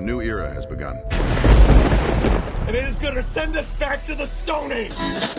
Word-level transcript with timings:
A 0.00 0.02
new 0.02 0.22
era 0.22 0.50
has 0.54 0.64
begun. 0.64 0.96
And 2.66 2.74
it 2.74 2.84
is 2.84 2.98
going 2.98 3.16
to 3.16 3.22
send 3.22 3.54
us 3.54 3.68
back 3.72 4.06
to 4.06 4.14
the 4.14 4.26
Stone 4.26 4.72
Age. 4.72 4.94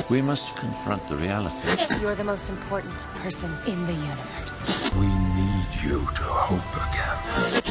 We 0.08 0.22
must 0.22 0.56
confront 0.56 1.08
the 1.08 1.16
reality. 1.16 1.68
You're 2.00 2.14
the 2.14 2.24
most 2.24 2.48
important 2.48 3.08
person 3.24 3.52
in 3.66 3.84
the 3.88 3.94
universe. 3.94 4.92
We 4.96 5.08
need 5.08 5.66
you 5.82 6.06
to 6.14 6.22
hope 6.22 6.76
again. 6.78 7.18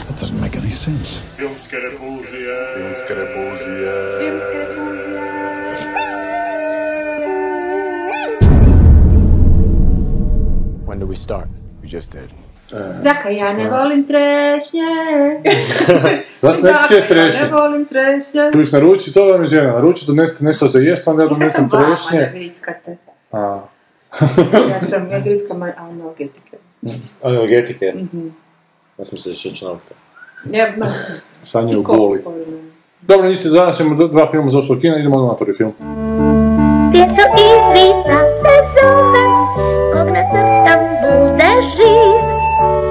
That 0.04 0.16
doesn't 0.18 0.40
make 0.40 0.56
any 0.56 0.71
sense. 0.71 1.22
Filmske 1.37 1.76
repulzije. 1.76 2.56
Filmske 2.74 3.14
repulzije. 3.14 3.94
Filmska 4.18 4.58
repulzija. 4.58 5.20
When 10.86 10.98
do 10.98 11.06
we 11.06 11.14
start? 11.14 11.48
We 11.82 11.88
just 11.88 12.10
did. 12.10 12.32
Zaka, 13.00 13.28
ja 13.30 13.52
ne 13.52 13.71
volim 13.71 14.06
trešnje. 14.06 14.80
Zašto 16.38 16.62
nećeš 16.62 16.80
Zaka, 16.80 16.95
jest 16.95 17.10
ja 17.10 17.16
ne 17.16 17.23
trešnje? 17.23 17.48
volim 17.52 17.84
trešnje. 17.84 18.50
Tu 18.52 18.60
iš 18.60 18.72
naruči, 18.72 19.14
to 19.14 19.32
da 19.32 19.38
mi 19.38 19.46
žena 19.46 19.72
naruči, 19.72 20.06
donesti 20.06 20.45
nešto 20.45 20.68
za 20.68 20.78
jest, 20.80 21.09
onda 21.09 21.22
ja 21.22 21.24
Ja 21.24 21.28
sam 21.28 21.38
donesem 21.38 21.68
vama 21.72 21.86
da 21.86 21.96
trešnje. 21.96 22.30
grickate. 22.34 22.96
A, 23.32 23.59
Ja 24.70 24.80
sam, 24.82 25.10
ja 25.10 25.20
grickam 25.20 25.62
analgetike. 25.62 26.56
Analgetike. 27.22 27.92
Ja 28.98 29.04
sam 29.04 29.18
se 29.18 29.34
šeću 29.34 29.64
nauka. 29.64 29.95
Ja, 30.46 30.73
ma, 30.76 30.87
sanje 31.42 31.76
u 31.76 31.82
boli. 31.82 32.23
Dobro, 33.02 33.28
niste, 33.28 33.48
danas 33.48 33.76
ćemo 33.76 33.95
do- 33.95 34.09
dva 34.09 34.26
filma 34.26 34.50
zašlo 34.50 34.76
u 34.76 34.80
kino, 34.80 34.96
idemo 34.96 35.20
na 35.23 35.37
prvi 35.37 35.54
film. 35.54 35.73
Djeco 36.92 37.23
igrica 37.37 38.18
se 38.32 38.52
zove, 38.74 39.29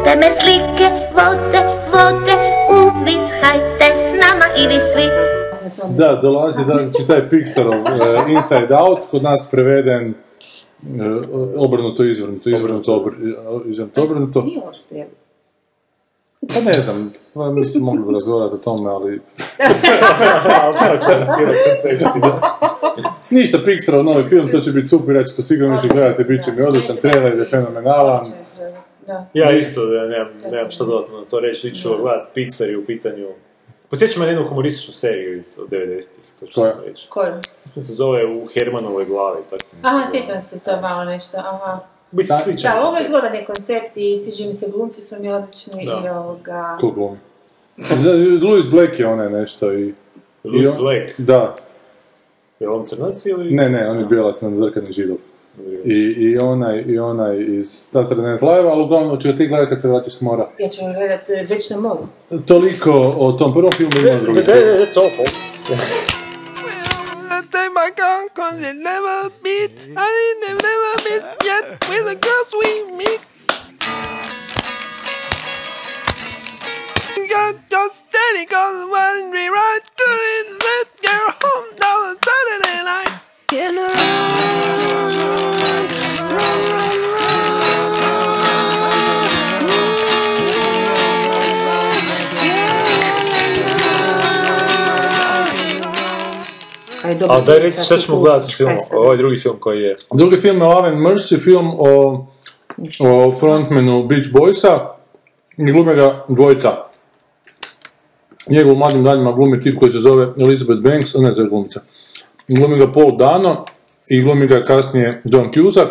Teme 0.10 0.32
slike 0.32 0.88
vode, 1.14 1.62
vode, 1.92 2.36
uviskajte 2.70 3.88
s 3.96 4.12
nama 4.12 4.46
i 4.58 4.68
vi 4.68 4.80
svi. 4.80 5.04
Da, 5.98 6.20
dolazi, 6.22 6.66
da, 6.66 6.78
znači 6.78 7.08
taj 7.08 7.30
Pixarov 7.30 7.82
uh, 7.82 8.32
Inside 8.32 8.76
Out, 8.76 9.00
kod 9.12 9.24
nas 9.24 9.52
preveden 9.52 10.10
uh, 10.10 10.16
obrnuto, 11.58 12.04
izvrnuto, 12.04 12.50
izvrnuto, 12.50 12.96
obr, 12.96 13.12
izvrnuto, 13.66 14.04
obrnuto. 14.04 14.42
Nije 14.42 14.62
loš 14.66 14.78
prijedlog. 14.90 15.16
Pa 16.48 16.60
ne 16.62 16.74
znam, 16.74 17.14
pa 17.34 17.52
mislim, 17.52 17.84
mogli 17.84 18.06
bi 18.06 18.14
razgovarati 18.14 18.56
o 18.56 18.58
tome, 18.58 18.90
ali... 18.90 19.22
Ništa, 23.30 23.58
Pixarov 23.66 24.04
novi 24.04 24.30
film, 24.30 24.52
to 24.52 24.60
će 24.60 24.72
biti 24.72 24.88
super, 24.88 25.16
ja 25.16 25.24
ću 25.24 25.36
to 25.36 25.42
sigurno 25.42 25.74
više 25.74 25.88
gledati, 25.88 26.24
bit 26.24 26.44
će 26.44 26.52
mi 26.52 26.62
odličan, 26.62 26.96
trailer 26.96 27.40
je 27.40 27.46
fenomenalan. 27.50 28.26
Da. 29.10 29.26
Ja 29.34 29.52
isto, 29.52 29.94
ja 29.94 30.08
nemam, 30.08 30.28
nemam 30.52 30.72
što 30.72 30.86
dodatno 30.86 31.20
na 31.20 31.26
to 31.26 31.40
reći, 31.40 31.68
iću 31.68 31.90
gledat 31.98 32.28
Pixar 32.36 32.70
je 32.70 32.78
u 32.78 32.86
pitanju... 32.86 33.28
Posjeća 33.90 34.20
me 34.20 34.26
na 34.26 34.32
jednu 34.32 34.48
humorističnu 34.48 34.94
seriju 34.94 35.38
iz 35.38 35.60
od 35.62 35.70
90-ih, 35.70 36.26
to 36.40 36.46
ću 36.46 36.54
Koja? 36.54 36.72
samo 36.72 36.84
reći. 36.86 37.08
Koji? 37.10 37.32
Mislim 37.66 37.84
se 37.84 37.94
zove 37.94 38.26
u 38.26 38.48
Hermanovoj 38.48 39.06
glavi, 39.06 39.40
tako 39.50 39.64
se 39.64 39.78
Aha, 39.82 40.08
sjećam 40.12 40.42
se, 40.42 40.60
to 40.60 40.72
je 40.72 40.82
malo 40.82 41.06
nešto, 41.06 41.38
aha. 41.38 41.80
Biti 42.12 42.30
sličan. 42.44 42.72
Da, 42.72 42.84
ovo 42.84 42.98
je 42.98 43.08
zgodan 43.08 43.36
je 43.36 43.46
koncept 43.46 43.92
i 43.98 44.20
sviđa 44.20 44.50
mi 44.50 44.56
se 44.56 44.68
glumci 44.70 45.02
su 45.02 45.16
mi 45.20 45.32
odlični 45.32 45.86
Da. 45.86 46.02
i 46.06 46.10
ovoga... 46.10 46.78
Ko 46.82 46.92
glumi? 46.92 47.18
Louis 48.42 48.66
Black 48.66 49.00
je 49.00 49.08
onaj 49.08 49.30
nešto 49.30 49.74
i... 49.74 49.94
Louis 50.44 50.64
i 50.64 50.68
on- 50.68 50.78
Black. 50.78 51.20
Da, 51.20 51.56
Je 52.60 52.70
on 52.70 52.86
crnac 52.86 53.26
ili... 53.26 53.52
ne, 53.52 53.70
ne, 53.70 53.90
on 53.90 54.00
je 54.00 54.06
bijelac 54.06 54.42
na 54.42 54.50
zrkani 54.58 54.92
židov. 54.92 55.18
I, 55.86 55.98
i 55.98 56.38
onaj, 56.42 56.84
i 56.88 57.00
onaj 57.00 57.40
iz 57.40 57.68
Saturday 57.94 58.32
Night 58.32 58.42
Live, 58.42 58.70
ali 58.70 58.84
uglavnom 58.84 59.20
ću 59.22 59.38
ti 59.38 59.48
gledati 59.48 59.70
kad 59.70 59.82
se 59.82 59.88
vratiš 59.88 60.14
s 60.18 60.22
mora. 60.22 60.50
Ja 60.60 60.70
ću 60.70 60.82
gledat 60.98 61.50
već 61.50 61.70
na 61.70 61.78
moru. 61.78 62.08
Toliko 62.46 62.92
o 63.18 63.32
tom 63.32 63.54
prvom 63.54 63.72
filmu 63.72 63.98
ima 64.08 64.20
drugi 64.20 64.40
That- 64.40 64.46
film. 64.46 64.78
That's 64.78 64.98
awful. 64.98 65.26
Take 67.52 67.72
my 67.82 67.90
gun, 68.02 68.24
cause 68.38 68.58
it 68.70 68.76
never 68.92 69.18
beat. 69.44 69.72
I 70.06 70.08
ain't 70.22 70.40
never 70.70 70.94
been 71.06 71.24
yet 71.50 71.66
with 71.90 72.06
the 72.10 72.18
girls 72.28 72.52
we 72.62 72.72
meet. 72.98 73.22
Got 77.34 77.56
just 77.74 77.96
steady, 78.06 78.46
cause 78.54 78.80
when 78.94 79.32
we 79.34 79.44
ride 79.58 79.86
good 80.02 80.22
in 80.38 80.46
this 80.66 80.88
girl 81.06 81.30
home 81.44 81.70
down 81.82 82.00
on 82.10 82.16
Saturday 82.28 82.80
night. 82.92 83.14
In 83.52 83.78
a 83.78 83.88
run, 83.98 85.39
dobro. 97.20 97.36
Ali 97.36 97.46
daj 97.46 97.60
reci 97.60 97.86
šta 97.86 97.98
ćemo 97.98 98.20
gledati 98.20 98.54
film, 98.54 98.70
sad? 98.80 98.98
ovaj 98.98 99.18
drugi 99.18 99.38
film 99.38 99.56
koji 99.60 99.82
je. 99.82 99.96
Drugi 100.14 100.38
film 100.38 100.58
je 100.58 100.64
Love 100.64 100.90
and 100.90 100.98
Mercy, 100.98 101.44
film 101.44 101.72
o, 101.80 102.26
o 103.00 103.32
frontmanu 103.40 104.04
Beach 104.04 104.28
Boysa 104.34 104.80
i 105.58 105.72
glume 105.72 105.96
ga 105.96 106.24
dvojica. 106.28 106.78
Njegov 108.48 108.74
u 108.74 108.78
mladim 108.78 109.04
danima 109.04 109.32
glumi 109.32 109.62
tip 109.62 109.80
koji 109.80 109.92
se 109.92 109.98
zove 110.00 110.28
Elizabeth 110.38 110.82
Banks, 110.82 111.16
a 111.16 111.22
ne 111.22 111.36
to 111.36 111.42
je 111.42 111.48
glumica. 111.48 111.82
Glumi 112.48 112.78
ga 112.78 112.92
Paul 112.92 113.18
Dano 113.18 113.66
i 114.08 114.22
glumi 114.22 114.48
ga 114.48 114.66
kasnije 114.66 115.22
John 115.26 115.50
Cusack. 115.54 115.90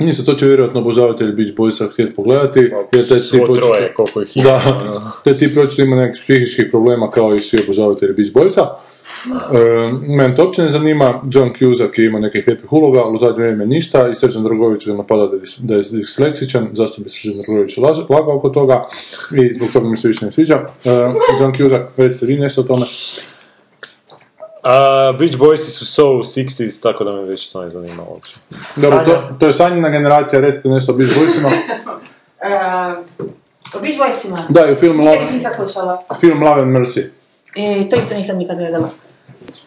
I 0.00 0.04
nisu 0.04 0.24
to 0.24 0.34
će 0.34 0.46
vjerojatno 0.46 0.80
obožavatelji 0.80 1.32
Beach 1.32 1.50
Boysa 1.56 1.92
htjeti 1.92 2.14
pogledati, 2.14 2.58
jer 2.94 3.08
taj 3.08 3.18
očito- 3.18 3.54
troje, 3.54 3.94
koliko 3.94 4.22
ih 4.22 4.36
ima. 4.36 4.44
Da, 4.50 4.60
taj 5.24 5.36
tip 5.36 5.56
očito 5.58 5.82
ima 5.82 5.96
nekih 5.96 6.22
psihičkih 6.22 6.66
problema 6.70 7.10
kao 7.10 7.34
i 7.34 7.38
svi 7.38 7.58
obožavatelji 7.62 8.12
Beach 8.14 8.32
Boysa. 8.32 8.66
E, 9.52 9.58
mene 10.16 10.34
to 10.34 10.44
uopće 10.44 10.62
ne 10.62 10.68
zanima, 10.68 11.22
John 11.32 11.50
Cusack 11.58 11.98
je 11.98 12.06
imao 12.06 12.20
nekih 12.20 12.44
lijepih 12.48 12.72
uloga, 12.72 13.00
ali 13.04 13.14
u 13.14 13.18
zadnje 13.18 13.42
vrijeme 13.42 13.66
ništa 13.66 14.08
i 14.08 14.14
Srđan 14.14 14.42
Dragović 14.42 14.86
ga 14.86 14.94
napada 14.94 15.26
da 15.26 15.36
je, 15.36 15.42
da 15.58 15.74
je 15.74 15.82
disleksičan, 15.82 16.68
zašto 16.72 17.02
bi 17.02 17.10
Srđan 17.10 17.42
Dragović 17.42 17.76
laž- 17.76 18.10
lagao 18.10 18.36
oko 18.36 18.48
toga 18.48 18.84
i 19.32 19.54
zbog 19.54 19.68
toga 19.72 19.88
mi 19.88 19.96
se 19.96 20.08
više 20.08 20.26
ne 20.26 20.32
sviđa. 20.32 20.54
E, 20.84 20.90
John 21.40 21.54
Cusack, 21.56 21.84
recite 21.96 22.26
vi 22.26 22.36
nešto 22.36 22.60
o 22.60 22.64
tome. 22.64 22.86
A, 24.62 25.12
Beach 25.18 25.36
Boysi 25.38 25.70
su 25.70 25.86
so 25.86 26.02
60s, 26.06 26.82
tako 26.82 27.04
da 27.04 27.12
me 27.12 27.22
već 27.22 27.52
to 27.52 27.62
ne 27.62 27.68
zanima 27.68 28.02
uopće. 28.10 28.36
Dobro, 28.76 29.04
to, 29.04 29.22
to 29.38 29.46
je 29.46 29.52
sanjina 29.52 29.88
generacija, 29.88 30.40
recite 30.40 30.68
nešto 30.68 30.92
o 30.92 30.96
Beach 30.96 31.12
Boysima. 31.14 31.50
Uh, 32.42 32.98
o 33.74 33.80
Beach 33.80 33.98
Boysima. 33.98 34.42
Da, 34.48 34.66
i 34.66 34.72
u 34.72 34.74
film 34.74 34.96
Nikad 34.96 35.14
Love, 35.14 35.26
ih 35.26 35.32
nisam 35.32 35.52
slušala. 35.56 35.98
film 36.20 36.42
Love 36.42 36.62
and 36.62 36.76
Mercy. 36.76 37.02
E, 37.56 37.88
to 37.90 37.96
isto 37.96 38.16
nisam 38.16 38.38
nikad 38.38 38.56
gledala. 38.58 38.88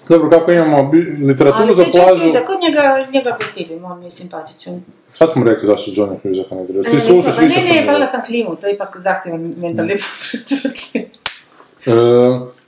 Dobro, 0.10 0.30
kako 0.30 0.52
imamo 0.52 0.92
literaturu 1.22 1.64
Ali 1.64 1.76
za 1.76 1.84
plažu... 1.92 2.32
se, 2.32 2.46
kod 2.46 2.58
njega, 2.62 2.82
njega 3.14 3.38
gotivim, 3.40 3.86
on 3.86 4.00
mi 4.00 4.06
je 4.06 4.12
simpatičan. 4.12 4.82
Sad 5.14 5.32
smo 5.34 5.44
rekli 5.46 5.68
zašto 5.68 5.92
Johnny 5.92 6.16
Cusacka 6.22 6.56
ne 6.56 6.68
treba. 6.68 6.84
Ti 6.84 6.96
E, 6.96 7.00
slušaš 7.00 7.26
nisam- 7.26 7.44
više 7.44 7.74
Ne, 7.74 7.82
ne, 7.82 7.86
palila 7.88 8.08
sam 8.08 8.22
klimu, 8.26 8.56
to 8.56 8.68
je 8.68 8.74
ipak 8.74 8.98
zahtjevan 9.00 9.54
mentalni 9.58 9.94
proces. 9.94 10.96
E, 11.86 11.92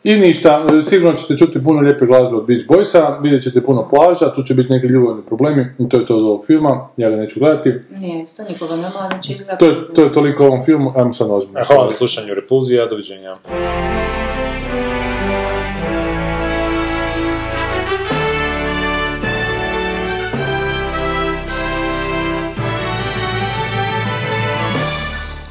I 0.03 0.15
ništa, 0.15 0.67
e, 0.79 0.81
sigurno 0.81 1.17
ćete 1.17 1.37
čuti 1.37 1.63
puno 1.63 1.81
lijepe 1.81 2.05
glazbe 2.05 2.35
od 2.35 2.45
Beach 2.45 2.65
Boysa, 2.67 3.21
vidjet 3.21 3.43
ćete 3.43 3.61
puno 3.63 3.89
plaža, 3.89 4.33
tu 4.35 4.43
će 4.43 4.53
biti 4.53 4.73
neki 4.73 4.87
ljubavni 4.87 5.23
problemi 5.23 5.65
i 5.79 5.89
to 5.89 5.97
je 5.97 6.05
to 6.05 6.15
od 6.15 6.21
ovog 6.21 6.45
filma, 6.45 6.87
ja 6.97 7.09
ga 7.09 7.15
neću 7.15 7.39
gledati. 7.39 7.73
Nije, 7.89 8.27
sto 8.27 8.43
nikoga 8.49 8.75
nema, 8.75 8.89
znači... 9.11 9.37
To 9.59 9.65
je, 9.65 9.75
to 9.95 10.03
je 10.03 10.13
toliko 10.13 10.45
ovom 10.45 10.63
filmu, 10.63 10.93
ajmo 10.95 11.13
sad 11.13 11.27
na 11.27 11.33
ozbiljno. 11.35 11.61
Hvala 11.67 11.85
na 11.85 11.91
slušanju 11.91 12.33
Repulzija, 12.33 12.85
doviđenja. 12.85 13.35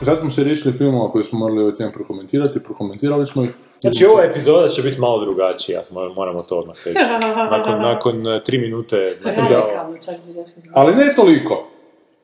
Sad 0.04 0.19
smo 0.20 0.31
se 0.31 0.44
riješili 0.44 0.75
filmova 0.75 1.10
koje 1.10 1.25
smo 1.25 1.38
morali 1.38 1.60
ovaj 1.60 1.75
tjedan 1.75 1.92
prokomentirati, 1.92 2.60
prokomentirali 2.60 3.26
smo 3.26 3.44
ih. 3.44 3.50
Znači, 3.81 4.06
ova 4.06 4.25
epizoda 4.25 4.69
će 4.69 4.82
biti 4.82 5.00
malo 5.00 5.21
drugačija, 5.21 5.83
mo- 5.91 6.15
moramo 6.15 6.42
to 6.42 6.56
odmah 6.56 6.77
reći. 6.77 6.98
Nakon, 7.51 7.80
nakon 7.80 8.27
e, 8.28 8.42
tri 8.42 8.59
minute 8.59 8.97
materijala. 9.24 9.65
Radikalno 9.65 9.97
čak 9.98 10.15
bi 10.27 10.33
rekli. 10.33 10.62
Ali 10.72 10.95
ne 10.95 11.15
toliko. 11.16 11.66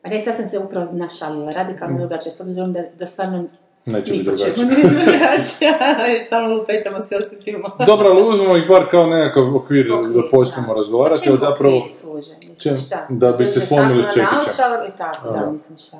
A 0.02 0.08
ne, 0.08 0.20
sad 0.20 0.36
sam 0.36 0.48
se 0.48 0.58
upravo 0.58 0.86
našalila, 0.92 1.50
radikalno 1.52 1.98
drugačije, 1.98 2.32
s 2.32 2.40
obzirom 2.40 2.72
da, 2.72 2.82
da 2.98 3.06
stvarno 3.06 3.44
Neće 3.86 4.12
biti 4.12 4.24
drugačije. 4.24 4.52
nije 4.56 4.88
drugačija, 4.96 5.74
jer 6.08 6.22
stalno 6.22 6.56
lupetamo 6.56 7.02
se 7.02 7.16
osim 7.16 7.38
filmova. 7.40 7.84
Dobro, 7.86 8.08
ali 8.08 8.22
uzmemo 8.24 8.56
ih 8.56 8.68
bar 8.68 8.90
kao 8.90 9.06
nekakav 9.06 9.56
okvir 9.56 9.86
da 9.88 10.28
počnemo 10.30 10.74
razgovarati, 10.74 11.20
Pa 11.20 11.30
ali 11.30 11.38
čemu 11.40 11.50
zapravo... 11.50 11.86
služe, 11.92 12.32
mislim, 12.38 12.56
čem- 12.56 12.76
šta? 12.78 13.06
da 13.10 13.32
bi 13.32 13.46
se 13.46 13.54
Drže 13.54 13.66
slomili 13.66 14.02
s 14.04 14.06
čekićem. 14.06 14.24
naočala 14.32 14.86
I 14.86 14.98
tako, 14.98 15.28
da, 15.28 15.38
Da. 15.38 15.50
mislim 15.50 15.78
šta. 15.78 15.96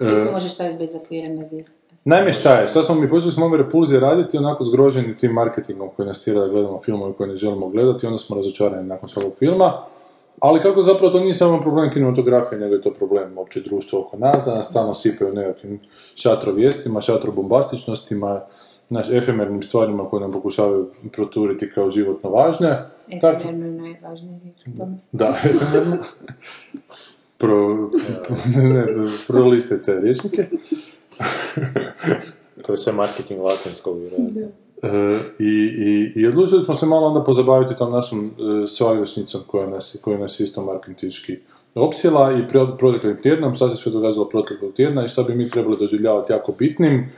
E, 0.00 0.04
Sve 0.04 0.32
možeš 0.32 0.54
staviti 0.54 0.78
bez 0.78 0.94
okvira. 0.94 1.28
Naime, 2.04 2.32
šta 2.32 2.60
je? 2.60 2.68
Šta 2.68 2.82
smo 2.82 2.94
mi 2.94 3.10
počeli 3.10 3.32
smo 3.32 3.46
ove 3.46 3.58
repulzije 3.58 4.00
raditi 4.00 4.38
onako 4.38 4.64
zgroženi 4.64 5.16
tim 5.16 5.32
marketingom 5.32 5.88
koji 5.96 6.06
nas 6.06 6.24
tjera 6.24 6.40
da 6.40 6.48
gledamo 6.48 6.80
filmove 6.82 7.12
koje 7.12 7.28
ne 7.28 7.36
želimo 7.36 7.68
gledati, 7.68 8.06
onda 8.06 8.18
smo 8.18 8.36
razočarani 8.36 8.88
nakon 8.88 9.08
svakog 9.08 9.32
filma. 9.38 9.84
Ali 10.40 10.60
kako 10.60 10.82
zapravo 10.82 11.12
to 11.12 11.20
nije 11.20 11.34
samo 11.34 11.60
problem 11.60 11.90
kinematografije, 11.90 12.58
nego 12.58 12.74
je 12.74 12.82
to 12.82 12.90
problem 12.94 13.38
opće 13.38 13.60
društva 13.60 14.00
oko 14.00 14.16
nas, 14.16 14.44
da 14.44 14.54
nas 14.54 14.68
stalno 14.70 14.94
sipaju 14.94 15.32
nekakvim 15.32 15.78
šatro 16.14 16.52
vijestima, 16.52 17.00
šatro 17.00 17.32
bombastičnostima 17.32 18.40
naš 18.88 19.10
efemernim 19.10 19.62
stvarima 19.62 20.04
koje 20.04 20.20
nam 20.20 20.32
pokušavaju 20.32 20.90
proturiti 21.12 21.70
kao 21.70 21.90
životno 21.90 22.30
važne. 22.30 22.90
Efemerno 23.08 23.86
je 23.86 24.00
tome. 24.76 24.98
da, 25.12 25.34
efemerno. 25.44 25.96
Pro, 27.44 27.90
ne, 28.56 28.72
ne, 28.72 28.86
proliste 29.28 29.82
te 29.82 30.00
rječnike. 30.00 30.46
To 32.66 32.72
je 32.72 32.78
sve 32.78 32.92
marketing 32.92 33.40
latinskog, 33.40 33.98
vjerojatno. 33.98 34.40
E, 34.82 35.20
i, 35.38 35.54
i, 35.78 36.12
I 36.20 36.26
odlučili 36.26 36.64
smo 36.64 36.74
se 36.74 36.86
malo 36.86 37.06
onda 37.06 37.24
pozabaviti 37.24 37.76
tom 37.76 37.92
našom 37.92 38.26
e, 38.26 38.68
svagdašnjicom 38.68 39.40
koja 39.46 39.66
nas, 39.66 39.98
koja 40.02 40.18
nas 40.18 40.40
isto 40.40 40.64
marketinški 40.64 41.36
opsjela 41.74 42.32
i 42.32 42.48
pro, 42.48 42.76
proteklim 42.78 43.22
tjednom, 43.22 43.54
šta 43.54 43.70
se 43.70 43.76
sve 43.76 43.92
događalo 43.92 44.28
proteklog 44.28 44.72
tjedna 44.74 45.04
i 45.04 45.08
šta 45.08 45.22
bi 45.22 45.34
mi 45.34 45.50
trebali 45.50 45.76
doživljavati 45.76 46.32
jako 46.32 46.52
bitnim, 46.58 47.12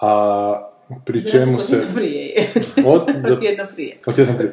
a 0.00 0.70
pri 1.04 1.26
čemu 1.30 1.58
se... 1.58 1.76
Od 1.88 1.94
prije. 1.94 2.48
Od, 2.86 3.02
Od 3.32 3.40
tjedna 3.40 3.66
prije. 3.74 3.96
od 4.06 4.14
tjedan 4.14 4.36
prije. 4.36 4.52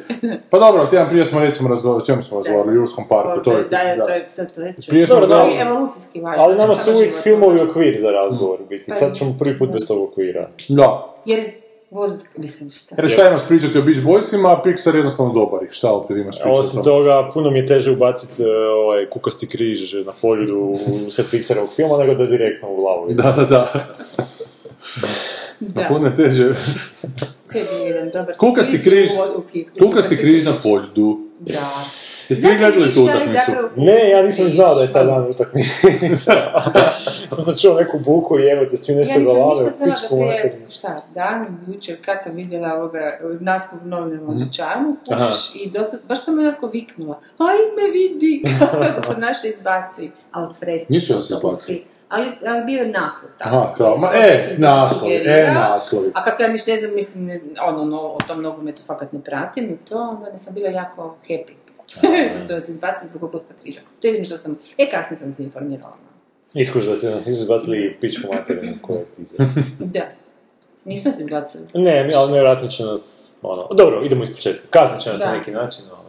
Pa 0.49 0.59
dobro, 0.59 0.85
tjedan 0.85 1.09
prije 1.09 1.25
smo 1.25 1.39
recimo 1.39 1.69
razgovarali, 1.69 2.01
o 2.01 2.05
čemu 2.05 2.23
smo 2.23 2.37
razgovarali, 2.37 2.71
u 2.71 2.75
Jurskom 2.75 3.07
parku, 3.07 3.43
to 3.43 3.51
je... 3.51 3.63
Da, 3.63 3.95
da. 3.97 4.05
to 4.05 4.11
je, 4.11 4.25
to, 4.35 4.45
to 4.55 4.61
je 4.61 4.75
Prije 4.87 5.07
smo 5.07 5.15
Dobro, 5.15 5.27
da. 5.27 5.49
evolucijski 5.61 6.21
važno. 6.21 6.43
Ali 6.43 6.55
nama 6.55 6.75
su 6.75 6.91
uvijek 6.91 7.15
filmovi 7.23 7.61
okvir 7.61 7.97
za 8.01 8.11
razgovor, 8.11 8.61
u 8.61 8.65
biti. 8.65 8.85
Pa 8.89 8.95
Sad 8.95 9.15
ćemo 9.17 9.35
prvi 9.39 9.57
put 9.59 9.69
bez 9.69 9.87
tog 9.87 10.09
okvira. 10.09 10.49
Da, 10.69 11.15
Jer 11.25 11.51
vozit, 11.91 12.21
mislim 12.37 12.71
šta. 12.71 12.95
jer 12.97 13.09
šta 13.11 13.27
imaš 13.27 13.47
pričati 13.47 13.77
o 13.77 13.81
Beach 13.81 14.01
Boysima, 14.01 14.51
a 14.51 14.61
Pixar 14.65 14.95
jednostavno 14.95 15.33
dobar 15.33 15.63
ih, 15.63 15.71
šta 15.71 15.91
opet 15.91 16.17
imaš 16.17 16.35
pričati? 16.35 16.59
Osim 16.59 16.83
toga, 16.83 17.29
puno 17.33 17.51
mi 17.51 17.59
je 17.59 17.65
teže 17.65 17.91
ubaciti 17.91 18.43
ovaj 18.85 19.09
kukasti 19.09 19.47
križ 19.47 19.93
na 19.93 20.13
poljudu 20.21 20.59
u 21.07 21.11
set 21.11 21.25
Pixarovog 21.25 21.75
filma, 21.75 21.97
nego 21.97 22.13
da 22.13 22.25
direktno 22.25 22.69
u 22.69 22.75
glavu. 22.75 23.11
ide. 23.11 23.23
Da, 23.23 23.45
da, 23.49 23.67
da. 25.65 25.81
Da, 25.81 25.87
Puno 25.87 26.07
je 26.07 26.15
teže. 26.15 26.53
to 27.51 27.57
je 27.57 27.65
jedan 27.85 28.09
dobar 28.09 28.35
Kukasti 28.37 28.79
križ, 28.79 29.09
u- 29.11 29.39
u 29.39 29.43
Kik- 29.53 29.79
kukasti 29.79 30.17
križ 30.17 30.45
na 30.45 30.59
poljudu. 30.61 31.19
Da. 31.39 31.83
Jeste 32.29 32.47
vi 32.49 32.57
gledali 32.57 32.91
tu 32.91 33.03
utakmicu? 33.03 33.51
Ne, 33.75 34.09
ja 34.09 34.23
nisam 34.23 34.49
znao 34.49 34.75
da 34.75 34.81
je 34.81 34.91
taj 34.91 35.05
dan 35.05 35.29
utakmica. 35.29 36.33
Sam 37.29 37.45
sam 37.45 37.55
čuo 37.57 37.73
neku 37.73 37.99
buku 37.99 38.39
i 38.39 38.45
evo 38.45 38.65
te 38.65 38.77
svi 38.77 38.95
nešto 38.95 39.13
Ja 39.13 39.19
nisam 39.19 39.35
galave, 39.35 39.63
ništa 39.63 40.07
znala 40.07 40.25
da 40.25 40.39
prije, 40.39 40.65
šta, 40.69 41.05
dan, 41.13 41.45
jučer, 41.67 41.95
kad 42.01 42.17
sam 42.23 42.35
vidjela 42.35 42.73
ovoga 42.73 42.99
naslov 43.39 43.81
u 43.83 43.87
novinama 43.87 44.29
u 44.29 44.35
dućanu, 44.35 44.95
Aha. 45.11 45.27
kužiš, 45.27 45.51
i 45.55 45.71
dosta, 45.71 45.97
baš 46.07 46.23
sam 46.25 46.39
onako 46.39 46.67
viknula, 46.67 47.19
ajme 47.37 47.91
vidi, 47.91 48.43
kako 48.59 49.01
se 49.03 49.19
naše 49.19 49.47
izbaci, 49.49 50.11
ali 50.31 50.53
sretno. 50.53 50.85
Nisu 50.89 51.13
vas 51.13 51.29
izbacili. 51.29 51.83
Ali, 52.13 52.31
ali 52.47 52.65
bio 52.65 52.81
je 52.81 52.91
naslov 52.91 53.31
tako. 53.37 53.55
Aha, 53.55 53.73
kao, 53.77 53.97
ma 53.97 54.09
e, 54.13 54.55
naslovi, 54.57 55.15
e, 55.15 55.51
naslovi. 55.53 56.11
A 56.13 56.23
kako 56.23 56.43
ja 56.43 56.49
ništa 56.49 56.71
ne 56.71 56.77
znam, 56.77 56.95
mislim, 56.95 57.41
ono, 57.67 57.85
no, 57.85 58.01
o 58.01 58.17
tom 58.27 58.41
nogometu 58.41 58.81
fakat 58.87 59.13
ne 59.13 59.21
pratim 59.21 59.69
i 59.69 59.89
to, 59.89 59.97
onda 59.97 60.31
ne 60.31 60.39
sam 60.39 60.53
bila 60.53 60.69
jako 60.69 61.15
happy. 61.27 61.53
što 62.29 62.47
su 62.47 62.53
nas 62.53 62.69
izbacili 62.69 63.09
zbog 63.09 63.23
oposta 63.23 63.53
križa. 63.61 63.79
To 64.01 64.07
je 64.07 64.11
jedino 64.11 64.25
što 64.25 64.37
sam, 64.37 64.59
e, 64.77 64.89
kasnije 64.91 65.17
sam 65.17 65.33
se 65.33 65.43
informirala. 65.43 65.93
Iskuš 66.53 66.83
da 66.83 66.95
se 66.95 67.09
nas 67.09 67.25
nisu 67.25 67.41
izbacili 67.41 67.97
pičku 68.01 68.27
materinu 68.33 68.73
koje 68.81 69.05
ti. 69.05 69.21
Da. 69.79 70.07
Nisu 70.85 71.09
nas 71.09 71.19
izbacili. 71.19 71.63
Ne, 71.73 72.13
ali 72.15 72.31
nevjerojatno 72.31 72.67
će 72.67 72.83
nas, 72.83 73.31
ono, 73.41 73.67
dobro, 73.71 74.01
idemo 74.05 74.23
iz 74.23 74.29
početka. 74.29 74.67
Kaznit 74.69 75.01
će 75.01 75.09
nas 75.09 75.19
Da. 75.19 75.25
na 75.25 75.37
neki 75.37 75.51
način, 75.51 75.83
ali 75.97 76.02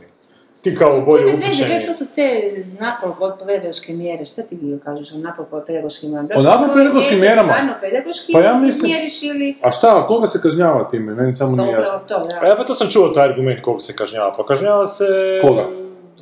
ti 0.65 0.75
kao 0.75 1.01
bolje 1.01 1.27
upućeni. 1.27 1.87
to 1.87 1.95
su 1.95 2.05
te 2.15 2.53
napol 2.81 3.31
pedagoške 3.47 3.93
mjere, 3.93 4.27
šta 4.27 4.43
ti 4.43 4.79
kažeš 4.85 5.13
o 5.13 5.19
napol 5.19 5.47
pedagoškim 5.67 6.11
mjerama? 6.11 6.29
O 6.37 6.43
napol 6.43 6.75
pedagoškim 6.75 7.21
mjerama? 7.21 7.53
Stvarno 7.53 7.73
pedagoški 7.81 8.33
Pa 8.33 8.41
ja 8.41 8.59
mislim- 8.59 8.93
mjeriš 8.93 9.23
ili... 9.23 9.57
A 9.63 9.73
šta, 9.73 10.07
koga 10.07 10.27
se 10.27 10.41
kažnjava 10.41 10.89
time? 10.89 11.15
Meni 11.15 11.37
samo 11.37 11.57
nije 11.57 11.73
jasno. 11.73 12.01
to, 12.09 12.19
da. 12.19 12.39
A 12.43 12.47
ja 12.47 12.57
pa 12.57 12.65
to 12.65 12.75
sam 12.75 12.89
čuo 12.91 13.09
taj 13.09 13.29
argument 13.29 13.61
koga 13.63 13.81
se 13.81 13.97
kažnjava. 13.97 14.33
Pa 14.37 14.47
kažnjava 14.47 14.87
se... 14.87 15.05
Koga? 15.43 15.67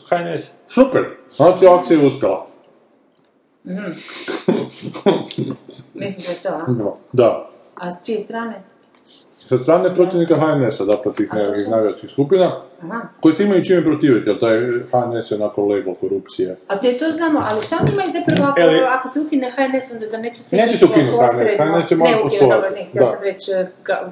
HNS. 0.08 0.50
Super, 0.68 1.04
znači 1.36 1.66
akcija 1.66 2.00
je 2.00 2.06
uspjela. 2.06 2.46
Mislim 5.94 6.24
da 6.26 6.30
je 6.32 6.42
to, 6.42 6.48
a? 6.48 6.72
Da. 6.72 6.94
Da. 7.12 7.48
A 7.74 7.92
s 7.92 8.06
čije 8.06 8.20
strane? 8.20 8.62
Sa 9.52 9.58
strane 9.58 9.94
protivnika 9.94 10.34
HNS-a, 10.36 10.84
dakle 10.84 11.12
tih 11.12 11.28
nekakvih 11.34 11.68
navijačkih 11.70 12.10
skupina, 12.10 12.60
Aha. 12.82 13.00
koji 13.20 13.34
se 13.34 13.44
imaju 13.44 13.64
čime 13.64 13.82
protiviti, 13.82 14.30
jer 14.30 14.38
taj 14.38 14.56
HNS 14.90 15.30
je 15.30 15.36
onako 15.36 15.66
leglo 15.66 15.94
korupcije. 15.94 16.56
A 16.68 16.80
te 16.80 16.98
to 16.98 17.12
znamo, 17.12 17.40
ali 17.50 17.62
šta 17.62 17.76
oni 17.82 17.90
imaju 17.92 18.10
zapravo 18.10 18.50
ako, 18.50 18.60
Eli- 18.60 18.86
ako 18.88 19.08
se 19.08 19.20
ukine 19.20 19.50
HNS, 19.50 19.92
onda 19.92 20.06
za 20.06 20.16
neće 20.18 20.42
se... 20.42 20.56
Neće 20.56 20.76
se 20.76 20.84
ukinuti 20.84 21.16
HNS, 21.18 21.52
HNS 21.58 21.88
će 21.88 21.96
malo 21.96 22.10
Ne, 22.10 22.16
ukine, 22.16 22.40
poslovati. 22.40 22.86
dobro, 22.94 23.20
ne, 23.20 23.30
reći, 23.30 23.50
e, 23.52 23.66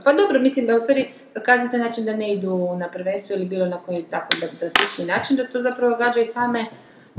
pa 0.05 0.13
dobro, 0.13 0.41
mislim 0.41 0.67
da 0.67 0.75
u 0.77 0.81
stvari 0.81 1.09
kaznite 1.45 1.79
način 1.79 2.05
da 2.05 2.17
ne 2.17 2.33
idu 2.35 2.77
na 2.79 2.89
prvenstvo 2.89 3.37
ili 3.37 3.47
bilo 3.47 3.67
na 3.67 3.79
koji 3.79 4.03
tako 4.03 4.37
da 4.41 4.47
drastični 4.61 5.05
način, 5.05 5.37
da 5.37 5.45
to 5.47 5.61
zapravo 5.61 5.97
gađa 5.97 6.21
i 6.21 6.27
same 6.27 6.65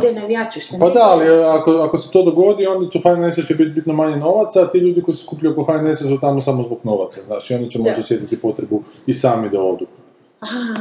te 0.02 0.14
navijače, 0.14 0.60
što 0.60 0.78
Pa 0.80 0.90
da, 0.90 1.00
ali 1.04 1.44
ako, 1.44 1.72
ako 1.72 1.98
se 1.98 2.12
to 2.12 2.24
dogodi, 2.24 2.68
onda 2.68 2.90
će 2.90 3.00
HNS 3.00 3.48
će 3.48 3.56
biti 3.56 3.72
bitno 3.72 3.94
manje 3.94 4.16
novaca, 4.16 4.62
a 4.62 4.68
ti 4.68 4.78
ljudi 4.78 5.02
koji 5.02 5.16
se 5.16 5.24
skupljaju 5.24 5.54
oko 5.54 5.64
HNS-a 5.64 6.08
su 6.08 6.20
tamo 6.22 6.42
samo 6.42 6.64
zbog 6.64 6.80
novaca, 6.84 7.22
znači 7.22 7.54
oni 7.54 7.72
će 7.72 7.78
Da. 7.78 7.84
možda 7.84 8.02
osjetiti 8.02 8.42
potrebu 8.42 8.84
i 9.06 9.14
sami 9.14 9.50
da 9.50 9.62
odu. 9.62 9.86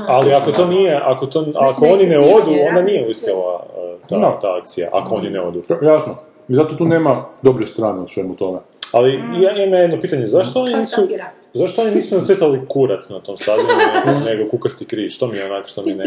Ali 0.09 0.33
ako 0.33 0.53
to 0.53 0.67
nije, 0.67 1.01
ako, 1.05 1.27
to, 1.27 1.47
ako 1.55 1.85
oni 1.85 2.07
ne 2.07 2.19
odu, 2.19 2.51
onda 2.69 2.83
nije 2.83 3.11
uspjela 3.11 3.55
uh, 3.55 4.09
ta, 4.09 4.39
ta 4.41 4.57
akcija, 4.61 4.89
ako 4.93 5.15
oni 5.15 5.31
ne 5.31 5.41
odu. 5.41 5.63
Jasno. 5.83 6.17
I 6.49 6.55
zato 6.55 6.77
tu 6.77 6.85
nema 6.85 7.25
dobre 7.43 7.67
strane 7.67 8.01
u 8.01 8.09
svemu 8.09 8.37
tome. 8.37 8.59
Ali 8.93 9.13
ja 9.15 9.65
imam 9.65 9.81
jedno 9.81 10.01
pitanje, 10.01 10.27
zašto 10.27 10.61
oni 10.61 10.77
nisu, 10.77 11.09
zašto 11.55 11.83
oni 11.83 11.95
nisu 11.95 12.19
nacrtali 12.19 12.61
kurac 12.69 13.11
na 13.11 13.21
tom 13.21 13.39
stadionu, 13.39 13.73
nego, 14.07 14.21
nego 14.31 14.51
kukasti 14.51 14.85
križ, 14.85 15.15
što 15.15 15.27
mi 15.27 15.37
je 15.37 15.51
onako, 15.51 15.69
što 15.69 15.83
mi 15.83 15.95
ne 16.01 16.05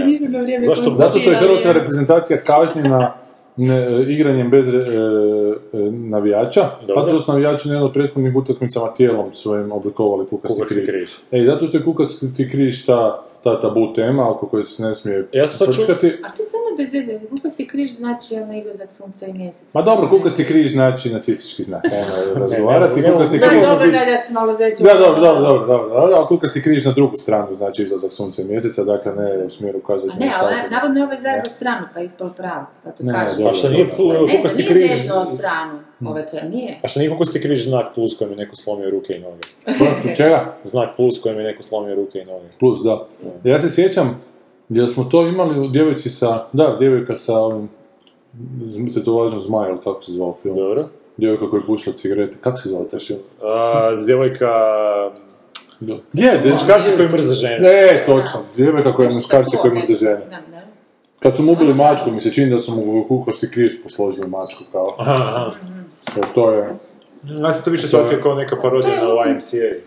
Zašto? 0.63 0.95
Zato 0.95 1.19
što 1.19 1.31
je 1.31 1.37
hrvatska 1.37 1.71
reprezentacija 1.71 2.39
kažnjena 2.45 3.13
ne, 3.57 4.03
igranjem 4.07 4.49
bez 4.49 4.67
e, 4.67 4.77
e, 4.77 4.81
navijača, 5.91 6.61
Dobro. 6.81 6.95
zato 6.95 7.07
što 7.07 7.19
su 7.19 7.31
navijači 7.31 7.67
na 7.67 7.73
jednom 7.73 7.87
od 7.87 7.93
prethodnih 7.93 8.35
utakmicama 8.35 8.93
tijelom 8.93 9.33
svojim 9.33 9.71
oblikovali 9.71 10.25
kukasti 10.27 10.55
Kukasti 10.55 10.85
križ. 10.85 10.85
križ. 10.85 11.41
E, 11.41 11.45
zato 11.45 11.65
što 11.65 11.77
je 11.77 11.83
kukasti 11.83 12.49
križ 12.49 12.85
ta, 12.85 13.23
ta 13.43 13.61
tabu 13.61 13.93
tema 13.93 14.29
oko 14.31 14.47
koje 14.47 14.63
se 14.63 14.83
ne 14.83 14.93
smije 14.93 15.27
Ja 15.31 15.47
sam 15.47 15.67
prčkati. 15.67 16.07
A 16.23 16.29
to 16.29 16.43
samo 16.43 16.77
bez 16.77 16.93
veze, 16.93 17.19
kukasti 17.29 17.67
križ 17.67 17.91
znači 17.91 18.35
ono 18.35 18.53
izlazak 18.53 18.91
sunca 18.91 19.25
i 19.27 19.33
mjeseca. 19.33 19.65
Ma 19.73 19.81
dobro, 19.81 20.09
kukasti 20.09 20.45
križ 20.45 20.71
znači 20.71 21.09
nacistički 21.09 21.63
znak, 21.63 21.83
nema 21.91 22.39
razgovarati, 22.39 23.01
ne, 23.01 23.07
ne, 23.07 23.13
kukasti 23.13 23.35
ne, 23.35 23.39
Da, 23.39 23.47
križ... 23.47 23.57
može 23.57 23.69
dobro, 23.69 23.85
da, 23.87 24.11
da 24.11 24.17
se 24.17 24.33
malo 24.33 24.53
zeću. 24.53 24.83
Da, 24.83 24.93
dobro, 24.95 25.21
dobro, 25.21 25.41
dobro, 25.41 25.67
dobro, 25.67 25.89
dobro, 25.91 26.15
a 26.15 26.27
kukasti 26.27 26.61
križ 26.61 26.85
na 26.85 26.91
drugu 26.91 27.17
stranu, 27.17 27.55
znači 27.55 27.83
izlazak 27.83 28.13
sunca 28.13 28.41
i 28.41 28.45
mjeseca, 28.45 28.83
dakle 28.83 29.11
ne 29.13 29.45
u 29.45 29.49
smjeru 29.49 29.77
ukazati 29.79 30.13
A 30.13 30.19
ne, 30.19 30.25
na 30.25 30.33
ali 30.41 30.69
navodno 30.71 30.99
je 30.99 31.05
ovaj 31.05 31.17
zajedno 31.17 31.49
stranu, 31.49 31.85
pa 31.93 31.99
ispod 32.01 32.35
pravo, 32.37 32.65
pa 32.83 32.91
to 32.91 33.03
Ne, 33.03 33.13
kažem. 33.13 33.37
dobro. 33.37 33.49
A 33.49 33.53
što 33.53 33.69
nije 33.69 33.89
plu- 33.89 34.27
Ne, 34.27 34.41
znam, 34.45 34.57
nije 34.57 34.87
zezno 34.87 35.25
stranu, 35.27 35.79
ove 36.07 36.25
to 36.31 36.37
nije. 36.49 36.79
a 36.83 36.87
što 36.87 36.99
nije 36.99 37.11
kukasti 37.11 37.41
križ 37.41 37.67
znak 37.67 37.85
plus 37.95 38.17
kojem 38.17 38.31
je 38.31 38.37
neko 38.37 38.55
slomio 38.55 38.89
ruke 38.89 39.13
i 39.13 39.19
noge? 39.19 39.41
Kuk- 39.65 40.17
Čega? 40.17 40.53
Znak 40.63 40.95
plus 40.95 41.21
kojem 41.21 41.37
je 41.39 41.43
neko 41.43 41.63
slomio 41.63 41.95
ruke 41.95 42.19
i 42.19 42.25
noge. 42.25 42.45
Plus, 42.59 42.79
da. 42.83 43.07
Ja 43.43 43.59
se 43.59 43.69
sjećam, 43.69 44.21
jer 44.69 44.89
smo 44.89 45.03
to 45.03 45.27
imali 45.27 45.59
u 45.59 45.67
djevojci 45.67 46.09
sa, 46.09 46.45
da, 46.53 46.75
djevojka 46.79 47.15
sa 47.15 47.39
ovim, 47.39 47.69
zmite 48.65 49.03
to 49.03 49.13
važno 49.13 49.39
zmaj, 49.41 49.69
ili 49.69 49.79
kako 49.83 50.03
se 50.03 50.11
zvao 50.11 50.35
film? 50.41 50.55
Dobro. 50.55 50.85
Djevojka 51.17 51.49
koja 51.49 51.59
je 51.59 51.65
pušila 51.65 51.95
cigarete, 51.95 52.37
kako 52.41 52.57
se 52.57 52.69
zvao 52.69 52.83
taj 52.83 52.99
film? 52.99 53.19
A, 53.43 53.95
djevojka... 54.05 54.49
Je, 56.13 56.41
Muškarci 56.51 56.91
koji 56.97 57.09
mrze 57.09 57.33
žene. 57.33 57.59
Ne, 57.59 58.03
točno, 58.05 58.39
djevojka 58.55 58.93
koja 58.93 59.09
je 59.09 59.15
muškarci 59.15 59.57
koji 59.61 59.73
mrze 59.73 59.95
žene. 59.95 60.21
Kad 61.19 61.37
su 61.37 61.43
mu 61.43 61.51
ubili 61.51 61.73
mačku, 61.73 62.11
mi 62.11 62.19
se 62.19 62.33
čini 62.33 62.49
da 62.51 62.59
su 62.59 62.75
mu 62.75 62.99
u 62.99 63.07
kukosti 63.07 63.51
križ 63.51 63.73
posložili 63.83 64.29
mačku, 64.29 64.63
kao. 64.71 64.95
Jer 66.15 66.25
to 66.35 66.51
je, 66.51 66.69
Ja 67.39 67.53
sam 67.53 67.63
to 67.63 67.71
više 67.71 67.87
shvatio 67.87 68.19
kao 68.23 68.35
neka 68.35 68.55
parodija 68.55 68.95
na 68.95 69.31
YMCA. 69.31 69.77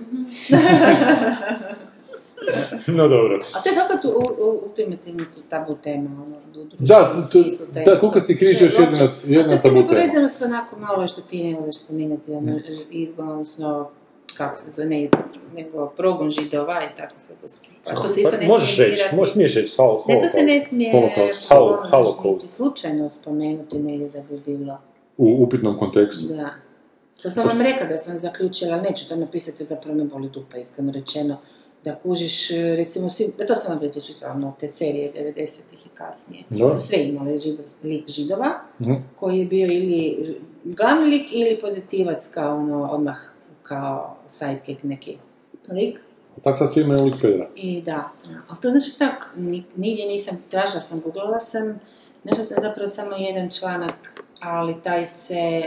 no 2.88 3.08
dobro. 3.08 3.40
A 3.54 3.60
to 3.60 3.68
je 3.68 3.74
fakat 3.74 4.04
u, 4.04 4.08
u, 4.08 4.22
u 4.64 4.68
tim 4.76 4.96
tim 4.96 5.16
tabu 5.48 5.74
tema, 5.74 6.10
ono, 6.16 6.36
Da, 6.78 7.12
da, 7.84 8.00
kukasti 8.00 8.38
križ 8.38 8.60
je 8.60 8.64
još 8.64 8.78
uopće- 8.78 9.02
jedna- 9.02 9.14
jedna 9.26 9.42
A 9.44 9.46
to 9.48 9.68
je 9.68 9.74
tabu 9.74 9.74
tema. 9.76 9.88
povezano 9.88 10.28
s 10.28 10.42
onako 10.42 10.76
malo 10.78 11.08
što 11.08 11.20
ti 11.20 11.44
ne 11.44 11.58
voliš 11.60 11.76
spominjati, 11.78 12.32
ono, 12.32 12.60
izgon, 12.90 13.28
odnosno, 13.28 13.88
kako 14.36 14.58
se 14.58 14.70
zove, 14.70 14.88
ne, 14.88 15.08
nego 15.54 15.86
progon 15.88 16.30
židova 16.30 16.80
i 16.84 16.96
tako 16.96 17.14
sve 17.18 17.34
to. 17.36 17.46
A 17.86 17.94
to 17.94 18.08
se 18.08 18.20
isto 18.20 18.30
Pa, 18.30 18.36
ne 18.36 18.46
možeš 18.46 18.74
smije 18.74 18.90
reći, 18.90 19.02
možeš 19.12 19.32
smiješ 19.32 19.54
reći 19.54 19.74
hol, 19.76 20.02
Ne, 20.08 20.20
to 20.20 20.28
se 20.28 20.38
ne 20.38 20.52
holokaust. 20.52 20.68
smije 20.68 20.92
Holokaust. 20.92 21.48
Holocaust. 21.90 22.24
niti 22.24 22.46
slučajno 22.46 23.10
spomenuti 23.10 23.78
negdje 23.78 24.08
da 24.08 24.20
bi 24.20 24.40
bilo. 24.48 24.78
U 25.18 25.36
upitnom 25.40 25.78
kontekstu. 25.78 26.26
Da. 26.26 26.50
To 27.22 27.30
sam 27.30 27.46
vam 27.46 27.60
rekla 27.60 27.86
da 27.86 27.98
sam 27.98 28.18
zaključila, 28.18 28.76
neću 28.78 29.08
to 29.08 29.16
napisati, 29.16 29.64
zapravo 29.64 29.96
me 29.96 30.04
boli 30.04 30.28
dupa, 30.30 30.56
iskreno 30.58 30.92
rečeno, 30.92 31.38
da 31.84 31.94
kužiš, 31.94 32.50
e, 32.50 32.76
recimo, 32.76 33.10
svi, 33.10 33.32
da 33.38 33.46
to 33.46 33.54
sam 33.54 33.72
vam 33.72 33.80
već 33.84 34.06
pisala, 34.06 34.34
ono, 34.34 34.54
te 34.60 34.68
serije 34.68 35.12
90-ih 35.14 35.86
i 35.86 35.90
kasnije. 35.90 36.44
Da. 36.50 36.78
Sve 36.78 36.98
imali 36.98 37.38
židov, 37.38 37.64
lik 37.82 38.08
židova, 38.08 38.60
Mhm. 38.80 38.92
koji 39.16 39.38
je 39.38 39.46
bio 39.46 39.66
ili 39.66 40.16
glavni 40.64 41.06
lik 41.06 41.32
ili 41.32 41.58
pozitivac 41.60 42.28
kao 42.28 42.56
ono, 42.56 42.84
odmah 42.84 43.18
kao 43.62 44.16
sidekick 44.28 44.82
neki 44.82 45.16
lik. 45.68 45.98
Tak 46.42 46.58
sad 46.58 46.72
svi 46.72 46.80
imaju 46.82 47.04
lik 47.04 47.14
pedera. 47.22 47.48
I 47.56 47.82
da, 47.82 48.08
ali 48.48 48.58
to 48.62 48.70
znači 48.70 48.98
tak, 48.98 49.32
ni- 49.36 49.64
nigdje 49.76 50.06
nisam, 50.06 50.42
tražila 50.50 50.80
sam, 50.80 51.00
googlala 51.00 51.40
sam, 51.40 51.80
našla 52.24 52.44
sam 52.44 52.58
zapravo 52.62 52.86
samo 52.88 53.16
jedan 53.16 53.50
članak, 53.50 53.94
ali 54.40 54.74
taj 54.82 55.06
se, 55.06 55.62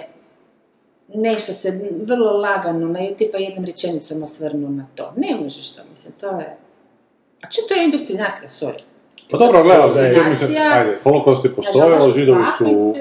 nešto 1.16 1.54
se 1.54 1.80
vrlo 2.04 2.32
lagano, 2.32 2.88
na, 2.88 3.00
tipa 3.18 3.38
jednom 3.38 3.66
rečenicom 3.66 4.24
osvrnuo 4.24 4.70
na 4.70 4.86
to. 4.96 5.14
Ne 5.18 5.36
možeš 5.44 5.76
to, 5.76 5.82
mislim, 5.92 6.14
to 6.20 6.28
je... 6.28 6.58
A 7.42 7.48
što 7.50 7.62
to 7.68 7.74
je 7.74 7.86
indoktrinacija, 7.86 8.50
sorry. 8.50 8.82
Pa 9.32 9.38
dobro, 9.38 9.64
gledaj, 9.64 10.98
holokaust 11.04 11.46
je 11.46 11.56
postojao, 11.56 12.12
židovi 12.12 12.48
su 12.58 12.96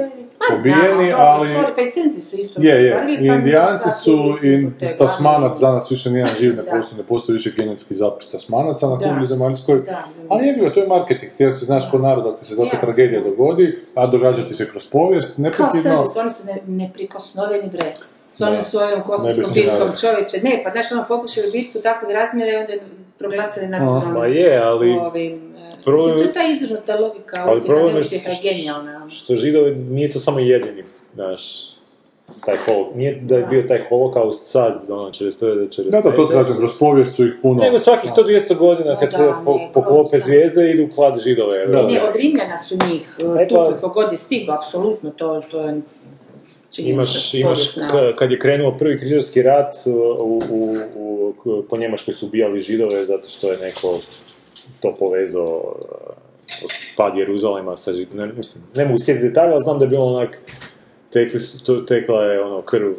pobijeni, 0.57 1.09
znamo, 1.09 1.23
ali... 1.23 1.49
dobro, 1.49 1.63
sorry, 1.63 1.75
pa 1.75 1.81
i 1.81 1.93
crnci 1.93 2.21
su 2.21 2.37
isto 2.37 2.61
Je, 2.63 2.85
je, 2.85 2.93
pa 2.93 3.35
indijanci 3.35 3.91
su, 4.03 4.39
i 4.43 4.69
tasmanac, 4.99 5.59
danas 5.59 5.91
više 5.91 6.11
nijedan 6.11 6.35
živ 6.41 6.57
ne 6.57 6.63
Da. 6.63 6.71
postoji, 6.71 6.99
ne 6.99 7.07
postoji 7.07 7.35
više 7.35 7.51
genetski 7.57 7.95
zapis 7.95 8.31
tasmanaca 8.31 8.87
na 8.87 8.99
kugli 8.99 9.27
zemaljskoj. 9.27 9.81
Da, 9.81 10.05
Ali 10.29 10.47
je 10.47 10.53
bilo, 10.53 10.71
to 10.71 10.81
je 10.81 10.87
marketing, 10.87 11.33
ti 11.37 11.47
ako 11.47 11.57
se 11.57 11.65
znaš 11.65 11.91
ko 11.91 11.99
narod, 11.99 12.27
ako 12.27 12.39
ti 12.39 12.45
se 12.45 12.57
takva 12.57 12.81
tragedija 12.81 13.21
dogodi, 13.21 13.79
a 13.95 14.07
događa 14.07 14.49
ti 14.49 14.55
se 14.55 14.71
kroz 14.71 14.87
povijest, 14.91 15.37
Kao 15.37 15.43
neprekidno, 15.45 16.07
Srbi, 16.07 16.21
oni 16.21 16.31
su 16.31 16.47
ne, 16.47 16.61
neprikosnoveni 16.67 17.71
bre. 17.71 17.93
S 18.29 18.41
onim 18.41 18.63
svojom 18.63 19.03
kosovskom 19.03 19.55
bitkom 19.55 19.89
čovječe. 20.01 20.41
Ne, 20.43 20.63
pa 20.65 20.71
znaš, 20.71 20.93
ono 20.93 21.05
pokušali 21.09 21.51
bitku 21.53 21.79
takvog 21.79 22.11
razmjera 22.13 22.53
i 22.53 22.57
onda 22.57 22.73
proglasili 23.19 23.69
nacionalnom 23.69 24.13
Ma 24.13 24.27
je, 24.27 24.59
ali... 24.59 24.91
ovim... 24.91 25.48
problem- 25.85 26.15
Mislim, 26.15 26.33
to 26.33 26.41
je 26.41 26.47
ta 26.47 26.53
izvrnuta 26.55 26.97
logika 26.97 27.45
Ali 27.47 27.61
problem 27.63 27.97
je 27.97 28.03
što- 28.05 28.17
genijalna. 28.43 28.97
ono. 28.97 29.09
Što 29.09 29.37
židovi, 29.37 29.75
nije 29.75 30.11
to 30.11 30.19
samo 30.19 30.39
jedini, 30.39 30.85
znaš, 31.15 31.43
taj 32.45 32.57
holo, 32.57 32.91
nije 32.95 33.21
da 33.23 33.37
je 33.37 33.43
bio 33.43 33.63
taj 33.63 33.81
holokaust 33.81 34.47
sad, 34.47 34.85
ono, 34.91 35.03
45 35.03 35.21
do 35.55 35.63
45. 35.63 35.91
da, 35.93 36.01
da, 36.01 36.17
to 36.17 36.29
kažem, 36.29 36.57
kroz 36.57 36.79
povijest 36.79 37.15
su 37.15 37.27
ih 37.27 37.33
puno... 37.43 37.63
Nego 37.63 37.79
svakih 37.79 38.11
100-200 38.11 38.57
godina 38.57 39.01
kad 39.01 39.11
da, 39.11 39.17
se 39.17 39.31
po- 39.45 39.55
ne, 39.55 39.71
poklope 39.75 40.19
zvijezde 40.19 40.71
idu 40.71 40.89
klad 40.95 41.21
židove. 41.21 41.67
Da. 41.67 41.83
Ne, 41.83 42.03
od 42.03 42.17
Rimljana 42.17 42.59
su 42.59 42.75
njih 42.85 43.17
E, 43.41 43.49
pa- 43.49 43.65
tukli 43.65 43.81
kogod 43.81 44.13
je 44.13 44.19
stigao, 44.19 44.57
apsolutno, 44.57 45.11
to, 45.11 45.43
to 45.51 45.61
je... 45.61 45.81
Imaš, 46.79 47.35
imaš 47.35 47.69
k- 47.69 48.17
kad 48.17 48.31
je 48.31 48.39
krenuo 48.39 48.73
prvi 48.73 48.99
križarski 48.99 49.43
rat, 49.43 49.75
u, 50.19 50.41
u, 50.51 51.33
po 51.63 51.77
Njemačkoj 51.77 52.15
su 52.15 52.27
ubijali 52.27 52.61
židove 52.61 53.07
zato 53.07 53.29
što 53.29 53.53
je 53.53 53.59
neko 53.59 53.99
to 54.81 54.95
povezao 54.99 55.75
uh, 55.79 56.15
pad 56.97 57.17
Jeruzalema 57.17 57.77
sa 57.77 57.93
ne, 58.15 58.27
mislim, 58.27 58.65
ne 58.77 58.85
mogu 58.85 58.99
sjetiti 58.99 59.29
detalje, 59.29 59.53
ali 59.53 59.63
znam 59.63 59.79
da 59.79 59.85
je 59.85 59.89
bilo 59.89 60.05
onak 60.05 60.41
tekli 61.11 61.41
su, 61.41 61.65
to, 61.65 61.81
tekla 61.81 62.23
je 62.25 62.43
ono 62.43 62.63
krv 62.63 62.93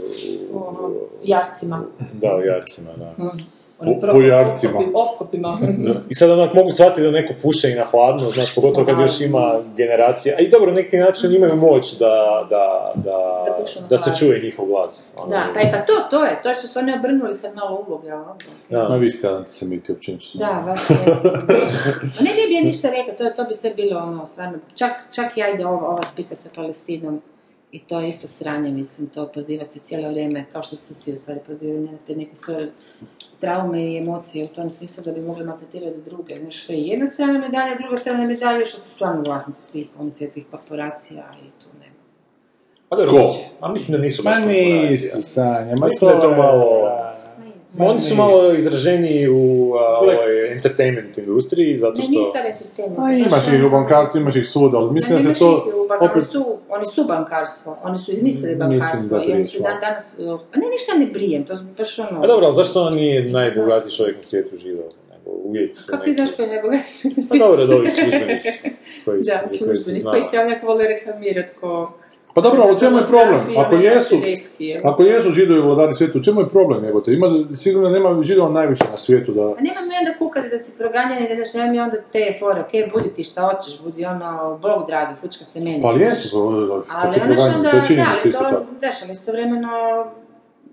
u, 0.51 0.67
Ono, 0.67 0.93
jarcima. 1.23 1.83
da, 2.13 2.35
u 2.35 2.45
jarcima, 2.45 2.89
da. 2.97 3.13
Oni 3.17 3.43
Po- 3.79 3.99
prvo 4.01 4.13
po 4.13 4.21
jarcima. 4.21 4.73
opkopi- 4.73 4.91
Opkopima. 4.93 5.57
I 6.09 6.15
sad 6.15 6.29
onak 6.29 6.53
mogu 6.53 6.71
shvatiti 6.71 7.01
da 7.01 7.11
neko 7.11 7.33
puše 7.41 7.71
i 7.71 7.75
na 7.75 7.85
hladno, 7.85 8.29
znaš, 8.29 8.55
pogotovo 8.55 8.85
kad 8.85 8.99
još 8.99 9.21
ima 9.21 9.45
generacija. 9.77 10.35
A 10.37 10.41
i 10.41 10.49
dobro, 10.49 10.67
na 10.67 10.75
neki 10.75 10.97
način 10.97 11.35
imaju 11.35 11.55
moć 11.57 11.93
da, 11.93 12.05
da, 12.49 12.91
da, 12.95 13.45
Da 13.79 13.87
da 13.89 13.97
se 13.97 14.11
čuje 14.17 14.41
njihov 14.41 14.65
glas. 14.65 15.13
Ono, 15.17 15.29
Da, 15.29 15.43
pa, 15.53 15.61
i 15.61 15.71
pa 15.71 15.77
to, 15.79 15.93
to 16.09 16.25
je, 16.25 16.39
to 16.43 16.49
je 16.49 16.55
što 16.55 16.67
su 16.67 16.79
oni 16.79 16.93
obrnuli 16.93 17.33
sad 17.33 17.55
malo 17.55 17.85
uloge, 17.87 18.09
dobro. 18.09 18.35
da. 18.69 18.89
Ma 18.89 18.95
vi 18.95 19.09
ste 19.09 19.27
antisemiti, 19.29 19.91
općenito. 19.91 20.25
Da, 20.35 20.63
baš 20.65 20.79
jesam. 20.89 21.33
A 22.19 22.23
ne 22.23 22.47
bi 22.47 22.53
ja 22.53 22.63
ništa 22.63 22.87
rekla, 22.89 23.13
to, 23.15 23.35
to 23.35 23.43
bi 23.43 23.53
sve 23.53 23.69
bilo 23.71 23.99
ono, 23.99 24.25
stvarno, 24.25 24.57
čak, 24.75 24.91
čak 25.11 25.37
ja 25.37 25.49
ide 25.49 25.65
ova, 25.65 25.87
ova 25.87 26.03
spika 26.03 26.35
sa 26.35 26.49
Palestinom 26.55 27.21
i 27.71 27.79
to 27.79 27.99
je 27.99 28.09
isto 28.09 28.27
sranje, 28.27 28.71
mislim, 28.71 29.07
to 29.07 29.27
pozivati 29.27 29.71
se 29.71 29.79
cijelo 29.79 30.09
vrijeme, 30.09 30.45
kao 30.45 30.63
što 30.63 30.75
su 30.75 30.93
svi 30.93 31.13
u 31.13 31.17
stvari 31.17 31.39
pozivaju 31.47 31.81
na 31.81 31.97
te 32.07 32.15
neke 32.15 32.35
svoje 32.35 32.71
traume 33.39 33.83
i 33.83 33.97
emocije 33.97 34.45
u 34.45 34.49
tom 34.49 34.69
smislu 34.69 35.03
da 35.03 35.11
bi 35.11 35.21
mogli 35.21 35.45
maltretirati 35.45 36.01
druge. 36.01 36.39
Znaš, 36.39 36.63
što 36.63 36.73
je 36.73 36.79
jedna 36.79 37.07
strana 37.07 37.39
medalje, 37.39 37.75
druga 37.77 37.97
strana 37.97 38.25
medalje, 38.25 38.65
što 38.65 38.77
su 38.77 38.89
stvarno 38.89 39.21
vlasnici 39.23 39.63
svih 39.63 39.87
onih 39.99 40.15
svjetskih 40.15 40.45
korporacija 40.51 41.23
i 41.35 41.61
tu 41.61 41.67
nema. 41.73 41.95
A 42.89 42.95
dobro, 42.95 43.11
Ko? 43.13 43.33
A 43.59 43.71
mislim 43.71 43.97
da 43.97 44.03
nisu 44.03 44.23
Ma 44.23 44.29
baš 44.29 44.37
korporacije. 44.37 44.89
nisu, 44.89 45.23
Sanja, 45.23 45.75
ma 45.75 45.87
Mislim 45.87 46.09
da 46.09 46.15
je 46.15 46.21
to 46.21 46.29
je- 46.29 46.37
malo- 46.37 46.89
Ma 47.77 47.85
Oni 47.85 47.99
su 47.99 48.15
malo 48.15 48.53
izraženiji 48.53 49.27
u 49.29 49.73
a, 49.73 49.99
ovoj 49.99 50.15
entertainment 50.51 51.17
industriji, 51.17 51.77
zato 51.77 51.93
Ne, 51.93 52.01
što... 52.01 52.11
nije 52.11 52.25
sad 52.25 52.45
entertainment. 52.47 53.27
Imaš 53.27 53.47
ih 53.47 53.53
ono- 53.53 53.67
u 53.67 53.71
bankarstvu, 53.71 54.19
imaš 54.19 54.35
ih 54.35 54.47
svuda, 54.47 54.77
ali 54.77 54.93
mislim 54.93 55.17
Ne, 55.17 55.23
da 55.23 55.29
ne, 55.29 55.35
se 55.35 55.39
to 55.39 55.47
imaš 55.47 55.67
ih 55.67 55.73
u 55.75 55.78
bank- 55.89 56.01
opet... 56.01 56.15
Oni 56.15 56.25
su, 56.25 56.57
oni 56.69 56.85
su 56.85 57.03
bankarstvo, 57.03 57.77
oni 57.83 57.97
su 57.97 58.11
izmislili 58.11 58.55
bankarstvo 58.55 59.17
da 59.17 59.23
i 59.23 59.31
oni 59.31 59.45
su 59.45 59.63
dan 59.63 59.79
danas... 59.81 60.15
Pa 60.53 60.59
ne, 60.59 60.65
ništa 60.67 60.93
ne 60.97 61.05
brijem, 61.05 61.45
to 61.45 61.53
je 61.53 61.59
baš 61.77 61.99
ono... 61.99 62.23
A 62.23 62.27
dobro, 62.27 62.45
ali 62.45 62.55
zašto 62.55 62.83
on 62.83 62.93
nije 62.93 63.29
najbogatiji 63.31 63.91
čovjek 63.91 64.15
na 64.17 64.23
svijetu? 64.23 64.55
Nego 65.11 65.31
uvijek 65.43 65.75
su 65.77 65.87
Kako 65.87 66.03
ti 66.03 66.13
znaš 66.13 66.29
koji 66.35 66.45
je 66.45 66.53
najbogatiji 66.53 67.11
na 67.17 67.23
Pa 67.29 67.37
dobro, 67.37 67.63
od 67.63 67.69
ovih 67.71 67.93
svijetu? 67.93 68.11
službenih 68.11 68.41
koji, 69.05 69.21
Da, 69.21 69.57
su- 69.57 69.65
koji 70.11 70.23
se 70.23 70.39
ovdje 70.39 70.61
vole 70.63 70.87
reklamirati 70.87 71.53
ko... 71.61 71.93
Pa 72.33 72.41
dobro, 72.41 72.61
ali 72.63 72.75
u 72.75 72.79
čemu 72.79 72.97
je 72.97 73.03
problem? 73.07 73.57
Ako 73.57 73.75
jesu, 73.75 74.15
ako 74.83 75.03
jesu 75.03 75.31
židovi 75.31 75.61
vladari 75.61 75.93
svijetu, 75.93 76.19
u 76.19 76.23
čemu 76.23 76.41
je 76.41 76.49
problem, 76.49 76.85
evo 76.85 77.01
te? 77.01 77.13
Ima, 77.13 77.27
sigurno 77.55 77.89
nema 77.89 78.23
židova 78.23 78.49
najviše 78.49 78.83
na 78.91 78.97
svijetu 78.97 79.31
da... 79.31 79.41
A 79.41 79.61
nema 79.61 79.81
mi 79.81 79.93
onda 80.01 80.17
kukati 80.19 80.49
da 80.49 80.59
si 80.59 80.77
proganjani, 80.77 81.27
da 81.29 81.35
znaš, 81.35 81.53
nema 81.53 81.71
mi 81.71 81.79
onda 81.79 81.97
te 82.11 82.35
fore, 82.39 82.61
okej, 82.61 82.91
budi 82.93 83.13
ti 83.13 83.23
šta 83.23 83.41
hoćeš, 83.41 83.81
budi 83.83 84.05
ono, 84.05 84.59
Bog 84.61 84.87
dragi, 84.87 85.13
fučka 85.21 85.45
se 85.45 85.59
meni. 85.59 85.81
Pa 85.81 85.91
jesu, 85.91 86.83
pa, 86.87 87.01
kad 87.01 87.03
Ali 87.03 87.13
se 87.13 87.21
ono 87.23 87.33
što 87.35 87.57
onda, 87.57 87.71
da, 87.71 88.05
ali 88.23 88.31
to, 88.31 88.65
daš, 88.81 89.03
ali 89.03 89.11
istovremeno, 89.11 89.69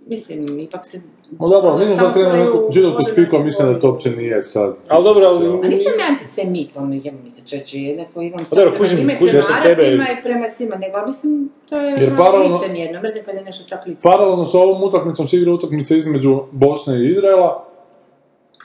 mislim, 0.06 0.58
ipak 0.58 0.86
se... 0.86 1.00
No 1.30 1.48
dobro, 1.48 1.70
ali 1.70 1.84
nisam 1.84 1.98
Tamo 1.98 2.08
za 2.08 2.14
trenutak 2.14 2.32
koju 2.52 2.58
neku 2.58 2.72
židovku 2.72 2.98
nas 2.98 3.44
mislim 3.44 3.72
da 3.72 3.80
to 3.80 3.90
uopće 3.90 4.10
nije 4.10 4.42
sad... 4.42 4.74
Ali 4.88 5.04
dobro, 5.04 5.26
ali- 5.26 5.46
A 5.46 5.68
nisam 5.68 5.92
ja 6.00 6.06
antisemit, 6.10 6.76
ono, 6.76 7.00
jebo 7.02 7.18
mi 7.24 7.30
se 7.30 7.42
čeče, 7.46 7.78
jednako 7.78 8.20
imam 8.20 8.38
sad 8.38 8.50
Pa 8.50 8.56
dobro, 8.56 8.70
prema 8.70 8.78
kužim- 8.84 9.10
i 9.10 9.18
kužim, 9.18 9.40
prema 9.40 9.58
ja 9.58 9.62
tebe- 9.64 9.94
i 10.18 10.22
prema 10.22 10.48
svima, 10.48 10.76
nego 10.76 11.06
mislim, 11.06 11.50
to 11.68 11.76
je 11.76 11.90
Jer 11.90 12.08
ono, 12.08 12.16
paralelno- 12.18 12.60
licemjerno, 12.60 13.00
mrzim 13.02 13.22
kad 13.24 13.34
je 13.34 13.42
nešto 13.42 13.64
tak 13.68 13.78
licemjerno. 13.78 14.00
Paralelno 14.02 14.46
sa 14.46 14.58
ovom 14.58 14.82
utakmicom 14.82 15.26
se 15.26 15.36
igra 15.36 15.52
utakmica 15.52 15.96
između 15.96 16.40
Bosne 16.52 16.98
i 16.98 17.10
Izraela, 17.10 17.62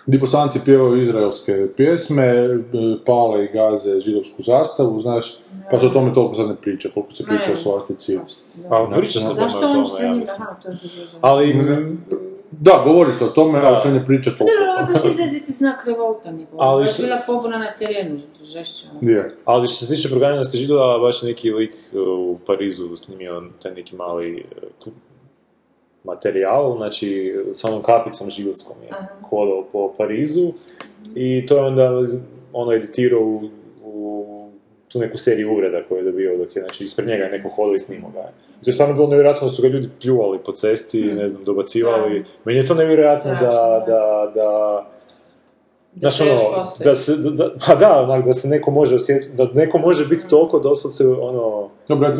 gdje 0.06 0.20
bosanci 0.20 0.60
pjevaju 0.66 1.02
izraelske 1.02 1.68
pjesme, 1.78 2.26
e, 2.26 2.58
pale 3.06 3.46
i 3.46 3.50
gaze 3.54 4.00
židovsku 4.00 4.42
zastavu, 4.42 5.00
znaš, 5.00 5.38
pa 5.72 5.80
se 5.80 5.86
o 5.86 5.90
tome 5.90 6.14
toliko 6.14 6.36
sad 6.36 6.48
ne 6.48 6.56
priča, 6.56 6.90
koliko 6.94 7.14
se 7.14 7.24
priča 7.24 7.54
o 7.54 7.56
svastici. 7.56 8.18
A 8.70 8.88
priča 8.98 9.20
se 9.20 9.34
Zašto 9.34 9.60
o 9.60 9.62
tome, 9.62 9.86
što 9.86 10.04
ja 10.04 10.14
mislim. 10.14 10.48
Ali, 11.22 11.54
Da, 12.52 12.82
govori 12.86 13.14
se 13.14 13.26
o 13.26 13.30
tome, 13.30 13.60
ali 13.60 13.82
se 13.82 13.90
ne 13.90 14.06
priča 14.06 14.32
Pa 14.32 14.38
toliko. 14.38 14.56
dobro, 14.60 14.74
ovo 14.74 14.94
baš 14.94 15.12
izraziti 15.12 15.54
znak 15.54 15.86
revolta, 15.86 16.32
nego. 16.32 16.48
Ali 16.54 16.82
Ali 16.82 16.88
što- 16.88 17.02
je 17.02 17.06
bila 17.06 17.22
pobuna 17.28 17.58
na 17.58 17.72
terenu, 17.76 18.20
žešća. 18.44 18.88
Je. 19.02 19.36
ali 19.46 19.68
što 19.68 19.86
se 19.86 19.96
tiče 19.96 20.10
proganjanosti 20.10 20.58
židova, 20.58 21.00
baš 21.00 21.22
neki 21.24 21.52
lik 21.52 21.76
u 22.28 22.38
Parizu 22.48 22.98
snimio 22.98 23.44
taj 23.64 23.72
neki 23.72 23.96
mali 23.96 24.38
e, 24.38 24.90
materijal, 26.04 26.78
znači 26.78 27.10
s 27.52 27.64
onom 27.64 27.84
kapicom 27.84 28.30
židovskom 28.30 28.76
je 28.84 28.90
Aha. 28.92 29.08
hodao 29.22 29.64
po 29.64 29.94
Parizu 29.94 30.52
i 31.16 31.46
to 31.46 31.58
je 31.58 31.64
onda 31.64 31.92
ono 32.54 32.72
editirao 32.74 33.22
u, 33.22 33.50
u 33.84 34.26
tu 34.88 35.00
neku 35.00 35.18
seriju 35.18 35.52
uvreda 35.52 35.84
koju 35.84 35.98
je 35.98 36.04
dobio 36.04 36.38
dok 36.38 36.56
je, 36.56 36.62
znači 36.62 36.84
ispred 36.84 37.08
njega 37.08 37.24
je 37.24 37.32
neko 37.32 37.50
hodao 37.50 37.76
i 37.76 37.80
snimao 37.80 38.12
ga. 38.12 38.30
I 38.62 38.64
to 38.64 38.70
je 38.70 38.74
stvarno 38.74 38.96
bilo 38.96 39.08
nevjerojatno 39.08 39.48
da 39.48 39.54
su 39.54 39.62
ga 39.62 39.68
ljudi 39.68 39.90
pljuvali 40.02 40.40
po 40.46 40.52
cesti, 40.52 41.02
ne 41.04 41.28
znam, 41.28 41.44
dobacivali. 41.44 42.24
Sram. 42.24 42.34
Meni 42.46 42.60
je 42.60 42.66
to 42.66 42.76
nevjerojatno 42.76 43.32
da, 43.32 43.84
da, 43.88 44.32
da, 44.36 44.88
Znaš, 45.96 46.18
to 46.18 46.26
još 46.26 46.40
ono, 46.54 46.68
da 46.84 46.96
se, 46.96 47.16
da, 47.16 47.30
da, 47.30 47.52
pa 47.68 47.76
da, 47.76 48.02
onak, 48.02 48.26
da 48.26 48.34
se 48.34 48.48
neko 48.48 48.72
može 48.72 48.96
osjetiti, 48.96 49.34
da 49.34 49.48
neko 49.54 49.78
može 49.78 50.06
biti 50.06 50.30
toliko 50.30 50.60
doslovce, 50.60 51.08
ono... 51.08 51.70
Dobro, 51.88 52.08
ja 52.08 52.16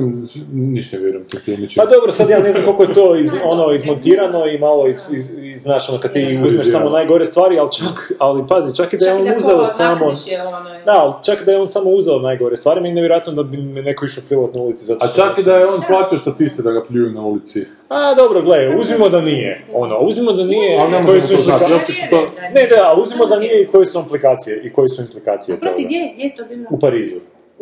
ništa 0.54 0.98
ne 0.98 1.04
vjerujem, 1.04 1.28
to 1.28 1.38
ti 1.40 1.68
Pa 1.78 1.86
dobro, 1.86 2.12
sad 2.12 2.30
ja 2.30 2.40
ne 2.40 2.52
znam 2.52 2.64
koliko 2.64 2.84
je 2.84 2.94
to 2.94 3.16
iz, 3.16 3.32
ono, 3.44 3.74
izmontirano 3.74 4.46
i 4.46 4.60
malo 4.60 4.88
iz, 4.88 4.98
iz, 5.12 5.30
iz 5.42 5.62
znaš, 5.62 5.90
ono, 5.90 6.00
kad 6.00 6.14
ti 6.14 6.40
uzmeš 6.46 6.72
samo 6.72 6.90
najgore 6.90 7.26
stvari, 7.26 7.60
ali 7.60 7.70
čak, 7.72 8.12
ali 8.20 8.48
pazi, 8.48 8.76
čak 8.76 8.94
i 8.94 8.98
da 8.98 9.06
je 9.06 9.14
on 9.14 9.38
uzeo 9.38 9.66
samo... 9.66 10.06
ono, 10.06 10.70
Da, 10.86 10.92
ali 10.92 11.14
čak 11.26 11.46
da 11.46 11.52
je 11.52 11.62
on 11.62 11.68
samo 11.68 11.90
uzeo 11.90 12.20
najgore 12.20 12.58
stvari, 12.58 12.82
meni 12.82 12.90
je 12.90 12.96
nevjerojatno 12.96 13.34
da 13.34 13.44
bi 13.44 13.58
me 13.58 13.82
neko 13.82 14.06
išao 14.06 14.24
pljuvati 14.28 14.58
na 14.58 14.64
ulici 14.64 14.86
zato 14.86 15.06
A 15.06 15.08
čak 15.16 15.38
i 15.40 15.44
da 15.44 15.58
je 15.58 15.68
on 15.68 15.82
platio 15.88 16.18
statiste 16.18 16.62
da 16.62 16.72
ga 16.72 16.84
pljuju 16.84 17.12
na 17.12 17.22
ulici. 17.22 17.66
A 17.90 18.14
dobro, 18.16 18.42
gle, 18.42 18.76
uzmimo 18.80 19.10
da 19.10 19.22
nije, 19.22 19.66
ono, 19.74 20.00
uzmimo 20.00 20.32
da 20.34 20.44
nije, 20.44 20.80
Ali 20.80 20.92
ne 20.92 21.06
koje 21.06 21.22
su 21.22 21.36
to 21.36 21.42
znati, 21.42 21.64
implika- 21.64 21.78
uopće 21.78 21.94
su 21.94 22.02
to... 22.10 22.26
Ne, 22.56 22.68
da, 22.68 22.88
ali 22.88 23.02
uzmimo 23.02 23.26
da 23.26 23.40
nije 23.40 23.62
i 23.62 23.68
koje 23.68 23.86
su 23.86 24.00
implikacije, 24.00 24.62
i 24.64 24.74
koje 24.74 24.90
su 24.90 25.02
implikacije. 25.02 25.60
Prosti, 25.60 25.86
gdje, 25.86 26.12
gdje 26.14 26.24
je 26.24 26.36
to 26.36 26.46
bilo? 26.46 26.64
U 26.70 26.80
Parizu. 26.80 27.16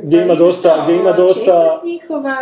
Gdje 0.04 0.22
ima 0.22 0.36
dosta, 0.36 0.82
gdje 0.84 0.96
ima 0.96 1.12
dosta... 1.12 1.82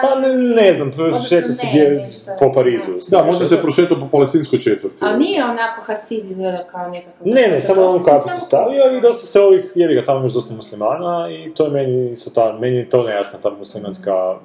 Pa 0.02 0.20
ne, 0.20 0.34
ne 0.34 0.74
znam, 0.74 0.92
Odnosno 0.98 1.28
šeta 1.28 1.48
se 1.48 1.68
gdje 1.70 2.10
po 2.40 2.52
Parizu. 2.54 2.92
Da, 3.12 3.24
možda 3.24 3.46
se 3.46 3.62
prošetao 3.62 4.00
po 4.00 4.08
palestinskoj 4.12 4.60
četvrti. 4.60 4.96
Ali 5.00 5.20
nije 5.20 5.44
onako 5.44 5.82
Hasid 5.82 6.30
izgleda 6.30 6.68
kao 6.72 6.90
nekakav... 6.90 7.28
Ne, 7.28 7.48
ne, 7.48 7.62
samo 7.62 7.82
onu 7.82 8.00
kapu 8.06 8.30
se 8.30 8.40
stavio 8.40 8.98
i 8.98 9.02
dosta 9.02 9.26
se 9.26 9.42
ovih, 9.42 9.72
jebi 9.76 9.96
ga, 9.96 10.06
tamo 10.06 10.22
još 10.22 10.34
dosta 10.34 10.56
muslimana 10.56 11.28
i 11.32 11.54
to 11.54 11.66
je 11.66 11.72
meni 11.72 12.12
isto 12.12 12.30
ta, 12.30 12.58
meni 12.60 12.78
je 12.78 12.90
to 12.90 13.04
nejasna 13.04 13.40
ta 13.40 13.50
muslimanska 13.50 14.32
uh, 14.32 14.38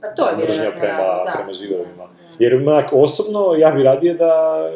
Pa 0.00 0.06
to 0.16 0.28
je 0.28 0.36
mržnja 0.36 0.70
prema, 0.80 1.24
da. 1.26 1.32
prema 1.36 1.52
židovima. 1.52 2.08
Jer 2.38 2.54
onak, 2.54 2.88
osobno, 2.92 3.54
ja 3.58 3.70
bi 3.70 3.82
radije 3.82 4.14
da, 4.14 4.66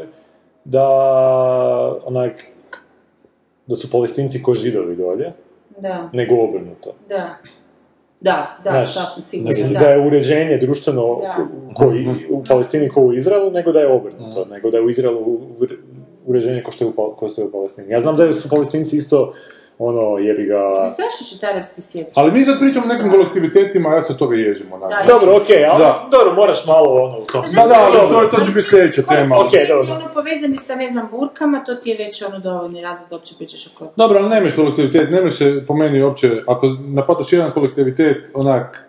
da, 0.65 0.89
onak, 2.05 2.33
da 3.67 3.75
su 3.75 3.91
palestinci 3.91 4.43
ko 4.43 4.55
židovi 4.55 4.97
dolje, 4.97 5.33
Da, 5.79 6.11
nego 6.13 6.35
obrnuto. 6.35 6.95
da. 7.09 7.37
Da, 8.21 8.59
da, 8.65 8.87
sasvim 8.87 9.25
sigurno, 9.25 9.49
mislim 9.49 9.73
da. 9.73 9.79
da 9.79 9.89
je 9.89 10.07
uređenje 10.07 10.57
društveno 10.57 11.19
Da. 11.21 11.37
koji 11.75 12.07
u 12.31 12.45
Palestini 12.45 12.91
kao 12.91 13.03
u 13.03 13.13
Izraelu, 13.13 13.51
nego 13.51 13.73
da 13.73 13.81
je 13.81 13.93
obrnuto, 13.93 14.45
nego 14.45 14.71
da 14.71 14.77
je 14.77 14.83
u 14.83 14.91
Izraelu 14.91 15.41
ure- 15.61 15.77
uređenje 16.27 16.63
kao 16.63 16.73
što 16.73 16.85
je 16.85 16.89
u, 16.89 17.15
kao 17.19 17.29
što 17.29 17.43
je 17.43 17.47
u 17.47 17.53
Palestini. 17.53 17.93
Ja 17.93 18.01
znam 18.01 18.17
da 18.17 18.35
su 18.35 18.49
Palestinci 18.49 18.97
isto 18.97 19.35
ono, 19.79 20.19
jebi 20.19 20.45
ga... 20.47 20.77
Zastrašujući 20.79 21.41
taj 21.41 21.53
arapski 21.53 21.81
svijet. 21.81 22.09
Ali 22.15 22.33
mi 22.33 22.45
sad 22.45 22.59
pričamo 22.59 22.87
o 22.87 22.95
nekim 22.95 23.11
kolektivitetima, 23.11 23.95
ja 23.95 24.03
se 24.03 24.19
toga 24.19 24.37
ježimo. 24.37 24.75
onak. 24.77 24.91
Da, 24.91 25.13
Dobro, 25.13 25.37
okej, 25.37 25.65
ali 25.65 25.79
Da. 25.85 26.09
dobro, 26.11 26.35
moraš 26.35 26.67
malo 26.67 27.03
ono 27.03 27.19
u 27.19 27.25
tom 27.25 27.43
Pa 27.57 27.63
Da, 27.63 27.69
da, 27.69 27.75
ne? 27.75 27.99
ali 28.01 28.11
to, 28.31 28.37
to 28.37 28.45
će 28.45 28.51
biti 28.51 28.69
sljedeća 28.69 29.03
tema. 29.03 29.39
Ok, 29.39 29.51
dobro. 29.69 29.87
Ti 29.87 29.93
ono 29.93 30.15
povezani 30.15 30.57
sa, 30.57 30.75
ne 30.75 30.91
znam, 30.91 31.09
burkama, 31.11 31.65
to 31.65 31.75
ti 31.75 31.91
je 31.91 32.07
već 32.07 32.23
ono 32.23 32.39
dovoljni 32.39 32.83
razlog 32.83 33.09
da 33.09 33.17
uopće 33.17 33.35
pričaš 33.39 33.67
o. 33.81 33.87
Dobro, 33.97 34.19
ali 34.19 34.29
nemaš 34.29 34.55
kolektivitet, 34.55 35.11
nemaš 35.11 35.35
se 35.35 35.65
po 35.67 35.75
meni 35.75 36.03
uopće, 36.03 36.31
ako 36.47 36.67
napadaš 36.81 37.33
jedan 37.33 37.51
kolektivitet, 37.53 38.31
onak, 38.35 38.89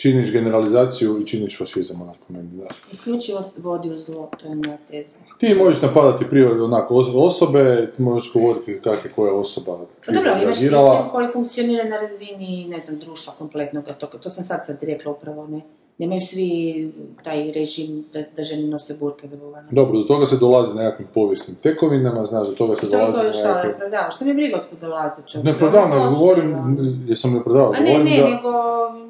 činiš 0.00 0.32
generalizaciju 0.32 1.20
i 1.20 1.26
činiš 1.26 1.58
fašizam, 1.58 2.02
onak, 2.02 2.16
po 2.28 2.32
meni, 2.32 2.48
znaš. 2.54 2.72
Isključivost 2.92 3.58
vodi 3.58 3.90
u 3.90 3.98
zlo, 3.98 4.30
to 4.42 4.48
je 4.48 4.54
moja 4.54 4.78
teza. 4.90 5.18
Ti 5.38 5.54
možeš 5.54 5.82
napadati 5.82 6.24
prije 6.24 6.62
onako 6.62 6.94
os- 6.94 7.14
osobe, 7.26 7.92
ti 7.96 8.02
možeš 8.02 8.32
govoriti 8.32 8.80
kako 8.84 9.08
je 9.08 9.12
koja 9.14 9.34
osoba 9.34 9.78
Pa 10.06 10.12
dobro, 10.12 10.32
imaš 10.42 10.58
sistem 10.58 11.10
koji 11.12 11.28
funkcionira 11.32 11.84
na 11.84 12.00
razini, 12.00 12.66
ne 12.68 12.80
znam, 12.80 12.98
društva 12.98 13.32
kompletnog, 13.38 13.84
to, 14.00 14.06
to 14.06 14.30
sam 14.30 14.44
sad 14.44 14.66
sad 14.66 14.78
rekla 14.82 15.12
upravo, 15.12 15.46
ne. 15.46 15.60
Nemaju 16.00 16.20
svi 16.20 16.92
taj 17.24 17.52
režim 17.52 18.04
da, 18.12 18.22
da 18.36 18.42
žene 18.42 18.68
nose 18.68 18.94
burke 19.00 19.28
zabuvane. 19.28 19.68
Dobro, 19.70 19.98
do 19.98 20.04
toga 20.04 20.26
se 20.26 20.36
dolazi 20.40 20.78
nekakvim 20.78 21.08
povijesnim 21.14 21.56
tekovinama, 21.62 22.26
znaš, 22.26 22.48
do 22.48 22.54
toga 22.54 22.74
se 22.74 22.86
Što 22.86 22.96
dolazi 22.98 23.22
to 23.22 23.32
šta 23.32 23.48
ne 23.48 23.54
nekakvim... 23.54 23.74
opravdava? 23.74 24.10
Što 24.10 24.24
mi 24.24 24.30
je 24.30 24.34
briga 24.34 24.56
otkud 24.56 24.78
dolazi 24.80 25.22
čovjek? 25.26 25.46
Ne 25.46 25.58
prodam, 25.58 25.90
nego 25.90 26.04
Postoji, 26.04 26.20
govorim, 26.20 27.04
jesam 27.08 27.34
ne 27.34 27.44
prodavao, 27.44 27.72
A 27.76 27.80
ne, 27.80 27.92
govorim 27.92 28.12
ne, 28.12 28.22
da... 28.22 28.28
nego, 28.28 28.52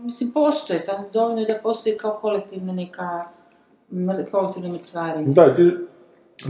mislim, 0.02 0.30
postoje, 0.32 0.80
samo 0.80 1.04
dovoljno 1.12 1.40
je 1.40 1.47
da 1.47 1.59
postoji 1.62 1.97
kao 1.97 2.18
kolektivna 2.20 2.73
neka, 2.73 3.25
kolektivno 4.30 4.68
mrcvarenje. 4.73 5.32
Da, 5.32 5.54
ti, 5.54 5.70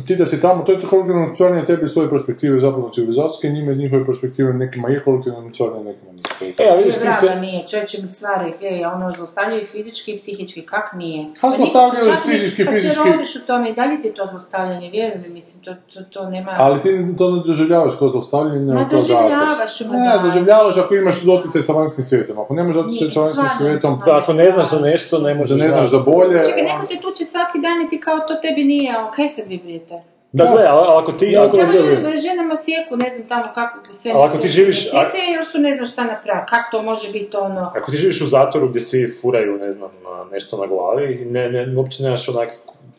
ti 0.07 0.17
da 0.17 0.27
si 0.27 0.41
tamo, 0.41 0.63
to 0.65 0.73
je 0.73 0.81
to 0.81 0.89
kolektivno 0.89 1.27
mrcvarenje 1.27 1.65
tebi 1.65 1.85
iz 1.85 1.93
tvoje 1.93 2.11
perspektive 2.11 2.61
zapravo 2.61 2.91
civilizacijske, 2.91 3.49
njima 3.49 3.73
iz 3.73 3.79
njihove 3.79 4.07
perspektive 4.07 4.53
nekima 4.53 4.89
je 4.89 5.03
kolektivno 5.03 5.41
mrcvarenje, 5.41 5.85
nekima 5.85 6.13
nije. 6.13 6.55
E, 6.59 6.71
a 6.71 6.77
vidiš 6.77 6.95
ti 6.95 7.09
se... 7.21 7.35
nije, 7.37 7.63
čovječe 7.71 8.03
mrcvare, 8.03 8.53
hej, 8.61 8.85
a 8.85 8.93
ono 8.93 9.13
zlostavljaju 9.13 9.67
fizički 9.67 10.13
i 10.13 10.19
psihički, 10.19 10.63
kak 10.63 10.93
nije? 10.95 11.25
A 11.25 11.31
Pa 11.41 11.51
zlostavljaju 11.51 12.05
se 12.05 12.11
ni- 12.11 12.33
fizički, 12.33 12.65
Kad 12.65 12.75
fizički. 12.75 12.97
se 12.97 13.11
rodiš 13.11 13.37
u 13.37 13.47
tome, 13.47 13.71
i 13.71 13.75
dalje 13.75 14.01
ti 14.01 14.13
to 14.13 14.27
zlostavljanje, 14.27 14.91
vjeruj 14.91 15.19
mi, 15.19 15.29
mislim, 15.29 15.63
to, 15.65 15.75
to, 15.95 16.01
to 16.05 16.27
nema... 16.27 16.51
Ali 16.59 16.81
ti 16.81 16.89
to 17.19 17.31
ne 17.31 17.43
doživljavaš 17.47 17.93
kao 17.99 18.09
zlostavljanje, 18.09 18.75
Ma 18.75 18.81
kao 18.81 18.99
doživljavaš, 19.01 19.81
ma 19.83 19.97
Ne, 19.99 20.17
da. 20.17 20.23
doživljavaš 20.25 20.77
ako 20.77 20.95
imaš 20.95 21.23
doticaj 21.23 21.63
sa 21.63 21.73
vanjskim 21.73 22.05
svijetom. 22.05 22.39
Ako 22.39 22.55
nemaš 22.55 22.75
doticaj 22.77 23.01
Nije, 23.01 23.11
sa 23.11 23.21
vanjskim 23.21 23.49
svijetom, 23.59 23.99
Pa 24.07 24.19
ako 24.19 24.33
ne 24.33 24.51
znaš 24.51 24.71
za 24.71 24.81
nešto, 24.81 25.19
ne 25.19 25.35
možeš 25.35 25.59
da 25.59 25.65
ne 25.65 25.71
znaš 25.71 25.89
za 25.89 25.99
bolje... 26.01 26.43
Čekaj, 26.45 26.63
neko 26.63 26.87
te 26.87 27.01
tuče 27.03 27.25
svaki 27.25 27.59
dan 27.59 27.83
i 27.83 27.89
ti 27.89 28.01
kao 28.01 28.19
to 28.19 28.35
tebi 28.35 28.65
nije, 28.65 28.95
kaj 29.17 29.29
sad 29.29 29.45
vi 29.47 29.59
brijete? 29.81 30.03
Da, 30.33 30.45
gle, 30.47 30.63
ali 30.65 31.03
ako 31.03 31.13
ti... 31.13 31.27
Ja, 31.27 31.45
Ako, 31.45 31.57
ljudi 31.57 32.19
ženama 32.19 32.57
sjeku, 32.57 32.97
ne 32.97 33.11
znam 33.11 33.29
tamo 33.29 33.45
kako 33.55 33.95
sve... 33.95 34.13
Ali 34.13 34.25
ako 34.25 34.37
ti 34.39 34.49
živiš- 34.49 34.91
Tete 34.91 35.19
još 35.37 35.47
su 35.47 35.59
ne 35.59 35.75
znam 35.75 35.87
šta 35.87 36.05
napraviti, 36.05 36.47
kako 36.49 36.71
to 36.73 36.83
može 36.83 37.13
biti 37.13 37.37
ono... 37.37 37.73
ako 37.77 37.91
ti 37.91 37.97
živiš 37.97 38.21
u 38.21 38.27
zatvoru 38.27 38.69
gdje 38.69 38.81
svi 38.81 39.13
furaju, 39.13 39.53
ne 39.57 39.71
znam, 39.73 39.91
na- 40.05 40.25
nešto 40.33 40.57
na 40.57 40.67
glavi, 40.67 41.25
ne, 41.27 41.51
ne, 41.51 41.77
uopće 41.77 42.03
nemaš 42.03 42.29
onak 42.29 42.49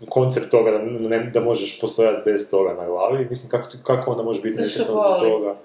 koncept 0.09 0.49
toga 0.49 0.71
da, 0.71 0.77
ne, 1.09 1.19
da 1.23 1.39
možeš 1.41 1.81
postojati 1.81 2.21
bez 2.25 2.49
toga 2.49 2.73
na 2.73 2.85
glavi, 2.85 3.27
mislim, 3.29 3.49
kako, 3.49 3.69
ti- 3.69 3.77
kako 3.83 4.11
onda 4.11 4.23
može 4.23 4.41
biti 4.41 4.55
Zato 4.55 4.69
što 4.69 4.79
nesretan 4.79 4.97
zbog 4.99 5.31
toga? 5.31 5.55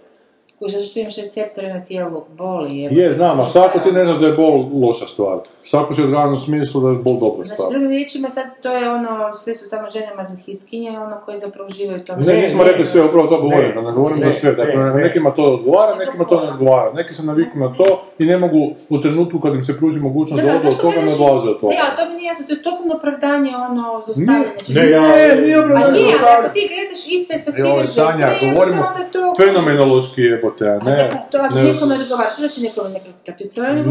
Kuži, 0.58 0.72
zato 0.72 0.84
što 0.84 1.00
imaš 1.00 1.16
receptore 1.16 1.68
na 1.68 1.84
tijelu, 1.84 2.24
boli 2.30 2.78
je. 2.78 2.90
Je, 2.92 3.12
znam, 3.12 3.40
a 3.40 3.42
šta 3.42 3.64
ako 3.64 3.78
ti 3.78 3.92
ne 3.92 4.04
znaš 4.04 4.18
da 4.18 4.26
je 4.26 4.32
bol 4.34 4.52
loša 4.80 5.06
stvar? 5.06 5.38
Šta 5.66 5.80
ako 5.80 5.94
si 5.94 6.02
odgajan 6.02 6.34
u 6.34 6.38
smislu 6.38 6.80
da 6.80 6.88
je 6.88 6.96
bol 6.98 7.14
dobra 7.14 7.44
Znači, 7.44 7.50
stvar? 7.52 7.70
drugim 7.70 7.88
riječima 7.88 8.28
sad 8.30 8.46
to 8.62 8.70
je 8.70 8.90
ono, 8.90 9.10
sve 9.36 9.54
su 9.54 9.70
tamo 9.70 9.88
žene 9.88 10.10
mazohistkinje, 10.16 10.90
ono 10.98 11.20
koje 11.24 11.38
zapravo 11.38 11.70
žive 11.70 11.94
u 11.96 12.00
tome. 12.00 12.18
Ne, 12.20 12.32
Ne, 12.34 12.40
nismo 12.42 12.64
ne, 12.64 12.70
rekli 12.70 12.86
sve, 12.86 13.04
upravo 13.04 13.26
to 13.26 13.40
govorim, 13.40 13.68
ne, 13.68 13.74
da 13.74 13.80
ne 13.80 13.92
govorim 13.92 14.18
ne, 14.18 14.24
za 14.24 14.32
sve. 14.32 14.52
Dakle, 14.52 14.76
ne, 14.76 14.84
ne. 14.86 15.02
nekima 15.02 15.30
to 15.30 15.44
odgovara, 15.44 15.94
nekima 15.96 16.24
to 16.24 16.40
ne 16.40 16.50
odgovara. 16.50 16.92
Neki 16.92 17.14
se 17.14 17.22
naviknu 17.24 17.60
na 17.60 17.74
to 17.74 17.84
i 18.18 18.26
ne 18.26 18.38
mogu 18.38 18.58
u 18.88 19.00
trenutku 19.00 19.40
kad 19.40 19.54
im 19.54 19.64
se 19.64 19.78
pruži 19.78 20.00
mogućnost 20.00 20.42
da 20.42 20.48
Dobro, 20.48 20.58
odlaze 20.58 20.76
od 20.76 20.82
toga, 20.84 20.96
ne 20.98 21.12
odlaze 21.14 21.48
od 21.50 21.60
toga. 21.60 21.72
Ne, 21.74 21.80
ali 21.84 21.96
to 21.96 22.10
mi 22.10 22.16
nije 22.16 22.28
jasno, 22.28 22.46
to 22.46 22.52
je 22.52 22.62
totalno 22.62 22.94
opravdanje, 22.94 23.50
ono, 23.70 24.02
zostavljanje. 24.06 24.46
Ne, 24.70 24.90
ja- 24.90 25.00
Ne, 25.08 25.40
nije 25.42 25.60
opravdanje 25.60 25.98
zostavljanje. 26.02 26.38
ako 26.38 26.48
ti 26.48 26.62
gledaš 26.72 27.00
iz 27.08 27.22
perspektive 27.28 27.68
ovo 27.70 27.80
je 27.80 27.86
Sanja, 27.88 28.28
govorimo 28.44 28.82
onda 28.90 29.04
to... 29.12 29.20
fenomenološki 29.38 30.22
jebote, 30.22 30.64
ne... 30.64 30.90
ne, 30.90 31.10
to 31.30 31.38
ne- 31.38 31.62
nekome 31.64 31.94
odgovara, 31.96 32.28
što 32.30 32.40
znači 32.42 32.60
nekome 32.62 32.88
ne 32.88 33.00
Kad 33.26 33.36
ti 33.38 33.44
crveno 33.48 33.82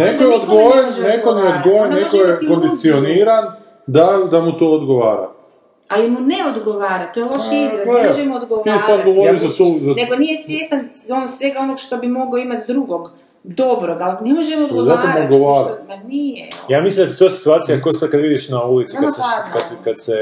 govori 0.47 0.81
Neko 1.03 1.29
je 1.29 1.43
ne 1.43 1.61
može 1.67 1.89
neko 1.91 2.17
je 2.17 2.38
kondicioniran 2.49 3.43
da, 3.88 4.19
da 4.32 4.41
mu 4.41 4.51
to 4.51 4.67
odgovara. 4.69 5.30
Ali 5.88 6.10
mu 6.10 6.19
ne 6.21 6.36
odgovara, 6.49 7.12
to 7.13 7.19
je 7.19 7.25
loš 7.25 7.41
A, 7.51 7.56
izraz, 7.56 7.88
ne 7.88 8.08
možemo 8.08 8.39
Ti 8.39 8.43
odgovarati. 8.43 8.84
sad 8.84 9.04
govoriš 9.06 9.41
Ja- 9.41 9.47
za. 9.49 9.80
Za... 9.80 9.93
Nego 9.93 10.15
nije 10.15 10.38
svjestan 10.38 10.80
ono, 11.12 11.28
svega 11.28 11.60
onog 11.60 11.80
što 11.80 11.97
bi 11.97 12.08
mogao 12.10 12.38
imati 12.38 12.73
drugog, 12.73 13.12
dobrog, 13.47 13.97
ali 14.01 14.15
ne 14.21 14.34
možemo 14.34 14.65
odgovarati. 14.65 15.23
odgovara. 15.23 15.65
što- 15.65 15.86
Ma 15.88 15.95
nije. 15.97 16.49
Ja 16.69 16.81
mislim 16.81 17.05
da 17.05 17.12
je 17.12 17.17
to 17.17 17.29
situacija 17.29 17.81
ko 17.81 17.93
sad 17.93 18.10
kad 18.10 18.19
vidiš 18.21 18.49
na 18.49 18.63
ulici, 18.63 18.97
kad 18.97 19.15
se, 19.15 19.21
kad, 19.53 19.62
kad 19.84 20.01
se 20.01 20.15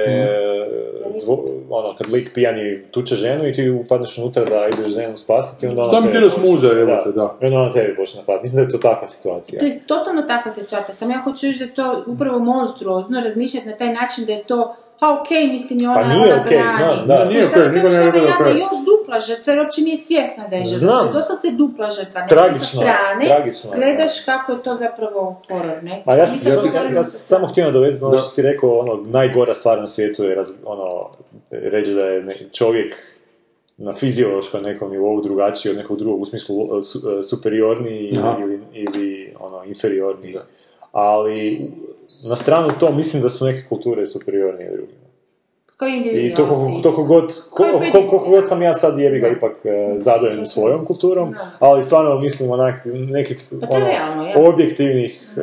dvo- 1.18 1.46
ono, 1.70 1.96
kad 1.96 2.10
lik 2.10 2.34
pijani 2.34 2.84
tuče 2.84 3.16
ženu 3.16 3.48
i 3.48 3.54
ti 3.54 3.70
upadneš 3.72 4.18
unutra 4.18 4.46
da 4.46 4.68
ideš 4.70 4.94
ženu 4.94 5.18
spasiti, 5.18 5.68
onda 5.68 5.82
ona 5.82 5.92
Šta 5.92 6.00
mi 6.00 6.08
tebe 6.08 6.20
tiraš 6.20 6.34
počne- 6.34 6.52
muža, 6.52 6.68
jebote, 6.70 7.12
da. 7.12 7.36
I 7.42 7.46
onda 7.46 7.58
ona 7.58 7.72
tebi 7.72 7.96
počne 7.96 8.20
napadati. 8.20 8.42
Mislim 8.42 8.58
da 8.58 8.68
je 8.68 8.72
to 8.72 8.78
takva 8.80 9.08
situacija. 9.08 9.60
To 9.60 9.66
je 9.66 9.80
totalno 9.88 10.22
takva 10.24 10.52
situacija, 10.52 10.96
sam 10.96 11.12
ja 11.12 11.18
hoću 11.18 11.48
reći 11.48 11.60
da 11.60 11.66
je 11.66 11.74
to 11.74 12.04
upravo 12.08 12.40
monstruozno 12.40 13.22
razmišljati 13.22 13.68
na 13.68 13.76
taj 13.76 13.94
način 13.94 14.26
da 14.26 14.32
je 14.32 14.44
to 14.44 14.76
Ha, 15.00 15.20
okej, 15.22 15.48
mislim, 15.48 15.80
i 15.80 15.86
ona, 15.86 15.96
Pa 15.96 16.04
nije 16.06 16.34
okej, 16.36 16.58
brani. 16.58 16.72
znam, 16.78 17.08
da. 17.08 17.18
Da, 17.18 17.26
nije 17.26 17.44
sad 17.44 17.62
okej, 17.62 17.72
niko 17.72 17.88
ona 17.88 18.06
rekao 18.06 18.44
da 18.44 18.50
je 18.50 18.60
još 18.60 18.78
dupla 18.86 19.20
žrtva, 19.20 19.54
jer 19.54 19.60
uopće 19.60 19.82
nije 19.82 19.98
svjesna 19.98 20.48
da 20.48 20.56
je 20.56 20.66
žrtva. 20.66 20.80
Znam. 20.80 21.00
To 21.02 21.06
je 21.08 21.14
doslovce 21.14 21.52
dupla 21.52 21.90
žrtva. 21.90 22.22
Ne? 22.22 22.28
Tragično 22.28 22.66
strane 22.66 23.26
tragično 23.26 23.72
gledaš 23.76 24.26
kako 24.26 24.52
je 24.52 24.64
to 24.64 24.76
zapravo 24.76 25.42
horor, 25.50 25.84
ne? 25.84 26.04
A 26.06 26.16
ja, 26.16 26.26
sam, 26.28 26.38
sad 26.38 26.66
ja, 26.66 26.82
ja, 26.82 26.90
ja 26.90 27.04
sa 27.04 27.10
sam 27.10 27.20
samo 27.20 27.48
htio 27.48 27.66
nadovezati 27.66 28.02
na 28.02 28.08
ono 28.08 28.16
Da. 28.16 28.22
što 28.22 28.30
si 28.30 28.36
ti 28.36 28.42
rekao, 28.42 28.70
ono, 28.72 29.04
najgora 29.06 29.54
stvar 29.56 29.80
na 29.80 29.88
svijetu 29.88 30.24
je 30.24 30.36
raz, 30.36 30.52
ono, 30.66 31.10
reći 31.52 31.94
da 31.94 32.02
je 32.02 32.22
ne- 32.24 32.36
čovjek 32.52 32.96
na 33.78 33.94
fiziološkom 33.94 34.64
nekom 34.64 34.92
nivou 34.92 35.22
drugačiji 35.22 35.72
od 35.72 35.78
nekog 35.78 35.98
drugog, 35.98 36.22
u 36.22 36.26
smislu 36.26 36.58
uh, 36.58 36.84
su, 36.84 36.98
uh, 37.00 37.24
superiorniji 37.24 38.18
ili, 38.42 38.60
ili, 38.74 39.34
ono, 39.40 39.64
inferiorniji. 39.64 40.34
Da. 40.34 40.46
Ali 40.92 41.72
na 42.24 42.36
stranu 42.36 42.70
to 42.72 42.92
mislim 42.92 43.22
da 43.22 43.30
su 43.30 43.46
neke 43.46 43.68
kulture 43.70 44.06
superiornije 44.06 44.70
drugima. 44.70 45.04
I 46.12 46.36
to 46.36 46.46
koliko, 46.48 46.82
toliko 46.84 47.04
god, 47.04 47.24
ko- 47.50 47.56
Kao 47.56 47.66
ko- 47.66 47.72
pojedinci. 47.72 47.92
koliko 48.10 48.30
god 48.30 48.50
sam 48.50 48.62
ja 48.62 48.74
sad 48.74 49.00
jebi 49.00 49.20
ga 49.20 49.28
ipak 49.28 49.52
e, 49.64 49.70
zadovoljan 49.98 50.46
svojom 50.46 50.86
kulturom, 50.86 51.36
ali 51.60 51.84
stvarno 51.84 52.20
mislim 52.20 52.52
onak 52.52 52.76
nekih 52.86 53.44
Pa 53.52 53.68
ono, 53.70 53.86
realno, 53.86 54.24
ja. 54.24 54.50
objektivnih 54.50 55.34
e, 55.38 55.42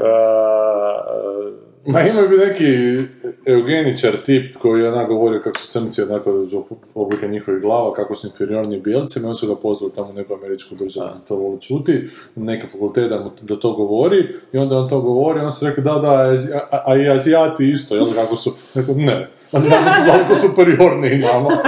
Ma 1.87 2.01
ima 2.01 2.21
bi 2.31 2.37
neki 2.37 2.99
eugeničar 3.47 4.16
tip 4.25 4.57
koji 4.57 4.83
je 4.83 4.93
onak 4.93 5.09
govorio 5.09 5.40
kako 5.40 5.61
su 5.61 5.69
crnci 5.69 6.03
onako 6.03 6.47
oblike 6.95 7.29
njihovih 7.29 7.62
glava, 7.62 7.95
kako 7.95 8.14
su 8.14 8.27
inferiorni 8.27 8.81
bijelcima, 8.81 9.27
i 9.27 9.27
oni 9.27 9.37
su 9.37 9.47
ga 9.47 9.61
pozvali 9.61 9.93
tamo 9.95 10.11
u 10.11 10.12
neku 10.12 10.35
američku 10.35 10.75
državu 10.75 11.11
to 11.29 11.37
voli 11.37 11.61
čuti, 11.61 12.09
neke 12.37 12.66
fakultete 12.66 13.09
da 13.09 13.21
mu 13.21 13.31
da 13.43 13.61
to 13.61 13.73
govori, 13.73 14.29
i 14.53 14.59
onda 14.59 14.79
on 14.79 14.88
to 14.88 15.01
govori, 15.01 15.40
on 15.40 15.53
su 15.53 15.66
rekli 15.66 15.83
da, 15.83 15.95
da, 15.95 16.11
a, 16.11 16.37
a, 16.71 16.83
a 16.87 16.97
i 16.97 17.11
azijati 17.11 17.71
isto, 17.71 17.95
jel, 17.95 18.07
kako 18.14 18.37
su, 18.37 18.55
rekao, 18.75 18.95
ne, 19.09 19.31
azijati 19.53 19.85
su 19.85 20.07
daleko 20.07 20.35
superiorni 20.35 21.19
nama. 21.19 21.51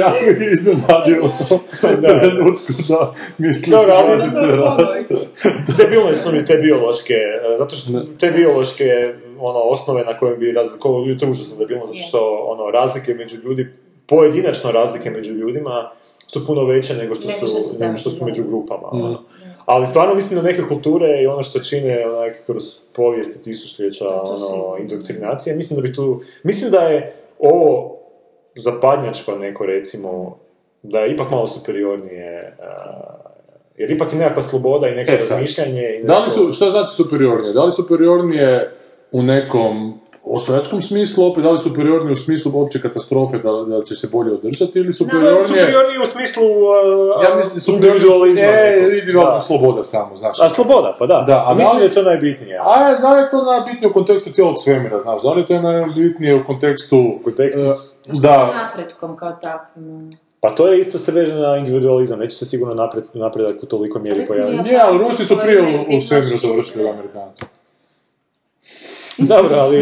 ja 0.00 0.30
ih 0.30 0.52
iznenadio 0.52 1.22
to, 1.48 1.60
da, 2.00 2.20
trenutku 2.20 2.72
da 2.88 3.14
misli 3.38 3.72
se 4.40 4.56
raz. 4.56 5.08
debilne 5.78 6.14
su 6.14 6.32
mi 6.32 6.44
te 6.44 6.56
biološke, 6.56 7.14
zato 7.58 7.76
što 7.76 7.90
te 8.20 8.30
biološke 8.30 9.04
ono, 9.40 9.58
osnove 9.58 10.04
na 10.04 10.18
kojem 10.18 10.38
bi 10.38 10.52
razlikovali, 10.52 11.18
to 11.18 11.26
je 11.26 11.30
užasno 11.30 11.56
debilno, 11.56 11.86
zato 11.86 11.98
što 12.08 12.46
ono, 12.48 12.70
razlike 12.70 13.14
među 13.14 13.36
ljudi, 13.44 13.72
pojedinačno 14.06 14.72
razlike 14.72 15.10
među 15.10 15.32
ljudima 15.32 15.90
su 16.26 16.46
puno 16.46 16.64
veće 16.64 16.94
nego 16.94 17.14
što 17.14 17.28
Nego 17.28 17.40
su, 17.40 17.46
što 17.46 17.60
su 17.60 17.78
nego 17.78 17.96
što 17.96 18.10
su 18.10 18.24
među 18.24 18.42
da. 18.42 18.48
grupama. 18.48 18.88
ono. 18.90 19.22
Ali 19.66 19.86
stvarno 19.86 20.14
mislim 20.14 20.40
da 20.40 20.46
neke 20.46 20.62
kulture 20.68 21.22
i 21.22 21.26
ono 21.26 21.42
što 21.42 21.58
čine 21.60 22.06
onak, 22.08 22.36
kroz 22.46 22.62
povijest 22.92 23.44
tisućljeća 23.44 24.22
ono, 24.22 24.76
indoktrinacije, 24.80 25.56
mislim 25.56 25.76
da 25.76 25.88
bi 25.88 25.94
tu, 25.94 26.20
mislim 26.42 26.70
da 26.70 26.78
je 26.78 27.12
ovo 27.38 27.96
zapadnjačko 28.54 29.32
neko 29.32 29.66
recimo, 29.66 30.38
da 30.82 30.98
je 31.00 31.14
ipak 31.14 31.30
malo 31.30 31.46
superiornije, 31.46 32.56
a, 32.60 32.66
jer 33.76 33.90
ipak 33.90 34.12
je 34.12 34.18
nekakva 34.18 34.42
sloboda 34.42 34.88
i 34.88 34.94
neko 34.94 35.10
E 35.10 35.14
razmišljanje. 35.14 35.82
I 35.82 36.04
Da 36.04 36.14
li 36.14 36.22
neko- 36.22 36.30
su, 36.30 36.52
što 36.52 36.70
znači 36.70 36.94
superiornije? 36.94 37.52
Da 37.52 37.64
li 37.64 37.72
superiornije 37.72 38.70
u 39.12 39.22
nekom 39.22 40.00
osvajačkom 40.32 40.82
smislu, 40.82 41.26
opet 41.26 41.42
da 41.42 41.50
li 41.50 41.58
superiorni 41.58 42.12
u 42.12 42.16
smislu 42.16 42.52
opće 42.56 42.80
katastrofe, 42.80 43.38
da, 43.38 43.50
da 43.68 43.84
će 43.84 43.94
se 43.94 44.08
bolje 44.12 44.32
održati, 44.32 44.72
ili 44.74 44.84
To 44.84 44.88
je 44.88 44.92
superiornije... 44.94 45.44
superiorniji 45.44 45.98
u 46.02 46.06
smislu 46.06 46.42
uh, 46.44 47.24
Ja 47.24 47.36
mislim, 47.36 47.76
individualizma. 47.76 48.44
e, 48.44 48.78
individualna 48.82 49.34
Da. 49.34 49.40
sloboda 49.40 49.84
samo, 49.84 50.16
znaš. 50.16 50.40
A 50.40 50.48
sloboda, 50.48 50.96
pa 50.98 51.06
da. 51.06 51.24
Da, 51.26 51.44
a 51.46 51.54
mislim 51.54 51.72
da 51.72 51.78
li- 51.78 51.84
je 51.84 51.92
to 51.92 52.02
najbitnije. 52.02 52.58
A 52.58 53.00
da 53.00 53.12
li 53.12 53.20
je 53.20 53.30
to 53.30 53.42
najbitnije 53.44 53.90
u 53.90 53.92
kontekstu 53.92 54.30
cijelog 54.30 54.54
svemira, 54.58 55.00
znaš, 55.00 55.22
da 55.22 55.32
li 55.32 55.40
je 55.40 55.46
to 55.46 55.60
najbitnije 55.60 56.34
u 56.34 56.44
kontekstu... 56.44 56.96
U 57.20 57.24
kontekstu... 57.24 57.60
Sa 57.62 58.12
da, 58.22 58.36
napretkom 58.64 59.16
kao 59.16 59.32
takvim. 59.32 60.16
Pa 60.40 60.50
to 60.50 60.68
je 60.68 60.80
isto 60.80 60.98
se 60.98 61.12
veže 61.12 61.34
na 61.34 61.56
individualizam, 61.56 62.18
neće 62.18 62.36
se 62.36 62.44
sigurno 62.46 62.74
napred, 62.74 63.04
napredak 63.14 63.62
u 63.62 63.66
toliko 63.66 63.98
mjeri 63.98 64.26
pojaviti. 64.26 64.62
nije, 64.62 64.80
ali 64.80 64.98
Rusi 64.98 65.24
su 65.24 65.36
prije 65.42 65.62
u, 65.88 66.00
svemiru 66.00 66.38
završili 66.38 66.88
Amerikanci. 66.88 67.44
Dobro, 69.32 69.56
ali... 69.56 69.78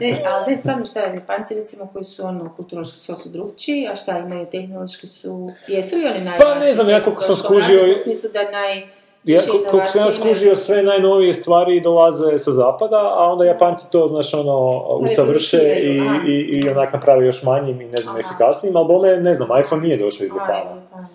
Ne, 0.00 0.22
ali 0.26 0.52
je 0.52 0.56
stvarno 0.56 0.86
šta 0.86 1.00
je, 1.00 1.14
Japanci 1.14 1.54
recimo 1.54 1.88
koji 1.92 2.04
su 2.04 2.24
ono 2.24 2.54
kulturološki 2.56 2.98
su 2.98 3.16
su 3.16 3.28
drugčiji, 3.28 3.88
a 3.92 3.96
šta 3.96 4.18
imaju 4.18 4.46
tehnološki 4.46 5.06
su, 5.06 5.50
jesu 5.68 5.96
li 5.96 6.04
oni 6.06 6.20
najvažniji? 6.20 6.38
Pa 6.38 6.54
ne 6.54 6.72
znam, 6.74 6.88
ja 6.88 7.04
koliko 7.04 7.22
sam 7.22 7.36
skužio- 7.36 7.94
U 7.94 7.98
smislu 7.98 8.30
da 8.32 8.50
naj... 8.50 8.82
Ja, 9.24 9.40
koliko 9.46 9.86
sam 9.86 10.04
ja 10.06 10.10
skužio, 10.10 10.56
sve 10.56 10.82
najnovije 10.82 11.34
stvari 11.34 11.80
dolaze 11.80 12.38
sa 12.38 12.52
zapada, 12.52 12.96
a 12.96 13.30
onda 13.32 13.44
Japanci 13.44 13.92
to, 13.92 14.06
znaš, 14.06 14.34
ono, 14.34 14.80
usavrše 15.00 15.58
i, 15.82 16.00
i, 16.28 16.34
i 16.34 16.68
onak 16.68 16.92
naprave 16.92 17.26
još 17.26 17.42
manjim 17.42 17.80
i 17.80 17.84
ne 17.84 17.96
znam, 17.96 18.16
Aha. 18.16 18.20
efikasnijim, 18.20 18.76
ali 18.76 18.86
bome, 18.86 19.16
ne 19.16 19.34
znam, 19.34 19.48
iPhone 19.60 19.82
nije 19.82 19.96
došao 19.96 20.24
iz 20.24 20.30
Japana. 20.34 20.70
iz 20.70 20.76
Japana. 20.76 21.08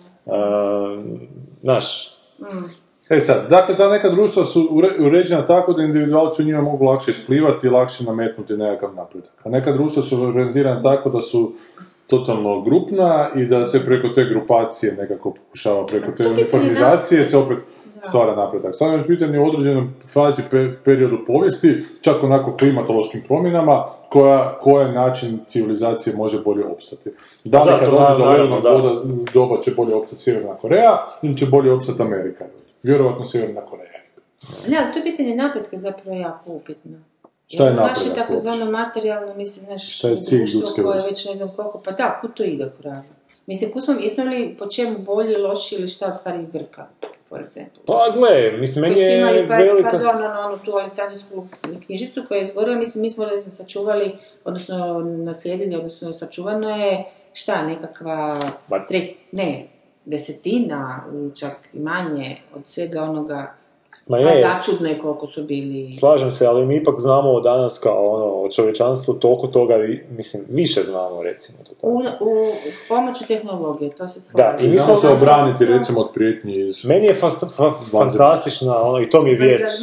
E 3.14 3.20
sad, 3.20 3.48
dakle, 3.50 3.76
ta 3.76 3.88
neka 3.88 4.08
društva 4.10 4.44
su 4.46 4.68
ure- 4.70 5.06
uređena 5.06 5.42
tako 5.42 5.72
da 5.72 5.82
individualci 5.82 6.42
u 6.42 6.46
njima 6.46 6.60
mogu 6.62 6.84
lakše 6.84 7.10
isplivati 7.10 7.66
i 7.66 7.70
lakše 7.70 8.04
nametnuti 8.04 8.52
nekakav 8.56 8.94
napredak. 8.94 9.30
A 9.44 9.48
neka 9.48 9.72
društva 9.72 10.02
su 10.02 10.22
organizirana 10.22 10.82
tako 10.82 11.10
da 11.10 11.22
su 11.22 11.52
totalno 12.06 12.60
grupna 12.60 13.28
i 13.36 13.46
da 13.46 13.66
se 13.66 13.84
preko 13.84 14.08
te 14.08 14.24
grupacije 14.24 14.96
nekako 15.00 15.30
pokušava, 15.30 15.86
preko 15.86 16.12
te 16.12 16.28
uniformizacije 16.28 17.24
se 17.24 17.38
opet 17.38 17.58
stvara 18.02 18.36
napredak. 18.36 18.70
Samo 18.76 18.92
je 18.92 19.06
pitanje 19.06 19.38
u 19.38 19.46
određenoj 19.46 19.84
fazi, 20.14 20.42
pe- 20.50 20.72
periodu 20.84 21.18
povijesti, 21.26 21.84
čak 22.00 22.22
onako 22.22 22.56
klimatološkim 22.56 23.22
promjenama, 23.26 23.84
koja, 24.10 24.58
koji 24.60 24.92
način 24.92 25.38
civilizacije 25.46 26.16
može 26.16 26.42
bolje 26.44 26.64
opstati. 26.66 27.10
Da 27.44 27.62
li 27.62 27.70
kad 27.80 27.90
dođe 27.90 28.22
do 28.62 29.04
doba 29.34 29.60
će 29.62 29.70
bolje 29.76 29.94
opstati 29.94 30.22
Sjeverna 30.22 30.54
Koreja 30.54 31.06
ili 31.22 31.36
će 31.36 31.46
bolje 31.46 31.72
opstati 31.72 32.02
Amerika? 32.02 32.44
Vjerojatno 32.84 33.26
Sjeverna 33.26 33.66
Koreja. 33.66 34.00
Ne, 34.68 34.76
ali 34.78 34.94
to 34.94 35.00
pitanje 35.02 35.36
napretka 35.36 35.76
je 35.76 35.80
zapravo 35.80 36.16
jako 36.16 36.50
upitno. 36.50 36.98
Šta 37.46 37.64
je 37.64 37.74
napredak 37.74 37.96
Naše 37.96 38.14
takozvano 38.14 38.70
materijalno, 38.70 39.34
mislim, 39.34 39.70
naš 39.70 39.96
Šta 39.96 40.08
je 40.08 40.22
cilj 40.22 40.44
ljudske 40.54 40.82
koje 40.82 41.00
već 41.10 41.28
ne 41.28 41.36
znam 41.36 41.50
koliko, 41.56 41.82
pa 41.84 41.90
da, 41.90 42.18
kud 42.20 42.34
to 42.34 42.42
ide 42.42 42.70
kraju? 42.80 43.02
Mislim, 43.46 43.72
kud 43.72 43.84
smo, 43.84 43.94
jesmo 43.94 44.24
li 44.24 44.56
po 44.58 44.66
čemu 44.66 44.98
bolji, 44.98 45.36
loši 45.36 45.74
ili 45.74 45.88
šta 45.88 46.06
od 46.06 46.18
starih 46.18 46.52
Grka, 46.52 46.86
for 47.28 47.38
example? 47.38 47.80
pa 47.86 48.12
gle, 48.14 48.52
mislim, 48.52 48.82
meni 48.82 49.00
je 49.00 49.18
imali, 49.18 49.48
pa, 49.48 49.56
velika... 49.56 49.90
pardon, 49.90 50.30
ono, 50.30 50.40
onu 50.40 50.58
tu 50.64 50.72
Aleksandrijsku 50.72 51.46
knjižicu 51.86 52.22
koja 52.28 52.38
je 52.38 52.44
izgorila, 52.44 52.76
mislim, 52.76 53.02
mi 53.02 53.10
smo 53.10 53.26
znam, 53.26 53.40
sačuvali, 53.40 54.12
odnosno 54.44 55.00
naslijedili, 55.00 55.76
odnosno 55.76 56.12
sačuvano 56.12 56.70
je, 56.70 57.04
šta, 57.32 57.62
nekakva, 57.62 58.40
tre, 58.88 59.08
ne, 59.32 59.66
desetina 60.04 60.80
ili 61.12 61.36
čak 61.36 61.52
i 61.72 61.78
manje 61.78 62.36
od 62.54 62.62
svega 62.64 63.02
onoga, 63.02 63.52
Ma 64.06 64.16
a 64.16 64.20
je, 64.20 64.42
začudno 64.44 64.88
je 64.88 64.98
koliko 64.98 65.26
su 65.26 65.44
bili... 65.44 65.92
slažem 65.92 66.32
se, 66.32 66.46
ali 66.46 66.66
mi 66.66 66.76
ipak 66.76 67.00
znamo 67.00 67.40
danas 67.40 67.78
kao 67.78 68.04
ono, 68.06 68.26
o 68.26 68.48
čovječanstvu 68.50 69.14
toliko 69.14 69.46
toga, 69.46 69.74
vi- 69.76 70.04
mislim, 70.10 70.42
više 70.48 70.82
znamo, 70.82 71.22
recimo. 71.22 71.58
To 71.58 71.74
tako. 71.74 71.86
U, 71.86 71.98
u 72.20 72.46
pomoću 72.88 73.26
tehnologije, 73.26 73.90
to 73.90 74.08
se 74.08 74.18
Da, 74.18 74.22
slaže. 74.52 74.66
i 74.66 74.70
mi 74.70 74.78
smo- 74.78 74.96
se 74.96 75.08
obraniti, 75.08 75.64
recimo, 75.66 76.00
od 76.00 76.08
prijetnji 76.14 76.52
iz... 76.58 76.84
Meni 76.84 77.06
je 77.06 77.14
fas- 77.14 77.56
fa- 77.56 77.90
fantastična, 77.92 78.82
ono, 78.82 79.00
i 79.00 79.10
to 79.10 79.22
mi 79.22 79.30
je 79.30 79.36
vijest. 79.36 79.82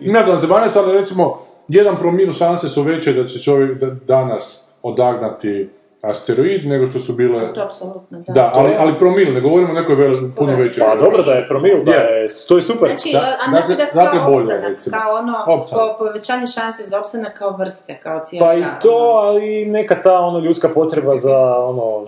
Ne 0.00 0.24
znam, 0.24 0.38
zemaljac, 0.38 0.76
ali 0.76 0.92
recimo, 0.92 1.38
jedan 1.68 1.96
promil 1.96 2.32
šanse 2.32 2.68
su 2.68 2.82
veće 2.82 3.12
da 3.12 3.26
će 3.26 3.38
čovjek 3.38 3.80
da- 3.80 3.96
danas 4.06 4.70
odagnati 4.82 5.68
asteroid 6.02 6.66
nego 6.66 6.86
što 6.86 6.98
su 6.98 7.12
bile... 7.12 7.52
To 7.54 7.62
apsolutno, 7.62 8.18
da. 8.18 8.32
Da, 8.32 8.52
ali, 8.54 8.70
ali 8.78 8.92
promil, 8.98 9.32
ne 9.34 9.40
govorimo 9.40 9.70
o 9.70 9.74
nekoj 9.74 9.94
vele, 9.94 10.30
puno 10.36 10.56
većoj. 10.56 10.80
Pa 10.80 10.96
dobro 10.96 11.22
da 11.22 11.32
je 11.32 11.48
promil, 11.48 11.84
da 11.84 11.92
je, 11.92 12.26
to 12.48 12.56
je 12.56 12.62
super. 12.62 12.88
Znači, 12.88 13.12
Da, 13.12 13.18
a 13.40 13.52
dakle- 13.52 13.74
dakle 13.94 14.18
kao 14.18 14.26
bolje, 14.26 14.42
opstanak, 14.44 14.68
recimo. 14.68 14.96
kao 14.96 15.14
ono, 15.14 15.34
Opstanak. 15.48 15.90
po, 15.90 15.98
povećanje 15.98 16.46
šanse 16.48 16.82
za 16.82 17.00
opstanak 17.00 17.38
kao 17.38 17.50
vrste, 17.50 18.00
kao 18.02 18.20
cijela... 18.24 18.46
Pa 18.46 18.54
i 18.54 18.62
to, 18.82 18.96
ono, 18.96 19.18
ali 19.18 19.66
neka 19.66 20.02
ta 20.02 20.20
ono 20.20 20.38
ljudska 20.38 20.68
potreba 20.68 21.16
za 21.16 21.38
ono 21.58 22.06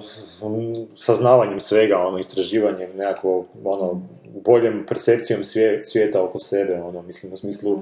saznavanjem 0.96 1.60
svega, 1.60 1.98
ono 1.98 2.18
istraživanjem, 2.18 2.90
nekako 2.96 3.44
ono 3.64 4.00
boljem 4.36 4.86
percepcijom 4.88 5.44
svije- 5.44 5.84
svijeta 5.84 6.22
oko 6.22 6.38
sebe, 6.40 6.82
ono 6.82 7.02
mislim 7.02 7.32
u 7.32 7.36
smislu 7.36 7.78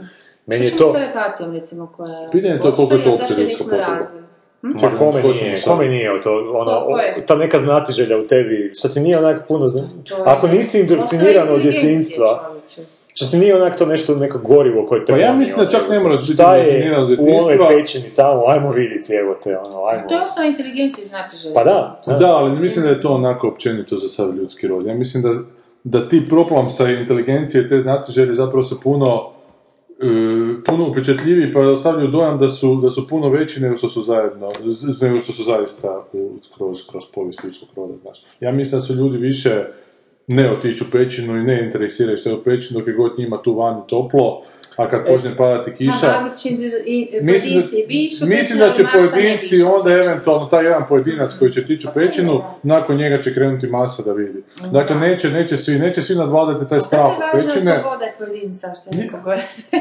meni 0.47 0.65
je 0.65 0.69
Što 0.69 0.79
ćemo 0.79 0.93
to 0.93 0.99
s 0.99 1.01
telepatijom, 1.01 1.53
recimo, 1.53 1.93
koja... 1.97 2.29
Pitanje 2.33 2.55
je 2.55 2.61
to 2.61 2.73
koliko 2.73 2.95
je 2.95 3.05
to 3.05 3.11
uopće 3.11 3.35
ljudska 3.35 3.65
potreba. 3.65 4.28
Ma 4.63 4.81
Čekaj, 4.81 4.99
kome 4.99 5.23
nije, 5.25 5.63
kome 5.63 5.89
nije 5.89 6.21
to, 6.21 6.53
ono, 6.55 6.97
je? 6.97 7.27
ta 7.27 7.37
neka 7.37 7.59
znatiželja 7.59 8.19
u 8.19 8.23
tebi, 8.23 8.73
što 8.75 8.89
ti 8.89 9.01
nije 9.01 9.19
onak 9.19 9.49
puno, 9.49 9.69
zna- 9.69 9.81
je- 9.81 10.23
ako 10.25 10.49
nisi 10.49 10.81
indoktriniran 10.81 11.49
od 11.49 11.57
inteligencija, 11.57 12.27
čovječe. 12.47 12.91
što 13.15 13.27
ti 13.27 13.37
nije 13.37 13.57
onak 13.57 13.79
to 13.79 13.87
nešto, 13.87 14.15
neko 14.15 14.39
gorivo 14.41 14.87
koje 14.87 15.05
te 15.05 15.13
Pa 15.13 15.19
ja 15.19 15.33
mislim 15.33 15.57
da 15.57 15.63
ono, 15.63 15.71
čak 15.71 15.91
ne 15.91 16.01
moraš 16.01 16.21
biti 16.21 16.33
Šta 16.33 16.57
je 16.57 16.61
indoktriniran 16.61 17.03
od 17.03 17.11
u 17.11 17.17
djetinjstva. 17.17 17.45
onoj 17.65 17.77
pećini 17.77 18.05
tamo, 18.07 18.43
ajmo 18.47 18.71
vidjeti, 18.71 19.13
evo 19.15 19.35
te, 19.35 19.59
ono, 19.59 19.85
ajmo. 19.85 20.09
To 20.09 20.15
je 20.15 20.21
osnova 20.23 20.49
inteligencije, 20.49 21.05
znate 21.07 21.37
želje. 21.37 21.55
Pa 21.55 21.65
da, 21.65 22.03
da. 22.07 22.13
Da, 22.15 22.27
ali 22.29 22.53
ne 22.53 22.61
mislim 22.61 22.85
da 22.85 22.91
je 22.91 23.01
to 23.01 23.09
onako 23.11 23.49
općenito 23.49 23.97
za 23.97 24.09
sav 24.09 24.37
ljudski 24.37 24.69
rod. 24.69 24.87
Ja 24.87 24.95
mislim 24.95 25.23
da, 25.23 25.31
da 25.85 26.09
ti 26.09 26.27
problem 26.29 26.71
sa 26.71 26.89
inteligencije, 26.91 27.69
te 27.69 27.81
znatiželje 27.81 28.35
zapravo 28.35 28.63
su 28.63 28.81
puno 28.81 29.31
puno 30.67 30.89
upečatljiviji, 30.91 31.53
pa 31.53 31.61
ostavljaju 31.61 32.11
dojam 32.11 32.39
da 32.39 32.49
su, 32.49 32.81
da 32.83 32.91
su 32.91 33.09
puno 33.09 33.29
veći 33.29 33.61
nego 33.61 33.77
što 33.77 33.89
su 33.89 34.03
zajedno, 34.03 34.53
nego 35.01 35.21
što 35.21 35.33
su 35.33 35.43
zaista 35.43 36.05
kroz, 36.57 36.87
kroz 36.91 37.05
povijest 37.15 37.45
ljudskog 37.45 37.69
roda, 37.77 37.95
znaš. 38.03 38.25
Ja 38.41 38.53
mislim 38.53 38.81
da 38.81 38.81
su 38.81 38.95
ljudi 38.95 39.19
više 39.19 39.65
ne 40.27 40.51
otiću 40.51 40.85
u 40.89 40.93
pećinu 40.93 41.37
i 41.37 41.43
ne 41.43 41.65
interesiraju 41.65 42.19
što 42.19 42.29
je 42.29 42.37
u 42.37 42.43
pećinu, 42.43 42.81
dok 42.81 42.89
je 42.89 42.95
god 42.95 43.19
njima 43.19 43.43
tu 43.43 43.55
vani 43.55 43.81
toplo, 43.89 44.43
a 44.79 44.91
kad 44.91 45.07
počne 45.07 45.37
padati 45.37 45.75
kiša... 45.75 46.07
Aha, 46.07 46.23
mislim, 46.25 46.61
i 46.87 47.09
Mislim 47.23 47.55
da, 47.55 47.61
pojedinci 47.61 47.85
bi 47.89 48.05
išli, 48.05 48.29
mislim 48.29 48.59
da 48.59 48.73
će 48.73 48.85
pojedinci, 48.93 49.63
onda 49.63 49.91
eventualno 49.91 50.47
taj 50.47 50.65
jedan 50.65 50.83
pojedinac 50.89 51.35
koji 51.39 51.53
će 51.53 51.67
tići 51.67 51.87
u 51.87 51.91
pećinu, 51.95 52.43
nakon 52.63 52.97
njega 52.97 53.23
će 53.23 53.35
krenuti 53.35 53.67
masa 53.67 54.03
da 54.03 54.13
vidi. 54.13 54.43
Dakle, 54.73 54.97
neće, 54.97 55.31
neće 55.31 55.57
svi, 55.57 55.79
neće 55.79 56.03
svi 56.03 56.17
nadvladati 56.17 56.69
taj 56.69 56.81
strah 56.81 57.01
je 57.01 57.07
od 57.07 57.19
važna 57.35 57.53
pećine, 57.53 57.81
sloboda 57.83 58.07
pojedinca, 58.19 58.69
što 58.81 59.01
je 59.01 59.11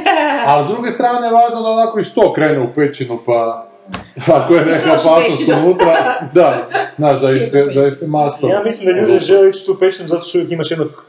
ali 0.47 0.65
s 0.65 0.67
druge 0.67 0.91
strane 0.91 1.27
je 1.27 1.33
važno 1.33 1.62
da 1.62 1.69
onako 1.69 1.99
i 1.99 2.03
sto 2.03 2.33
krene 2.33 2.60
u 2.60 2.73
pećinu, 2.75 3.19
pa 3.25 3.67
ako 4.38 4.53
je 4.53 4.65
neka 4.65 4.91
u 4.91 5.12
opasnost 5.12 5.49
unutra, 5.63 6.29
da, 6.33 6.67
znaš, 6.97 7.21
da 7.21 7.31
ih 7.31 7.47
se, 7.51 7.65
da 7.65 7.81
ih 7.81 7.93
se 7.93 8.07
masom... 8.07 8.49
Ja 8.49 8.63
mislim 8.63 8.95
da 8.95 9.01
ljudi 9.01 9.19
žele 9.19 9.49
ići 9.49 9.60
u 9.63 9.73
tu 9.73 9.79
pećinu 9.79 10.07
zato 10.07 10.23
što 10.23 10.38
uvijek 10.38 10.51
imaš 10.51 10.71
jednog 10.71 11.06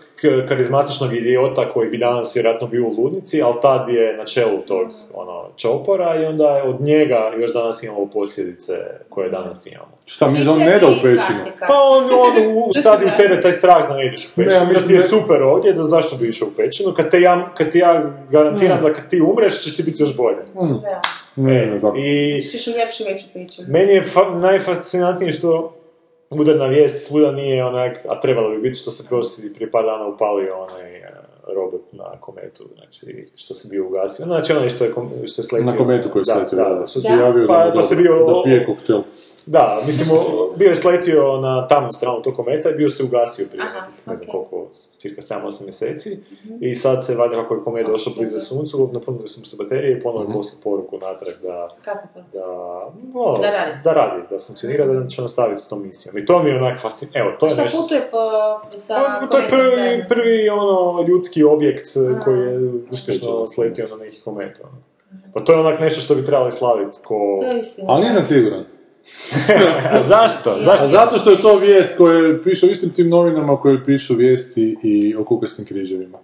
karizmatičnog 0.48 1.14
idiota 1.14 1.72
koji 1.72 1.88
bi 1.90 1.98
danas 1.98 2.37
vjerojatno 2.37 2.66
bio 2.66 2.85
u 2.87 2.94
ludnici, 3.02 3.42
ali 3.42 3.54
tad 3.62 3.88
je 3.88 4.16
na 4.16 4.24
čelu 4.24 4.59
tog 4.66 4.88
ono, 5.14 5.48
čopora 5.57 6.16
i 6.22 6.24
onda 6.24 6.57
je 6.57 6.62
od 6.62 6.81
njega 6.81 7.33
još 7.38 7.52
danas 7.52 7.83
imamo 7.83 8.07
posljedice 8.07 8.72
koje 9.09 9.31
danas 9.31 9.66
imamo. 9.66 9.98
Šta, 10.07 10.31
mi 10.31 10.48
on 10.48 10.59
ne 10.59 10.78
da 10.78 10.87
u 10.87 10.94
pećinu? 11.02 11.38
Pa 11.68 11.74
on, 11.74 12.04
on 12.04 12.64
usadi 12.68 13.04
u 13.04 13.09
tebe 13.22 13.40
taj 13.40 13.52
strah 13.52 13.88
da 13.88 13.96
ne 13.96 14.07
ideš 14.07 14.26
u 14.26 14.40
Ne, 14.40 14.44
ja 14.44 14.48
pećinu, 14.48 14.66
da 14.66 14.72
mislim 14.72 14.88
ti 14.88 14.94
je 14.94 15.09
super 15.09 15.42
ovdje, 15.42 15.72
da 15.72 15.83
zašto 15.83 16.16
bi 16.16 16.28
išao 16.28 16.48
u 16.48 16.57
pećinu, 16.57 16.92
kad, 16.94 17.11
te 17.11 17.20
ja, 17.20 17.50
kad 17.57 17.70
ti 17.70 17.78
ja 17.78 18.11
garantiram 18.31 18.83
da 18.83 18.92
kad 18.94 19.09
ti 19.09 19.20
umreš 19.20 19.61
će 19.64 19.76
ti 19.76 19.83
biti 19.83 20.02
još 20.02 20.16
bolje. 20.16 20.38
Da. 20.54 21.00
Ne, 21.37 21.66
ne, 21.66 21.81
tako. 21.81 21.96
I 21.98 22.40
Šiš 22.40 22.66
u 22.66 22.70
ljepšu 22.70 23.04
veću 23.04 23.24
priču. 23.33 23.62
meni 23.68 23.92
je 23.92 24.02
fa- 24.04 24.40
najfascinantnije 24.40 25.31
što 25.33 25.78
udarna 26.33 26.67
vijest 26.67 27.07
svuda 27.07 27.33
nije 27.33 27.64
onak, 27.64 27.99
a 28.09 28.21
trebalo 28.21 28.51
bi 28.51 28.59
biti 28.59 28.75
što 28.75 28.91
se 28.91 29.09
poslije 29.11 29.55
prije 29.55 29.71
par 29.71 29.85
dana 29.85 30.07
upalio 30.07 30.57
onaj 30.57 30.97
e, 30.97 31.11
robot 31.49 31.83
na 31.93 32.21
kometu, 32.21 32.64
znači 32.75 33.29
što 33.37 33.55
se 33.55 33.69
bio 33.69 33.87
ugasio. 33.87 34.25
Znači 34.25 34.53
onaj 34.53 34.69
što 34.69 34.85
je, 34.85 34.93
kom- 34.93 35.11
što 35.27 35.41
je 35.41 35.45
sletio. 35.45 35.67
Na 35.67 35.77
kometu 35.77 36.09
koji 36.09 36.21
je 36.21 36.25
Da, 36.25 36.35
sletio, 36.35 36.57
da, 36.59 36.64
da, 36.64 36.75
da. 36.75 36.87
što 36.87 37.01
se 37.01 37.09
Da. 37.09 37.14
javio 37.17 37.47
Pa, 37.47 37.71
da, 37.71 37.83
se 37.83 37.97
bio- 37.97 38.25
da 38.27 38.43
pije 38.45 38.64
koktel. 38.67 39.01
Da, 39.50 39.80
mislim, 39.87 40.18
bio 40.56 40.68
je 40.68 40.76
sletio 40.76 41.37
na 41.37 41.66
tamnu 41.66 41.92
stranu 41.92 42.22
tog 42.22 42.34
kometa 42.34 42.70
i 42.70 42.74
bio 42.74 42.90
se 42.90 43.04
ugasio 43.04 43.46
prije 43.50 43.64
Aha, 43.64 43.80
nekih, 43.80 44.08
ne 44.08 44.16
znam 44.16 44.28
ok. 44.28 44.32
koliko, 44.32 44.70
cirka 44.98 45.20
7-8 45.20 45.64
mjeseci. 45.64 46.18
I 46.61 46.74
sad 46.74 47.06
se, 47.06 47.14
valjda 47.14 47.37
kako 47.42 47.54
je 47.54 47.61
komet 47.64 47.87
došao 47.87 48.12
blizu 48.16 48.40
suncu, 48.40 48.90
napunili 48.92 49.28
su 49.28 49.40
mu 49.40 49.46
se 49.46 49.56
baterije 49.58 49.98
i 49.98 50.02
ponovno 50.02 50.28
je 50.28 50.32
poslao 50.32 50.61
poruku 50.62 50.98
natrag 50.98 51.34
da, 51.42 51.68
Kako 51.82 52.08
to? 52.14 52.20
da, 52.32 52.46
ono, 53.14 53.38
Da 53.38 53.50
radi. 53.50 53.72
da 53.84 53.92
radi, 53.92 54.22
da 54.30 54.38
funkcionira, 54.38 54.87
da 54.87 55.06
će 55.06 55.22
nastaviti 55.22 55.62
s 55.62 55.68
tom 55.68 55.82
misijom. 55.82 56.18
I 56.18 56.26
to 56.26 56.42
mi 56.42 56.50
je 56.50 56.56
onak 56.56 56.80
fascinantno. 56.80 57.20
Evo, 57.20 57.30
to 57.38 57.46
je 57.46 57.50
Šta 57.50 57.62
nešto... 57.62 57.82
putuje 57.82 58.08
po, 58.11 58.18
sa 58.78 58.94
Pa, 59.20 59.26
to 59.26 59.38
je 59.38 59.48
prvi, 59.48 59.70
zajedno? 59.76 60.04
prvi 60.08 60.48
ono, 60.48 61.02
ljudski 61.08 61.44
objekt 61.44 61.87
Aha, 62.11 62.20
koji 62.24 62.38
je 62.40 62.58
uspješno 62.90 63.46
sletio 63.48 63.88
na 63.88 63.96
neki 63.96 64.20
komet. 64.20 64.61
Ono. 64.64 64.82
Pa 65.34 65.40
to 65.40 65.52
je 65.52 65.58
onak 65.61 65.80
nešto 65.80 66.00
što 66.00 66.14
bi 66.14 66.24
trebali 66.24 66.52
slaviti 66.52 66.98
ko... 67.04 67.38
To 67.40 67.46
je 67.46 67.61
istina. 67.61 67.92
Ali 67.92 68.06
nisam 68.08 68.24
siguran. 68.24 68.64
Zašto? 70.09 70.59
Zašto? 70.61 70.88
Zato 70.88 71.18
što 71.18 71.31
je 71.31 71.42
to 71.42 71.57
vijest 71.57 71.97
koje 71.97 72.42
pišu 72.42 72.66
u 72.66 72.71
istim 72.71 72.90
tim 72.90 73.09
novinama 73.09 73.61
koje 73.61 73.85
pišu 73.85 74.14
vijesti 74.14 74.77
i 74.83 75.16
o 75.16 75.25
kukasnim 75.25 75.66
križevima. 75.66 76.18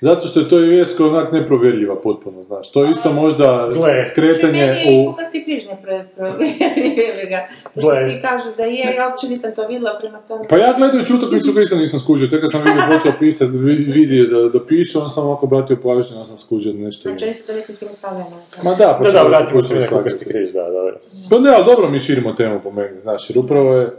Zato 0.00 0.28
što 0.28 0.40
je 0.40 0.48
to 0.48 0.60
i 0.60 0.68
vijest 0.68 0.96
koja 0.96 1.06
je 1.06 1.12
onak 1.12 1.32
neprovjerljiva 1.32 2.00
potpuno, 2.00 2.42
znaš. 2.42 2.72
To 2.72 2.84
je 2.84 2.90
isto 2.90 3.12
možda 3.12 3.70
Gle. 3.72 3.80
Znači, 3.82 4.08
skretanje 4.10 4.58
je 4.60 5.00
u... 5.00 5.10
kukasti 5.10 5.44
križ 5.44 5.62
ne 5.66 5.76
pre- 5.84 6.04
provjerljivi 6.16 7.26
ga. 7.28 7.40
To 7.64 7.80
što 7.80 7.88
Gle. 7.90 8.04
svi 8.04 8.20
kažu 8.22 8.48
da 8.56 8.62
je, 8.62 8.94
ja 8.96 9.08
uopće 9.08 9.28
nisam 9.28 9.54
to 9.54 9.66
vidjela 9.66 9.98
prema 10.00 10.18
tome. 10.18 10.44
Pa 10.48 10.56
ja 10.56 10.74
gledajući 10.78 11.12
utakmicu 11.14 11.52
koji 11.52 11.62
isto 11.62 11.76
nisam 11.76 12.00
skužio, 12.00 12.28
tek 12.28 12.40
kad 12.40 12.50
sam 12.50 12.62
vidio 12.62 12.82
počeo 12.92 13.12
pisati, 13.18 13.52
vi- 13.52 13.84
vidio 13.88 14.24
da, 14.42 14.58
da 14.58 14.66
piše, 14.66 14.98
on 14.98 15.10
sam 15.10 15.24
ovako 15.26 15.46
obratio 15.46 15.76
pažnju, 15.76 16.18
ja 16.18 16.24
sam 16.24 16.38
skužio 16.38 16.72
da 16.72 16.78
nešto 16.78 17.08
Znači, 17.08 17.34
su 17.34 17.46
to 17.46 17.52
nekim 17.52 17.76
kemikalijama. 17.76 18.36
Ma 18.64 18.70
da, 18.70 18.98
pa 18.98 19.04
Da, 19.04 19.12
da, 19.12 19.22
vratimo 19.22 19.62
se 19.62 19.74
na 19.74 19.86
kukasti 19.88 20.24
križ, 20.24 20.52
da, 20.52 20.62
dobro. 20.62 20.96
Pa 21.30 21.38
ne, 21.38 21.50
ali 21.50 21.64
dobro 21.64 21.88
mi 21.88 22.00
širimo 22.00 22.32
temu 22.32 22.60
po 22.62 22.70
meni, 22.70 23.00
znaš, 23.00 23.30
jer 23.30 23.38
upravo 23.38 23.74
je, 23.74 23.90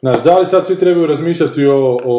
znaš, 0.00 0.22
da 0.22 0.38
li 0.38 0.46
sad 0.46 0.66
svi 0.66 0.76
trebaju 0.76 1.06
razmišljati 1.06 1.66
o, 1.66 2.00
o 2.04 2.16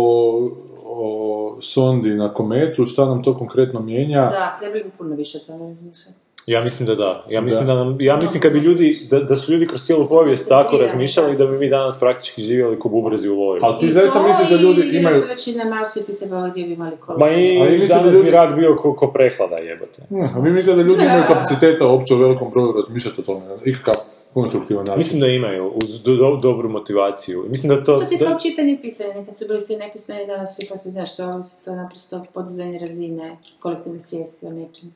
sondi 1.61 2.09
na 2.09 2.33
kometu, 2.33 2.85
šta 2.85 3.05
nam 3.05 3.23
to 3.23 3.37
konkretno 3.37 3.79
mijenja? 3.79 4.21
Da, 4.21 4.55
trebali 4.59 4.83
bi 4.83 4.89
puno 4.89 5.15
više 5.15 5.37
tome 5.47 5.69
razmišljati. 5.69 6.17
Ja 6.45 6.63
mislim 6.63 6.87
da 6.87 6.95
da. 6.95 7.25
Ja 7.29 7.41
mislim, 7.41 7.67
Da. 7.67 7.73
da. 7.73 7.83
nam, 7.83 7.97
ja 7.99 8.15
mislim 8.17 8.41
kad 8.41 8.51
bi 8.53 8.59
ljudi, 8.59 8.97
da, 9.11 9.19
da 9.19 9.35
su 9.35 9.51
ljudi 9.51 9.67
kroz 9.67 9.81
cijelu 9.81 10.05
povijest 10.05 10.49
tako 10.49 10.77
razmišljali 10.77 11.37
da 11.37 11.45
bi 11.45 11.57
mi 11.57 11.69
danas 11.69 11.99
praktički 11.99 12.41
živjeli 12.41 12.79
ko 12.79 12.89
bubrezi 12.89 13.29
u 13.29 13.39
loju. 13.39 13.59
Ali 13.63 13.79
ti 13.79 13.85
I 13.85 13.91
zaista 13.91 14.27
misliš 14.27 14.49
da 14.49 14.55
i 14.55 14.59
ljudi 14.59 14.81
imaju... 14.93 15.23
većina 15.27 15.65
malo 15.65 15.85
svi 15.85 16.01
pitavali 16.03 16.51
gdje 16.51 16.63
bi 16.63 16.73
imali 16.73 16.97
koliko. 16.97 17.19
Ma 17.19 17.31
i, 17.31 17.59
mislim 17.71 17.87
da 17.87 17.95
danas 17.95 18.13
ljudi- 18.13 18.23
bi 18.23 18.31
rak 18.31 18.55
bio 18.55 18.75
ko, 18.75 18.95
ko 18.95 19.07
prehlada 19.07 19.55
jebote. 19.55 20.01
A 20.35 20.41
mi 20.41 20.51
mislimo 20.51 20.77
da 20.77 20.83
ljudi 20.83 21.03
imaju 21.05 21.23
kapaciteta 21.27 21.87
uopće 21.87 22.13
u 22.13 22.17
velikom 22.17 22.51
broju 22.51 22.71
razmišljati 22.73 23.21
o 23.21 23.23
tome, 23.23 23.45
ikakav 23.65 23.93
konstruktivan 24.33 24.85
način. 24.85 24.97
Mislim 24.97 25.21
da 25.21 25.27
imaju, 25.27 25.71
uz 25.75 26.03
do, 26.03 26.15
do- 26.15 26.39
dobru 26.41 26.69
motivaciju. 26.69 27.45
Mislim 27.49 27.75
da 27.75 27.83
to... 27.83 27.99
To 27.99 28.05
ti 28.05 28.17
da- 28.17 28.25
kao 28.25 28.39
čitanje 28.39 28.77
pisanje, 28.81 29.13
nekad 29.13 29.37
su 29.37 29.45
bili 29.47 29.61
svi 29.61 29.75
nepismeni, 29.75 30.27
danas 30.27 30.55
su 30.55 30.61
ipak, 30.65 30.79
znaš, 30.85 31.15
to, 31.15 31.39
to 31.65 31.71
je 31.71 31.77
naprosto 31.77 32.25
podizanje 32.33 32.79
razine 32.79 33.37
kolektivne 33.59 33.99
svijesti 33.99 34.45
o 34.45 34.51
nečem. 34.51 34.93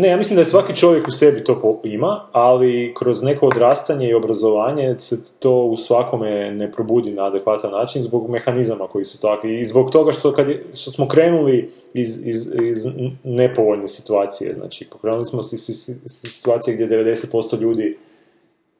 Ne, 0.00 0.08
ja 0.08 0.16
mislim 0.16 0.34
da 0.36 0.40
je 0.40 0.44
svaki 0.44 0.76
čovjek 0.76 1.08
u 1.08 1.10
sebi 1.10 1.44
to 1.44 1.80
ima, 1.84 2.20
ali 2.32 2.94
kroz 2.98 3.22
neko 3.22 3.46
odrastanje 3.46 4.08
i 4.08 4.14
obrazovanje 4.14 4.98
se 4.98 5.24
to 5.38 5.52
u 5.52 5.76
svakome 5.76 6.52
ne 6.52 6.72
probudi 6.72 7.12
na 7.12 7.26
adekvatan 7.26 7.70
način 7.70 8.02
zbog 8.02 8.30
mehanizama 8.30 8.86
koji 8.86 9.04
su 9.04 9.20
takvi 9.20 9.60
i 9.60 9.64
zbog 9.64 9.90
toga 9.90 10.12
što, 10.12 10.32
kad 10.32 10.48
je, 10.48 10.64
što 10.74 10.90
smo 10.90 11.08
krenuli 11.08 11.70
iz, 11.94 12.26
iz, 12.26 12.52
iz 12.70 12.86
nepovoljne 13.24 13.88
situacije. 13.88 14.54
Znači, 14.54 14.86
pokrenuli 14.92 15.26
smo 15.26 15.42
se 15.42 15.56
iz 15.56 15.90
situacije 16.06 16.74
gdje 16.74 16.88
90% 16.88 17.60
ljudi 17.60 17.98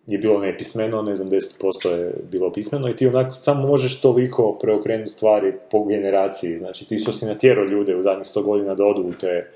je 0.08 0.18
bilo 0.18 0.38
nepismeno, 0.40 1.02
ne 1.02 1.16
znam, 1.16 1.30
10% 1.30 1.88
je 1.88 2.12
bilo 2.30 2.52
pismeno 2.52 2.88
i 2.88 2.96
ti 2.96 3.06
onak 3.06 3.28
samo 3.30 3.66
možeš 3.66 4.00
toliko 4.00 4.58
preokrenuti 4.62 5.10
stvari 5.10 5.52
po 5.70 5.84
generaciji. 5.84 6.58
Znači, 6.58 6.88
ti 6.88 6.98
što 6.98 7.12
si 7.12 7.26
natjerao 7.26 7.64
ljude 7.64 7.96
u 7.96 8.02
zadnjih 8.02 8.26
100 8.26 8.42
godina 8.42 8.74
da 8.74 8.84
odu 8.84 9.02
u 9.02 9.12
te 9.12 9.50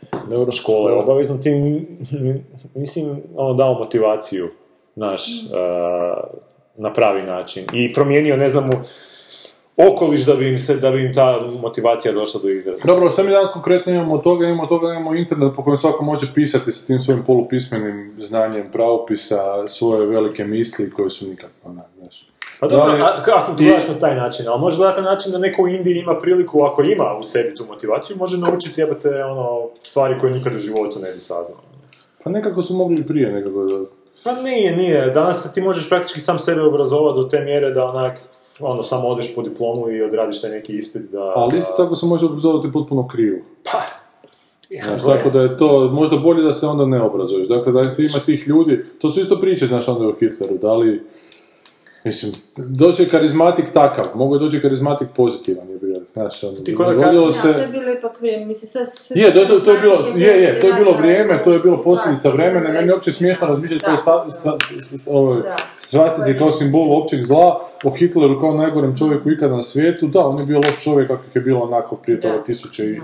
škole, 0.53 0.93
obavezno 0.93 1.39
ti 1.39 1.51
nisi 2.75 3.07
ono, 3.37 3.55
dao 3.55 3.75
motivaciju, 3.75 4.49
naš, 4.95 5.23
na 6.77 6.93
pravi 6.93 7.23
način. 7.23 7.65
I 7.75 7.93
promijenio, 7.93 8.37
ne 8.37 8.49
znam, 8.49 8.69
u 8.69 8.73
okoliš 9.79 10.21
da 10.21 10.35
bi 10.35 10.49
im, 10.49 10.59
se, 10.59 10.77
da 10.77 10.91
bi 10.91 11.03
im 11.03 11.15
ta 11.15 11.41
motivacija 11.53 12.15
došla 12.15 12.41
do 12.43 12.49
izražaja. 12.49 12.85
Dobro, 12.85 13.11
sve 13.11 13.25
mi 13.25 13.31
danas 13.31 13.51
konkretno 13.51 13.93
imamo 13.93 14.15
od 14.15 14.23
toga, 14.23 14.47
imamo 14.47 14.63
od 14.63 14.69
toga, 14.69 14.89
imamo 14.89 15.15
internet 15.15 15.53
po 15.57 15.65
kojem 15.65 15.79
svako 15.79 16.05
može 16.05 16.27
pisati 16.35 16.73
sa 16.73 16.87
tim 16.87 17.01
svojim 17.01 17.25
polupismenim 17.25 18.17
znanjem 18.21 18.73
pravopisa, 18.73 19.37
svoje 19.69 20.07
velike 20.07 20.45
misli 20.45 20.91
koje 20.91 21.11
su 21.11 21.29
nikakve, 21.29 21.57
znaš. 21.99 22.29
Pa 22.61 22.69
dobro, 22.69 22.97
Da 22.97 23.05
a 23.05 23.23
kako 23.23 23.53
ti- 23.53 23.65
gledaš 23.65 23.89
na 23.89 23.95
taj 23.95 24.17
način, 24.17 24.47
ali 24.49 24.77
gledati 24.77 25.01
na 25.01 25.11
način 25.11 25.33
da 25.33 25.39
neko 25.39 25.63
u 25.63 25.69
Indiji 25.69 25.97
ima 25.97 26.15
priliku, 26.15 26.63
ako 26.63 26.83
ima 26.83 27.17
u 27.21 27.25
sebi 27.25 27.55
tu 27.55 27.67
motivaciju, 27.67 28.17
može 28.17 28.39
naučiti 28.39 28.81
jebate 28.81 29.25
ono, 29.25 29.61
stvari 29.83 30.19
koje 30.21 30.33
nikad 30.33 30.55
u 30.55 30.59
životu 30.59 30.99
ne 30.99 31.13
bi 31.13 31.19
saznao. 31.19 31.59
Pa 32.25 32.31
nekako 32.31 32.63
su 32.63 32.75
mogli 32.75 33.07
prije 33.07 33.33
nekako 33.33 33.65
da... 33.65 33.81
Pa 34.25 34.33
nije, 34.33 34.77
nije. 34.77 35.11
Danas 35.11 35.53
ti 35.53 35.61
možeš 35.61 35.89
praktički 35.89 36.21
sam 36.21 36.39
sebe 36.39 36.63
obrazovati 36.63 37.17
do 37.17 37.23
te 37.23 37.41
mjere 37.41 37.71
da 37.71 37.85
onak, 37.85 38.19
ono, 38.63 38.83
samo 38.83 39.09
odeš 39.09 39.35
po 39.35 39.43
diplomu 39.43 39.91
i 39.91 40.03
odradiš 40.03 40.41
taj 40.41 40.51
neki 40.51 40.77
ispit 40.77 41.03
da... 41.03 41.33
Ali 41.37 41.59
isto 41.59 41.73
tako 41.77 41.95
se 41.95 42.07
može 42.07 42.27
obrazovati 42.27 42.73
potpuno 42.73 43.09
krivo. 43.09 43.39
Pa, 43.73 43.79
Znaš, 44.81 45.03
tako 45.03 45.31
da 45.31 45.41
je 45.41 45.59
to 45.59 45.91
možda 45.93 46.17
bolje 46.17 46.43
da 46.43 46.53
se 46.53 46.67
onda 46.67 46.87
ne 46.87 47.03
obrazuješ. 47.03 47.49
Dakle, 47.49 47.73
da 47.73 47.95
ti 47.95 48.03
ima 48.03 48.19
tih 48.19 48.49
ljudi, 48.49 48.85
to 49.01 49.09
su 49.09 49.21
isto 49.21 49.41
priče, 49.41 49.67
znaš, 49.67 49.89
onda 49.89 50.09
o 50.09 50.15
Hitleru, 50.21 50.59
da 50.59 50.75
li, 50.75 51.03
mislim, 52.05 52.33
dođe 52.57 53.09
karizmatik 53.09 53.73
takav, 53.73 54.05
mogu 54.15 54.35
je 54.35 54.39
doći 54.39 54.61
karizmatik 54.61 55.09
pozitivan, 55.17 55.69
je 55.69 55.79
bio, 55.79 55.97
znaš, 56.13 56.45
ono, 56.45 56.57
Ti 56.57 56.73
dogodilo 56.73 57.27
Ja, 57.27 57.33
se... 57.33 57.53
to 57.53 57.59
je 57.59 57.69
bilo 57.69 57.93
ipak 57.93 58.21
vrijeme, 58.21 58.47
mislim, 58.47 58.69
sve... 58.69 58.87
sve 58.87 59.21
Je, 59.21 59.35
to, 59.35 59.45
to, 59.45 59.61
to 59.61 59.73
je 59.73 59.81
bilo, 59.81 60.07
je, 60.17 60.43
je, 60.43 60.61
to 60.61 60.67
je 60.67 60.75
bilo 60.75 60.93
vrijeme, 60.93 61.43
to 61.45 61.53
je 61.53 61.59
bilo 61.59 61.83
posljedica 61.85 62.29
vremena, 62.31 62.71
meni 62.71 62.89
je 62.89 62.95
uopće 62.95 63.13
smiješno 63.13 63.47
razmišljati 63.47 63.87
o 65.11 65.43
svastici 65.79 66.39
kao 66.39 66.51
simbolu 66.51 67.03
općeg 67.03 67.25
zla, 67.25 67.72
o 67.85 67.91
Hitleru 67.91 68.41
kao 68.41 68.55
najgorem 68.55 68.97
čovjeku 68.97 69.31
ikada 69.31 69.57
na 69.57 69.63
svijetu, 69.63 70.07
da, 70.07 70.27
on 70.27 70.39
je 70.39 70.47
bio 70.47 70.57
loš 70.57 70.83
čovjek 70.83 71.09
kakvih 71.09 71.37
je 71.37 71.41
bilo 71.43 71.61
onako 71.61 71.97
prije 71.97 72.21
toga 72.21 72.43
tisuće 72.47 72.85
i 72.85 73.01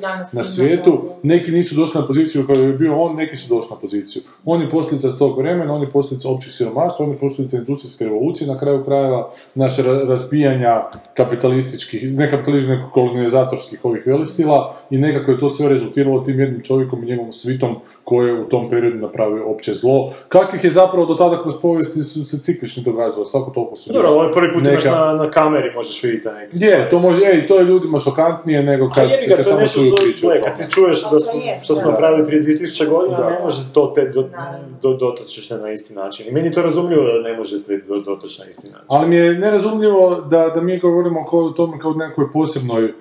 danas 0.00 0.32
na 0.32 0.44
svijetu. 0.44 1.02
Neki 1.22 1.50
nisu 1.50 1.74
došli 1.74 2.00
na 2.00 2.06
poziciju 2.06 2.46
koju 2.46 2.62
je 2.62 2.72
bio 2.72 3.00
on, 3.00 3.16
neki 3.16 3.36
su 3.36 3.54
došli 3.54 3.70
na 3.70 3.76
poziciju. 3.80 4.22
On 4.44 4.60
je 4.60 4.70
posljedica 4.70 5.18
tog 5.18 5.38
vremena, 5.38 5.74
on 5.74 5.80
je 5.80 5.90
posljedica 5.90 6.28
općeg 6.28 6.52
siromaštva, 6.52 7.04
on 7.04 7.10
je 7.12 7.18
posljedica 7.18 7.56
industrijske 7.56 8.04
revolucije, 8.04 8.48
na 8.48 8.58
kraju 8.58 8.84
krajeva 8.84 9.30
naše 9.54 9.82
ra- 9.82 10.08
razbijanja 10.08 10.82
kapitalističkih, 11.16 12.12
ne 12.12 12.30
kapitalističkih, 12.30 12.76
nego 12.76 12.90
kolonizatorskih 12.92 13.84
ovih 13.84 14.02
velisila 14.06 14.76
i 14.90 14.98
nekako 14.98 15.30
je 15.30 15.40
to 15.40 15.48
sve 15.48 15.68
rezultiralo 15.68 16.20
tim 16.20 16.40
jednim 16.40 16.62
čovjekom 16.62 17.02
i 17.02 17.06
njegovom 17.06 17.32
svitom 17.32 17.76
koji 18.04 18.28
je 18.28 18.40
u 18.40 18.48
tom 18.48 18.70
periodu 18.70 18.96
napravio 18.96 19.50
opće 19.50 19.74
zlo. 19.74 20.12
Kakvih 20.28 20.64
je 20.64 20.70
zapravo 20.70 21.06
do 21.06 21.14
tada 21.14 21.42
kroz 21.42 21.54
povijesti 21.62 22.04
su 22.04 22.24
se 22.24 22.38
ciklično 22.38 22.82
događalo, 22.82 23.26
svako 23.26 23.50
toliko 23.50 23.74
su 23.74 23.92
Dobro, 23.98 24.10
ovo 24.10 24.24
je 24.24 24.32
prvi 24.32 24.52
put 24.54 24.62
imaš 24.64 24.84
neka- 24.84 24.90
na, 24.92 25.14
na 25.14 25.30
kameri, 25.30 25.72
možeš 25.72 26.02
vidjeti 26.02 26.28
neke 26.30 26.56
Je, 26.56 26.88
to 26.88 26.98
može, 26.98 27.20
ej, 27.24 27.46
to 27.46 27.58
je 27.58 27.64
ljudima 27.64 27.98
šokantnije 28.00 28.62
nego 28.62 28.86
A 28.86 28.90
kad, 28.90 29.04
kad 29.08 29.28
to 29.28 29.38
je 29.38 29.44
samo 29.44 29.60
nešto 29.60 29.80
čuju 29.80 29.88
što, 29.88 29.96
priču 29.98 30.22
tome. 30.22 30.40
kad 30.42 30.56
ti 30.56 30.64
čuješ 30.70 31.02
Pa 31.02 31.10
da 31.10 31.38
je, 31.40 31.60
što 31.62 31.76
smo 31.76 31.90
napravili 31.90 32.24
prije 32.26 32.42
2000 32.42 32.88
godina, 32.88 33.18
Da. 33.18 33.30
ne 33.30 33.40
može 33.40 33.72
to 33.72 33.86
te 33.86 34.04
do, 34.04 34.22
Naravno. 34.22 34.58
do, 34.82 34.92
dotačiš 34.92 35.50
na 35.50 35.70
isti 35.70 35.94
način. 35.94 36.28
I 36.28 36.32
meni 36.32 36.48
je 36.48 36.52
to 36.52 36.62
razumljivo 36.62 37.02
da 37.04 37.20
ne 37.22 37.36
možete 37.36 37.76
do, 37.78 37.96
dotaći 37.96 38.40
na 38.40 38.46
isti 38.46 38.66
način. 38.66 38.86
Ali 38.88 39.08
mi 39.08 39.16
je 39.16 39.34
nerazumljivo 39.34 39.98
da, 40.20 40.48
da 40.48 40.60
mi 40.60 40.78
govorimo 40.78 41.24
kao 41.24 41.40
o 41.40 41.50
tome 41.50 41.78
kao 41.78 41.92
nekoj 41.92 42.32
posebnoj 42.32 42.84
e, 42.84 42.92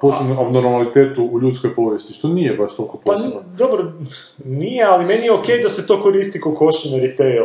posebnom 0.00 0.38
abnormalitetu 0.38 1.24
u 1.24 1.40
ljudskoj 1.40 1.74
povijesti, 1.74 2.14
što 2.14 2.28
nije 2.28 2.54
baš 2.54 2.76
toliko 2.76 2.96
Pa 2.96 3.12
posebno. 3.12 3.40
ni- 3.42 3.56
dobro, 3.56 3.92
nije, 4.40 4.84
ali 4.84 5.04
meni 5.04 5.24
je 5.24 5.32
okej 5.32 5.58
da 5.58 5.68
se 5.68 5.86
to 5.86 6.02
koristi 6.02 6.40
kao 6.40 6.54
košin 6.54 7.00
retail 7.00 7.44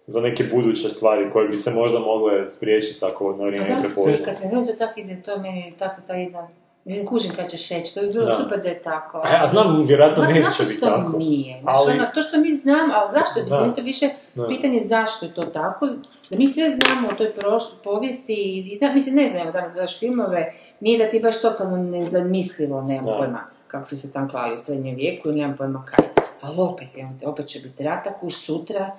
za 0.00 0.20
neke 0.20 0.44
buduće 0.44 0.88
stvari 0.88 1.30
koje 1.32 1.48
bi 1.48 1.56
se 1.56 1.70
možda 1.72 1.98
mogle 1.98 2.48
spriječiti 2.48 3.00
tako 3.00 3.32
na 3.32 3.44
vrijeme 3.44 3.66
Da, 3.66 3.74
prepoznat. 3.74 4.24
kad 4.24 4.36
sam 4.36 4.50
vidio 4.50 4.64
to 4.64 4.78
tako 4.78 5.00
ide, 5.00 5.22
to 5.22 5.38
meni 5.38 5.60
je 5.60 5.72
tako 5.72 6.00
ta 6.06 6.14
jedna... 6.14 6.48
Mislim, 6.84 7.06
kužim 7.06 7.30
kad 7.32 7.50
ćeš 7.50 7.68
reći, 7.68 7.94
to 7.94 8.00
bi 8.00 8.08
bilo 8.08 8.24
Da. 8.24 8.36
super 8.36 8.60
da 8.60 8.68
je 8.68 8.82
tako. 8.82 9.18
A 9.18 9.28
ja 9.30 9.46
znam, 9.46 9.84
vjerojatno 9.86 10.24
neće 10.24 10.40
znaš 10.40 10.58
biti 10.58 10.72
što 10.72 10.86
tako. 10.86 11.18
nije. 11.18 11.60
Znaš, 11.62 11.76
Ali- 11.78 11.92
ono, 11.92 12.06
to 12.06 12.22
što 12.22 12.38
mi 12.38 12.52
znamo, 12.52 12.92
ali 12.94 13.10
zašto 13.12 13.42
bi 13.42 13.50
se 13.50 13.74
to 13.76 13.82
više 13.82 14.06
Da. 14.34 14.46
pitanje 14.48 14.80
zašto 14.80 15.26
je 15.26 15.34
to 15.34 15.44
tako, 15.44 15.86
da 16.30 16.38
mi 16.38 16.48
sve 16.48 16.70
znamo 16.70 17.08
o 17.08 17.14
toj 17.14 17.32
proš- 17.34 17.82
povijesti 17.84 18.32
i 18.66 18.78
da, 18.78 18.92
mislim, 18.92 19.14
ne 19.14 19.28
znamo 19.28 19.52
danas 19.52 19.72
gledaš 19.72 19.98
filmove, 19.98 20.52
nije 20.80 20.98
da 20.98 21.10
ti 21.10 21.20
baš 21.20 21.42
totalno 21.42 21.76
nezamislivo, 21.78 22.82
nemam 22.82 23.04
Da. 23.04 23.12
pojma 23.14 23.40
kako 23.66 23.86
su 23.86 23.98
se 23.98 24.12
tam 24.12 24.28
klali 24.28 24.54
u 24.54 24.58
srednjem 24.58 24.96
vijeku 24.96 25.30
i 25.30 25.34
nemam 25.34 25.56
pojma 25.56 25.84
kaj. 25.86 26.06
Ali 26.40 26.56
opet, 26.58 26.88
te, 27.20 27.26
opet 27.26 27.46
će 27.46 27.58
biti 27.58 27.82
rata, 27.82 28.12
kuš 28.12 28.36
sutra. 28.36 28.96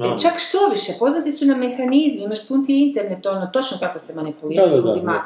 E, 0.00 0.18
čak 0.18 0.32
što 0.38 0.58
više, 0.70 0.92
poznati 0.98 1.32
su 1.32 1.44
na 1.44 1.56
mehanizmi, 1.56 2.24
imaš 2.24 2.48
pun 2.48 2.64
ti 2.66 2.82
internet, 2.82 3.26
ono, 3.26 3.46
točno 3.46 3.76
kako 3.80 3.98
se 3.98 4.14
manipulira 4.14 4.62
Da, 4.62 4.70
da, 4.70 4.76
ljudima. 4.76 5.12
da. 5.12 5.24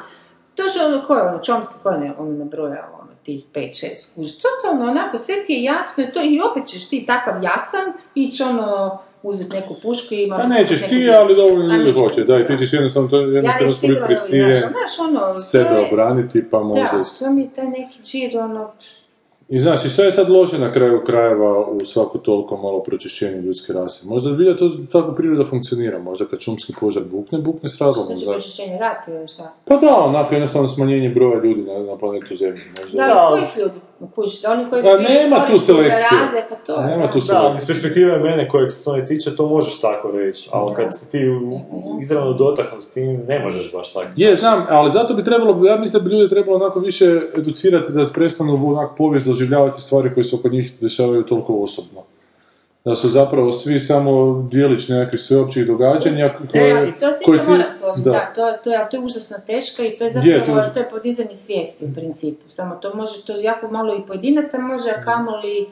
Točno 0.63 0.85
ono, 0.85 1.01
ko 1.03 1.15
je 1.15 1.21
ono, 1.21 1.37
Chomsky, 1.39 1.73
ko 1.83 1.89
je 1.89 2.13
ono 2.17 2.31
nabrojao, 2.31 2.89
ono, 2.93 3.11
tih 3.23 3.43
5-6, 3.53 3.85
kužiš, 4.15 4.33
totalno 4.37 4.91
onako, 4.91 5.17
sve 5.17 5.35
ti 5.47 5.53
je 5.53 5.63
jasno 5.63 6.03
i 6.03 6.07
to, 6.07 6.19
i 6.23 6.41
opet 6.51 6.65
ćeš 6.65 6.89
ti 6.89 7.05
takav 7.07 7.43
jasan, 7.43 7.81
ići 8.15 8.43
ono, 8.43 8.97
uzeti 9.23 9.55
neku 9.55 9.75
pušku 9.81 10.13
i 10.13 10.23
ima... 10.23 10.37
Pa 10.37 10.47
nećeš 10.47 10.81
neku 10.81 10.89
ti, 10.89 10.95
djecu. 10.95 11.17
ali 11.17 11.35
dovoljno 11.35 11.75
ljudi 11.75 11.91
hoće, 11.93 12.23
da, 12.23 12.39
i 12.39 12.45
ti 12.45 12.57
ćeš 12.59 12.73
jednostavno 12.73 13.09
to 13.09 13.17
Ja 13.17 13.25
jednostavno 13.25 14.05
prisiljen 14.05 14.53
znaš, 14.53 14.71
znaš, 14.71 15.09
ono, 15.09 15.39
sebe 15.39 15.75
je- 15.75 15.87
obraniti, 15.87 16.49
pa 16.49 16.59
možda 16.59 16.83
Da, 16.83 17.03
to 17.19 17.29
mi 17.29 17.41
je 17.41 17.49
taj 17.49 17.67
neki 17.67 18.01
džir, 18.03 18.37
ono, 18.39 18.71
I 19.49 19.59
znaš, 19.59 19.85
i 19.85 19.89
sve 19.89 20.05
je 20.05 20.11
sad 20.11 20.29
loše 20.29 20.59
na 20.59 20.73
kraju 20.73 21.01
krajeva 21.05 21.67
u 21.67 21.79
svako 21.79 22.17
toliko 22.17 22.57
malo 22.57 22.83
pročišćenje 22.83 23.41
ljudske 23.41 23.73
rase. 23.73 24.07
Možda 24.07 24.31
bi 24.31 24.57
to 24.57 24.71
tako 24.91 25.15
priroda 25.15 25.45
funkcionira, 25.45 25.99
možda 25.99 26.25
kad 26.25 26.39
šumski 26.39 26.73
požar 26.79 27.03
bukne, 27.11 27.39
bukne 27.39 27.69
s 27.69 27.81
razlogom. 27.81 28.05
Znači 28.05 28.25
znaš. 28.25 28.35
pročišćenje 28.35 28.77
rata 28.77 29.11
ili 29.11 29.27
šta? 29.27 29.53
Pa 29.65 29.75
da, 29.75 29.95
onako 29.95 30.33
jednostavno 30.33 30.67
smanjenje 30.67 31.09
broja 31.09 31.43
ljudi 31.43 31.63
na, 31.63 31.79
na 31.91 31.97
planetu 31.97 32.35
Zemlji. 32.35 32.61
Možda. 32.81 32.97
Da, 32.97 33.13
ali 33.15 33.41
kojih 33.41 33.57
ljudi? 33.57 33.79
Kužiš, 34.07 34.45
oni 34.45 34.69
koji 34.69 34.81
A 34.83 34.97
bi 34.97 35.03
nema 35.05 35.35
tu 35.47 35.59
selekcije. 35.59 36.01
zaraze, 36.11 36.45
pa 36.49 36.55
to 36.55 36.81
Nema 36.81 37.05
da. 37.05 37.11
tu 37.11 37.19
Da, 37.19 37.25
selekcije. 37.25 37.53
iz 37.55 37.67
perspektive 37.67 38.19
mene 38.19 38.49
kojeg 38.49 38.71
se 38.71 38.83
to 38.83 38.95
ne 38.95 39.05
tiče, 39.05 39.35
to 39.35 39.47
možeš 39.47 39.81
tako 39.81 40.11
reći. 40.11 40.49
Ali 40.53 40.75
kad 40.75 40.97
si 40.99 41.11
ti 41.11 41.19
izravno 42.01 42.33
dotaknut 42.33 42.83
s 42.83 42.93
tim, 42.93 43.23
ne 43.27 43.39
možeš 43.39 43.71
baš 43.73 43.93
tako. 43.93 44.07
Je, 44.15 44.35
znam, 44.35 44.65
ali 44.69 44.91
zato 44.91 45.13
bi 45.13 45.23
trebalo, 45.23 45.65
ja 45.65 45.75
mislim 45.75 46.03
da 46.03 46.09
bi 46.09 46.15
ljude 46.15 46.29
trebalo 46.29 46.57
onako 46.57 46.79
više 46.79 47.05
educirati 47.35 47.91
da 47.91 48.05
prestanu 48.13 48.67
onako 48.69 48.95
povijest 48.95 49.27
doživljavati 49.27 49.81
stvari 49.81 50.13
koje 50.13 50.23
se 50.23 50.35
oko 50.35 50.49
njih 50.49 50.73
dešavaju 50.81 51.23
toliko 51.23 51.53
osobno. 51.55 52.01
Da 52.85 52.95
su 52.95 53.09
zapravo 53.09 53.51
svi 53.51 53.79
samo 53.79 54.11
dijelić 54.43 54.89
nekakvih 54.89 55.21
sveopćih 55.21 55.67
događanja 55.67 56.29
koje... 56.51 56.73
Ali 56.73 56.91
to 56.91 57.11
se 57.11 57.25
koje 57.25 57.35
isto 57.35 57.45
ti- 57.45 57.51
moram 57.51 57.71
složiti, 57.71 58.05
da. 58.05 58.11
da, 58.11 58.31
to, 58.35 58.47
je- 58.47 58.57
to, 58.63 58.71
je, 58.71 58.87
to 58.91 58.97
je 58.97 59.03
užasno 59.03 59.37
teško 59.47 59.83
i 59.83 59.89
to 59.89 60.03
je 60.03 60.07
Je, 60.07 60.11
zapravo, 60.11 60.45
to 60.53 60.59
je- 60.59 60.73
to 60.73 60.79
je 60.79 60.89
podizanje 60.89 61.33
svijesti 61.35 61.85
u 61.85 61.93
principu. 61.95 62.49
Samo 62.49 62.75
to 62.75 62.95
može, 62.95 63.23
to 63.23 63.33
jako 63.33 63.67
malo 63.69 63.95
i 63.95 64.05
pojedinaca 64.07 64.57
može, 64.59 64.89
a 64.91 65.01
kamoli, 65.03 65.67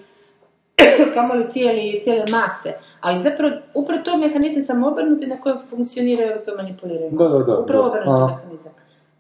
kamoli 1.16 1.50
cijeli, 1.50 2.00
cijele 2.02 2.26
mase. 2.32 2.74
Ali 3.02 3.20
zapravo, 3.20 3.54
upravo 3.74 4.02
to 4.02 4.12
je 4.12 4.18
mehanizam 4.18 4.64
samobrnuti 4.64 5.28
na 5.28 5.38
kojem 5.38 5.58
funkcioniraju 5.70 6.32
i 6.32 6.56
manipuliraju 6.58 7.10
Da, 7.12 7.28
da, 7.28 7.40
da, 7.40 7.58
Upravo 7.58 7.88
obrnuti 7.88 8.34
mehanizam. 8.34 8.72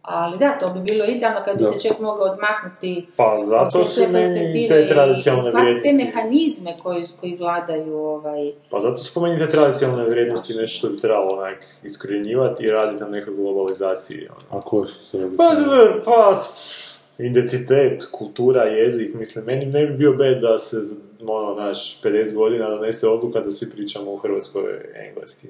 Ali 0.03 0.37
da, 0.37 0.59
to 0.59 0.69
bi 0.69 0.79
bilo 0.79 1.05
idealno 1.05 1.39
kad 1.45 1.57
bi 1.57 1.63
Da. 1.63 1.69
se 1.69 1.79
čovjek 1.79 1.99
mogao 1.99 2.25
odmaknuti 2.25 3.07
Pa 3.15 3.33
od 3.33 3.45
zato 3.45 3.79
te 3.79 3.85
su 3.85 3.93
sve 3.93 4.07
meni 4.07 4.25
perspektive 4.25 4.67
te 4.67 4.85
i 4.85 4.87
tradicionalne 4.87 5.49
shvatiti 5.51 5.81
te 5.83 5.93
mehanizme 5.93 6.71
koji, 6.83 7.05
koji 7.19 7.35
vladaju 7.35 7.95
ovaj, 7.97 8.51
Pa 8.69 8.79
zato 8.79 8.95
su 8.95 9.21
te 9.39 9.47
tradicionalne 9.47 10.05
vrijednosti 10.05 10.53
nešto 10.53 10.77
što 10.77 10.89
bi 10.89 11.01
trebalo 11.01 11.29
onak 11.33 11.65
iskorjenjivati 11.83 12.63
i 12.63 12.71
raditi 12.71 13.03
na 13.03 13.09
nekoj 13.09 13.35
globalizaciji. 13.35 14.27
ono. 14.29 14.59
A 14.59 14.61
koje 14.61 14.87
su 14.87 15.11
to? 15.11 15.17
Pa, 15.37 15.55
pa, 16.05 16.33
identitet, 17.17 18.05
kultura, 18.11 18.63
jezik, 18.63 19.13
mislim, 19.13 19.45
meni 19.45 19.65
ne 19.65 19.85
bi 19.85 19.97
bio 19.97 20.13
bed 20.13 20.41
da 20.41 20.57
se, 20.57 20.77
ono, 21.27 21.55
naš, 21.55 22.01
50 22.01 22.35
godina 22.35 22.69
donese 22.69 23.07
odluka 23.07 23.39
da 23.39 23.51
svi 23.51 23.69
pričamo 23.69 24.11
u 24.11 24.17
Hrvatskoj 24.17 24.63
engleski. 24.95 25.47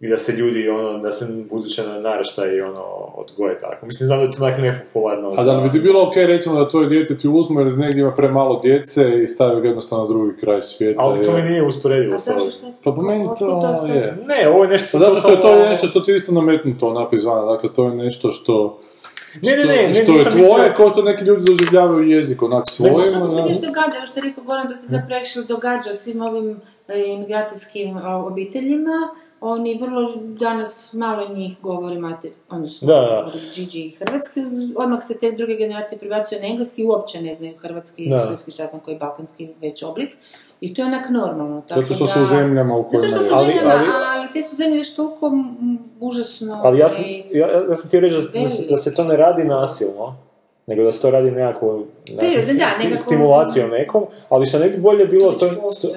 I 0.00 0.08
da 0.08 0.18
se 0.18 0.32
ljudi, 0.32 0.68
ono, 0.68 0.98
da 0.98 1.12
se 1.12 1.26
buduće 1.50 1.82
naraštaj, 2.00 2.60
ono, 2.60 2.82
odgoje 3.14 3.58
tako. 3.58 3.86
Mislim, 3.86 4.06
znam 4.06 4.18
da 4.18 4.24
je 4.24 4.30
to 4.30 4.44
onak 4.44 4.58
nepopularno. 4.58 5.30
A 5.38 5.44
da 5.44 5.52
li 5.52 5.62
bi 5.62 5.70
ti 5.70 5.78
bilo 5.80 6.02
ok, 6.02 6.16
recimo, 6.16 6.54
da 6.54 6.68
tvoje 6.68 6.88
dijete 6.88 7.16
ti 7.16 7.28
uzmu 7.28 7.60
jer 7.60 7.78
negdje 7.78 8.00
ima 8.00 8.10
premalo 8.12 8.60
djece 8.60 9.22
i 9.24 9.28
stavi 9.28 9.60
ga 9.60 9.66
jednostavno 9.66 10.04
na 10.04 10.08
drugi 10.08 10.40
kraj 10.40 10.62
svijeta? 10.62 11.00
Ali 11.00 11.24
to 11.24 11.32
mi 11.32 11.42
nije 11.42 11.62
usporedivo 11.62 12.18
sa 12.18 12.32
ovim. 12.32 12.52
Pa 12.84 12.92
po 12.92 13.02
meni 13.02 13.28
to 13.38 13.62
je. 13.88 14.16
Ne, 14.26 14.48
ovo 14.48 14.64
je 14.64 14.70
nešto... 14.70 14.98
Pa 14.98 15.04
zato 15.04 15.20
što 15.20 15.30
je 15.30 15.36
to 15.36 15.42
totalno- 15.42 15.64
nešto 15.64 15.86
što 15.86 16.00
ti 16.00 16.10
je 16.10 16.16
isto 16.16 16.32
nametnuto 16.32 16.88
onako 16.88 17.16
izvana, 17.16 17.52
dakle 17.52 17.72
to 17.72 17.84
je 17.84 17.94
nešto 17.94 18.30
što... 18.30 18.78
Ne, 19.42 19.50
ne, 19.50 19.58
što- 19.58 19.68
ne, 19.72 19.88
ne, 19.88 19.94
što 19.94 20.12
je 20.12 20.24
tvoje, 20.24 20.34
mislio- 20.36 20.74
kao 20.76 20.90
što 20.90 21.02
neki 21.02 21.24
ljudi 21.24 21.44
doživljavaju 21.44 22.10
jezik 22.10 22.42
onak 22.42 22.64
svojim, 22.68 23.14
To 23.14 23.28
se 23.28 23.40
još 23.40 23.56
događa, 23.58 23.96
ovo 23.98 24.06
što 24.06 24.20
je 24.20 24.24
rekao 24.24 24.44
Goran, 24.44 24.68
to 24.68 24.76
se 24.76 24.86
zapravo 24.86 25.20
actually 25.22 25.46
događa 25.46 25.94
svim 25.94 26.22
ovim 26.22 26.60
e, 26.88 27.02
imigracijskim 27.06 27.96
obiteljima. 28.24 29.08
Oni 29.46 29.78
vrlo, 29.78 30.12
danas 30.16 30.92
malo 30.92 31.28
njih 31.28 31.56
govori 31.62 31.98
mater, 31.98 32.30
odnosno 32.50 32.86
Da, 32.86 33.26
Gigi 33.54 33.90
hrvatski, 33.90 34.40
odmah 34.76 34.98
se 35.02 35.18
te 35.18 35.32
druge 35.32 35.56
generacije 35.56 35.98
prebacuju 35.98 36.40
na 36.40 36.46
engleski 36.46 36.82
i 36.82 36.86
uopće 36.86 37.22
ne 37.22 37.34
znaju 37.34 37.54
hrvatski, 37.58 38.08
Da. 38.08 38.18
srpski, 38.18 38.50
šta 38.50 38.66
znam 38.66 38.80
koji 38.80 38.98
balkanski 38.98 39.48
već 39.60 39.82
oblik. 39.82 40.10
I 40.60 40.74
to 40.74 40.82
je 40.82 40.86
onak 40.86 41.10
normalno. 41.10 41.62
Tako 41.68 41.80
zato 41.80 41.94
što 41.94 42.04
da- 42.06 42.12
su 42.12 42.22
u 42.22 42.26
zemljama 42.26 42.74
u 42.74 42.82
Zato 42.82 42.88
kojima 42.90 43.08
što 43.08 43.18
su 43.18 43.34
Ali- 43.34 43.46
zemljama, 43.46 43.70
ali- 43.70 43.88
ali, 44.18 44.32
te 44.32 44.42
su 44.42 44.56
zemlje 44.56 44.76
već 44.76 44.96
toliko 44.96 45.32
užasno... 46.00 46.60
Ali 46.64 46.78
ja 46.78 46.88
sam, 46.88 47.04
ja, 47.32 47.48
ja 47.62 47.74
sam 47.74 47.88
htio 47.88 48.00
reći 48.00 48.16
da, 48.16 48.40
da 48.70 48.76
se 48.76 48.94
to 48.94 49.04
ne 49.04 49.16
radi 49.16 49.44
nasilno, 49.44 50.16
nego 50.66 50.82
da 50.82 50.92
se 50.92 51.02
to 51.02 51.10
radi 51.10 51.30
nekako, 51.32 51.82
Prirodno, 52.08 52.52
da, 52.54 52.68
nekako- 52.80 52.96
stimulacijom 52.98 53.70
nekom, 53.70 54.04
ali 54.28 54.46
što 54.46 54.58
ne 54.58 54.68
bi 54.68 54.76
bolje 54.78 55.06
bilo, 55.06 55.32
To 55.32 55.48
to, 55.48 55.54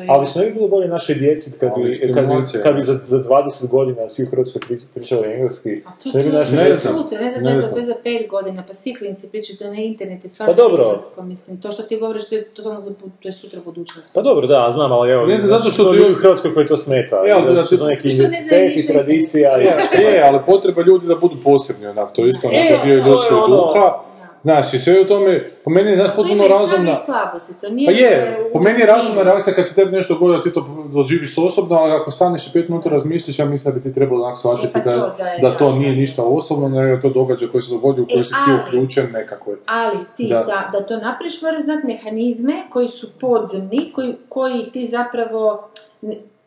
ali 0.07 0.25
što 0.25 0.39
ne 0.39 0.45
bi 0.45 0.51
bilo 0.51 0.67
bolje 0.67 0.87
našoj 0.87 1.15
djeci 1.15 1.51
kad 1.51 1.69
bi, 1.71 2.11
kad 2.13 2.25
bi, 2.25 2.33
kad 2.63 2.75
bi 2.75 2.81
za, 2.81 2.93
za 2.95 3.19
20 3.19 3.69
godina 3.69 4.07
svi 4.07 4.23
u 4.23 4.27
Hrvatskoj 4.27 4.61
pri- 4.61 4.85
pričali 4.93 5.27
engleski, 5.27 5.81
A 5.85 5.91
to, 5.93 6.09
što 6.09 6.17
ne 6.17 6.23
bi 6.23 6.31
to, 6.31 6.37
našoj 6.37 6.57
to 6.57 6.63
djeci... 6.63 6.87
sutra, 6.89 7.19
ne 7.19 7.29
znam, 7.29 7.43
Ne 7.43 7.43
to 7.43 7.49
je 7.49 7.55
za- 7.55 7.61
znam. 7.61 7.73
to 7.73 7.79
je 7.79 7.85
za 7.85 7.95
pet 8.03 8.29
godina, 8.29 8.63
pa 8.63 8.73
svi 8.73 8.95
klinci 8.95 9.29
pričaju 9.29 9.57
to 9.57 9.63
na 9.65 9.75
internetu, 9.75 10.29
stvarno 10.29 10.55
Pa 10.55 10.61
dobro. 10.61 10.83
englesko, 10.83 11.21
mislim, 11.23 11.57
to 11.57 11.71
što 11.71 11.83
ti 11.83 11.97
govoriš, 11.97 12.29
to 12.29 12.35
je, 12.35 12.43
totalno 12.45 12.81
za, 12.81 12.89
to 12.91 13.27
je 13.29 13.33
sutra 13.33 13.59
budućnost. 13.61 14.13
Pa 14.13 14.21
dobro, 14.21 14.47
da, 14.47 14.69
znam, 14.71 14.91
ali 14.91 15.11
evo, 15.11 15.25
Ne 15.25 15.37
znam, 15.37 15.49
zato 15.49 15.69
što 15.71 15.83
to 15.83 15.91
ti- 15.91 15.97
ljudi 15.97 16.11
u 16.11 16.17
Hrvatskoj 16.17 16.53
koji 16.53 16.67
to 16.67 16.77
smeta, 16.77 17.23
E, 17.27 17.41
da 17.45 17.61
što 17.61 17.69
ti- 17.69 17.77
to 17.77 17.85
neki 17.87 18.07
identitet 18.09 18.49
i 18.79 18.87
tradicija 18.87 19.61
i 19.61 19.65
Je, 19.95 20.21
ali 20.23 20.39
potreba 20.45 20.81
ljudi 20.81 21.07
da 21.07 21.15
budu 21.15 21.35
posebni 21.43 21.87
onak, 21.87 22.11
to 22.11 22.23
je 22.23 22.29
isto 22.29 22.47
E, 22.47 22.51
onako 22.51 22.85
dio 22.85 22.95
to 22.95 23.01
je 23.01 23.13
ljudskog 23.13 23.43
ono- 23.43 23.57
duha. 23.57 23.99
Znaš, 24.47 24.73
i 24.73 24.79
sve 24.79 25.01
u 25.01 25.05
tome, 25.05 25.49
po 25.63 25.69
meni 25.69 25.89
je, 25.89 25.95
znaš, 25.95 26.15
potpuno 26.15 26.47
razumna... 26.47 26.95
slabosti, 26.95 27.53
to 27.61 27.69
nije... 27.69 27.85
Pa 27.85 27.91
je, 27.91 28.49
po 28.53 28.59
meni 28.59 28.79
je 28.79 28.85
razumna 28.85 29.23
reakcija 29.23 29.53
kad 29.53 29.69
se 29.69 29.75
tebi 29.75 29.91
nešto 29.91 30.13
dogodi, 30.13 30.37
da 30.37 30.43
ti 30.43 30.53
to 30.53 30.85
doživiš 30.93 31.37
osobno, 31.37 31.75
ali 31.75 31.91
ako 31.93 32.11
staneš 32.11 32.47
i 32.47 32.53
pet 32.53 32.69
minuta 32.69 32.89
razmisliš, 32.89 33.39
ja 33.39 33.45
mislim 33.45 33.73
da 33.73 33.79
bi 33.79 33.85
ti 33.85 33.93
trebalo 33.93 34.25
onak 34.25 34.37
shvatiti 34.37 34.67
E, 34.67 34.83
pa 34.83 34.89
da, 34.89 35.01
to 35.01 35.15
da 35.17 35.29
je, 35.29 35.39
da 35.41 35.57
to 35.57 35.71
da, 35.71 35.77
nije 35.77 35.95
ništa 35.95 36.23
osobno, 36.23 36.69
nego 36.69 36.81
je 36.87 37.01
to 37.01 37.09
događaj 37.09 37.47
koji 37.47 37.61
se 37.61 37.75
dogodio, 37.75 38.03
u 38.03 38.07
koji 38.07 38.19
E, 38.21 38.23
si 38.23 38.33
ti 38.45 38.51
uključen 38.67 39.11
nekako. 39.13 39.51
je. 39.51 39.57
Ali 39.65 39.97
ti, 40.17 40.27
Da. 40.29 40.69
da. 40.71 40.83
To 40.85 40.97
napraviš, 40.97 41.41
moraš 41.41 41.63
znati 41.63 41.87
mehanizme 41.87 42.53
koji 42.69 42.87
su 42.87 43.07
podzemni, 43.19 43.91
koji, 43.95 44.15
koji 44.29 44.71
ti 44.73 44.85
zapravo, 44.85 45.69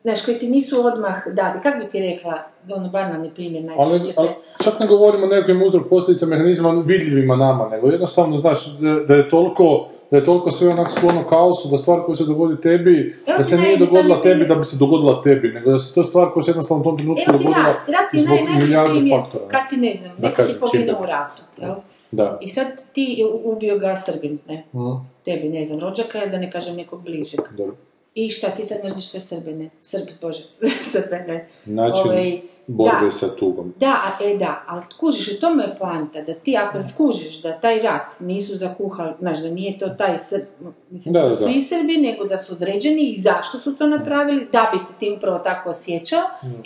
znaš, 0.02 0.24
koji 0.24 0.38
ti 0.38 0.48
nisu 0.48 0.86
odmah 0.86 1.28
dati. 1.32 1.58
Kako 1.62 1.78
bi 1.78 1.90
ti 1.90 2.00
rekla, 2.00 2.42
ono 2.74 2.88
banalni 2.88 3.30
primjer 3.34 3.64
Ali, 3.76 3.90
najčešće 3.90 4.12
se... 4.12 4.20
ali 4.20 4.30
čak 4.64 4.80
ne 4.80 4.86
govorimo 4.86 5.26
o 5.26 5.28
nekakvim 5.28 5.62
uzrok 5.62 5.88
posljedica 5.88 6.26
mehanizma 6.26 6.82
vidljivima 6.86 7.36
nama, 7.36 7.68
nego 7.68 7.88
jednostavno, 7.88 8.38
znaš, 8.38 8.78
da, 8.78 8.94
da 8.94 9.14
je 9.14 9.28
toliko 9.28 9.88
da 10.10 10.16
je 10.16 10.24
toliko 10.24 10.50
sve 10.50 10.68
onak 10.68 10.90
sklono 10.90 11.24
kaosu, 11.28 11.68
da 11.68 11.78
stvar 11.78 12.00
koja 12.00 12.14
se 12.14 12.24
dogodi 12.24 12.60
tebi, 12.60 13.22
Evo 13.26 13.38
da 13.38 13.44
se 13.44 13.58
nije 13.58 13.76
dogodila 13.76 14.22
tebi 14.22 14.46
da 14.46 14.54
bi 14.54 14.64
se 14.64 14.76
dogodila 14.78 15.22
tebi, 15.22 15.48
nego 15.48 15.70
da 15.70 15.78
se 15.78 15.94
to 15.94 16.02
stvar 16.02 16.30
koja 16.32 16.42
se 16.42 16.50
jednostavno 16.50 16.80
u 16.80 16.84
tom 16.84 16.98
trenutku 16.98 17.32
dogodila 17.32 17.74
zbog 18.12 18.38
milijardu 18.60 19.00
faktora. 19.10 19.48
kad 19.48 19.60
ti 19.70 19.76
ne 19.76 19.94
znam, 19.94 20.12
neko 20.18 20.42
ti 20.42 20.54
čimbena. 20.70 20.98
u 21.00 21.06
ratu, 21.06 21.42
jel? 21.56 21.74
Da. 22.10 22.38
I 22.40 22.48
sad 22.48 22.66
ti 22.92 23.24
ubio 23.44 23.78
ga 23.78 23.96
Srbin, 23.96 24.38
ne? 24.48 24.64
Mhm. 24.74 24.92
Tebi, 25.24 25.48
ne 25.48 25.64
znam, 25.64 25.80
rođaka 25.80 26.26
da 26.26 26.38
ne 26.38 26.50
kažem 26.50 26.76
nekog 26.76 27.02
bližeg. 27.02 27.40
Dobro. 27.56 27.76
I 28.14 28.30
šta, 28.30 28.50
ti 28.50 28.64
sad 28.64 28.84
mrziš 28.84 29.08
sve 29.08 29.20
Srbine? 29.20 29.70
Srbi, 29.82 30.12
bože, 30.20 30.44
Srbine. 30.92 31.48
Način 31.64 32.10
Ovaj, 32.10 32.40
borbe 32.66 33.04
da. 33.04 33.10
sa 33.10 33.26
tugom. 33.36 33.74
Da, 33.80 33.86
a, 33.86 34.24
e 34.24 34.36
da, 34.36 34.64
ali 34.66 34.82
kužiš, 35.00 35.28
u 35.28 35.40
tome 35.40 35.62
je 35.64 35.76
poanta, 35.78 36.22
da 36.22 36.34
ti 36.34 36.56
ako 36.56 36.82
skužiš 36.82 37.42
da 37.42 37.60
taj 37.60 37.82
rat 37.82 38.20
nisu 38.20 38.56
zakuhali, 38.56 39.12
znaš, 39.20 39.40
da 39.40 39.50
nije 39.50 39.78
to 39.78 39.88
taj 39.88 40.18
Srb, 40.18 40.42
mislim, 40.90 41.12
Da, 41.12 41.22
su 41.22 41.28
da. 41.28 41.36
svi 41.36 41.62
Srbi, 41.62 41.96
nego 41.96 42.24
da 42.24 42.38
su 42.38 42.52
određeni 42.52 43.10
i 43.10 43.20
zašto 43.20 43.58
su 43.58 43.76
to 43.76 43.86
napravili, 43.86 44.48
da 44.52 44.70
bi 44.72 44.78
se 44.78 44.98
ti 44.98 45.14
upravo 45.16 45.38
tako 45.38 45.70
osjećao, 45.70 46.22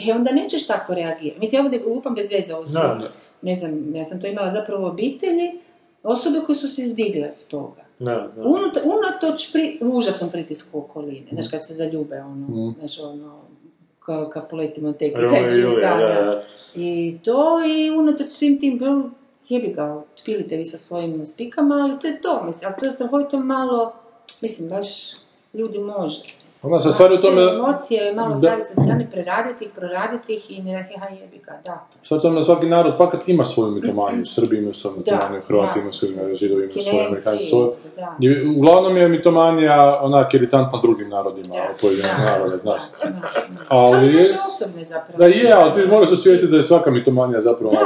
e 0.08 0.12
onda 0.12 0.32
nećeš 0.32 0.66
tako 0.66 0.94
reagirati. 0.94 1.40
Mislim, 1.40 1.60
ja 1.60 1.64
ovdje 1.64 1.84
lupam 1.86 2.14
bez 2.14 2.32
veze, 2.32 2.54
ovo 2.54 2.66
su, 2.66 2.72
ne 3.42 3.54
znam, 3.54 3.94
ja 3.94 4.04
sam 4.04 4.20
to 4.20 4.26
imala 4.26 4.50
zapravo 4.50 4.84
u 4.84 4.90
obitelji, 4.90 5.50
osobe 6.02 6.40
koje 6.46 6.56
su 6.56 6.68
se 6.68 6.82
izdigle 6.82 7.28
od 7.28 7.46
toga. 7.46 7.83
Da, 7.98 8.30
da. 8.36 8.42
Unut, 8.42 8.78
unatoč 8.84 9.52
pri, 9.52 9.78
užasnom 9.82 10.30
pritisku 10.30 10.78
okoline, 10.78 11.26
znaš, 11.32 11.50
kad 11.50 11.66
se 11.66 11.74
zaljube, 11.74 12.20
ono, 12.20 12.74
znaš, 12.78 12.98
ono, 13.00 13.40
kao 14.00 14.30
Montechi, 14.82 15.14
Romeo 15.14 15.30
taj 15.30 15.58
i 15.58 15.62
da, 15.80 15.96
da, 15.96 16.22
da. 16.22 16.42
I 16.74 17.18
to 17.24 17.60
i 17.66 17.90
unatoč 17.90 18.32
svim 18.32 18.60
tim, 18.60 18.78
bro, 18.78 19.10
jebi 19.48 19.72
ga, 19.72 19.84
otpilite 19.84 20.56
vi 20.56 20.66
sa 20.66 20.78
svojim 20.78 21.26
spikama, 21.26 21.74
ali 21.74 22.00
to 22.00 22.06
je 22.06 22.20
to, 22.20 22.42
mislim, 22.44 22.70
ali 22.70 22.80
to 22.80 22.86
je 22.86 22.92
strahovito 22.92 23.40
malo, 23.40 23.92
mislim, 24.42 24.68
baš 24.68 24.88
ljudi 25.54 25.78
može. 25.78 26.22
Ona 26.64 26.80
se 26.80 26.92
stvari 26.92 27.14
u 27.14 27.20
tome... 27.20 27.42
Emocije 27.42 28.14
malo 28.14 28.30
Da. 28.30 28.36
staviti 28.36 28.68
sa 28.68 28.74
strane, 28.74 29.08
preraditi 29.10 29.64
ih, 29.64 29.70
proraditi 29.70 30.34
ih 30.34 30.50
i 30.50 30.62
ne 30.62 30.78
reći, 30.78 30.98
ha 31.00 31.06
jebi 31.10 31.38
ga, 31.38 31.60
da. 31.64 31.86
Sad 32.02 32.22
da 32.24 32.44
svaki 32.44 32.66
narod 32.66 32.96
fakat 32.96 33.20
ima 33.26 33.44
svoju 33.44 33.70
mitomaniju, 33.70 34.26
Srbi 34.36 34.58
imaju 34.58 34.74
svoju 34.74 34.94
Da, 34.94 34.98
mitomaniju, 35.00 35.42
Hrvati 35.42 35.78
imaju 35.78 35.92
svoju, 35.92 36.36
Židovi 36.36 36.62
imaju 36.62 36.82
svoju, 36.82 37.00
Amerikanci 37.00 37.44
svoju. 37.44 37.72
da. 37.96 38.16
I 38.20 38.48
uglavnom 38.48 38.96
je 38.96 39.08
mitomanija 39.08 40.00
onak 40.02 40.34
iritantan 40.34 40.80
drugim 40.80 41.08
narodima, 41.08 41.48
Da, 41.48 41.62
pojedinog 41.80 42.10
da, 42.18 42.32
naroda, 42.32 42.56
znaš. 42.58 42.82
da, 42.94 43.06
da, 43.06 43.10
da. 43.10 43.28
Ali 43.68 44.06
je- 44.08 44.24
osobne 44.48 44.84
zapravo. 44.84 45.18
Da 45.18 45.26
je, 45.26 45.52
ali 45.52 45.72
ti 45.74 45.88
moraš 45.88 46.12
osvijestiti 46.12 46.50
da 46.50 46.56
je 46.56 46.62
svaka 46.62 46.90
mitomanija 46.90 47.40
zapravo 47.40 47.72
Da, 47.72 47.78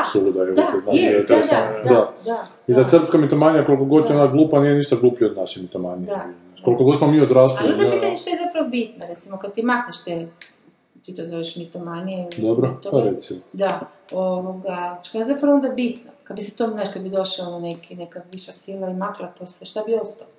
je, 0.94 1.12
da, 1.12 1.34
je, 1.34 1.40
da, 1.40 1.42
samo- 1.42 1.66
da, 1.84 1.88
da, 1.88 2.12
da, 2.24 2.46
I 2.66 2.72
za 2.72 2.80
da. 2.80 2.84
srpska 2.84 3.18
mitomanija, 3.18 3.66
koliko 3.66 3.84
god 3.84 4.10
je 4.10 4.16
ona 4.16 4.26
glupa, 4.26 4.60
nije 4.60 4.74
ništa 4.74 4.96
gluplje 4.96 5.26
od 5.26 5.36
naše 5.36 5.60
mitomanije. 5.60 6.06
Da. 6.06 6.24
Koliko 6.64 6.84
god 6.84 6.98
smo 6.98 7.10
mi 7.10 7.20
odrasli. 7.20 7.58
Ali 7.62 7.72
onda 7.72 7.84
da- 7.84 7.90
pitanje 7.90 8.16
što 8.16 8.30
je 8.30 8.36
zapravo 8.46 8.68
bitno, 8.68 9.06
recimo 9.06 9.38
kad 9.38 9.54
ti 9.54 9.62
makneš 9.62 10.04
te, 10.04 10.28
ti 11.02 11.14
to 11.14 11.26
zoveš 11.26 11.56
mitomanije. 11.56 12.28
Dobro, 12.38 12.80
pa 12.90 13.00
reci. 13.02 13.34
Da, 13.52 13.80
ovoga, 14.12 15.00
šta 15.02 15.18
je 15.18 15.24
zapravo 15.24 15.54
onda 15.54 15.68
bitno? 15.68 16.10
Kad 16.24 16.36
bi 16.36 16.42
se 16.42 16.56
to, 16.56 16.66
znaš, 16.68 16.88
kad 16.92 17.02
bi 17.02 17.08
došao 17.10 17.60
neki, 17.60 17.96
neka 17.96 18.20
viša 18.32 18.52
sila 18.52 18.90
i 18.90 18.94
makla 18.94 19.26
to 19.26 19.46
sve, 19.46 19.66
šta 19.66 19.82
bi 19.86 19.94
ostalo? 19.94 20.30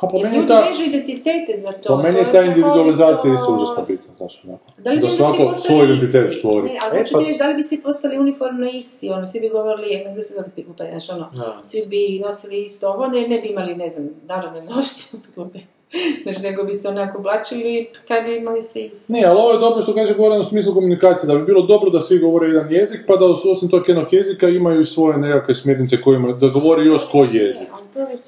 Ha, 0.00 0.08
po 0.08 0.16
Jer 0.16 0.24
meni 0.24 0.36
je 0.36 0.38
ljudi 0.38 0.48
ta, 0.48 0.60
vežu 0.60 0.82
identitete 0.84 1.52
za 1.56 1.72
to. 1.72 1.88
po 1.88 1.96
meni 1.96 2.18
je 2.18 2.32
ta 2.32 2.38
je 2.38 2.46
individualizacija 2.46 3.34
isto 3.34 3.54
užasno 3.54 3.84
bitna, 3.88 4.14
znaš, 4.16 4.44
onako. 4.44 4.64
Da 4.78 4.90
li 4.90 4.96
Da 4.96 5.06
bi 5.06 5.10
svako 5.10 5.54
svoj 5.56 5.84
identitet 5.84 6.26
isti? 6.26 6.38
stvori. 6.38 6.62
Ne, 6.64 6.78
ali 6.82 6.96
E, 6.96 6.98
hoću 6.98 7.12
pa- 7.12 7.18
ti 7.18 7.24
reći, 7.24 7.38
da 7.38 7.46
li 7.46 7.54
bi 7.54 7.62
svi 7.62 7.80
postali 7.80 8.18
uniformno 8.18 8.66
isti, 8.68 9.10
ono, 9.10 9.24
svi 9.24 9.40
bi 9.40 9.48
govorili, 9.48 9.94
e, 9.94 10.04
ne 10.06 10.22
se 10.22 10.34
zato 10.34 10.50
piku 10.50 10.70
pa, 10.78 10.84
znaš, 10.86 11.10
ono, 11.10 11.30
Da. 11.34 11.58
svi 11.62 11.86
bi 11.86 12.20
nosili 12.20 12.62
isto 12.62 12.88
ovo, 12.88 13.06
ne, 13.06 13.20
ne 13.22 13.38
bi 13.38 13.48
imali, 13.48 13.74
ne 13.76 13.88
znam, 13.88 14.08
narodne 14.24 14.62
nošnje, 14.62 15.18
znači, 16.22 16.42
nego 16.42 16.64
bi 16.64 16.74
se 16.74 16.88
onako 16.88 17.18
oblačili 17.18 17.88
kad 18.08 18.24
bi 18.24 18.36
imali 18.36 18.62
sve 18.62 18.82
isto. 18.82 19.12
Ne, 19.12 19.24
ali 19.24 19.40
ovo 19.40 19.52
je 19.52 19.58
dobro 19.58 19.82
što 19.82 19.94
kaže 19.94 20.14
Goran 20.14 20.40
u 20.40 20.44
smislu 20.44 20.74
komunikacije, 20.74 21.26
da 21.26 21.34
bi 21.34 21.44
bilo 21.44 21.62
dobro 21.62 21.90
da 21.90 22.00
svi 22.00 22.18
govore 22.18 22.46
jedan 22.46 22.72
jezik, 22.72 23.00
pa 23.06 23.16
da 23.16 23.26
osim 23.26 23.68
tog 23.68 23.88
jednog 23.88 24.12
jezika 24.12 24.48
imaju 24.48 24.84
svoje 24.84 25.18
nekakve 25.18 25.54
smjernice 25.54 26.00
kojima, 26.00 26.32
da 26.32 26.48
govori 26.48 26.86
još 26.86 27.10
koji 27.12 27.28
jezik. 27.32 27.68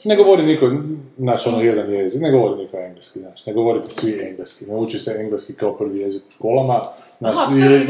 Ne 0.04 0.16
govori 0.16 0.42
niko, 0.42 0.70
znaš, 1.18 1.46
ono 1.46 1.62
jedan 1.62 1.92
jezik, 1.92 2.22
ne 2.22 2.30
govori 2.30 2.62
niko 2.62 2.76
engleski, 2.76 3.18
znaš, 3.18 3.46
ne 3.46 3.52
govorite 3.52 3.90
svi 3.90 4.20
engleski, 4.22 4.64
ne 4.70 4.76
uči 4.76 4.98
se 4.98 5.16
engleski 5.20 5.54
kao 5.54 5.76
prvi 5.76 6.00
jezik 6.00 6.22
u 6.28 6.30
školama, 6.30 6.80
znaš, 7.18 7.36
Aha, 7.38 7.54
ili, 7.56 7.86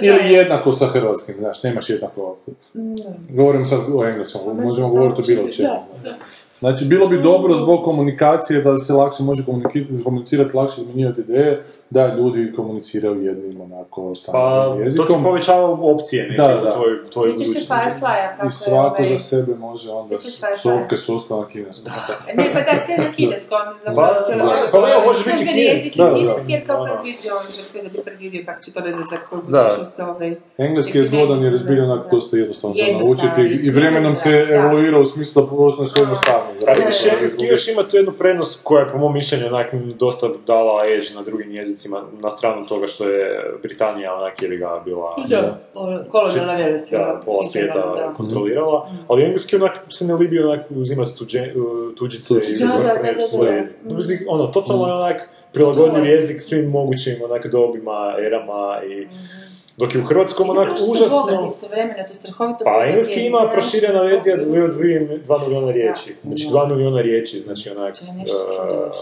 ili, 0.00 0.34
jednako 0.34 0.72
sa 0.72 0.86
hrvatskim, 0.86 1.34
znaš, 1.38 1.62
nemaš 1.62 1.90
jednako, 1.90 2.36
govorim 3.30 3.66
sad 3.66 3.78
o 3.94 4.04
engleskom, 4.04 4.56
možemo 4.56 4.88
se 4.88 4.92
govoriti 4.94 5.20
o 5.20 5.36
bilo 5.36 5.48
čemu. 5.48 5.68
Znači, 6.60 6.84
bilo 6.84 7.08
bi 7.08 7.22
dobro 7.22 7.56
zbog 7.56 7.84
komunikacije 7.84 8.62
da 8.62 8.78
se 8.78 8.92
lakše 8.92 9.22
može 9.22 9.44
komunicirati, 10.04 10.56
lakše 10.56 10.80
izmenjivati 10.80 11.20
ideje, 11.20 11.64
da 11.90 12.14
ljudi 12.14 12.52
komuniciraju 12.56 13.22
jednim 13.24 13.60
onako 13.60 14.08
Pa, 14.10 14.14
standardnim 14.16 14.78
to 14.78 14.92
ti 14.92 15.00
jezikom. 15.02 15.24
povećava 15.24 15.68
opcije 15.70 16.22
neke 16.22 16.42
Da, 16.42 16.48
da, 16.48 16.54
da. 16.54 16.68
u 16.68 16.72
tvojoj, 16.72 16.96
tvojoj 17.10 17.30
Sjećaš 17.32 17.46
se 17.46 17.52
budućnosti. 17.52 17.72
Firefly-a, 17.74 18.36
kako 18.36 18.48
I 18.48 18.52
svako 18.52 19.02
ovaj... 19.02 19.06
za 19.12 19.18
sebe 19.18 19.54
može 19.54 19.90
onda 19.90 20.16
psovke 20.54 20.96
su 20.96 21.16
ostale 21.16 21.40
na 21.40 21.48
kineskom. 21.48 21.92
Ne, 22.36 22.44
pa 22.54 22.60
da, 22.60 22.72
sve 22.86 22.94
na 23.04 23.12
kineskom, 23.12 23.58
zapravo 23.84 24.12
Pa, 24.18 24.24
cijelo 24.26 24.42
da, 24.44 24.50
vrijeme 24.50 24.70
pa 24.72 24.78
evo, 24.92 25.00
može 25.06 25.20
biti 25.24 25.38
kineski, 25.38 25.60
jezik 25.60 25.96
da, 25.96 26.04
je 26.04 26.10
da, 26.10 26.16
da. 26.16 26.22
kineski, 26.22 26.52
jer 26.52 26.66
kao 26.66 26.76
Ono. 26.82 26.92
predviđao, 26.92 27.36
on 27.38 27.52
će 27.52 27.62
sve 27.62 27.82
da 27.82 27.88
bi 27.88 27.98
predvidio 28.04 28.42
kako 28.46 28.60
će 28.62 28.70
to 28.74 28.80
vezati 28.80 29.08
za 29.10 29.18
koju 29.26 29.40
Da. 29.48 29.62
budućnost, 29.62 30.00
ovaj... 30.00 30.30
Engleski 30.58 30.98
je 30.98 31.04
zgodan 31.04 31.42
jer 31.44 31.52
je 31.52 31.58
zbilja 31.58 31.84
onak 31.84 32.02
dosta 32.10 32.36
jednostavno 32.36 32.76
za 32.76 32.84
naučiti 32.98 33.42
i 33.66 33.70
vremenom 33.70 34.14
se 34.16 34.30
da. 34.46 34.54
evoluira 34.54 34.98
u 34.98 35.04
smislu 35.04 35.42
da 35.42 35.48
postane 35.48 35.86
sve 35.88 36.00
jednostavnije. 36.02 36.54
za 36.58 36.64
A 36.64 36.68
razliku 36.68 36.86
vidiš, 36.86 37.06
od 37.06 37.12
engleski 37.12 37.44
još 37.46 37.68
ima 37.68 37.82
tu 37.88 37.96
jednu 37.96 38.12
prednost 38.12 38.60
koja 38.62 38.80
je 38.82 38.88
po 38.92 38.98
mom 38.98 39.12
mišljenju 39.12 39.46
onak 39.46 39.66
dosta 40.04 40.26
dala 40.46 40.86
edge 40.86 41.10
na 41.16 41.22
drugim 41.22 41.50
jezicima, 41.52 41.79
na 42.12 42.30
stranu 42.30 42.66
toga 42.66 42.86
što 42.86 43.08
je 43.08 43.52
Britanija 43.62 44.14
onak 44.14 44.42
je 44.42 44.56
ga 44.56 44.82
bila 44.84 45.16
Da, 45.28 45.58
kolonijalna 46.10 46.56
velesila. 46.56 47.06
da, 47.06 47.20
pola 47.24 47.44
svijeta 47.44 47.78
Da. 47.96 48.14
kontrolirala, 48.16 48.88
ali 49.08 49.22
engleski 49.22 49.56
onak 49.56 49.72
se 49.88 50.06
ne 50.06 50.14
libi 50.14 50.42
onak 50.42 50.60
uzimati 50.70 51.18
tuđe, 51.18 51.52
tuđice 51.98 52.34
i 52.34 52.40
Tuđice. 52.40 52.64
Da, 52.66 52.72
da, 52.72 52.82
da, 52.82 52.94
prenijeti 53.00 53.36
da, 53.38 53.44
da. 53.44 53.50
jezik. 53.50 53.72
Mislim, 53.84 54.18
Ono, 54.28 54.46
totalno 54.46 54.86
je 54.86 54.92
onak 54.94 55.28
prilagodljiv 55.52 56.04
jezik 56.04 56.40
svim 56.42 56.70
mogućim 56.70 57.14
onak 57.24 57.46
dobima, 57.46 58.14
erama 58.26 58.80
i 58.90 59.06
dok 59.80 59.94
je 59.94 60.00
u 60.00 60.04
hrvatskom 60.04 60.46
I 60.46 60.50
onak 60.50 60.68
zapravo 60.68 60.76
što 60.76 61.06
bogat 61.08 61.24
užasno... 61.24 61.46
istovremeno, 61.46 61.94
to 61.94 62.12
je 62.12 62.14
strahovito 62.14 62.64
Pa 62.64 62.86
engleski 62.86 63.26
ima 63.26 63.48
proširena 63.52 64.00
verzija 64.00 64.34
od 64.34 64.40
2 64.40 65.40
milijuna 65.42 65.72
riječi. 65.72 66.16
Da. 66.22 66.28
Znači 66.28 66.44
Da. 66.52 66.58
2 66.58 66.68
milijuna 66.68 67.00
riječi, 67.00 67.38
znači 67.40 67.70
onak... 67.76 67.98
To 67.98 68.04
je 68.04 68.12
nešto 68.12 68.36
uh, 68.36 68.56
čudovito, 68.56 68.98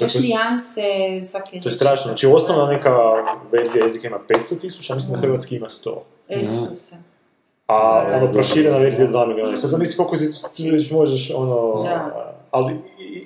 da. 0.00 0.20
Nijanse, 0.20 0.82
svake 1.30 1.60
To 1.60 1.68
je 1.68 1.72
strašno. 1.72 2.06
Znači 2.06 2.26
osnovna 2.26 2.66
neka 2.66 2.90
verzija 3.52 3.84
jezika 3.84 4.06
ima 4.06 4.18
500 4.28 4.60
tisuća, 4.60 4.94
mislim 4.94 5.12
da 5.14 5.20
hrvatski 5.20 5.56
ima 5.56 5.66
100. 5.66 5.94
Isuse. 6.28 6.96
A 7.66 8.06
ono 8.14 8.32
proširena 8.32 8.78
verzija 8.78 9.06
je 9.06 9.12
2 9.12 9.26
milijuna. 9.28 9.56
Sad 9.56 9.70
zamisli 9.70 9.96
koliko 9.96 10.16
ti 10.54 10.70
već 10.70 10.90
možeš 10.90 11.32
ono... 11.34 11.86
Ali... 12.50 12.76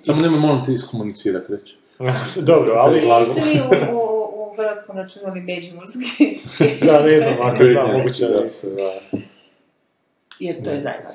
Samo 0.05 0.23
nemoj 0.23 0.41
molim 0.41 0.65
ti 0.65 0.75
iskomunicirati 0.75 1.53
reći. 1.53 1.77
Dobro, 2.51 2.75
ali... 2.77 2.99
Jesi 2.99 3.41
li 3.41 3.61
u 3.93 4.06
hrvatskom 4.57 4.97
računali 4.97 5.41
međimurski? 5.41 6.39
Da, 6.87 7.03
ne 7.03 7.19
znam, 7.19 7.35
ako 7.43 7.65
da, 7.65 7.87
moguće 7.87 8.27
da. 8.27 8.43
nisu, 8.43 8.67
da. 8.71 9.19
Jer 10.41 10.65
to 10.65 10.71
je 10.71 10.81
zajedno. 10.81 11.11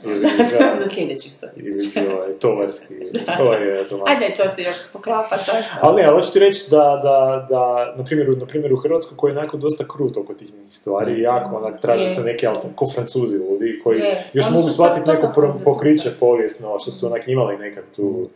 Da. 0.52 0.80
Na 0.82 0.88
sljedećih 0.88 1.34
sto 1.34 1.48
Ili 1.56 2.08
ovaj, 2.14 2.34
tovarski, 2.34 2.94
to 3.38 3.54
je 3.54 3.84
domaći. 3.90 4.14
Ajde, 4.14 4.34
to 4.38 4.50
se 4.50 4.62
još 4.62 4.94
poklapa, 4.94 5.38
to 5.38 5.58
je 5.58 5.64
Ali 5.82 6.02
ne, 6.02 6.08
ali 6.08 6.18
hoću 6.18 6.34
ti 6.34 6.40
reći 6.40 6.70
da, 6.70 7.00
da, 7.04 7.48
da 7.50 7.94
na, 7.98 8.04
primjer, 8.04 8.38
na 8.38 8.46
primjer 8.46 8.74
u 8.74 8.78
Hrvatskoj 8.78 9.18
koji 9.18 9.32
je 9.32 9.38
onako 9.38 9.58
dosta 9.58 9.88
krut 9.88 10.18
oko 10.18 10.34
tih 10.34 10.54
nekih 10.54 10.78
stvari 10.78 11.14
i 11.14 11.22
jako 11.22 11.56
onak 11.56 11.82
traže 11.82 12.16
se 12.16 12.22
neke 12.22 12.48
alternative, 12.48 12.76
ko 12.76 12.88
francuzi 12.88 13.38
ljudi 13.38 13.82
koji 13.84 14.00
Je. 14.00 14.24
još 14.34 14.46
Oni 14.48 14.56
mogu 14.56 14.70
shvatiti 14.70 15.10
neko 15.10 15.52
pokriće 15.64 16.10
povijesno, 16.20 16.80
što 16.80 16.92
su 16.92 17.08
onak 17.08 17.28
imali 17.28 17.58
nekad 17.58 17.84
tu 17.96 18.30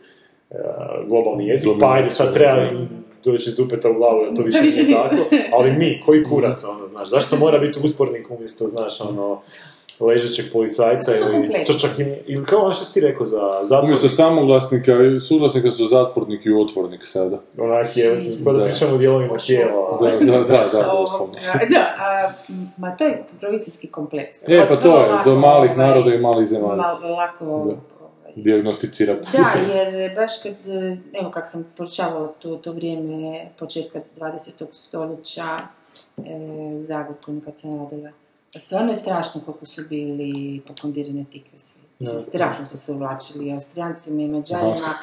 uh, 0.50 0.58
globalni 1.08 1.48
jezik, 1.48 1.70
pa 1.80 1.92
ajde 1.92 2.10
sad 2.10 2.34
treba 2.34 2.56
doći 3.24 3.48
iz 3.48 3.56
dupeta 3.56 3.90
u 3.90 3.94
glavu 3.94 4.20
da 4.30 4.36
to 4.36 4.42
više 4.42 4.62
nije 4.62 4.96
tako, 4.98 5.16
ali 5.52 5.72
mi, 5.72 6.02
koji 6.06 6.24
kurac, 6.24 6.64
ono, 6.64 6.88
znaš, 6.88 7.08
zašto 7.10 7.36
mora 7.36 7.58
biti 7.58 7.80
uspornik 7.84 8.30
umjesto, 8.30 8.68
znaš, 8.68 9.00
ono, 9.00 9.40
ležećeg 10.00 10.44
policajca 10.52 11.12
ili 11.16 11.64
to 11.66 11.74
čak 11.74 11.98
i, 11.98 12.04
nije- 12.04 12.22
ili 12.26 12.44
kao 12.44 12.60
ono 12.60 12.72
što 12.72 12.84
si 12.84 12.94
ti 12.94 13.00
rekao 13.00 13.26
za 13.26 13.40
zatvor, 13.62 13.84
Umjesto 13.84 14.08
samoglasnika 14.08 14.92
i 14.92 15.20
suglasnika 15.20 15.70
su 15.70 15.86
zatvornik 15.86 16.46
i 16.46 16.52
otvornik 16.54 17.00
sada. 17.04 17.40
onak 17.58 17.86
je, 17.96 18.22
kod 18.44 18.56
da 18.56 18.64
pričamo 18.64 18.94
o 18.94 18.98
dijelovima 18.98 19.36
tijela, 19.36 19.98
Da, 20.00 20.26
da, 20.26 20.38
da, 20.38 20.64
da, 20.72 20.82
doslovno. 20.92 21.34
da, 21.70 21.94
a, 21.98 22.32
ma 22.76 22.96
to 22.96 23.04
je 23.04 23.24
provincijski 23.40 23.86
kompleks. 23.88 24.48
E, 24.48 24.66
pa 24.68 24.76
to 24.76 24.98
je, 24.98 25.08
do 25.24 25.34
malih 25.36 25.70
ovaj, 25.70 25.86
naroda 25.88 26.14
i 26.14 26.18
malih 26.18 26.48
zemalja. 26.48 26.82
Lako... 26.92 27.66
Da. 27.66 27.95
Dijagnosticirati. 28.36 29.28
Da, 29.32 29.60
jer 29.74 30.14
baš 30.14 30.32
kad, 30.42 30.54
evo 31.20 31.30
kako 31.30 31.48
sam 31.48 31.66
proučavala 31.76 32.28
to, 32.28 32.56
to 32.56 32.72
vrijeme 32.72 33.46
početka 33.58 34.00
20. 34.18 34.64
stoljeća, 34.72 35.58
e, 36.18 36.22
kojim 37.24 37.40
kad 37.40 37.60
sam 37.60 37.78
radila, 37.78 38.10
stvarno 38.58 38.88
je 38.90 38.96
strašno 38.96 39.40
koliko 39.44 39.66
su 39.66 39.82
bili 39.88 40.60
pokondirane 40.66 41.24
tikve 41.32 41.58
svi. 41.58 41.80
Mislim, 41.98 42.16
Da. 42.18 42.24
strašno 42.24 42.66
su 42.66 42.78
se 42.78 42.92
uvlačili 42.92 43.46
i 43.48 43.52
Austrijancima 43.52 44.22
i 44.22 44.28
Mađarima, 44.28 44.94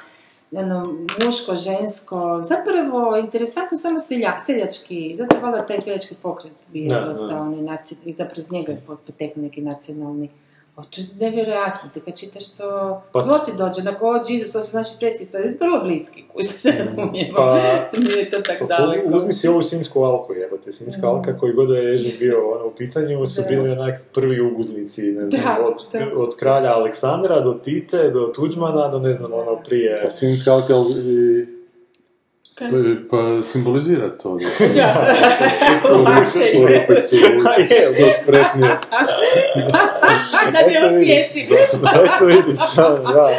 ono, 0.52 0.84
muško, 1.26 1.56
žensko, 1.56 2.42
zapravo 2.44 3.18
interesantno 3.18 3.78
samo 3.78 4.00
selja, 4.00 4.40
seljački, 4.46 5.16
zapravo 5.18 5.44
valjda 5.44 5.66
taj 5.66 5.80
seljački 5.80 6.16
pokret 6.22 6.54
bio 6.68 7.06
dosta 7.06 7.38
onaj 7.38 7.60
naci- 7.60 7.96
i 8.06 8.12
zapravo 8.12 8.40
iz 8.40 8.52
njega 8.52 8.72
je 8.72 8.82
pot- 8.88 8.98
poteknuo 9.08 9.46
neki 9.46 9.62
nacionalni 9.62 10.30
o, 10.76 10.82
to 10.84 11.02
je 11.02 11.08
nevjerojatno, 11.20 11.90
ti 11.94 12.00
kad 12.00 12.18
čitaš 12.18 12.52
to, 12.52 13.02
Pa- 13.12 13.22
zlo 13.22 13.38
ti 13.38 13.52
dođe, 13.54 13.82
onako, 13.82 14.08
o, 14.08 14.22
Jesus, 14.30 14.52
to 14.52 14.62
su 14.62 14.78
naši 14.78 14.96
preci, 15.00 15.32
to 15.32 15.38
je 15.38 15.58
vrlo 15.62 15.80
bliski, 15.80 16.24
kuć 16.28 16.46
se 16.62 16.72
razumijemo, 16.80 17.36
Pa- 17.36 17.60
nije 18.00 18.30
to 18.30 18.42
tako 18.42 18.66
daleko. 18.68 19.08
U- 19.08 19.18
Uzmi 19.18 19.34
si 19.34 19.48
ovu 19.48 19.62
Sinsku 19.62 20.02
alku, 20.02 20.34
jebote. 20.34 20.72
Sinska 20.72 21.08
alka 21.08 21.38
koji 21.38 21.54
god 21.54 21.70
je 21.70 21.84
Ježin 21.84 22.12
bio 22.20 22.52
ono, 22.52 22.66
u 22.66 22.72
pitanju 22.72 23.26
su 23.26 23.42
Da. 23.42 23.48
bili 23.48 23.70
onak 23.70 24.02
prvi 24.14 24.42
uguznici, 24.44 25.02
ne 25.04 25.30
znam, 25.30 25.30
Da, 25.44 25.66
od, 25.66 25.76
da. 25.92 26.18
od 26.18 26.36
kralja 26.36 26.70
Aleksandra 26.70 27.40
do 27.40 27.54
Tite, 27.54 28.10
do 28.10 28.32
Tuđmana, 28.36 28.88
do 28.88 29.00
ne 29.00 29.14
znam, 29.14 29.34
ono 29.34 29.56
prije... 29.60 30.02
Pa 30.04 30.12
Sinjska 30.12 30.54
alkal 30.54 30.86
i... 30.92 31.46
Pa, 32.60 32.66
pa 33.12 33.44
simbolizira 33.44 34.10
to. 34.10 34.38
Da. 34.76 35.16
Lakše 36.06 36.60
U 36.60 36.68
je. 36.72 36.88
rupicu 36.88 37.16
što 37.16 38.12
spretnije. 38.24 38.78
da 40.52 40.60
bi 40.68 40.78
osjetili. 40.78 41.58
Eto 42.16 42.26
vidiš, 42.26 42.60
da. 42.76 43.30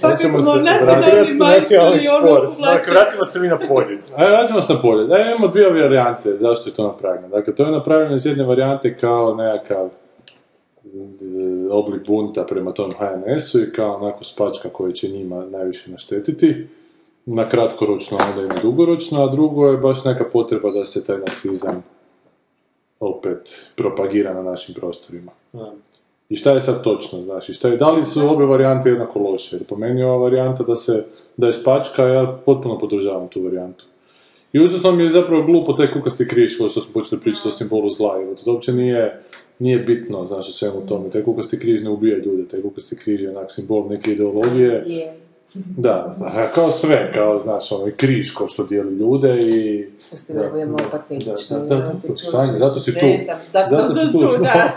Pa 0.00 0.08
bismo 0.08 0.54
nacionalni 0.54 1.34
majstori, 1.34 2.00
ono. 2.22 2.50
Dakle, 2.60 2.92
vratimo 2.92 3.24
se 3.24 3.40
mi 3.40 3.48
na 3.48 3.58
polje. 3.58 3.98
Ajde, 4.16 4.30
vratimo 4.32 4.60
se 4.60 4.72
na 4.72 4.80
polje. 4.80 5.06
Da, 5.06 5.18
imamo 5.18 5.48
dvije 5.48 5.70
varijante 5.82 6.36
zašto 6.38 6.70
je 6.70 6.74
to 6.74 6.82
napravljeno. 6.82 7.28
Dakle, 7.28 7.54
to 7.54 7.64
je 7.64 7.70
napravljeno 7.70 8.16
iz 8.16 8.26
jedne 8.26 8.44
varijante 8.44 8.96
kao 8.96 9.34
nekakav 9.34 9.86
e, 9.86 10.01
oblik 11.70 12.06
bunta 12.06 12.44
prema 12.44 12.72
tom 12.72 12.90
HNS-u 12.90 13.60
i 13.60 13.72
kao 13.72 13.96
onako 13.96 14.24
spačka 14.24 14.68
koja 14.68 14.92
će 14.92 15.08
njima 15.08 15.46
najviše 15.46 15.90
naštetiti. 15.90 16.66
Na 17.26 17.48
kratkoročno, 17.48 18.18
onda 18.30 18.42
i 18.42 18.56
na 18.56 18.62
dugoročno, 18.62 19.24
a 19.24 19.32
drugo 19.32 19.68
je 19.68 19.76
baš 19.76 20.04
neka 20.04 20.24
potreba 20.32 20.70
da 20.70 20.84
se 20.84 21.06
taj 21.06 21.18
nacizam 21.18 21.84
opet 23.00 23.66
propagira 23.76 24.34
na 24.34 24.42
našim 24.42 24.74
prostorima. 24.74 25.32
I 26.28 26.36
šta 26.36 26.52
je 26.52 26.60
sad 26.60 26.84
točno, 26.84 27.20
znaš, 27.20 27.48
i 27.48 27.54
šta 27.54 27.68
je, 27.68 27.76
da 27.76 27.90
li 27.90 28.06
su 28.06 28.28
obje 28.28 28.46
varijante 28.46 28.88
jednako 28.88 29.18
loše, 29.18 29.56
jer 29.56 29.64
po 29.64 29.76
meni 29.76 30.00
je 30.00 30.06
ova 30.06 30.16
varijanta 30.16 30.62
da 30.62 30.76
se, 30.76 31.04
da 31.36 31.46
je 31.46 31.52
spačka, 31.52 32.06
ja 32.06 32.38
potpuno 32.46 32.78
podržavam 32.78 33.28
tu 33.28 33.42
varijantu. 33.42 33.84
I 34.52 34.60
užasno 34.60 34.92
mi 34.92 35.04
je 35.04 35.12
zapravo 35.12 35.42
glupo 35.42 35.72
taj 35.72 35.92
kukasti 35.92 36.28
križ, 36.28 36.58
koji 36.58 36.70
što 36.70 36.80
smo 36.80 36.92
počeli 36.92 37.20
pričati 37.20 37.48
o 37.48 37.52
simbolu 37.52 37.90
zla, 37.90 38.16
jer 38.16 38.36
to 38.44 38.52
uopće 38.52 38.72
nije, 38.72 39.22
nije 39.62 39.78
bitno, 39.78 40.26
znaš, 40.26 40.52
svemu 40.52 40.86
tome, 40.86 41.10
taj 41.10 41.22
kukasti 41.22 41.58
križ 41.58 41.82
ne 41.82 41.90
ubija 41.90 42.18
ljude, 42.18 42.48
taj 42.48 42.62
kukasti 42.62 42.96
križ 42.96 43.20
je 43.20 43.30
onak 43.30 43.52
simbol 43.52 43.88
neke 43.88 44.12
ideologije, 44.12 44.82
Je. 44.86 45.21
Da, 45.54 46.14
da, 46.18 46.50
kao 46.50 46.70
sve, 46.70 47.12
kao, 47.14 47.38
znaš, 47.38 47.72
ono, 47.72 47.88
i 47.88 47.92
križ 47.92 48.32
ko 48.32 48.48
što 48.48 48.64
dijeli 48.64 48.92
ljude 48.92 49.38
i... 49.38 49.86
Pusti 50.10 50.32
da 50.32 50.48
budemo 50.50 50.76
patetični. 50.90 51.32
Da, 51.50 51.58
da, 51.58 51.76
da, 51.76 51.92
da, 52.08 52.58
zato 52.58 52.80
si 52.80 52.92
sve 52.92 53.00
tu. 53.02 53.24
sam- 53.26 53.36
Da, 53.52 53.66
Zato 53.66 53.88
sam 53.90 54.06
si 54.06 54.12
tu, 54.12 54.18
da. 54.20 54.76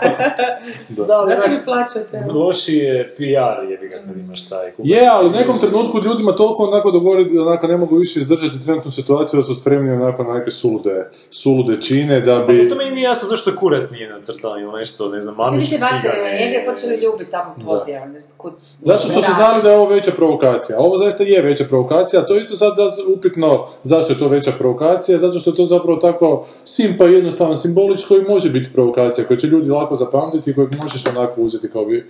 Da. 0.88 1.04
Da, 1.04 1.14
ali 1.14 1.30
Zato 1.30 1.48
mi 1.48 1.56
plaćate. 1.64 2.24
loši 2.30 2.74
je 2.74 3.08
PR 3.08 3.22
jebi 3.70 3.88
ga 3.88 3.96
kad 3.98 4.16
imaš 4.18 4.48
taj 4.48 4.70
kupac. 4.70 4.86
Je, 4.86 5.08
ali 5.08 5.28
u 5.28 5.32
nekom 5.32 5.58
trenutku 5.58 6.00
ljudima 6.00 6.34
toliko 6.34 6.64
onako 6.64 6.90
dogori 6.90 7.24
da 7.26 7.42
onako 7.42 7.66
ne 7.66 7.76
mogu 7.76 7.96
više 7.96 8.20
izdržati 8.20 8.64
trenutnu 8.64 8.90
situaciju 8.90 9.36
da 9.36 9.44
su 9.44 9.54
spremni 9.54 9.92
onako 9.92 10.24
na 10.24 10.34
neke 10.34 10.50
sulude, 10.50 11.10
sulude 11.30 11.82
čine 11.82 12.20
da 12.20 12.40
Pa 12.40 12.52
bi... 12.52 12.56
zato 12.58 12.74
meni 12.74 12.90
nije 12.90 13.04
jasno 13.04 13.28
zašto 13.28 13.56
kurac 13.56 13.90
nije 13.90 14.08
nacrtan 14.10 14.60
ili 14.60 14.72
nešto, 14.72 15.08
ne 15.08 15.20
znam, 15.20 15.34
Svi 15.34 15.40
mamić 15.40 15.68
se 15.68 15.78
bacili 15.78 15.96
na 15.96 16.00
cigane. 16.02 16.38
njega 16.40 16.62
i 16.62 16.66
počeli 16.66 16.92
ljubiti 16.94 17.30
tamo 17.30 17.54
podijel. 17.66 18.02
Kud... 18.36 18.52
Zašto 18.82 19.08
su 19.08 19.20
se 19.22 19.32
znali 19.32 19.62
da 19.62 19.70
je 19.70 19.76
ovo 19.76 19.88
veća 19.88 20.10
provokacija? 20.12 20.65
Ovo 20.78 20.96
zaista 20.96 21.24
je 21.24 21.42
veća 21.42 21.64
provokacija, 21.64 22.22
a 22.22 22.26
to 22.26 22.34
je 22.34 22.40
isto 22.40 22.56
sad 22.56 22.72
za- 22.76 23.02
upitno 23.08 23.66
zašto 23.82 24.12
je 24.12 24.18
to 24.18 24.28
veća 24.28 24.52
provokacija, 24.52 25.18
zato 25.18 25.38
što 25.38 25.50
je 25.50 25.56
to 25.56 25.66
zapravo 25.66 25.96
tako 25.98 26.44
simpa 26.64 27.06
i 27.06 27.12
jednostavan 27.12 27.56
simbolić 27.56 28.04
koji 28.04 28.22
može 28.22 28.50
biti 28.50 28.70
provokacija, 28.72 29.26
koji 29.26 29.38
će 29.40 29.46
ljudi 29.46 29.70
lako 29.70 29.96
zapamtiti 29.96 30.50
i 30.50 30.54
kojeg 30.54 30.70
možeš 30.82 31.04
onako 31.06 31.42
uzeti 31.42 31.70
kao 31.70 31.84
bi, 31.84 32.06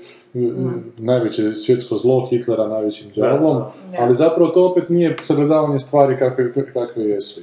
najveće 0.98 1.54
svjetsko 1.54 1.96
zlo 1.96 2.26
Hitlera 2.26 2.66
najvećim 2.68 3.10
džavom, 3.12 3.62
ali 3.98 4.14
zapravo 4.14 4.50
to 4.50 4.66
opet 4.66 4.88
nije 4.88 5.16
sagledavanje 5.22 5.78
stvari 5.78 6.18
kakve, 6.18 6.52
kakve 6.72 7.04
jesu. 7.04 7.40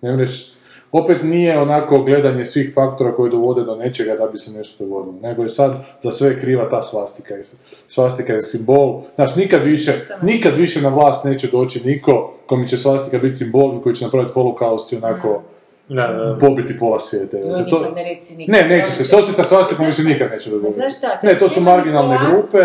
Ne 0.00 0.16
mreš, 0.16 0.52
opet 0.92 1.22
nije 1.22 1.58
onako 1.58 2.02
gledanje 2.02 2.44
svih 2.44 2.72
faktora 2.74 3.14
koji 3.14 3.30
dovode 3.30 3.64
do 3.64 3.76
nečega 3.76 4.14
da 4.14 4.26
bi 4.26 4.38
se 4.38 4.58
nešto 4.58 4.84
dogodilo, 4.84 5.14
nego 5.22 5.42
je 5.42 5.48
sad 5.48 5.72
za 6.02 6.10
sve 6.10 6.40
kriva 6.40 6.68
ta 6.68 6.82
svastika. 6.82 7.34
Svastika 7.88 8.32
je 8.32 8.42
simbol, 8.42 9.02
znaš, 9.14 9.36
nikad 9.36 9.64
više, 9.64 9.92
nikad 10.22 10.54
više 10.54 10.80
na 10.80 10.88
vlast 10.88 11.24
neće 11.24 11.46
doći 11.46 11.86
niko 11.88 12.34
kome 12.46 12.68
će 12.68 12.76
svastika 12.76 13.18
biti 13.18 13.34
simbol 13.34 13.78
i 13.78 13.82
koji 13.82 13.94
će 13.96 14.04
napraviti 14.04 14.32
holokaust 14.32 14.92
i 14.92 14.96
onako 14.96 15.42
Da, 15.88 16.06
da. 16.06 16.36
pobiti 16.40 16.78
pola 16.78 17.00
svijeta. 17.00 17.36
Joj, 17.38 17.70
To- 17.70 17.78
nikad 18.36 18.54
ne 18.56 18.62
ne, 18.62 18.76
neće 18.76 18.90
se, 18.90 19.10
to 19.10 19.22
se 19.22 19.32
sa 19.32 19.44
svastikom 19.44 19.86
više 19.86 20.02
nikad 20.02 20.30
neće 20.30 20.50
Ma 20.50 20.56
dogoditi. 20.56 20.80
Ne, 21.22 21.38
to 21.38 21.48
su 21.48 21.60
marginalne 21.60 22.18
grupe, 22.30 22.58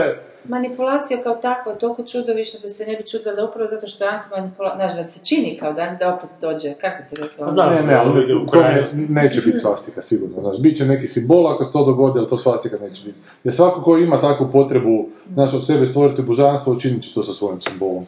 Manipulacija 0.47 1.23
kao 1.23 1.35
takva 1.35 1.73
toliko 1.75 2.03
čudovišna 2.03 2.59
da 2.63 2.69
se 2.69 2.85
ne 2.85 2.95
bi 2.97 3.03
čudila 3.03 3.49
upravo 3.49 3.67
zato 3.67 3.87
što 3.87 4.03
je 4.03 4.09
antimanipulacija, 4.09 4.87
znaš, 4.87 4.97
da 4.97 5.05
se 5.05 5.25
čini 5.25 5.57
kao 5.59 5.73
da, 5.73 5.95
da 5.99 6.13
opet 6.13 6.29
dođe, 6.41 6.73
kako 6.73 7.09
ti 7.09 7.21
rekla? 7.21 7.45
Pa 7.45 7.51
znam, 7.51 7.75
Ne, 7.75 7.81
ne, 7.83 7.93
ali 7.95 8.23
ide 8.23 8.35
u 8.35 8.45
krajnost. 8.47 8.95
neće 9.09 9.41
biti 9.41 9.57
svastika, 9.57 10.01
sigurno. 10.01 10.41
Znaš, 10.41 10.59
bit 10.59 10.77
će 10.77 10.85
neki 10.85 11.07
simbol 11.07 11.47
ako 11.47 11.63
se 11.63 11.71
to 11.71 11.85
dogodi, 11.85 12.19
ali 12.19 12.27
to 12.27 12.37
svastika 12.37 12.77
neće 12.77 13.01
biti. 13.05 13.17
Jer 13.43 13.55
svako 13.55 13.81
ko 13.81 13.97
ima 13.97 14.21
takvu 14.21 14.49
potrebu, 14.51 15.05
znaš, 15.33 15.53
od 15.53 15.65
sebe 15.65 15.85
stvoriti 15.85 16.21
božanstvo, 16.21 16.73
učinit 16.73 17.03
će 17.03 17.13
to 17.13 17.23
sa 17.23 17.33
svojim 17.33 17.61
simbolom. 17.61 18.05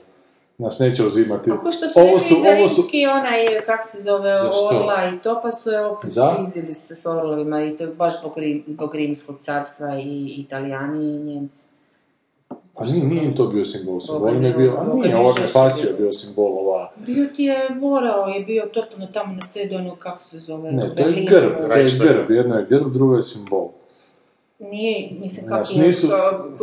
Znaš, 0.58 0.80
neće 0.80 1.06
uzimati. 1.06 1.52
Ako 1.52 1.72
što 1.72 1.88
su 1.88 2.00
Ovo 2.00 2.20
su, 2.20 2.36
ovo 2.36 2.68
su, 2.68 2.82
onaj, 3.10 3.46
kak 3.66 3.80
se 3.84 4.02
zove? 4.02 4.36
Orla 4.72 5.12
i 5.16 5.20
to, 5.20 5.40
pa 5.44 5.52
su 5.52 5.70
je 5.70 5.86
opet 5.86 6.12
Za? 6.12 6.36
izdjeli 6.42 6.74
se 6.74 6.96
s 6.96 7.06
Orlovima 7.06 7.64
i 7.64 7.78
to 7.78 7.84
je 7.84 7.90
baš 7.90 8.20
zbog, 8.20 8.38
Rim- 8.38 8.64
zbog 8.68 8.96
rimskog 8.96 9.36
carstva 9.40 10.00
i 10.00 10.36
Italijani 10.38 11.06
i 11.06 11.20
Njemci. 11.20 11.69
Pa 12.80 12.86
nije, 12.86 13.06
nije 13.06 13.24
im 13.24 13.36
to 13.36 13.46
bio 13.46 13.66
simbol, 13.66 14.02
simbol 14.02 14.46
je 14.46 14.54
bio, 14.54 14.74
a 14.74 14.94
nije, 14.96 15.16
ovo 15.18 15.30
je 15.32 15.48
pasio 15.54 15.90
bio. 15.98 16.14
simbol, 16.14 16.46
ova. 16.60 16.92
Bio 16.98 17.28
ti 17.28 17.44
je, 17.44 17.56
morao 17.72 18.28
je 18.28 18.42
bio 18.42 18.64
totalno 18.64 19.08
tamo 19.08 19.34
na 19.34 19.42
Sedonu, 19.44 19.96
kako 19.96 20.20
se 20.22 20.40
zove, 20.40 20.72
Ne, 20.72 20.96
to 20.96 21.04
je 21.04 21.14
grb, 21.24 21.58
to 21.60 21.74
je 21.74 21.90
grb, 22.00 22.32
jedno 22.32 22.56
je 22.56 22.66
grb, 22.66 22.88
drugo 22.88 23.16
je 23.16 23.24
simbol. 23.24 23.68
Nije, 24.62 25.10
mislim, 25.14 25.48
kako 25.48 25.64
Znači, 25.64 25.80
je, 25.80 25.86
nisu- 25.86 26.08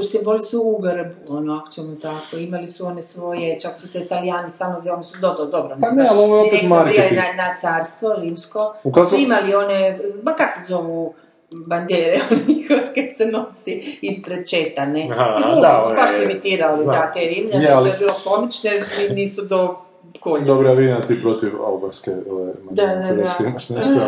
simboli 0.03 0.43
su 0.43 0.63
u 0.63 0.79
grbu, 0.79 1.11
ono, 1.29 1.55
ako 1.55 1.71
ćemo 1.71 1.95
tako, 1.95 2.37
imali 2.39 2.69
su 2.69 2.87
one 2.87 3.03
svoje, 3.03 3.61
čak 3.61 3.79
su 3.79 3.89
se 3.89 3.99
italijani 4.01 4.51
stalno 4.51 4.79
zvali, 4.79 4.95
oni 4.95 5.05
su 5.05 5.19
do, 5.21 5.35
do, 5.35 5.47
dobro, 5.47 5.77
Pa 5.81 5.91
ne, 5.91 6.05
ali 6.11 6.19
ovo 6.21 6.37
je 6.37 6.43
opet 6.43 6.69
marketing. 6.69 7.13
na, 7.13 7.45
na 7.45 7.57
carstvo, 7.57 8.15
rimsko, 8.15 8.75
U 8.85 8.93
kako- 8.93 9.09
su 9.09 9.17
imali 9.17 9.55
one, 9.55 9.99
ba 10.23 10.33
kak 10.33 10.53
se 10.53 10.69
zovu, 10.69 11.15
bandere, 11.51 12.21
njihove 12.49 12.81
kak 12.87 13.05
se 13.17 13.27
nosi 13.27 13.99
ispred 14.03 14.49
četa, 14.49 14.87
ne? 14.87 15.09
Aha, 15.13 15.39
I 15.39 15.61
da, 15.61 15.89
baš 15.91 16.11
su 16.11 16.23
imitirali, 16.23 16.85
da, 16.87 17.13
te 17.15 17.21
rimljane, 17.21 17.65
Je, 17.65 17.71
ali- 17.71 17.89
to 17.89 17.95
je 17.95 17.99
bilo 17.99 18.13
komične, 18.27 18.71
nisu 19.11 19.43
do 19.43 19.75
koljena. 20.21 20.47
Dobro, 20.47 20.69
ja 20.69 20.75
vidim 20.75 20.95
da 20.95 21.01
ti 21.01 21.23
protiv 21.23 21.63
albanske 21.63 22.11
ove, 22.31 22.53
Da, 22.71 22.87
da, 22.87 23.03
Hrvatske 23.05 23.43
da. 23.43 23.49
imaš 23.49 23.69
nešto, 23.71 24.01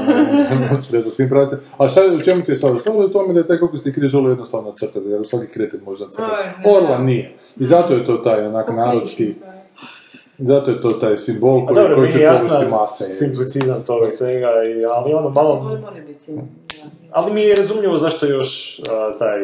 s 1.10 1.16
tim 1.16 1.28
pravcem. 1.28 1.58
A 1.78 1.88
šta 1.88 2.00
je, 2.00 2.10
u 2.10 2.22
čemu 2.22 2.44
ti 2.44 2.52
je 2.52 2.56
stvar? 2.56 2.80
Stvar 2.80 2.96
je 2.96 3.04
u 3.04 3.08
tome 3.08 3.34
da 3.34 3.40
je 3.40 3.46
taj 3.46 3.58
kokosti 3.58 3.92
križ 3.92 4.14
vrlo 4.14 4.28
jednostavno 4.28 4.72
crtati, 4.72 5.08
jer 5.08 5.26
svaki 5.26 5.46
kreten 5.46 5.80
može 5.84 6.04
crtati. 6.06 6.32
Aj, 6.32 6.52
ne. 6.64 6.72
Orla 6.72 6.98
nije. 6.98 7.34
I 7.56 7.66
zato 7.66 7.94
je 7.94 8.04
to 8.04 8.16
taj 8.16 8.40
onak 8.40 8.68
narodski, 8.68 9.32
zato 10.38 10.70
je 10.70 10.80
to 10.80 10.90
taj 10.90 11.16
simbol 11.16 11.62
A 11.62 11.66
koji, 11.66 11.94
koji 11.94 12.12
će 12.12 12.18
je 12.18 12.28
povesti 12.28 12.70
mase. 12.72 13.04
simplicizam 13.04 13.82
toga 13.82 14.10
svega, 14.10 14.48
i, 14.64 14.84
ali 14.86 15.14
ono 15.14 15.28
malo... 15.30 15.54
Simboli 15.54 15.80
moraju 15.80 16.06
biti. 16.06 16.32
Ali 17.10 17.32
mi 17.32 17.42
je 17.42 17.56
razumljivo 17.56 17.98
zašto 17.98 18.26
još 18.26 18.78
a, 18.78 19.18
taj 19.18 19.38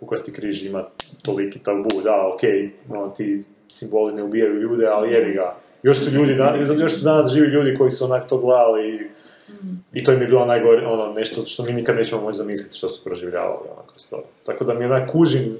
kukasti 0.00 0.32
križ 0.32 0.64
ima 0.64 0.84
toliki 1.22 1.58
tabu, 1.58 1.88
da, 2.04 2.30
okej, 2.34 2.70
no, 2.88 3.12
ti 3.16 3.44
simboli 3.68 4.14
ne 4.14 4.22
ubijaju 4.22 4.60
ljude, 4.60 4.86
ali 4.86 5.12
jebi 5.12 5.32
ga. 5.32 5.56
Još 5.82 5.98
su 5.98 6.10
ljudi, 6.10 6.36
još 6.80 6.94
su 6.94 7.04
danas 7.04 7.32
živi 7.32 7.46
ljudi 7.46 7.76
koji 7.78 7.90
su 7.90 8.04
onak 8.04 8.28
to 8.28 8.38
gledali 8.38 8.88
i, 8.88 8.98
i 9.92 10.04
to 10.04 10.12
im 10.12 10.20
je 10.20 10.26
bilo 10.26 10.46
najgore, 10.46 10.86
ono, 10.86 11.12
nešto 11.12 11.46
što 11.46 11.62
mi 11.62 11.72
nikad 11.72 11.96
nećemo 11.96 12.22
moći 12.22 12.38
zamisliti 12.38 12.76
što 12.76 12.88
su 12.88 13.04
proživljavali, 13.04 13.68
ono, 13.72 13.82
kroz 13.86 14.10
to. 14.10 14.22
Tako 14.46 14.64
da 14.64 14.74
mi 14.74 14.84
onak 14.84 15.10
kužim, 15.10 15.58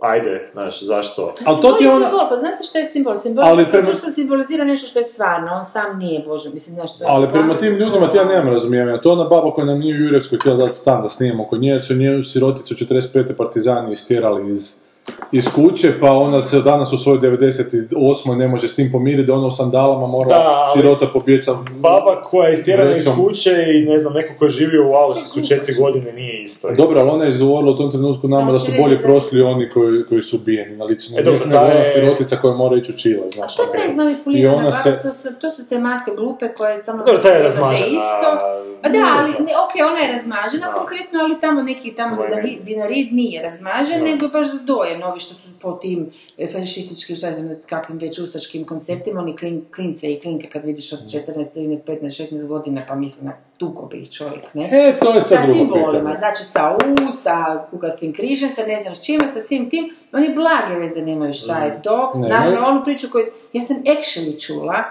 ajde, 0.00 0.48
znaš, 0.52 0.82
zašto? 0.82 1.34
Ali 1.46 1.62
to 1.62 1.72
ti 1.72 1.84
je 1.84 1.90
ona... 1.90 2.06
simbol, 2.06 2.26
pa 2.28 2.36
znaš 2.36 2.68
što 2.68 2.78
je 2.78 2.84
simbol? 2.84 3.16
Simbol 3.16 3.44
Ali 3.44 3.62
je 3.62 3.70
prema- 3.70 3.86
to 3.86 3.94
što 3.94 4.10
simbolizira 4.10 4.64
nešto 4.64 4.86
što 4.88 4.98
je 4.98 5.04
stvarno, 5.04 5.52
on 5.52 5.64
sam 5.64 5.98
nije 5.98 6.22
Bože, 6.26 6.50
mislim, 6.50 6.74
znaš, 6.74 6.98
to 6.98 7.04
je... 7.04 7.10
Ali 7.10 7.28
prema 7.32 7.58
tim 7.58 7.74
ljudima 7.74 8.10
ti 8.10 8.16
ja 8.16 8.24
nemam 8.24 8.48
razumijevanja. 8.52 9.00
To 9.00 9.08
je 9.08 9.12
ona 9.12 9.24
baba 9.24 9.50
koja 9.50 9.64
nam 9.64 9.78
nije 9.78 9.94
u 9.94 10.04
Jurevskoj 10.04 10.38
htjela 10.38 10.56
dati 10.56 10.76
stan 10.76 11.02
da 11.02 11.10
snimamo 11.10 11.42
oko 11.42 11.56
nje, 11.56 11.68
jer 11.68 11.82
su 11.82 11.94
nju 11.94 12.22
siroticu 12.22 12.74
45. 12.74 13.32
partizani 13.32 13.92
istjerali 13.92 14.52
iz, 14.52 14.84
iz 15.32 15.44
kuće, 15.48 15.92
pa 16.00 16.12
ona 16.12 16.42
se 16.42 16.60
danas 16.60 16.92
u 16.92 16.96
svojoj 16.96 17.20
98. 17.20 17.90
ne 18.36 18.48
može 18.48 18.68
s 18.68 18.76
tim 18.76 18.92
pomiriti, 18.92 19.26
da 19.26 19.34
ona 19.34 19.46
u 19.46 19.50
sandalama 19.50 20.06
mora 20.06 20.28
Da, 20.28 20.34
ali- 20.46 20.70
sirota 20.74 21.06
pobjeći 21.08 21.42
sa... 21.42 21.52
Baba 21.72 22.22
koja 22.22 22.48
je 22.48 22.54
istjerana 22.54 22.96
iz 22.96 23.08
kuće 23.16 23.50
i 23.68 23.84
ne 23.84 23.98
znam, 23.98 24.12
neko 24.12 24.34
ko 24.38 24.44
je 24.44 24.50
živio 24.50 24.82
u 24.82 24.92
Auschwitzu 24.92 25.48
četiri 25.48 25.74
godine 25.74 26.12
nije 26.12 26.42
isto. 26.42 26.68
Dobro, 26.72 27.00
ali 27.00 27.10
ona 27.10 27.24
je 27.24 27.28
izgovorila 27.28 27.72
u 27.72 27.76
tom 27.76 27.90
trenutku 27.90 28.28
nama 28.28 28.46
Da, 28.46 28.52
da 28.52 28.58
su 28.58 28.72
bolje 28.82 28.96
prošli 28.96 29.42
oni 29.42 29.68
koji, 29.68 30.04
koji 30.04 30.22
su 30.22 30.36
ubijeni 30.36 30.76
na 30.76 30.84
licu. 30.84 31.12
E, 31.18 31.22
dobro, 31.22 31.40
ta 31.52 31.60
je- 31.62 31.84
sirotica 31.84 32.36
koja 32.36 32.54
mora 32.54 32.76
ići 32.76 32.92
u 32.92 32.96
Čile, 32.96 33.30
znaš. 33.30 33.56
To 33.56 33.62
ono. 33.62 33.72
ne 33.74 33.88
I 33.88 33.92
zmanipulirana 33.92 34.54
ona 34.54 34.64
baba, 34.64 34.76
se- 34.76 35.02
to, 35.02 35.14
su, 35.14 35.28
to 35.34 35.50
su 35.50 35.68
te 35.68 35.78
mase 35.78 36.10
glupe 36.16 36.48
koje 36.48 36.78
samo... 36.78 36.98
Dobro, 36.98 37.18
ta 37.18 37.28
je 37.28 37.42
razmažena. 37.42 37.86
Isto. 37.88 38.38
Pa 38.82 38.88
da, 38.90 38.98
ali, 39.18 39.30
ne, 39.30 39.52
ok, 39.64 39.90
ona 39.90 39.98
je 39.98 40.12
razmažena 40.12 40.66
Da. 40.66 40.72
konkretno, 40.72 41.20
ali 41.20 41.40
tamo 41.40 41.62
neki 41.62 41.90
tamo 41.92 42.16
Ovaj 42.18 42.56
dinarid 42.60 43.08
nije 43.12 43.42
razmažen, 43.42 43.98
Da. 43.98 44.04
nego 44.04 44.24
je 44.24 44.30
baš 44.30 44.46
zadojen, 44.94 45.10
ovi 45.10 45.20
što 45.20 45.34
su 45.34 45.48
po 45.60 45.72
tim 45.72 46.10
e, 46.38 46.46
fašističkim, 46.46 47.16
šta 47.16 47.32
znam, 47.32 47.50
kakvim 47.68 47.98
već 47.98 48.18
ustaškim 48.18 48.64
konceptima, 48.64 49.20
oni 49.20 49.36
klin, 49.36 49.64
klince 49.74 50.12
i 50.12 50.20
klinke 50.20 50.48
kad 50.48 50.64
vidiš 50.64 50.92
od 50.92 50.98
14, 50.98 51.54
13, 51.54 51.84
15, 51.86 52.02
16 52.02 52.46
godina, 52.46 52.82
pa 52.88 52.94
mislim, 52.94 53.32
tuko 53.58 53.86
bi 53.86 53.98
ih 53.98 54.10
čovjek, 54.10 54.54
ne? 54.54 54.68
E, 54.72 54.94
to 55.00 55.14
je 55.14 55.20
sad 55.20 55.38
sa 55.38 55.46
drugo 55.46 55.58
simbolima, 55.58 55.90
pitanje. 55.90 56.16
znači 56.16 56.44
sa 56.44 56.76
U, 56.76 57.12
sa 57.12 57.66
kukastim 57.70 58.12
križem, 58.12 58.50
sa 58.50 58.66
ne 58.66 58.78
znam 58.78 58.96
s 58.96 59.04
čime, 59.04 59.28
sa 59.28 59.40
svim 59.40 59.70
tim, 59.70 59.94
oni 60.12 60.34
blage 60.34 60.80
veze 60.80 61.02
nemaju 61.02 61.32
šta 61.32 61.64
je 61.64 61.82
to. 61.82 62.12
Ne, 62.14 62.28
Naravno, 62.28 62.60
ne. 62.60 62.66
onu 62.66 62.84
priču 62.84 63.06
koju, 63.12 63.24
ja 63.52 63.60
sam 63.60 63.76
actually 63.76 64.46
čula 64.46 64.84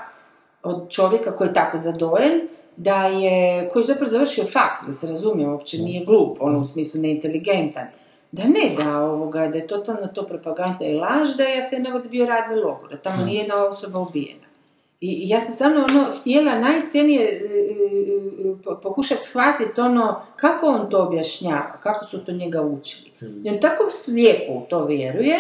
od 0.64 0.90
čovjeka 0.90 1.36
koji 1.36 1.48
je 1.48 1.54
tako 1.54 1.78
zadojen, 1.78 2.42
da 2.78 3.06
je, 3.06 3.70
koji 3.70 3.82
je 3.82 3.86
zapravo 3.86 4.10
završio 4.10 4.44
faks, 4.44 4.80
da 4.88 4.94
se 4.94 5.08
razumije, 5.08 5.50
uopće 5.50 5.78
nije 5.78 6.06
glup, 6.06 6.38
ono 6.40 6.60
u 6.60 6.64
smislu 6.64 7.02
neinteligentan, 7.02 7.88
da 8.34 8.44
ne, 8.44 8.76
da, 8.78 9.00
ovoga, 9.00 9.48
da 9.48 9.58
je 9.58 9.68
totalno 9.68 10.08
to 10.08 10.26
propaganda 10.26 10.86
i 10.86 10.94
laž, 10.94 11.36
da 11.38 11.44
je 11.44 11.56
Jasenovac 11.56 12.08
bio 12.08 12.26
radni 12.26 12.56
logor, 12.56 12.90
da 12.90 12.98
tamo 12.98 13.26
nije 13.26 13.40
jedna 13.40 13.56
osoba 13.66 14.00
ubijena. 14.00 14.48
I 15.02 15.30
ja 15.30 15.40
sam 15.42 15.56
stvarno 15.56 15.86
ono, 15.90 16.12
htjela 16.20 16.60
najiskrenije 16.60 17.22
e, 17.22 17.28
e, 17.28 18.50
e, 18.50 18.56
po- 18.64 18.80
pokušati 18.84 19.24
shvatiti 19.24 19.82
ono, 19.82 20.22
kako 20.36 20.68
on 20.68 20.90
to 20.90 21.04
objašnjava, 21.04 21.78
kako 21.84 22.06
su 22.06 22.26
to 22.26 22.32
njega 22.32 22.62
učili. 22.62 23.12
I 23.44 23.50
on 23.50 23.60
tako 23.62 23.84
slijepo 23.90 24.54
u 24.54 24.62
to 24.70 24.86
vjeruje, 24.86 25.40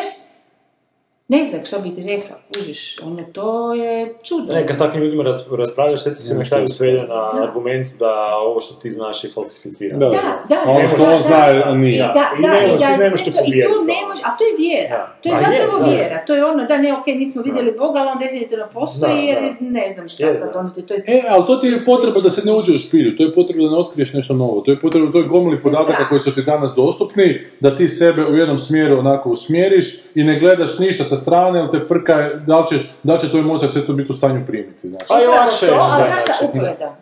ne 1.33 1.45
znam 1.45 1.65
šta 1.65 1.79
bi 1.79 1.89
ti 1.91 2.01
rekla, 2.03 2.35
kužiš, 2.49 2.99
ono, 3.01 3.23
to 3.25 3.47
je 3.75 3.93
čudo. 4.23 4.53
Ne, 4.53 4.67
kad 4.67 4.75
s 4.75 4.79
takvim 4.79 5.03
ljudima 5.03 5.23
ras, 5.23 5.37
raspravljaš, 5.53 6.03
sve 6.03 6.11
ti 6.13 6.19
se 6.19 6.35
na 6.35 6.43
kraju 6.45 6.67
svede 6.69 7.01
na 7.03 7.43
argument 7.43 7.87
da 7.99 8.11
ovo 8.37 8.59
što 8.59 8.73
ti 8.75 8.91
znaš 8.91 9.23
je 9.23 9.29
falsificirano. 9.29 9.99
Da, 9.99 10.09
Da, 10.09 10.19
da, 10.49 10.55
A 10.65 10.71
ono 10.71 10.81
da, 10.81 10.87
što 10.87 10.97
da, 10.97 11.03
on 11.05 11.09
da. 11.11 11.17
zna 11.19 11.45
je- 11.45 11.75
nije. 11.77 11.95
I 11.95 12.07
da, 12.13 12.25
I 12.39 12.41
da, 12.41 12.47
i 12.49 12.51
možeš- 12.63 12.79
da 12.79 13.03
možeš 13.05 13.23
sve 13.23 13.31
to 13.33 13.39
i 13.41 13.61
to 13.63 13.77
ne 13.83 13.99
može, 14.07 14.21
a 14.23 14.37
to 14.37 14.43
je 14.43 14.53
vjera. 14.59 14.97
Da. 14.97 15.03
To 15.21 15.29
je 15.29 15.35
A 15.35 15.39
je, 15.39 15.45
zapravo 15.51 15.79
da, 15.79 15.85
da. 15.85 15.91
vjera. 15.91 16.25
To 16.27 16.35
je 16.35 16.45
ono, 16.45 16.63
da 16.65 16.77
ne, 16.77 16.93
ok, 16.93 17.07
nismo 17.07 17.41
vidjeli 17.41 17.71
Boga, 17.73 17.99
ali 17.99 18.09
on 18.09 18.19
definitivno 18.19 18.65
postoji, 18.73 19.13
Da, 19.13 19.19
jer 19.21 19.39
da. 19.41 19.49
ne 19.71 19.89
znam 19.89 20.05
šta 20.09 20.25
Je, 20.25 20.33
sad, 20.33 20.53
da. 20.53 20.59
ono, 20.59 20.69
to 20.69 20.93
je 20.93 20.99
E, 21.07 21.23
ali 21.29 21.43
to 21.47 21.55
ti 21.55 21.67
je 21.67 21.79
potreba 21.85 22.19
da 22.19 22.31
se 22.31 22.41
ne 22.45 22.53
uđe 22.53 22.71
u 22.73 22.79
špilju, 22.79 23.17
to 23.17 23.23
je 23.23 23.33
potreba 23.33 23.63
da 23.63 23.71
ne 23.71 23.77
otkriješ 23.77 24.13
nešto 24.13 24.33
novo, 24.35 24.61
to 24.61 24.71
je 24.71 24.79
potreba, 24.79 25.11
to 25.11 25.17
je 25.17 25.27
gomili 25.27 25.61
podataka 25.61 26.09
koji 26.09 26.21
su 26.21 26.35
ti 26.35 26.41
danas 26.43 26.73
dostupni, 26.75 27.27
da 27.59 27.75
ti 27.75 27.89
sebe 27.89 28.25
u 28.25 28.35
jednom 28.35 28.59
smjeru 28.59 28.99
onako 28.99 29.29
usmjeriš 29.31 29.87
i 30.15 30.23
ne 30.23 30.39
gledaš 30.39 30.79
ništa 30.79 31.03
sa 31.03 31.15
strane, 31.23 31.59
ili 31.59 31.71
te 31.71 31.79
frka, 31.87 32.29
da 32.47 32.59
li 32.59 32.67
će, 32.69 32.75
da 33.03 33.13
li 33.13 33.19
će 33.19 33.29
tvoj 33.29 33.41
mozak 33.41 33.71
sve 33.71 33.85
to 33.85 33.93
biti 33.93 34.11
u 34.11 34.15
stanju 34.15 34.45
primiti, 34.47 34.87
znaš. 34.89 35.03
A 35.09 35.21
i 35.21 35.25
Upravo 35.25 35.43
lakše 35.43 35.65
to, 35.67 35.73
je, 35.73 35.79
ali 35.79 36.03
da, 36.03 36.09
znaš 36.09 36.37
šta, 36.37 36.45
upravo 36.45 36.67
je, 36.67 36.75
da. 36.79 36.95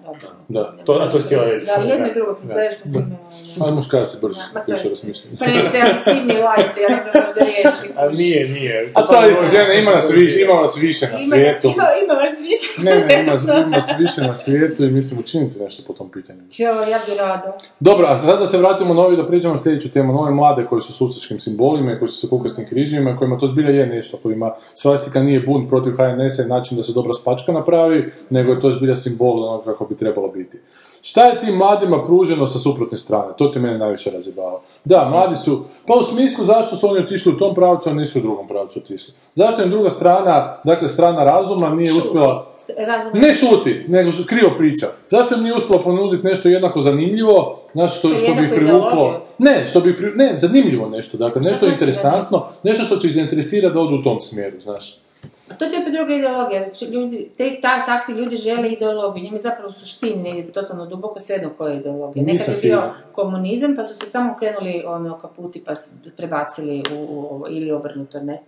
Da. 0.47 0.75
To, 0.85 0.93
a 0.93 1.11
to 1.11 1.19
si 1.19 1.25
htjela 1.25 1.43
reći. 1.43 1.65
Da, 1.65 1.93
jedno 1.93 2.07
i 2.07 2.13
drugo 2.13 2.33
sam 2.33 2.49
prešla 2.49 2.85
s 2.85 2.93
njima. 2.93 3.17
Ali 3.59 3.75
muškarci 3.75 4.17
brže 4.21 4.39
Ma 4.39 4.45
su 4.45 4.53
to 4.53 4.71
više 4.71 4.87
je 4.87 4.89
razmišljaju. 4.89 5.37
Preste 5.37 5.77
agresivni 5.81 6.33
light, 6.33 6.77
ja 6.83 6.89
ne 6.95 7.01
znam 7.03 7.23
za 7.35 7.41
riječi. 7.45 7.85
A 7.97 8.09
nije, 8.09 8.47
nije. 8.49 8.91
A 8.95 9.01
to 9.01 9.21
je 9.23 9.33
žene, 9.51 9.81
ima 9.81 9.91
nas 9.91 10.11
više, 10.13 10.41
ima 10.41 10.53
vas 10.53 10.77
više 10.81 11.05
na 11.05 11.13
nas, 11.13 11.29
svijetu. 11.29 11.67
ima, 11.67 11.87
ima 12.03 12.13
vas 12.13 12.35
više. 12.49 12.89
Ne, 12.89 13.05
ne, 13.05 13.21
ima, 13.23 13.33
ima 13.67 13.75
vas 13.75 13.99
više 13.99 14.21
na 14.21 14.35
svijetu 14.35 14.83
i 14.83 14.91
mislim 14.91 15.19
učiniti 15.19 15.59
nešto 15.59 15.83
po 15.87 15.93
tom 15.93 16.11
pitanju. 16.11 16.39
Jo, 16.57 16.67
ja 16.67 16.99
bi 17.07 17.15
rado. 17.19 17.51
Dobro, 17.79 18.07
a 18.07 18.17
sada 18.17 18.35
da 18.35 18.45
se 18.45 18.57
vratimo 18.57 18.93
na 18.93 19.01
ovi, 19.01 19.17
da 19.17 19.27
priđemo 19.27 19.53
na 19.53 19.57
sljedeću 19.57 19.91
temu, 19.91 20.13
na 20.13 20.19
ove 20.19 20.31
mlade 20.31 20.65
koji 20.69 20.81
su 20.81 20.93
s 20.93 21.01
ustaškim 21.01 21.39
simbolima 21.39 21.91
i 21.91 21.99
koji 21.99 22.09
su 22.09 22.27
sa 22.27 22.29
kukasnim 22.29 22.67
križima, 22.67 23.17
kojima 23.17 23.39
to 23.39 23.47
zbilja 23.47 23.69
je 23.69 23.85
nešto, 23.87 24.17
kojima 24.17 24.51
svastika 24.73 25.19
nije 25.19 25.39
bunt 25.39 25.69
protiv 25.69 25.91
HNS-a 25.91 26.43
i 26.43 26.49
način 26.49 26.77
da 26.77 26.83
se 26.83 26.93
dobra 26.93 27.13
spačka 27.13 27.51
napravi, 27.51 28.11
nego 28.29 28.51
je 28.51 28.59
to 28.59 28.71
zbilja 28.71 28.95
simbol 28.95 29.43
onog 29.43 29.63
kako 29.63 29.85
bi 29.85 29.97
trebalo 29.97 30.10
biti. 30.33 30.57
Šta 31.03 31.25
je 31.25 31.39
tim 31.39 31.55
mladima 31.55 32.03
pruženo 32.03 32.47
sa 32.47 32.59
suprotne 32.59 32.97
strane? 32.97 33.33
To 33.37 33.47
ti 33.47 33.59
mene 33.59 33.77
najviše 33.77 34.11
razjebava. 34.11 34.61
Da, 34.85 35.09
mladi 35.09 35.37
su, 35.37 35.63
pa 35.87 35.93
u 35.93 36.03
smislu 36.03 36.45
zašto 36.45 36.75
su 36.75 36.87
oni 36.87 36.99
otišli 36.99 37.33
u 37.33 37.37
tom 37.37 37.55
pravcu, 37.55 37.89
a 37.89 37.93
nisu 37.93 38.19
u 38.19 38.21
drugom 38.21 38.47
pravcu 38.47 38.79
otišli. 38.79 39.13
Zašto 39.35 39.63
im 39.63 39.69
druga 39.69 39.89
strana, 39.89 40.57
dakle 40.63 40.87
strana 40.87 41.23
razuma, 41.23 41.69
nije 41.69 41.93
uspjela... 41.93 42.47
Ne 43.13 43.33
šuti, 43.33 43.85
nego 43.87 44.11
krivo 44.25 44.51
priča. 44.57 44.87
Zašto 45.09 45.35
im 45.35 45.43
nije 45.43 45.55
uspjelo 45.55 45.83
ponuditi 45.83 46.27
nešto 46.27 46.49
jednako 46.49 46.81
zanimljivo, 46.81 47.59
znači 47.73 47.97
što, 47.97 48.07
Što 48.07 48.33
bi 48.33 48.49
privuklo... 48.55 49.21
Ne, 49.37 49.67
što 49.67 49.79
bi 49.79 49.97
pri- 49.97 50.15
ne, 50.15 50.35
zanimljivo 50.37 50.89
nešto, 50.89 51.17
dakle, 51.17 51.41
nešto 51.41 51.65
znači 51.65 51.73
interesantno, 51.73 52.45
nešto 52.63 52.85
što 52.85 52.95
će 52.95 53.07
ih 53.07 53.15
zainteresirati 53.15 53.73
da 53.73 53.79
odu 53.79 53.95
u 53.95 54.03
tom 54.03 54.21
smjeru, 54.21 54.61
znaš. 54.61 55.00
A 55.51 55.57
to 55.57 55.65
ti 55.65 55.75
je 55.75 55.81
opet 55.81 55.93
druga 55.93 56.13
ideologija. 56.13 56.63
Znači, 56.63 56.85
ljudi, 56.85 57.31
te, 57.37 57.59
ta, 57.61 57.85
takvi 57.85 58.13
ljudi 58.13 58.35
žele 58.35 58.69
ideologiju. 58.69 59.23
Njima 59.23 59.35
je 59.35 59.39
zapravo 59.39 59.69
u 59.69 59.73
suštini 59.73 60.23
negdje 60.23 60.53
totalno 60.53 60.85
duboko 60.85 61.19
svejedno 61.19 61.49
koja 61.57 61.73
je 61.73 61.79
ideologija. 61.79 62.25
Nekad 62.25 62.47
je 62.47 62.55
bio 62.61 62.81
komunizam, 63.11 63.75
pa 63.75 63.83
su 63.83 63.95
se 63.95 64.05
samo 64.05 64.35
krenuli 64.39 64.83
ono, 64.87 65.19
kaputi 65.19 65.63
pa 65.65 65.73
prebacili 66.17 66.83
u, 66.91 66.95
u, 66.95 67.19
ovo, 67.19 67.47
ili 67.49 67.71
obrnuto, 67.71 68.19
ne? 68.19 68.41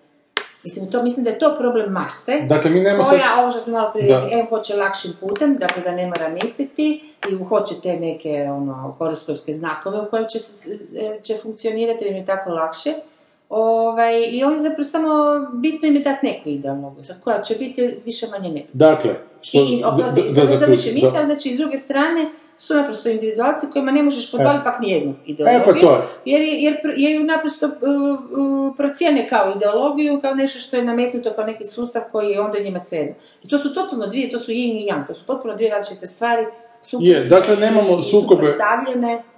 Mislim, 0.63 0.91
to, 0.91 1.03
mislim 1.03 1.23
da 1.23 1.29
je 1.29 1.39
to 1.39 1.55
problem 1.59 1.91
mase. 1.91 2.41
Dakle, 2.49 2.71
mi 2.71 2.91
sad... 2.91 3.09
Koja, 3.09 3.41
ovo 3.41 3.51
što 3.51 3.59
smo 3.59 3.73
malo 3.73 3.91
prije 3.93 4.19
em 4.31 4.47
hoće 4.49 4.75
lakšim 4.75 5.11
putem, 5.19 5.57
dakle 5.57 5.83
da 5.83 5.91
ne 5.91 6.05
mora 6.05 6.29
misliti, 6.43 7.03
i 7.31 7.43
hoće 7.43 7.75
te 7.83 7.99
neke 7.99 8.47
ono, 8.51 8.95
horoskopske 8.97 9.53
znakove 9.53 10.01
u 10.01 10.09
kojim 10.09 10.25
će, 10.27 10.39
e, 10.95 11.19
će 11.21 11.33
funkcionirati, 11.43 12.05
jer 12.05 12.11
im 12.11 12.17
je 12.17 12.25
tako 12.25 12.49
lakše. 12.49 12.93
Ovaj, 13.55 14.23
I 14.31 14.43
oni 14.43 14.59
zapravo 14.59 14.83
samo, 14.83 15.09
bitno 15.53 15.87
im 15.87 15.95
je 15.95 16.01
dati 16.01 16.25
neku 16.25 16.49
ideologiju. 16.49 17.03
Sad 17.03 17.21
koja 17.21 17.41
će 17.41 17.55
biti, 17.55 18.01
više 18.05 18.27
manje 18.27 18.49
ne. 18.49 18.65
Dakle, 18.73 19.15
što, 19.41 19.57
I, 19.57 19.83
oprosti, 19.85 20.21
da, 20.59 20.67
misao, 20.93 21.25
znači 21.25 21.53
s 21.53 21.57
druge 21.57 21.77
strane 21.77 22.29
su 22.57 22.73
naprosto 22.73 23.09
individualci 23.09 23.67
kojima 23.73 23.91
ne 23.91 24.03
možeš 24.03 24.31
podvaliti 24.31 24.63
pak 24.63 24.79
nijednu 24.79 25.13
ideologiju. 25.25 25.61
E, 25.61 25.65
pa 25.65 25.87
to 25.87 25.91
je. 25.91 26.01
Jer, 26.25 26.41
je- 26.41 26.61
jer, 26.61 26.75
jer 26.97 27.11
ju 27.15 27.23
naprosto 27.23 27.65
uh, 27.65 27.73
uh, 27.73 28.75
procijene 28.77 29.29
kao 29.29 29.53
ideologiju, 29.55 30.21
kao 30.21 30.33
nešto 30.35 30.59
što 30.59 30.77
je 30.77 30.83
nametnuto 30.83 31.33
kao 31.33 31.45
neki 31.45 31.65
sustav 31.65 32.01
koji 32.11 32.29
je 32.29 32.41
onda 32.41 32.59
njima 32.59 32.79
sedno. 32.79 33.13
I 33.43 33.47
to 33.47 33.57
su 33.57 33.73
totalno 33.73 34.07
dvije, 34.07 34.29
to 34.29 34.39
su 34.39 34.51
yin 34.51 34.83
i 34.83 34.89
yang, 34.91 35.07
to 35.07 35.13
su 35.13 35.25
potpuno 35.27 35.55
dvije 35.55 35.71
različite 35.71 36.07
stvari. 36.07 36.45
Sukob- 36.83 37.01
Je, 37.01 37.23
dakle, 37.25 37.55
nemamo 37.57 38.01
sukobe-. 38.03 38.53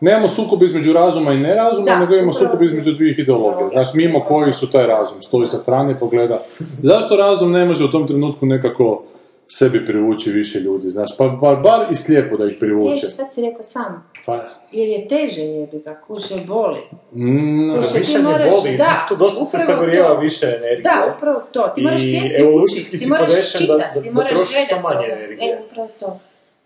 Nemamo 0.01 0.27
sukob 0.27 0.63
između 0.63 0.93
razuma 0.93 1.33
i 1.33 1.37
nerazuma, 1.37 1.85
Da, 1.85 1.99
nego 1.99 2.13
imamo 2.13 2.33
sukob 2.33 2.61
između 2.61 2.91
dvih 2.93 3.19
ideologija. 3.19 3.69
Znači, 3.69 3.89
mimo 3.95 4.19
kojih 4.21 4.55
su 4.55 4.71
taj 4.71 4.87
razum, 4.87 5.21
stoji 5.21 5.47
sa 5.47 5.57
strane 5.57 5.99
pogleda. 5.99 6.37
Zašto 6.81 7.15
razum 7.15 7.51
ne 7.51 7.65
može 7.65 7.83
u 7.83 7.91
tom 7.91 8.07
trenutku 8.07 8.45
nekako 8.45 9.03
sebi 9.47 9.85
privući 9.85 10.31
više 10.31 10.59
ljudi, 10.59 10.91
znaš, 10.91 11.17
pa 11.17 11.27
bar, 11.27 11.55
bar 11.55 11.85
i 11.91 11.95
slijepo 11.95 12.37
da 12.37 12.45
ih 12.45 12.57
privuče. 12.59 12.89
Teže, 12.91 13.07
sad 13.09 13.33
si 13.33 13.41
rekao 13.41 13.63
sam. 13.63 14.09
Pa, 14.25 14.43
Jer 14.71 14.89
je 14.89 15.07
teže 15.07 15.41
jebi 15.43 15.79
ga, 15.79 15.95
kuže 15.97 16.35
boli. 16.37 16.79
mm, 17.13 17.69
Kuže, 17.71 17.99
Više 17.99 18.17
ne 18.17 18.23
moraš, 18.23 18.49
boli, 18.51 18.77
da, 18.77 18.93
isto 18.95 19.15
dosta 19.15 19.45
se 19.47 19.57
sagorijeva 19.59 20.13
više 20.13 20.45
energije. 20.47 20.81
Da, 20.83 21.13
upravo 21.17 21.41
to. 21.51 21.71
Ti 21.75 21.81
moraš 21.81 22.01
sjesti 22.01 22.99
ti 22.99 23.09
moraš 23.09 23.25
podešen 23.25 23.67
da- 23.67 23.73
čitati, 23.73 23.95
da- 23.95 24.01
ti 24.01 24.09
da 24.09 24.13
moraš 24.13 24.31
gledati 24.31 24.75
manje 24.83 25.05
energije. 25.07 25.51
E, 25.51 25.57
upravo 25.65 25.89
to. 25.99 26.19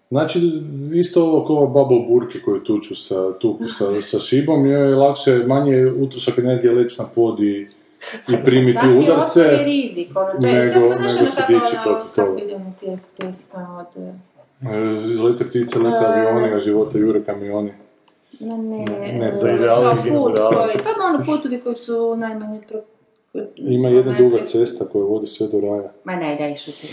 Znači, 0.09 0.39
isto 0.93 1.23
ovo 1.23 1.45
kao 1.45 1.55
u 1.95 2.07
burki 2.09 2.41
koju 2.41 2.63
tuču 2.63 2.95
sa, 2.95 3.39
tuku 3.39 3.63
sa, 3.69 4.01
sa 4.01 4.19
šibom, 4.19 4.65
joj 4.65 4.89
je 4.89 4.95
lakše, 4.95 5.43
manje 5.47 5.85
utrošak 6.03 6.37
energije 6.37 6.73
leći 6.73 6.95
na 6.99 7.07
pod 7.07 7.39
i, 7.39 7.67
i 8.29 8.43
primiti 8.43 8.71
Svaki 8.73 8.87
udarce. 8.89 9.23
ostaje 9.23 9.63
rizik, 9.65 10.09
ono, 10.15 10.41
to 10.41 10.47
je, 10.47 10.53
nego- 10.65 10.89
nego 10.89 10.99
se 10.99 11.43
dići 11.47 11.75
ono, 11.75 11.83
protiv 11.83 12.15
toga. 12.15 12.41
pjes, 12.79 13.09
pjesma 13.09 13.85
od... 13.95 14.03
E, 14.63 15.23
Lete 15.23 15.43
ptice, 15.45 15.79
lete 15.79 16.05
avioni, 16.05 16.53
a 16.53 16.59
života 16.59 16.97
jure 16.97 17.23
kamioni. 17.23 17.71
Ma 18.39 18.57
ne, 18.57 18.85
Ne, 19.19 19.31
e, 19.33 19.35
za 19.35 19.51
ideal 19.51 19.83
kao 19.83 19.95
higijenu 19.95 20.19
put 20.19 20.31
morala. 20.31 20.63
koji, 20.63 20.77
pa 20.77 21.05
ono 21.05 21.25
putovi 21.25 21.59
koji 21.59 21.75
su 21.75 22.15
najmanje 22.17 22.61
pro... 22.69 22.81
Ima 23.55 23.89
jedna 23.89 24.13
duga 24.17 24.45
cesta 24.45 24.85
koja 24.85 25.03
vodi 25.03 25.27
sve 25.27 25.47
do 25.47 25.59
raja. 25.59 25.91
Ma 26.03 26.15
ne, 26.15 26.35
daj 26.35 26.55
šuti. 26.55 26.87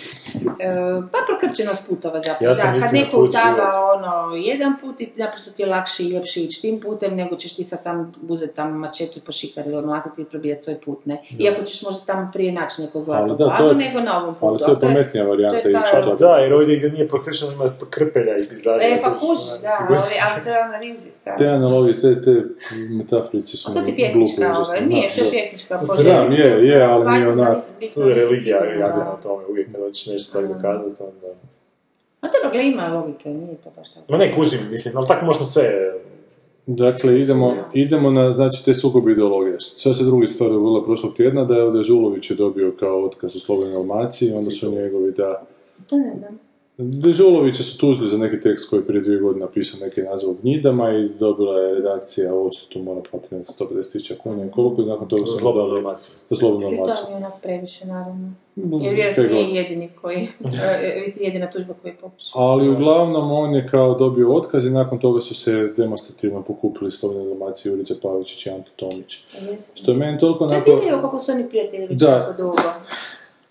E, 0.61 0.75
pa 1.13 1.19
prokrčenost 1.27 1.87
putova 1.89 2.23
zapravo. 2.23 2.51
Ja 2.51 2.55
sam 2.55 2.75
da, 2.75 2.87
kad 2.87 2.95
neko 2.95 3.21
utava 3.21 3.71
ono 3.97 4.37
jedan 4.37 4.73
put 4.81 5.01
i 5.01 5.13
naprosto 5.17 5.51
ti 5.53 5.63
je 5.63 5.67
lakše 5.69 6.03
i 6.03 6.09
ljepše 6.09 6.41
ići 6.43 6.63
tim 6.63 6.81
putem 6.81 7.17
nego 7.17 7.37
ćeš 7.37 7.57
ti 7.57 7.65
sad 7.65 7.83
sam 7.83 8.13
uzeti 8.29 8.55
tamo 8.55 8.79
mačetu 8.79 9.19
i 9.19 9.23
po 9.23 9.33
šikari 9.33 9.71
ili 9.71 9.87
mlatiti 9.87 10.23
i 10.23 10.25
probijati 10.25 10.63
svoj 10.63 10.81
put, 10.85 11.07
ne? 11.07 11.23
Iako 11.39 11.63
ćeš 11.63 11.83
možda 11.83 12.05
tamo 12.07 12.31
prije 12.33 12.53
naći 12.53 12.83
neko 12.83 13.03
zlato 13.03 13.23
Ali 13.23 13.39
da, 13.39 13.57
to 13.59 13.69
je- 13.69 13.75
nego 13.75 14.01
na 14.01 14.23
ovom 14.23 14.35
putu. 14.35 14.47
Ali 14.47 14.59
to 14.59 14.71
je 14.71 14.81
pametnija 14.81 15.25
varijanta 15.25 15.63
ta- 15.63 15.69
ići. 15.69 15.79
Tako. 15.93 16.15
da, 16.15 16.37
jer 16.37 16.53
ovdje 16.53 16.77
gdje 16.77 16.91
nije 16.91 17.09
prokrečeno 17.09 17.53
ima 17.53 17.73
krpelja 17.91 18.39
i 18.39 18.49
pizdarija. 18.49 18.89
E, 18.97 19.01
pa 19.03 19.19
kužiš, 19.19 19.63
da, 19.63 19.87
ali, 19.89 19.99
ali 20.33 20.45
to 20.45 20.51
je 20.51 20.61
ona 20.61 20.79
rizika. 20.79 21.37
Te 21.39 21.47
analogije, 21.47 22.01
te, 22.01 22.23
te 22.23 22.43
metaforice 22.91 23.57
su 23.57 23.71
A 23.71 23.75
to 23.75 23.81
ti 23.83 23.95
pjesnička, 23.97 24.55
ovaj, 24.59 24.81
nije, 24.87 25.11
to 25.17 25.25
je 25.25 25.31
pjesnička 25.31 25.79
Znam, 26.29 26.41
je, 26.41 26.69
je, 26.69 26.83
ali 26.83 27.11
nije 27.11 27.29
onak- 27.29 27.63
Tu 27.95 28.03
je 28.03 28.15
religija 28.15 28.65
jako 28.65 28.99
na 28.99 29.17
tome, 29.23 29.45
uvijek 29.47 29.73
kad 29.73 29.81
hoćeš 29.81 30.07
nešto 30.07 30.29
stvari 30.29 30.49
dokazati, 30.49 31.03
onda... 31.03 31.27
Ma 32.23 32.29
dobro, 32.35 32.51
gle, 32.53 32.69
ima 32.69 32.89
logike, 32.89 33.29
nije 33.29 33.55
to 33.55 33.71
baš 33.77 33.93
tako. 33.95 34.13
Ma 34.13 34.19
ne 34.19 34.33
kužim, 34.33 34.61
mislim, 34.71 34.97
ali 34.97 35.07
tako 35.07 35.27
možda 35.27 35.45
sve... 35.45 35.93
Dakle, 36.69 37.19
idemo, 37.19 37.57
idemo 37.73 38.11
na, 38.11 38.33
znači, 38.33 38.65
te 38.65 38.75
sukobi 38.75 39.13
ideologije. 39.13 39.61
Šta 39.61 39.95
se 39.95 40.05
drugi 40.05 40.29
stvar 40.29 40.51
dogodila 40.51 40.85
prošlog 40.85 41.15
tjedna, 41.15 41.45
da 41.45 41.55
je 41.55 41.63
ovdje 41.63 41.83
Žulović 41.83 42.31
je 42.31 42.37
dobio 42.37 42.75
kao 42.81 43.05
otkaz 43.05 43.37
u 43.37 43.41
Slobodnoj 43.41 43.73
Dalmaciji, 43.73 44.33
onda 44.33 44.51
su 44.51 44.71
njegovi, 44.71 45.13
da... 45.13 45.43
To 45.91 45.97
ne 45.97 46.17
znam. 46.17 46.39
Dežulovića 46.79 47.63
su 47.63 47.79
tužili 47.79 48.11
za 48.11 48.19
neki 48.19 48.41
tekst 48.41 48.71
koji 48.71 48.81
je 48.81 48.87
prije 48.87 49.01
dvije 49.03 49.21
godine 49.21 49.41
napisao 49.41 49.87
neki 49.87 50.03
naziv 50.03 50.31
o 50.31 50.35
gnjidama 50.35 50.91
i 50.91 51.09
dobila 51.11 51.59
je 51.59 51.75
redakcija 51.75 52.35
odštetu 52.35 52.79
mora 52.79 53.01
platiti 53.11 53.35
ne 53.35 53.43
znam, 53.43 53.69
150.000 53.69 54.17
kuna 54.17 54.45
i 54.45 54.51
koliko 54.51 54.83
i 54.83 54.87
nakon 54.87 55.09
toga 55.09 55.21
Za 55.21 55.27
su 55.27 55.39
slobodnu 55.39 55.69
dali- 55.69 55.75
Dalmaciju. 55.75 56.15
Za 56.31 56.37
slobodnu 56.37 56.67
I 56.67 56.71
to 56.71 56.77
Dalmaciju. 56.77 57.07
mi 57.07 57.13
je 57.13 57.17
onak 57.19 57.43
previše, 57.43 57.87
naravno. 57.87 58.33
Jer 58.57 58.95
vjerojatno 58.95 59.25
nije 59.25 59.55
jedini 59.55 59.91
koji, 59.93 60.29
mislim, 61.03 61.25
jedina 61.25 61.51
tužba 61.51 61.75
koju 61.75 61.91
je 61.91 61.97
pokušao. 61.97 62.43
Ali 62.43 62.69
uglavnom 62.71 63.33
on 63.33 63.55
je 63.55 63.69
kao 63.69 63.95
dobio 63.95 64.33
otkaz 64.33 64.67
i 64.67 64.71
nakon 64.71 64.99
toga 64.99 65.21
su 65.21 65.35
se 65.35 65.73
demonstrativno 65.77 66.43
pokupili 66.43 66.93
Slobodna 66.93 67.25
Dalmacija, 67.25 67.73
Jurica 67.73 67.95
Pavičić 68.03 68.47
i 68.47 68.51
Ante 68.51 68.71
Tomić. 68.77 69.25
Što 69.75 69.91
je 69.91 69.97
meni 69.97 70.19
toliko 70.19 70.39
To 70.39 70.55
je 70.55 70.63
onako... 70.73 71.03
kako 71.03 71.19
su 71.19 71.33
oni 71.33 71.49
prijatelji 71.49 71.87
već 71.87 71.99
Da. 71.99 72.11
jako 72.11 72.33
dugo. 72.33 72.57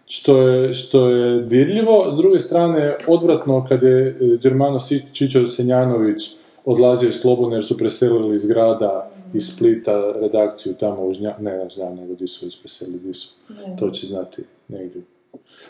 Što 0.07 0.41
je, 0.41 0.73
što 0.73 1.09
je 1.09 1.41
dirljivo, 1.41 2.11
s 2.13 2.17
druge 2.17 2.39
strane 2.39 2.97
odvratno 3.07 3.65
kad 3.69 3.83
je 3.83 4.07
e, 4.07 4.37
Germano 4.41 4.79
Čičo 5.13 5.47
Senjanović 5.47 6.23
odlazio 6.65 7.09
iz 7.09 7.15
Slobodne 7.15 7.55
jer 7.55 7.65
su 7.65 7.77
preselili 7.77 8.35
iz 8.35 8.47
grada 8.47 9.11
iz 9.33 9.47
Splita 9.55 10.13
redakciju 10.21 10.73
tamo 10.79 11.05
u 11.05 11.13
Žnja, 11.13 11.35
ne 11.39 11.57
na 11.57 11.69
Žnjan, 11.69 11.95
nego 11.95 12.15
di 12.15 12.27
su 12.27 12.45
već 12.45 12.59
preselili, 12.59 12.99
di 12.99 13.13
su, 13.13 13.35
to 13.79 13.89
će 13.89 14.07
znati 14.07 14.43
negdje. 14.67 15.01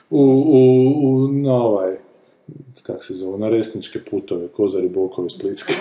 U, 0.10 0.20
u, 0.48 0.62
u, 1.04 1.28
na 1.28 1.54
ovaj, 1.54 1.98
kak 2.86 3.04
se 3.04 3.14
zove, 3.14 3.38
na 3.38 3.50
resničke 3.50 4.00
putove, 4.12 4.48
Kozari, 4.48 4.90
Bokove, 4.90 5.30
Splitske. 5.30 5.74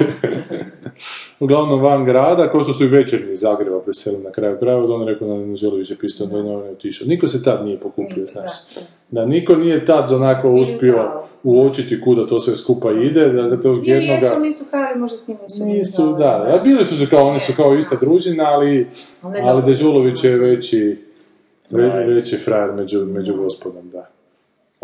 Uglavnom 1.40 1.82
van 1.82 2.04
grada, 2.04 2.48
ko 2.48 2.62
što 2.62 2.72
su 2.72 2.84
i 2.84 2.88
večernji 2.88 3.32
iz 3.32 3.40
Zagreba 3.40 3.80
preselili 3.80 4.22
na 4.22 4.32
kraju 4.32 4.58
da 4.60 4.94
on 4.94 5.08
rekao 5.08 5.28
da 5.28 5.34
ne 5.34 5.56
želi 5.56 5.78
više 5.78 5.96
pisati, 5.96 6.34
onda 6.34 6.64
je 6.64 6.72
otišao. 6.72 7.08
Niko 7.08 7.28
se 7.28 7.44
tad 7.44 7.64
nije 7.64 7.80
pokupio, 7.80 8.26
znaš. 8.26 8.52
Da, 9.10 9.26
niko 9.26 9.56
nije 9.56 9.84
tad 9.84 10.12
onako 10.12 10.52
uspio 10.52 11.24
uočiti 11.44 12.00
kuda 12.00 12.26
to 12.26 12.40
sve 12.40 12.56
skupa 12.56 12.92
ide, 12.92 13.32
da 13.32 13.48
ga 13.48 13.60
tog 13.60 13.88
Ili 13.88 13.90
jednoga... 13.90 14.26
jesu, 14.26 14.40
nisu 14.40 14.64
hali, 14.70 14.98
možda 14.98 15.16
s 15.16 15.28
njima 15.28 15.48
su 15.48 15.64
Nisu, 15.64 16.16
da, 16.18 16.58
a 16.60 16.60
bili 16.64 16.86
su 16.86 16.98
se 16.98 17.10
kao, 17.10 17.28
oni 17.28 17.40
su 17.40 17.52
kao 17.56 17.74
ista 17.74 17.96
družina, 18.00 18.44
ali, 18.44 18.86
Ali. 19.22 19.62
Dežulović 19.62 20.24
je 20.24 20.36
veći, 20.38 20.96
veći 22.06 22.36
frajer 22.36 22.72
među, 22.72 23.04
među 23.04 23.36
gospodom, 23.36 23.90
da. 23.90 24.13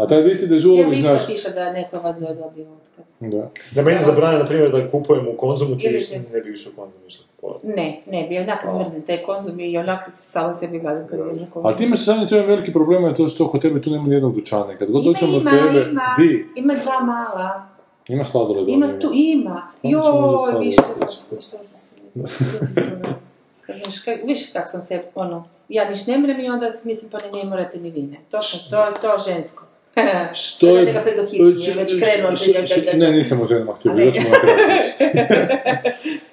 A 0.01 0.07
taj 0.07 0.19
Ja 0.19 0.49
Dežulović, 0.49 0.89
bi 0.89 0.97
znaš, 1.03 1.21
isto 1.21 1.33
piše 1.33 1.51
da 1.51 1.73
neko 1.73 2.01
vas 2.01 2.19
dvoje 2.19 2.35
dobio 2.35 2.67
otkaz. 2.73 3.15
da. 3.21 3.51
Da 3.71 3.83
meni 3.83 4.03
zabrane, 4.03 4.39
na 4.39 4.45
primjer, 4.45 4.71
da 4.71 4.91
kupujem 4.91 5.29
u 5.29 5.37
konzumu, 5.37 5.79
ti 5.79 5.89
više 5.89 6.21
ne 6.33 6.41
bi 6.41 6.53
išao 6.53 6.73
u 6.73 6.81
konzum 6.81 7.01
ništa 7.05 7.25
kupovati. 7.37 7.67
Ne, 7.67 8.01
ne, 8.07 8.27
bi 8.29 8.39
onak 8.39 8.65
mrzim 8.79 9.03
taj 9.03 9.23
konzum 9.23 9.61
i 9.61 9.79
onak 9.79 10.05
se 10.05 10.11
samo 10.11 10.55
sebi 10.55 10.79
gledam 10.79 11.07
kad 11.07 11.19
je 11.19 11.25
neko... 11.41 11.61
Ali 11.65 11.77
ti 11.77 11.85
imaš 11.85 12.05
sad 12.05 12.29
tu 12.29 12.35
jedan 12.35 12.51
veliki 12.51 12.73
problem, 12.73 13.05
je 13.05 13.15
to 13.15 13.29
što 13.29 13.49
kod 13.49 13.63
tebe 13.63 13.83
tu 13.83 13.91
nema 13.91 14.09
nijednog 14.09 14.35
dućana. 14.35 14.77
Kad 14.79 14.91
god 14.91 15.05
Ima, 15.05 15.13
dođemo 15.13 15.37
od 15.37 15.43
ima, 15.43 15.51
tebe, 15.51 15.87
ima, 15.91 16.15
di? 16.19 16.47
ima 16.57 16.75
dva 16.75 17.01
mala. 17.01 17.67
Ima 18.09 18.25
sladoled 18.25 18.69
Ima 18.69 18.99
tu, 19.01 19.11
ima. 19.15 19.69
Joj, 19.83 20.03
za 20.53 20.59
viš 20.59 20.77
kak- 24.53 24.71
sam 24.71 24.83
se, 24.83 25.03
ono, 25.15 25.45
ja 25.69 25.91
niš 25.91 26.07
ne 26.07 26.19
mrem 26.19 26.41
i 26.41 26.49
onda 26.49 26.71
mislim, 26.85 27.11
pa 27.11 27.19
ne, 27.19 27.45
morate 27.45 27.79
ni 27.79 27.91
vi, 27.91 28.03
ne. 28.03 28.17
To, 28.31 28.43
sam, 28.43 28.71
to, 28.71 29.01
to 29.01 29.09
žensko. 29.31 29.65
Što 30.43 30.67
je... 30.67 30.85
da 30.85 30.93
ga 30.93 31.03
predohitri, 31.03 31.63
jer 31.63 31.77
već 31.77 31.95
krenuo. 31.99 32.31
Ne, 32.95 33.13
nisam 33.13 33.41
o 33.43 33.47
ženama 33.47 33.73
htio, 33.73 33.93
još 33.93 34.15
ćemo 34.15 34.29
na 34.29 34.41
kraju. 34.41 34.59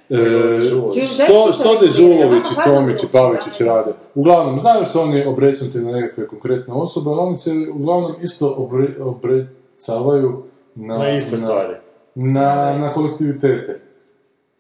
E. 0.10 1.06
Što, 1.06 1.54
što 1.54 1.80
Dežulović 1.82 2.46
i 2.52 2.56
Tomić 2.66 3.04
i 3.04 3.08
pa 3.12 3.20
dobro. 3.20 3.40
rade? 3.66 3.92
Uglavnom, 4.16 4.60
znaju 4.60 4.86
se 4.86 5.00
oni 5.00 5.26
obrecnuti 5.26 5.78
na 5.78 5.92
nekakve 5.92 6.28
konkretne 6.28 6.74
osobe, 6.74 7.10
ali 7.10 7.20
oni 7.20 7.38
se 7.38 7.52
uglavnom 7.74 8.16
isto 8.24 8.56
obre, 8.58 8.88
obrecavaju 9.00 10.44
na, 10.76 10.98
Na 10.98 11.10
iste 11.10 11.38
stvari. 11.38 11.74
Na, 12.16 12.78
na 12.78 12.94
kolektivitete. 12.94 13.80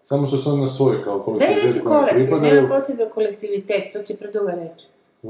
Samo 0.04 0.28
što 0.28 0.38
su 0.38 0.50
oni 0.50 0.62
na 0.62 0.68
svoj 0.68 1.04
kao 1.04 1.20
kolektivitet 1.20 1.66
reci 1.66 1.80
kojem 1.84 2.00
kolektiv, 2.00 2.41
nema 2.41 2.68
potrebe 2.68 3.10
kolektivitet, 3.14 3.84
to 3.93 4.00
ti 4.00 4.14
je 4.14 4.18
preduga 4.18 4.52
reč. 4.52 4.84
E, 5.24 5.28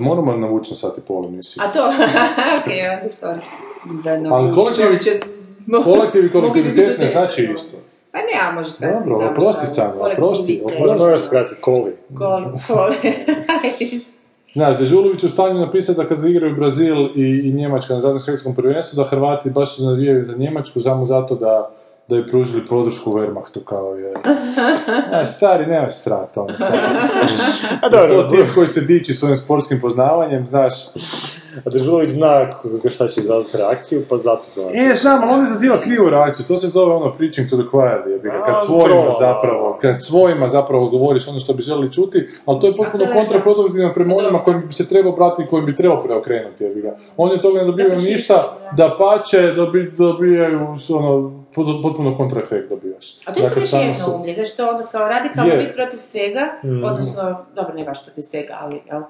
moramo 0.00 0.36
navući 0.36 0.72
na 0.72 0.76
sat 0.76 0.98
i 0.98 1.00
pol 1.00 1.24
emisiju. 1.24 1.62
A 1.64 1.72
to, 1.72 1.78
okay, 2.56 3.08
sorry. 3.10 3.40
Da, 4.04 4.16
no, 4.16 4.34
Ali 4.34 4.52
kolektiv- 4.52 5.20
Kolektiv 5.84 6.24
i 6.26 6.32
kolektivitet 6.32 6.98
ne 6.98 7.06
znači 7.06 7.48
isto. 7.54 7.76
Pa 8.12 8.18
ne, 8.18 8.48
a 8.48 8.52
može 8.52 8.70
skratiti. 8.70 9.10
Dobro, 9.10 9.16
znamo 9.18 9.30
oprosti. 9.30 9.66
Sanja, 9.66 9.92
oprosti, 10.12 10.62
oprosti. 10.64 11.04
Moraš 11.04 11.20
skratiti 11.20 11.60
koli. 11.60 11.92
Kol, 12.18 12.42
kol. 12.66 12.90
Znaš, 14.54 14.78
Dežulović 14.78 15.24
u 15.24 15.28
stanju 15.28 15.60
napisati 15.60 15.96
da 15.98 16.08
kad 16.08 16.24
igraju 16.24 16.54
Brazil 16.56 16.96
i, 17.14 17.42
i 17.44 17.52
Njemačka 17.52 17.94
na 17.94 18.00
zadnjem 18.00 18.18
svjetskom 18.20 18.54
prvenstvu, 18.54 18.96
da 18.96 19.08
Hrvati 19.08 19.50
baš 19.50 19.76
se 19.76 19.82
navijaju 19.82 20.24
za 20.24 20.36
Njemačku 20.36 20.80
samo 20.80 21.04
zato 21.04 21.34
da 21.34 21.70
da 22.08 22.16
je 22.16 22.26
pružili 22.26 22.66
podršku 22.66 23.10
Wehrmachtu 23.10 23.64
kao 23.64 23.94
je. 23.94 24.14
Znaš, 25.08 25.36
stari, 25.36 25.66
nema 25.66 25.90
srata, 25.90 26.42
ono. 26.42 26.54
kao. 26.58 26.68
A 27.82 27.90
To 27.90 27.96
dobro, 27.96 28.28
tip 28.30 28.54
koji 28.54 28.66
se 28.66 28.80
diči 28.80 29.14
svojim 29.14 29.36
sportskim 29.36 29.80
poznavanjem, 29.80 30.46
znaš. 30.46 30.74
a 31.64 31.70
Dežulović 31.70 32.10
zna 32.10 32.52
šta 32.90 33.08
će 33.08 33.20
izazvati 33.20 33.56
reakciju, 33.58 34.02
pa 34.08 34.16
zato 34.16 34.44
to. 34.54 34.70
E, 34.74 34.94
znam, 34.94 35.22
ali 35.22 35.32
on 35.32 35.42
izaziva 35.42 35.80
krivu 35.80 36.10
reakciju, 36.10 36.46
to 36.46 36.58
se 36.58 36.68
zove 36.68 36.94
ono 36.94 37.12
preaching 37.12 37.50
to 37.50 37.56
the 37.56 37.66
choir, 37.70 38.12
jebi 38.12 38.28
ga, 38.28 38.34
A, 38.34 38.46
kad 38.46 38.66
svojima 38.66 39.10
zapravo, 39.20 39.78
kad 39.80 40.04
svojima 40.04 40.48
zapravo 40.48 40.88
govoriš 40.88 41.28
ono 41.28 41.40
što 41.40 41.54
bi 41.54 41.62
želi 41.62 41.92
čuti, 41.92 42.28
ali 42.46 42.60
to 42.60 42.66
je 42.66 42.76
potpuno 42.76 43.04
A 43.04 43.06
to 43.06 43.12
kontraproduktivno 43.12 43.92
prema 43.94 44.14
onima 44.16 44.42
kojim 44.42 44.66
bi 44.66 44.72
se 44.72 44.88
trebao 44.88 45.12
brati 45.12 45.42
i 45.42 45.46
kojim 45.46 45.66
bi 45.66 45.76
trebao 45.76 46.02
preokrenuti, 46.02 46.64
jebi 46.64 46.80
ga. 46.80 46.96
Oni 47.16 47.34
od 47.34 47.42
toga 47.42 47.58
ne 47.58 47.64
dobivaju 47.64 48.00
ništa, 48.00 48.56
da. 48.76 48.96
pače, 48.98 49.52
dobi, 49.52 49.92
dobijaju 49.98 50.60
ono, 50.88 51.45
potpuno 51.82 52.16
kontraefekt 52.16 52.68
dobijaš. 52.68 53.26
A 53.26 53.32
to 53.34 53.40
je 53.40 53.50
još 53.56 53.70
se- 53.70 53.76
jedno 53.76 54.16
umlje, 54.16 54.34
zašto 54.36 54.68
ono 54.68 54.86
kao 54.86 55.08
radikalno 55.08 55.52
Je. 55.52 55.58
biti 55.58 55.72
protiv 55.72 55.98
svega, 55.98 56.40
Mhm. 56.64 56.84
odnosno, 56.84 57.22
dobro, 57.54 57.74
ne 57.74 57.84
baš 57.84 58.04
protiv 58.04 58.22
svega, 58.22 58.58
ali, 58.60 58.82
jel, 58.86 59.02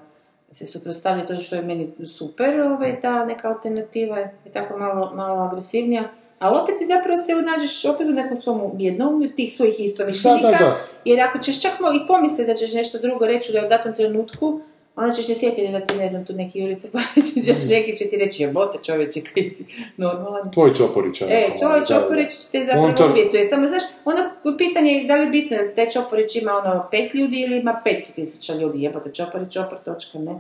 se 0.51 0.67
suprotstavlja 0.67 1.27
to 1.27 1.39
što 1.39 1.57
je 1.57 1.63
meni 1.63 1.89
super, 2.09 2.61
ovaj, 2.63 3.01
ta 3.01 3.25
neka 3.25 3.49
alternativa 3.49 4.19
je 4.19 4.31
tako 4.53 4.79
malo, 4.79 5.13
malo 5.15 5.43
agresivnija, 5.43 6.05
ali 6.39 6.59
opet 6.59 6.75
ti 6.79 6.85
zapravo 6.87 7.17
se 7.17 7.35
nađeš 7.35 7.85
opet 7.85 8.07
u 8.07 8.13
nekom 8.13 8.37
svom 8.37 8.71
jednoumlju 8.79 9.31
tih 9.31 9.53
svojih 9.53 9.75
istomišljenika, 9.79 10.75
jer 11.05 11.21
ako 11.21 11.39
ćeš 11.39 11.63
čak 11.63 11.73
i 11.73 12.07
pomisliti 12.07 12.47
da 12.47 12.55
ćeš 12.55 12.75
nešto 12.75 12.99
drugo 12.99 13.27
reći 13.27 13.53
u 13.57 13.69
datom 13.69 13.93
trenutku, 13.95 14.61
onda 14.97 15.13
ćeš 15.13 15.27
se 15.27 15.35
sjetiti 15.35 15.69
da 15.69 15.81
ti, 15.81 15.99
ne 15.99 16.09
znam, 16.09 16.25
tu 16.25 16.33
neki 16.33 16.61
Jurica 16.61 16.89
Pavić, 16.93 17.27
još 17.49 17.69
neki 17.71 17.97
će 17.97 18.05
ti 18.05 18.17
reći, 18.17 18.43
jebote 18.43 18.79
čovječe, 18.81 19.21
kaj 19.25 19.43
si 19.43 19.65
normalan. 19.97 20.53
Tvoj 20.53 20.75
Čoporić. 20.75 21.23
ono, 21.23 21.33
E, 21.33 21.49
da, 21.63 21.69
da. 21.71 21.85
Čoporić 21.87 22.31
te 22.53 22.65
zapravo 22.65 22.89
Unutar- 22.89 23.11
uvjetuje. 23.13 23.45
Samo, 23.45 23.67
znaš, 23.67 23.83
ono 24.05 24.19
pitanje 24.59 24.93
je 24.93 25.05
da 25.05 25.15
li 25.15 25.25
je 25.25 25.31
bitno 25.31 25.57
da 25.59 25.75
taj 25.75 25.89
Čoporić 25.89 26.37
ima 26.37 26.53
ono 26.55 26.87
pet 26.91 27.15
ljudi 27.15 27.41
ili 27.41 27.59
ima 27.59 27.81
500 27.87 28.15
tisuća 28.15 28.55
ljudi. 28.55 28.83
Jebote, 28.83 29.13
Čoporić, 29.13 29.53
Čopor, 29.53 29.79
točka, 29.81 30.19
ne? 30.19 30.35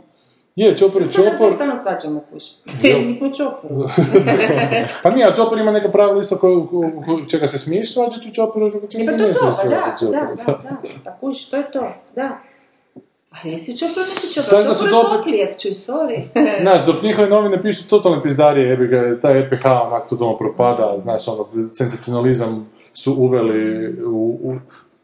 Je, 0.56 0.76
Čoporić, 0.76 1.08
Sada 1.08 1.30
Čopor, 1.30 1.50
se 1.50 1.54
stalno 1.54 1.76
svađamo, 1.76 2.24
kuš. 2.32 2.42
Mi 3.06 3.12
smo 3.12 3.30
Čopor. 3.30 3.70
pa 5.02 5.10
nije, 5.10 5.26
a 5.26 5.34
Čopor 5.34 5.58
ima 5.58 5.70
neka 5.70 5.88
pravila 5.88 6.20
isto 6.20 6.36
ko, 6.36 6.66
ko, 6.66 6.76
ko- 7.06 7.30
čega 7.30 7.46
se 7.48 7.58
smiješ 7.58 7.92
svađati 7.94 8.28
u 8.28 8.34
Čoporu, 8.34 8.66
E 8.66 8.70
pa 8.72 9.12
to 9.12 9.32
to, 9.34 9.54
pa 9.54 9.64
da, 9.64 9.70
da, 9.70 9.96
Čoporu. 10.00 10.36
da, 10.44 10.52
da, 10.62 10.78
pa 11.04 11.16
kuš, 11.16 11.44
to 11.44 11.56
je 11.56 11.70
to, 11.72 11.92
da. 12.14 12.38
A 13.44 13.48
jesi 13.48 13.78
Čopor, 13.78 14.02
nisi 14.08 14.26
su 14.26 14.34
Čopor 14.34 14.58
je 14.60 15.18
poplijek, 15.18 15.60
čuj, 15.60 15.70
sorry. 15.70 16.20
Znaš, 16.62 16.86
dok 16.86 17.02
njihove 17.02 17.28
novine 17.28 17.62
pišu 17.62 17.88
totalne 17.88 18.22
pizdarije, 18.22 18.68
jebi 18.68 18.86
ga, 18.86 19.20
taj 19.20 19.38
EPH 19.40 19.66
onak 19.86 20.08
totalno 20.08 20.36
propada, 20.36 20.98
znaš, 21.02 21.28
ono, 21.28 21.46
senzacionalizam 21.74 22.70
su 22.92 23.14
uveli 23.18 23.88
u, 24.04 24.38
u 24.42 24.54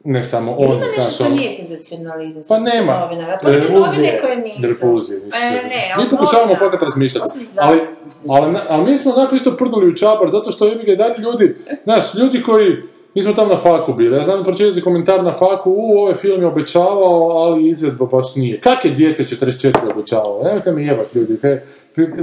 ne 0.05 0.25
samo 0.25 0.57
Jel 0.59 0.71
oni, 0.71 0.77
ima 0.77 0.85
nešto 0.85 1.01
znaš, 1.03 1.15
što 1.15 1.25
ono, 1.25 1.35
nije 1.35 1.53
senzacionalizam? 1.53 2.43
Pa 2.49 2.59
nema. 2.59 2.99
Novinara. 3.01 3.33
Postoje 3.33 3.71
novine 3.71 4.19
koje 4.21 4.37
nisu. 4.37 4.63
Refuzije, 4.63 5.21
nisu 5.21 5.39
E, 5.43 5.69
ne, 5.69 5.95
Mi 5.97 6.03
ali 6.03 6.11
pokušavamo 6.11 6.57
fakat 6.57 6.83
razmišljati. 6.83 7.45
Za- 7.45 7.61
Ali, 7.63 7.81
ali, 8.29 8.57
ali 8.69 8.91
mi 8.91 8.99
smo 8.99 9.13
onako 9.13 9.35
isto 9.37 9.57
prdnuli 9.57 9.89
u 9.89 9.97
čabar, 9.97 10.31
zato 10.31 10.51
što 10.53 10.67
jebi 10.67 10.85
ga 10.85 10.95
dati 11.09 11.23
ljudi, 11.23 11.57
znaš, 11.85 12.15
ljudi 12.15 12.43
koji, 12.43 12.77
mi 13.15 13.23
smo 13.23 13.33
tamo 13.33 13.49
na 13.49 13.57
faku 13.57 13.95
bili, 13.95 14.17
ja 14.17 14.23
znam 14.23 14.45
pročitati 14.45 14.81
komentar 14.81 15.25
na 15.25 15.33
faku, 15.33 15.71
u, 15.71 15.99
ovaj 15.99 16.15
film 16.15 16.41
je 16.41 16.47
obećavao, 16.47 17.29
ali 17.29 17.69
izvedba 17.69 18.07
baš 18.07 18.37
nije. 18.37 18.61
Kak 18.61 18.85
je 18.85 18.91
dijete 18.91 19.25
44 19.25 19.93
obećavao? 19.93 20.43
Nemojte 20.45 20.73
mi 20.73 20.87
jebat 20.87 21.15
ljudi, 21.15 21.39
he. 21.43 21.61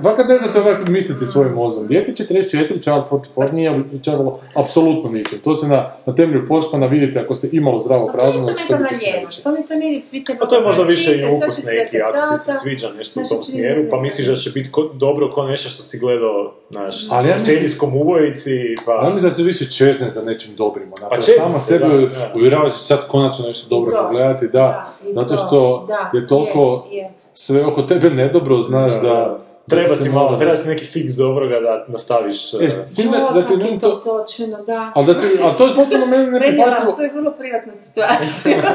Fakat 0.03 0.27
ne 0.27 0.37
znate 0.37 0.59
ovako 0.61 0.91
misliti 0.91 1.25
svojim 1.25 1.53
mozom. 1.53 1.87
Dijete 1.87 2.11
44, 2.13 2.41
Child 2.81 3.03
44 3.35 3.51
nije 3.51 3.71
obećavalo 3.71 4.39
apsolutno 4.55 5.11
ničem. 5.11 5.39
To 5.39 5.55
se 5.55 5.67
na, 5.67 5.91
na 6.05 6.15
temelju 6.15 6.47
Forspana 6.47 6.85
vidite 6.85 7.19
ako 7.19 7.35
ste 7.35 7.49
imalo 7.51 7.79
zdravog 7.79 8.07
Pa 8.07 8.13
to 8.13 8.19
je 8.19 8.25
razuma. 8.25 8.51
isto 8.51 8.63
što 8.65 8.77
bi 8.79 8.95
se 8.95 9.05
naljeno, 9.11 9.31
što 9.31 9.51
mi 9.51 9.67
to 9.67 9.75
nije 9.75 10.01
pitanje... 10.11 10.39
Pa 10.39 10.45
to 10.45 10.55
je 10.55 10.63
možda 10.63 10.83
više 10.83 11.17
i 11.17 11.21
to 11.21 11.27
ukus 11.35 11.63
neki, 11.65 12.01
ako 12.01 12.33
ti 12.33 12.39
se 12.41 12.51
sviđa 12.53 12.89
nešto 12.89 13.11
u 13.11 13.23
Znači, 13.23 13.35
tom 13.35 13.43
smjeru, 13.43 13.85
pa 13.89 13.99
misliš 13.99 14.27
da 14.27 14.35
će 14.35 14.49
biti 14.49 14.71
ko- 14.71 14.89
dobro 14.93 15.29
ko 15.29 15.45
nešto 15.45 15.69
što 15.69 15.83
si 15.83 15.99
gledao, 15.99 16.53
znaš, 16.71 17.11
Ali 17.11 17.29
ja 17.29 17.35
u 17.35 17.39
serijskom 17.41 17.97
ubojici, 17.97 18.51
pa... 18.85 18.91
Ja 18.93 19.13
mislim 19.13 19.29
da 19.29 19.35
se 19.35 19.43
više 19.43 19.65
čezne 19.67 20.09
za 20.09 20.21
nečim 20.23 20.55
dobrim, 20.55 20.87
onako. 20.87 21.09
Pa 21.09 21.15
Pa 21.15 21.21
čezne 21.21 21.35
sama 21.37 21.59
se, 21.59 21.65
sebe 21.69 21.85
da, 21.87 22.07
da. 22.07 22.33
uvjerava 22.35 22.63
da 22.63 22.71
će 22.71 22.79
sad 22.79 23.07
konačno 23.07 23.47
nešto 23.47 23.69
dobro 23.69 23.91
to. 23.91 24.03
pogledati, 24.03 24.47
da, 24.47 24.93
zato 25.13 25.29
to, 25.29 25.37
što 25.37 25.87
je 26.13 26.27
toliko 26.27 26.87
sve 27.33 27.65
oko 27.65 27.81
tebe 27.81 28.09
nedobro, 28.09 28.61
znaš 28.61 29.01
da... 29.01 29.39
da 29.69 29.75
Treba 29.75 29.95
ti 29.95 30.09
malo, 30.09 30.25
malo- 30.25 30.37
treba 30.37 30.55
ti 30.55 30.67
neki 30.67 30.85
fiks 30.85 31.13
dobroga 31.13 31.59
da 31.59 31.85
nastaviš... 31.87 32.53
E, 32.53 32.69
s 32.69 32.95
time 32.95 33.17
Jo, 33.17 33.31
da 33.33 33.41
ti 33.41 33.53
je 33.53 33.57
nije 33.57 33.79
to 33.79 33.89
to... 33.89 33.95
točno, 34.17 34.57
da. 34.63 34.91
Ali 34.95 35.05
da 35.07 35.13
ti, 35.13 35.27
ali 35.41 35.57
to 35.57 35.67
je 35.67 35.75
potpuno 35.75 36.05
meni 36.05 36.25
Prenijela 36.25 36.39
neprihvatljivo. 36.39 36.91
svoju 36.91 37.09
vrlo 37.13 37.31
privatnu 37.31 37.73
situaciju. 37.75 38.55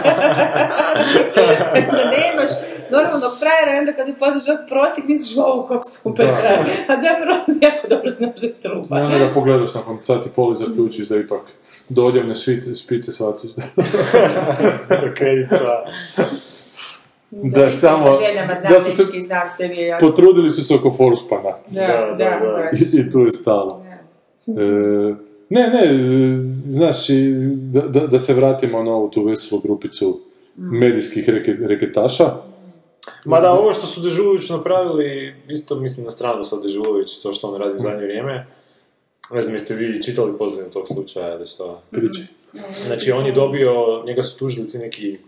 da 1.90 2.04
nemaš 2.06 2.50
normalnog 2.90 3.32
frajera 3.38 3.78
onda 3.78 3.92
kad 3.92 4.08
upoznaš 4.08 4.48
ovog 4.48 4.60
prosjek 4.68 5.06
misliš, 5.06 5.36
wow, 5.36 5.68
kako 5.68 5.84
super 5.86 6.26
Da. 6.26 6.32
frajer. 6.32 6.58
A 6.88 6.94
zapravo 6.96 7.40
jako 7.60 7.88
dobro 7.88 8.10
znaš 8.10 8.34
da 8.36 8.46
je 8.46 8.52
trupa. 8.54 8.98
I 8.98 9.02
onda 9.02 9.18
ga 9.18 9.30
pogledaš 9.34 9.74
nakon 9.74 9.98
sat 10.02 10.26
i 10.26 10.30
pol 10.30 10.54
i 10.54 10.58
zaključiš 10.58 11.08
da 11.08 11.16
ipak 11.16 11.40
dođevne 11.88 12.34
špice, 12.34 12.74
špice 12.76 13.12
shvatiš. 13.12 13.50
kredica. 15.16 15.84
Da, 17.34 17.66
isto 17.66 17.80
samo- 17.80 18.04
da 18.68 18.80
su 18.80 18.90
se-. 18.96 19.02
Potrudili 20.00 20.50
su 20.50 20.64
se 20.64 20.74
oko 20.74 20.90
Forspana. 20.90 21.50
Da, 21.68 21.80
Da, 21.80 21.86
da, 21.86 22.14
da, 22.14 22.46
da. 22.46 22.52
da. 22.52 22.70
I, 22.72 23.00
i 23.00 23.10
tu 23.10 23.20
je 23.20 23.32
stalo. 23.32 23.82
E, 24.46 24.52
ne, 25.48 25.68
ne, 25.68 25.98
znaš, 26.68 26.96
da, 27.72 27.80
da, 27.80 28.06
da 28.06 28.18
se 28.18 28.34
vratimo 28.34 28.82
na 28.82 28.92
ovu 28.92 29.10
tu 29.10 29.24
veselu 29.24 29.60
grupicu 29.60 30.20
medijskih 30.56 31.28
reke, 31.28 31.52
reketaša. 31.60 32.24
Mada 33.24 33.52
ovo 33.52 33.72
što 33.72 33.86
su 33.86 34.00
Dežulović 34.00 34.48
napravili, 34.48 35.34
isto 35.48 35.74
mislim 35.76 36.04
na 36.04 36.10
stranu 36.10 36.44
sa 36.44 36.56
Dežulović, 36.56 37.22
to 37.22 37.32
što 37.32 37.48
on 37.48 37.56
radi 37.56 37.76
u 37.76 37.80
zadnje 37.80 38.04
vrijeme. 38.04 38.46
Ne 39.30 39.40
znam, 39.40 39.54
jeste 39.54 39.74
vi 39.74 40.02
čitali 40.02 40.38
pozadinu 40.38 40.70
tog 40.70 40.88
slučaja 40.88 41.34
ili 41.34 41.46
što? 41.46 41.82
Priče. 41.90 42.22
Znači, 42.86 43.12
on 43.12 43.26
je 43.26 43.32
dobio, 43.32 43.72
njega 44.06 44.22
su 44.22 44.38
tužili 44.38 44.68
ti 44.68 44.78
neki 44.78 45.18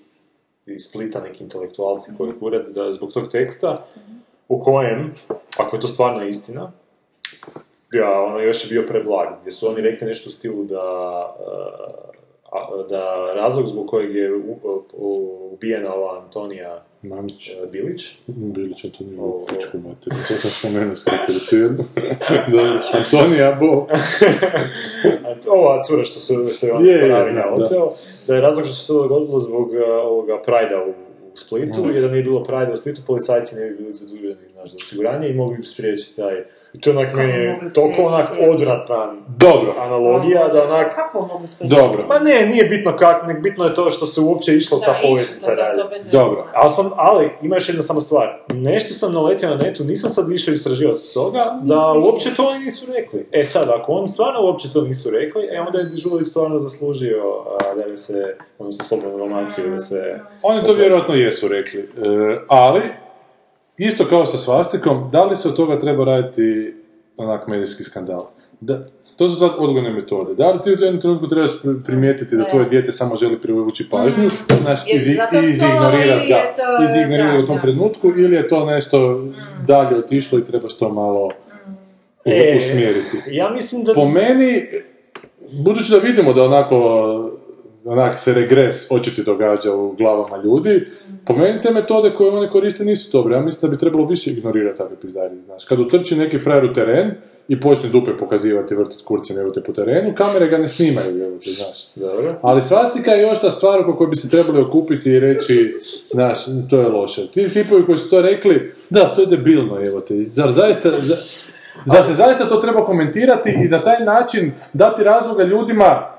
iz 0.67 0.83
Splita, 0.83 1.21
neki 1.21 1.45
intelektualci 1.45 2.11
koji 2.19 2.29
je 2.29 2.39
kurac 2.39 2.69
da 2.69 2.93
zbog 2.93 3.13
tog 3.13 3.31
teksta, 3.31 3.87
u 4.49 4.61
kojem, 4.61 5.15
ako 5.59 5.77
je 5.77 5.81
to 5.81 5.87
stvarno 5.87 6.27
istina, 6.27 6.73
ja, 7.93 8.23
ono 8.23 8.41
još 8.41 8.65
je 8.65 8.69
bio 8.69 8.89
preblag, 8.89 9.29
gdje 9.41 9.53
su 9.53 9.69
oni 9.69 9.81
rekli 9.81 10.07
nešto 10.07 10.31
u 10.31 10.33
stilu 10.33 10.65
da 10.65 10.83
da 12.89 13.03
razlog 13.35 13.67
zbog 13.67 13.87
kojeg 13.87 14.15
je 14.15 14.35
u- 14.35 14.59
u- 14.93 15.51
ubijena 15.53 15.95
ova 15.95 16.21
Antonija 16.21 16.85
Mamić. 17.03 17.49
e, 17.51 17.67
Bilić, 17.67 18.15
Bilić, 18.27 18.83
to 18.83 19.05
nije 19.05 19.21
O, 19.21 19.25
u 19.25 19.43
o. 19.43 19.47
pičku 19.47 19.79
materiju. 19.79 20.23
To 20.29 20.35
sam 20.35 20.51
spomenuo 20.51 20.95
jednu. 21.53 21.85
da, 22.53 22.83
Antonija 22.95 23.57
Bo. 23.61 23.87
Ova 25.51 25.83
cura 25.83 26.05
što, 26.05 26.21
su, 26.21 26.49
što 26.49 26.67
je 26.67 26.73
on 26.73 26.87
Je, 26.87 27.09
da. 27.09 27.55
oteo, 27.55 27.93
da 28.27 28.35
je 28.35 28.41
razlog 28.41 28.65
što 28.65 28.75
se 28.75 28.87
to 28.87 29.03
dogodilo 29.03 29.41
zbog 29.41 29.69
uh, 29.69 29.77
ovoga 30.03 30.43
Prajda 30.43 30.77
u, 30.79 30.91
u 31.33 31.37
Splitu, 31.37 31.81
Mhm. 31.81 31.91
jer 31.91 32.03
da 32.03 32.09
nije 32.09 32.23
bilo 32.23 32.43
Prajda 32.43 32.73
u 32.73 32.77
Splitu, 32.77 33.03
policajci 33.07 33.57
ne 33.57 33.67
bi 33.67 33.77
bili 33.77 33.93
zaduženi 33.93 34.35
znaš, 34.53 34.71
za 34.71 34.77
osiguranje 34.77 35.29
i 35.29 35.35
mogli 35.35 35.59
bi 35.59 35.65
spriječiti 35.65 36.17
taj... 36.17 36.45
I 36.77 36.81
to 36.81 36.91
onak 36.91 37.15
meni 37.15 37.33
je 37.33 37.61
toliko 37.75 38.03
onak 38.03 38.29
odvratan 38.51 39.25
Dobro. 39.29 39.75
analogija 39.79 40.49
da 40.49 40.65
onak... 40.65 40.95
Kako 40.95 41.21
mogu? 41.21 41.47
Dobro. 41.61 42.05
Ma 42.09 42.19
ne, 42.19 42.47
nije 42.47 42.65
bitno 42.65 42.97
kako, 42.97 43.27
nek 43.27 43.43
bitno 43.43 43.65
je 43.65 43.75
to 43.75 43.91
što 43.91 44.07
se 44.07 44.21
uopće 44.21 44.57
išlo 44.57 44.79
ta 44.79 44.87
Da, 44.93 44.99
poveznica 45.09 45.55
da, 45.55 45.57
to 45.57 45.63
raditi. 45.63 46.11
Dobro. 46.11 46.47
Ali, 46.55 46.71
sam, 46.71 46.91
ali 46.97 47.31
ima 47.43 47.57
još 47.57 47.69
jedna 47.69 47.83
samo 47.83 48.01
stvar. 48.01 48.39
Nešto 48.55 48.95
sam 48.95 49.13
naletio 49.13 49.51
na 49.51 49.57
netu, 49.57 49.85
nisam 49.85 50.11
sad 50.11 50.33
išao 50.33 50.55
istraživati 50.55 50.99
od 50.99 51.15
toga, 51.15 51.59
da 51.63 51.93
uopće 51.93 52.35
to 52.35 52.49
oni 52.49 52.65
nisu 52.65 52.93
rekli. 52.93 53.27
E 53.33 53.45
sad, 53.45 53.69
ako 53.69 53.93
oni 53.93 54.07
stvarno 54.07 54.41
uopće 54.43 54.73
to 54.73 54.83
nisu 54.83 55.11
rekli, 55.11 55.49
e 55.53 55.61
onda 55.61 55.79
je 55.79 55.85
Dežulović 55.85 56.29
stvarno 56.29 56.59
zaslužio 56.59 57.45
a, 57.61 57.75
da 57.75 57.89
ga 57.89 57.97
se, 57.97 58.37
odnosno 58.59 58.85
slobodnu 58.85 59.19
donaciju, 59.19 59.71
da 59.71 59.79
se... 59.79 60.19
Oni 60.43 60.65
to 60.65 60.73
vjerojatno 60.73 61.15
jesu 61.15 61.49
rekli. 61.49 61.81
E, 61.81 62.39
ali, 62.49 62.81
isto 63.79 64.05
kao 64.05 64.27
sa 64.27 64.39
svastikom, 64.39 65.11
da 65.13 65.25
li 65.25 65.37
se 65.37 65.49
od 65.49 65.57
toga 65.57 65.81
treba 65.81 66.05
raditi 66.05 66.75
onak 67.17 67.47
medijski 67.47 67.85
skandal? 67.85 68.27
Da, 68.61 68.87
to 69.17 69.29
su 69.29 69.37
sad 69.39 69.51
odgojne 69.59 69.91
metode. 69.91 70.35
Da 70.35 70.51
li 70.51 70.63
ti 70.63 70.71
u 70.71 70.73
jednom 70.73 71.01
trenutku 71.01 71.29
trebaš 71.29 71.51
pri- 71.63 71.83
primijetiti 71.85 72.37
da 72.37 72.49
tvoje 72.49 72.69
dijete 72.69 72.93
samo 72.93 73.17
želi 73.17 73.39
privući 73.39 73.91
pažnju, 73.91 74.31
znaš, 74.63 74.81
zato 75.17 75.37
to 75.37 75.47
izignorirati, 75.47 77.39
da, 77.39 77.45
u 77.45 77.47
tom 77.47 77.57
da. 77.57 77.63
trenutku, 77.63 78.13
ili 78.17 78.37
je 78.37 78.49
to 78.49 78.67
nešto 78.67 79.25
dalje 79.67 79.99
otišlo 79.99 80.39
i 80.39 80.45
trebaš 80.45 80.79
to 80.79 80.89
malo 80.93 81.31
E, 82.25 82.57
usmjeriti. 82.57 83.17
Ja 83.31 83.51
mislim 83.51 83.85
da... 83.85 83.95
Po 83.95 84.09
meni, 84.09 84.67
budući 85.65 85.93
da 85.93 85.99
vidimo 85.99 86.33
da 86.33 86.43
onako 86.43 87.36
onak 87.87 88.19
se 88.19 88.35
regres 88.35 88.91
očiti 88.93 89.23
događa 89.23 89.75
u 89.75 89.93
glavama 89.93 90.37
ljudi, 90.37 90.87
po 91.27 91.33
meni 91.37 91.63
te 91.63 91.71
metode 91.71 92.11
koje 92.11 92.31
oni 92.31 92.49
koriste 92.49 92.85
nisu 92.85 93.13
dobre. 93.13 93.35
Ja 93.35 93.41
mislim 93.41 93.71
da 93.71 93.77
bi 93.77 93.81
trebalo 93.81 94.07
više 94.07 94.31
ignorirati 94.31 94.79
takve 94.79 94.97
pizdari, 94.97 95.35
znaš. 95.47 95.65
Kad 95.65 95.79
utrči 95.81 96.17
neki 96.17 96.39
frajer 96.39 96.65
u 96.65 96.73
teren 96.75 97.11
i 97.49 97.61
počne 97.61 97.89
dupe 97.89 98.17
pokazivati, 98.19 98.75
vrtit 98.75 99.03
kurcem 99.05 99.39
evo 99.39 99.51
te 99.51 99.63
po 99.63 99.73
terenu, 99.73 100.15
kamere 100.15 100.49
ga 100.49 100.59
ne 100.59 100.69
snimaju, 100.69 101.25
evo 101.25 101.39
te, 101.45 101.51
znaš. 101.51 101.79
Dobro. 101.95 102.35
Ali 102.43 102.63
svastika 102.63 103.11
je 103.11 103.23
još 103.23 103.41
ta 103.41 103.51
stvar 103.51 103.81
oko 103.81 103.97
kojoj 103.97 104.11
bi 104.11 104.17
se 104.17 104.31
trebali 104.31 104.61
okupiti 104.61 105.11
i 105.11 105.21
reći, 105.21 105.75
znaš, 106.11 106.39
to 106.71 106.81
je 106.81 106.89
loše. 106.89 107.27
Ti 107.27 107.53
tipovi 107.53 107.87
koji 107.87 107.99
su 107.99 108.11
to 108.11 108.23
rekli, 108.23 108.73
da, 108.91 109.15
to 109.15 109.21
je 109.21 109.27
debilno, 109.27 109.87
evo 109.87 110.01
te. 110.01 110.23
Zar 110.23 110.53
zaista, 110.53 110.91
za- 111.01 111.17
zar 111.87 112.05
se 112.05 112.15
zaista 112.15 112.49
to 112.49 112.57
treba 112.57 112.85
komentirati 112.85 113.51
i 113.51 113.69
na 113.69 113.83
taj 113.83 114.05
način 114.05 114.53
dati 114.73 115.03
razloga 115.05 115.45
ljudima 115.45 116.16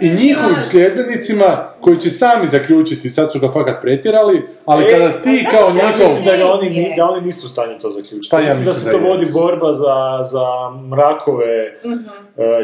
i 0.00 0.10
njihovim 0.10 0.62
sljedbenicima 0.62 1.68
koji 1.80 2.00
će 2.00 2.10
sami 2.10 2.46
zaključiti, 2.46 3.10
sad 3.10 3.32
su 3.32 3.38
ga 3.38 3.50
fakat 3.52 3.82
pretjerali, 3.82 4.42
ali 4.64 4.84
E, 4.84 4.90
kada 4.90 5.22
ti 5.22 5.42
pa 5.44 5.50
kao 5.50 5.66
zato 5.68 5.78
Ja 5.78 5.88
mislim 5.88 6.24
da, 6.24 6.36
ga 6.36 6.46
oni, 6.46 6.70
ni- 6.70 6.94
da 6.96 7.04
oni 7.04 7.20
nisu 7.20 7.46
u 7.46 7.50
stanju 7.50 7.78
to 7.78 7.90
zaključiti. 7.90 8.28
Pa 8.30 8.38
ja 8.38 8.44
mislim 8.44 8.64
da 8.64 8.72
se 8.72 8.90
to 8.90 8.98
vodi 8.98 9.26
borba 9.34 9.72
za, 9.72 9.94
za 10.22 10.46
mrakove 10.90 11.78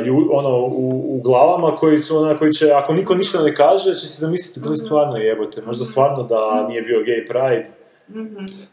lju- 0.04 0.28
ono, 0.32 0.56
u, 0.58 1.16
u 1.16 1.20
glavama 1.20 1.76
koji 1.76 1.98
su 1.98 2.16
ona, 2.16 2.38
koji 2.38 2.52
će, 2.52 2.70
ako 2.72 2.94
niko 2.94 3.14
ništa 3.14 3.42
ne 3.42 3.54
kaže, 3.54 3.90
će 3.90 4.06
se 4.06 4.20
zamisliti 4.20 4.60
da 4.60 4.70
je 4.70 4.76
stvarno 4.76 5.16
jebote. 5.16 5.62
Možda 5.62 5.84
stvarno 5.84 6.22
da 6.22 6.66
nije 6.68 6.82
bio 6.82 6.98
gay 6.98 7.26
pride. 7.28 7.66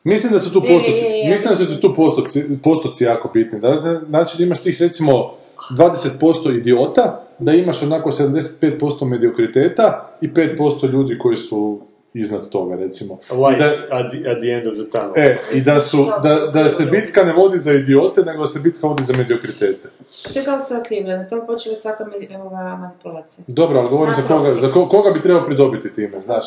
Mislim 0.03 0.34
da 0.34 0.39
su 0.39 0.53
tu 0.53 0.61
je, 0.65 0.74
je, 1.03 1.20
je. 1.20 1.32
mislim 1.32 1.49
da 1.49 1.55
su 1.55 1.82
tu 1.82 1.95
postoci, 1.95 2.43
postoci 2.63 3.03
jako 3.03 3.30
bitni. 3.34 3.59
Da, 3.59 3.99
znači 4.09 4.38
da 4.38 4.43
imaš 4.43 4.61
tih 4.61 4.82
recimo 4.82 5.26
20% 5.72 6.57
idiota, 6.57 7.27
da 7.40 7.52
imaš 7.54 7.84
onako 7.84 8.12
75% 8.12 9.06
mediokriteta 9.06 10.10
i 10.22 10.30
5% 10.30 10.58
ljudi 10.90 11.18
koji 11.18 11.38
su 11.38 11.80
iznad 12.14 12.50
toga, 12.50 12.76
recimo. 12.76 13.18
I 13.32 13.36
Light 13.36 13.60
da, 13.60 13.66
at, 13.92 14.12
the, 14.12 14.30
at 14.30 14.38
the 14.40 14.50
end 14.50 14.68
of 14.68 14.74
the 14.76 14.90
tunnel. 14.92 15.12
e, 15.18 15.38
i 15.54 15.62
da, 15.62 15.82
su, 15.82 15.98
da, 16.24 16.36
da 16.54 16.70
se 16.70 16.86
bitka 16.86 17.24
ne 17.24 17.34
vodi 17.34 17.60
za 17.60 17.74
idiote, 17.74 18.22
nego 18.22 18.40
da 18.40 18.48
se 18.48 18.60
bitka 18.64 18.88
vodi 18.88 19.04
za 19.04 19.14
mediokritete. 19.14 19.90
To 20.34 20.40
je 20.40 20.46
kao 20.46 20.60
sa 20.60 20.84
Cleveland, 20.88 21.30
to 21.30 21.46
počela 21.48 21.76
svaka 21.76 22.04
medi- 22.06 22.36
ova 22.38 22.78
manipulacija. 22.78 23.46
Dobro, 23.48 23.80
ali 23.80 23.90
govorim 23.90 24.16
za 24.16 24.22
koga, 24.24 24.52
za 24.52 24.72
ko- 24.72 24.88
koga 24.88 25.12
bi 25.12 25.22
trebao 25.22 25.46
pridobiti 25.46 25.94
time, 25.94 26.22
znaš? 26.22 26.46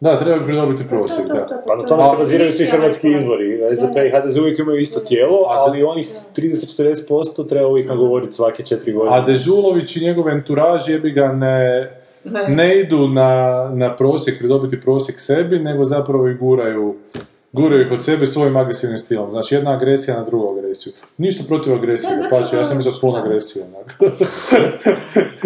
Da, 0.00 0.18
treba 0.18 0.38
bi 0.38 0.44
pridobiti 0.44 0.88
prosjek, 0.88 1.28
da. 1.28 1.62
Pa 1.66 1.76
na 1.76 1.82
to 1.82 1.88
tome 1.88 2.02
je 2.02 2.10
se 2.10 2.16
baziraju 2.16 2.52
svi 2.52 2.66
hrvatski 2.66 3.08
izbori. 3.08 3.60
SDP 3.74 3.96
i 3.96 4.10
HDZ 4.10 4.36
uvijek 4.36 4.58
imaju 4.58 4.78
isto 4.80 5.00
tijelo, 5.00 5.38
ali 5.48 5.82
onih 5.82 6.08
30-40% 6.36 7.48
treba 7.48 7.68
uvijek 7.68 7.88
nagovoriti 7.88 8.32
svake 8.32 8.62
četiri 8.64 8.92
godine. 8.92 9.16
A 9.16 9.26
Dežulović 9.26 9.96
i 9.96 10.04
njegov 10.04 10.28
enturaž 10.28 10.88
jebi 10.88 11.10
ga 11.10 11.32
ne, 11.32 11.88
Ne. 12.24 12.48
ne 12.48 12.80
idu 12.80 13.08
na, 13.08 13.70
na 13.74 13.96
prosjek, 13.96 14.38
pridobiti 14.38 14.80
prosjek 14.80 15.20
sebi, 15.20 15.58
nego 15.58 15.84
zapravo 15.84 16.28
i 16.28 16.34
guraju, 16.34 16.94
guraju 17.52 17.82
ih 17.82 17.92
od 17.92 18.04
sebe 18.04 18.26
svojim 18.26 18.56
agresivnim 18.56 18.98
stilom. 18.98 19.30
Znači, 19.30 19.54
jedna 19.54 19.70
agresija 19.70 20.16
na 20.16 20.24
drugu 20.24 20.52
agresiju. 20.52 20.92
Ništa 21.18 21.44
protiv 21.48 21.74
agresije, 21.74 22.16
Da, 22.16 22.28
pače, 22.30 22.56
ja 22.56 22.64
sam 22.64 22.76
mislio 22.76 22.92
sklon 22.92 23.16
agresije. 23.16 23.64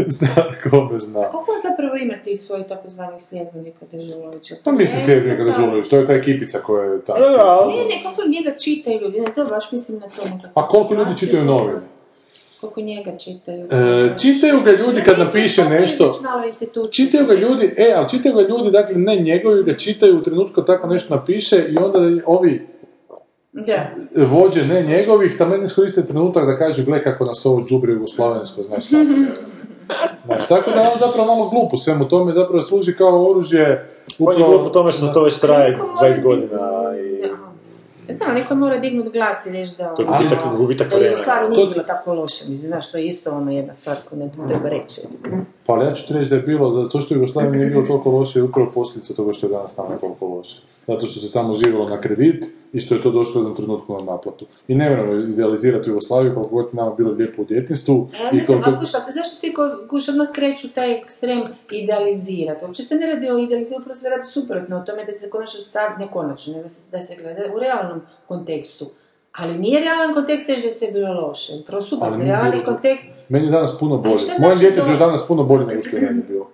zna, 0.08 0.28
kome 0.62 0.98
zna. 1.00 1.22
Koliko 1.22 1.52
zapravo 1.62 1.96
ima 1.96 2.14
tih 2.14 2.40
svojih 2.40 2.66
takozvanih 2.66 3.22
sljedbenika 3.22 3.86
Dežulovića? 3.92 4.54
Pa 4.64 4.72
mislim 4.72 5.02
sljedbenika. 5.02 5.44
Dežulović, 5.44 5.88
to 5.88 5.96
je 5.98 6.06
ta 6.06 6.12
ekipica 6.12 6.58
koja 6.58 6.84
je 6.84 7.00
ta. 7.00 7.12
Ali- 7.12 7.72
Ne, 7.72 7.84
ne, 7.84 8.02
koliko 8.04 8.22
njega 8.28 8.58
čitaju 8.58 9.00
ljudi, 9.00 9.20
ne, 9.20 9.32
to 9.34 9.44
baš 9.44 9.72
mislim 9.72 9.98
na 9.98 10.06
to 10.08 10.24
nekako. 10.24 10.60
A 10.60 10.68
koliko 10.68 10.94
ljudi 10.94 11.18
čitaju 11.18 11.44
novine? 11.44 11.80
Koliko 12.64 12.80
njega 12.80 13.18
čitaju. 13.18 13.64
E, 13.64 14.18
čitaju 14.18 14.60
ga 14.64 14.70
ljudi 14.70 15.02
kad 15.04 15.18
napiše 15.18 15.64
nešto, 15.64 16.12
Čitaju 16.92 17.26
ga 17.26 17.34
ljudi, 17.34 17.74
e, 17.76 17.92
ali 17.96 18.08
čitaju 18.08 18.34
ga 18.34 18.40
ljudi, 18.40 18.70
dakle, 18.70 18.96
ne 18.96 19.16
njegovi, 19.16 19.62
ga 19.64 19.76
čitaju 19.76 20.18
u 20.18 20.22
trenutku 20.22 20.54
kad 20.54 20.66
tako 20.66 20.86
nešto 20.86 21.14
napiše 21.14 21.64
i 21.70 21.76
onda 21.76 21.98
ovi 22.26 22.66
Da. 23.52 23.90
vođe 24.16 24.64
ne 24.66 24.82
njegovih, 24.82 25.38
tamo 25.38 25.56
ne 25.56 25.64
iskoriste 25.64 26.06
trenutak 26.06 26.46
da 26.46 26.58
kažu, 26.58 26.84
gle 26.84 27.02
kako 27.02 27.24
nas 27.24 27.46
ovo 27.46 27.64
džubri 27.68 27.92
jugoslavensko, 27.92 28.62
znaš 28.62 28.88
tako. 28.88 29.04
Znaš, 30.26 30.48
tako 30.48 30.70
da 30.70 30.80
je 30.80 30.88
on 30.88 30.98
zapravo 30.98 31.26
malo 31.26 31.48
glup 31.50 31.72
u 31.72 31.76
svemu 31.76 32.08
tome, 32.08 32.32
zapravo 32.32 32.62
služi 32.62 32.96
kao 32.96 33.30
oružje 33.30 33.88
On 34.18 34.38
je 34.38 34.46
glup 34.46 34.66
u 34.66 34.72
tome 34.72 34.92
što 34.92 35.06
to 35.06 35.22
već 35.22 35.38
traje 35.38 35.70
Neko 35.70 35.86
mora 35.86 36.12
20 36.12 36.22
godina 36.22 36.58
i 36.96 37.13
znam, 38.12 38.34
neko 38.34 38.54
mora 38.54 38.78
dignut 38.78 39.12
glas 39.12 39.46
i 39.46 39.50
reći 39.52 39.76
da... 39.78 39.94
to 39.94 40.02
je 40.02 40.08
ono, 40.08 40.18
gubitak, 40.18 40.38
gubitak 40.56 40.88
Da 40.88 40.94
je 40.94 40.98
u 40.98 41.00
vremena. 41.00 41.18
stvari 41.22 41.46
To- 41.46 41.50
nije 41.50 41.66
bilo 41.66 41.84
tako 41.84 42.14
loše, 42.14 42.44
mislim, 42.48 42.68
znaš, 42.70 42.90
to 42.92 42.98
je 42.98 43.06
isto 43.06 43.30
ono 43.30 43.50
jedna 43.52 43.72
stvar 43.72 43.96
koju 44.08 44.18
netko 44.18 44.46
treba 44.48 44.68
reći. 44.68 45.00
Pa 45.66 45.72
ali 45.72 45.84
ja 45.86 45.92
ću 45.92 46.06
ti 46.06 46.14
reći 46.14 46.30
da 46.30 46.36
je 46.36 46.42
bilo, 46.42 46.70
da 46.70 46.88
to 46.88 47.00
što 47.00 47.14
Jugoslavija 47.14 47.52
nije 47.52 47.70
bilo 47.70 47.86
toliko 47.86 48.10
loše 48.10 48.38
je 48.38 48.42
upravo 48.42 48.70
posljedica 48.74 49.14
toga 49.14 49.32
što 49.32 49.46
je 49.46 49.50
danas 49.50 49.76
tamo 49.76 49.88
toliko 50.00 50.26
loše. 50.26 50.62
Zato 50.86 51.06
što 51.06 51.20
se 51.20 51.32
tamo 51.32 51.54
živjelo 51.54 51.88
na 51.88 52.00
kredit 52.00 52.44
i 52.72 52.80
što 52.80 52.94
je 52.94 53.02
to 53.02 53.10
došlo 53.10 53.40
jednom 53.40 53.56
trenutku 53.56 53.92
na 53.92 54.12
naplatu. 54.12 54.46
I 54.68 54.74
ne 54.74 54.90
moramo 54.90 55.12
idealizirati 55.12 55.90
Jugoslaviju 55.90 56.34
koliko 56.34 56.54
god 56.54 56.64
je 56.64 56.76
nama 56.76 56.94
bilo 56.94 57.12
lijepo 57.12 57.42
u 57.42 57.44
djetinstvu. 57.44 58.08
Ja 58.20 58.32
ne 58.32 58.44
znam, 58.44 58.62
koliko... 58.62 58.80
ali 58.80 59.12
zašto 59.12 59.36
svi 59.36 59.54
kuš 59.90 60.08
odmah 60.08 60.28
kreću 60.32 60.68
taj 60.74 60.98
ekstrem 60.98 61.42
idealizirati? 61.70 62.64
Uopće 62.64 62.82
se 62.82 62.94
ne 62.94 63.06
radi 63.06 63.30
o 63.30 63.38
idealiziranju, 63.38 63.80
upravo 63.80 63.94
se 63.94 64.08
radi 64.08 64.24
suprotno, 64.24 64.76
o 64.76 64.82
tome 64.82 65.04
da 65.04 65.12
se 65.12 65.30
konačno 65.30 65.60
stavi, 65.60 65.94
ne 65.98 66.10
konačno, 66.10 66.62
da 66.62 66.68
se, 66.68 66.90
da 66.90 67.02
se 67.02 67.16
gleda 67.22 67.42
u 67.56 67.58
realnom 67.58 68.00
kontekstu. 68.28 68.86
Ali 69.32 69.58
nije 69.58 69.80
realan 69.80 70.14
kontekst 70.14 70.48
reći 70.48 70.66
da 70.66 70.70
sve 70.70 70.92
bilo 70.92 71.26
loše. 71.26 71.52
Nije 72.16 72.24
realni 72.24 72.64
kontekst, 72.64 73.14
Meni 73.28 73.46
je 73.46 73.50
danas 73.50 73.78
puno 73.78 73.96
bolje. 73.96 74.14
Mojem 74.14 74.38
znači 74.38 74.60
djetetu 74.60 74.86
to? 74.86 74.92
je 74.92 74.98
danas 74.98 75.28
puno 75.28 75.44
bolje 75.44 75.66
nego 75.66 75.82
što 75.82 75.96
je 75.96 76.22
bilo. 76.28 76.50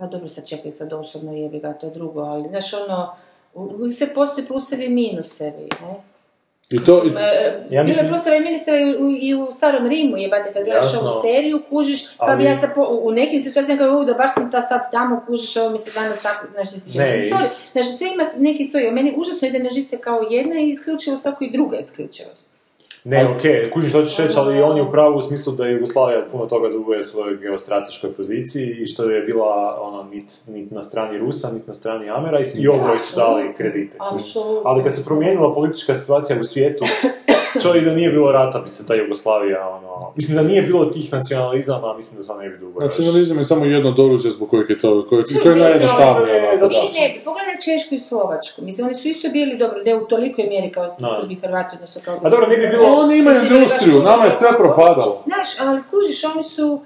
Pa 0.00 0.06
dobro 0.06 0.28
sad 0.28 0.48
čekaj 0.48 0.72
sad 0.72 0.92
osobno 0.92 1.32
jebi 1.32 1.58
ga, 1.58 1.72
to 1.72 1.86
je 1.86 1.92
drugo, 1.92 2.20
ali 2.20 2.48
znaš 2.48 2.72
ono, 2.74 3.14
uvijek 3.54 3.94
se 3.94 4.06
postoji 4.08 4.46
plusevi 4.46 4.84
i 4.84 4.88
minusevi, 4.90 5.68
ne? 5.82 5.94
I 6.70 6.84
to, 6.84 7.02
i, 7.04 7.08
E, 7.08 7.12
Ja 7.70 7.82
bilo 7.82 7.84
mislim- 7.84 8.06
je 8.06 8.10
plusevi 8.10 8.36
i 8.36 8.40
minusevi 8.40 8.90
i 8.90 8.96
u, 8.96 9.10
i 9.12 9.34
u 9.36 9.52
starom 9.52 9.86
Rimu, 9.86 10.16
jebate, 10.16 10.52
kad 10.52 10.64
gledaš 10.64 10.94
ovu 10.96 11.10
seriju, 11.22 11.62
kužiš, 11.70 12.16
pa 12.18 12.36
bi 12.36 12.44
ja 12.44 12.56
sad 12.56 12.74
po, 12.74 13.00
u 13.02 13.10
nekim 13.12 13.40
situacijama 13.40 13.78
kao, 13.80 13.98
"U, 13.98 14.04
da 14.04 14.14
baš 14.14 14.34
sam 14.34 14.50
ta 14.50 14.60
sad 14.60 14.90
tamo, 14.90 15.22
kužiš, 15.26 15.56
ovo 15.56 15.70
mi 15.70 15.78
se 15.78 15.90
danas 15.92 16.22
tako, 16.22 16.46
znaš, 16.46 16.72
ne 16.72 16.78
sviđa. 16.80 17.02
Ne, 17.02 17.28
Znači, 17.72 17.88
sve 17.88 18.06
ima 18.08 18.24
neki 18.38 18.64
svoj, 18.64 18.90
meni 18.90 19.14
užasno 19.16 19.48
ide 19.48 19.58
na 19.58 19.70
žice 19.70 19.98
kao 19.98 20.26
jedna 20.30 20.54
isključivost, 20.56 21.22
tako 21.22 21.44
i 21.44 21.52
druga 21.52 21.78
isključivost. 21.78 22.49
Ne, 23.04 23.28
okej, 23.28 23.70
kužiš 23.70 23.90
što 23.90 24.04
ćeš 24.04 24.18
reći, 24.18 24.38
ali 24.38 24.62
on 24.62 24.76
je 24.76 24.82
u 24.82 24.90
pravu 24.90 25.16
u 25.16 25.22
smislu 25.22 25.52
da 25.52 25.66
je 25.66 25.72
Jugoslavija 25.72 26.26
puno 26.32 26.46
toga 26.46 26.68
duguje 26.68 27.02
svojoj 27.02 27.36
geostrateškoj 27.36 28.12
poziciji 28.12 28.66
i 28.66 28.86
što 28.86 29.10
je 29.10 29.22
bila 29.22 29.78
ono, 29.80 30.02
nit, 30.02 30.32
nit 30.48 30.70
na 30.70 30.82
strani 30.82 31.18
Rusa, 31.18 31.52
nit 31.52 31.66
na 31.66 31.72
strani 31.72 32.10
Amera 32.10 32.40
i, 32.40 32.44
i 32.58 32.68
oboje 32.68 32.98
su 32.98 33.16
dali 33.16 33.54
kredite. 33.56 33.96
Apsolutno. 34.00 34.62
Ali 34.64 34.84
kad 34.84 34.96
se 34.96 35.04
promijenila 35.04 35.54
politička 35.54 35.94
situacija 35.94 36.40
u 36.40 36.44
svijetu, 36.44 36.84
čovjek 37.58 37.84
da 37.84 37.92
nije 37.92 38.10
bilo 38.10 38.32
rata 38.32 38.58
bi 38.58 38.68
se 38.68 38.86
ta 38.86 38.94
Jugoslavija, 38.94 39.68
ono, 39.70 40.12
mislim 40.16 40.36
da 40.36 40.42
nije 40.42 40.62
bilo 40.62 40.84
tih 40.86 41.12
nacionalizama, 41.12 41.94
mislim 41.94 42.20
da 42.20 42.26
to 42.26 42.36
ne 42.36 42.48
bi 42.48 42.58
dugo. 42.58 42.80
Nacionalizam 42.80 43.38
je 43.38 43.44
samo 43.44 43.64
jedno 43.64 43.88
od 43.88 43.98
oružja 44.00 44.30
zbog 44.30 44.50
kojeg 44.50 44.70
je 44.70 44.78
to, 44.78 45.06
koje, 45.08 45.24
koje 45.42 45.52
je 45.52 45.54
ne, 45.54 45.60
najjednostavnije. 45.60 46.42
ne, 46.42 46.58
što- 46.58 47.00
Ne 47.00 47.08
bi, 47.08 47.20
pogledaj 47.24 47.54
Češku 47.64 47.94
i 47.94 48.00
Slovačku. 48.00 48.62
Mislim, 48.62 48.86
oni 48.86 48.94
su 48.94 49.08
isto 49.08 49.28
bili 49.28 49.58
dobro, 49.58 49.82
ne 49.82 49.94
u 49.96 50.04
tolikoj 50.04 50.44
mjeri 50.44 50.70
kao 50.70 50.86
Da. 50.98 51.18
Srbi 51.20 51.34
i 51.34 51.38
Hrvati, 51.38 51.74
odnosno 51.74 52.00
kao... 52.04 52.16
A 52.16 52.28
dobro, 52.30 52.46
ne 52.46 52.56
bi 52.56 52.66
bilo- 52.68 52.96
Oni 52.96 53.18
imaju 53.18 53.40
industriju, 53.46 54.02
nama 54.02 54.24
je 54.24 54.30
sve 54.32 54.48
propadalo. 54.56 55.22
Znaš, 55.26 55.48
ali 55.60 55.80
kužiš, 55.82 56.24
oni 56.26 56.42
su... 56.44 56.80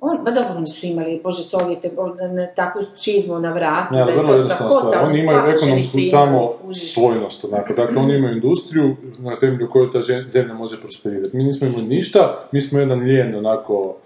On, 0.00 0.24
ba 0.24 0.30
dobro, 0.30 0.54
oni 0.56 0.68
su 0.68 0.86
imali, 0.86 1.20
bože, 1.24 1.42
Sovjete, 1.42 1.90
bo- 1.96 2.16
takvu 2.56 2.82
čizmu 2.96 3.38
na 3.38 3.52
vratu. 3.52 3.94
Ne, 3.94 4.00
ali 4.00 4.12
vrlo 4.16 4.32
jednostavna 4.32 4.72
stvar. 4.72 5.04
Oni 5.04 5.18
imaju 5.18 5.38
ekonomsku 5.38 5.98
samo 6.10 6.52
svojnost, 6.74 7.44
onako. 7.44 7.74
Dakle, 7.74 8.02
oni 8.02 8.16
imaju 8.16 8.34
industriju 8.34 8.96
na 9.18 9.38
temelju 9.38 9.70
koje 9.70 9.90
ta 9.90 10.02
zemlja 10.30 10.54
može 10.54 10.80
prosperirati. 10.80 11.36
Mi 11.36 11.44
nismo 11.44 11.66
imali 11.66 11.84
ništa, 11.84 12.48
mi 12.52 12.60
smo 12.60 12.78
jedan 12.78 12.98
lijen, 12.98 13.34
onako... 13.34 13.96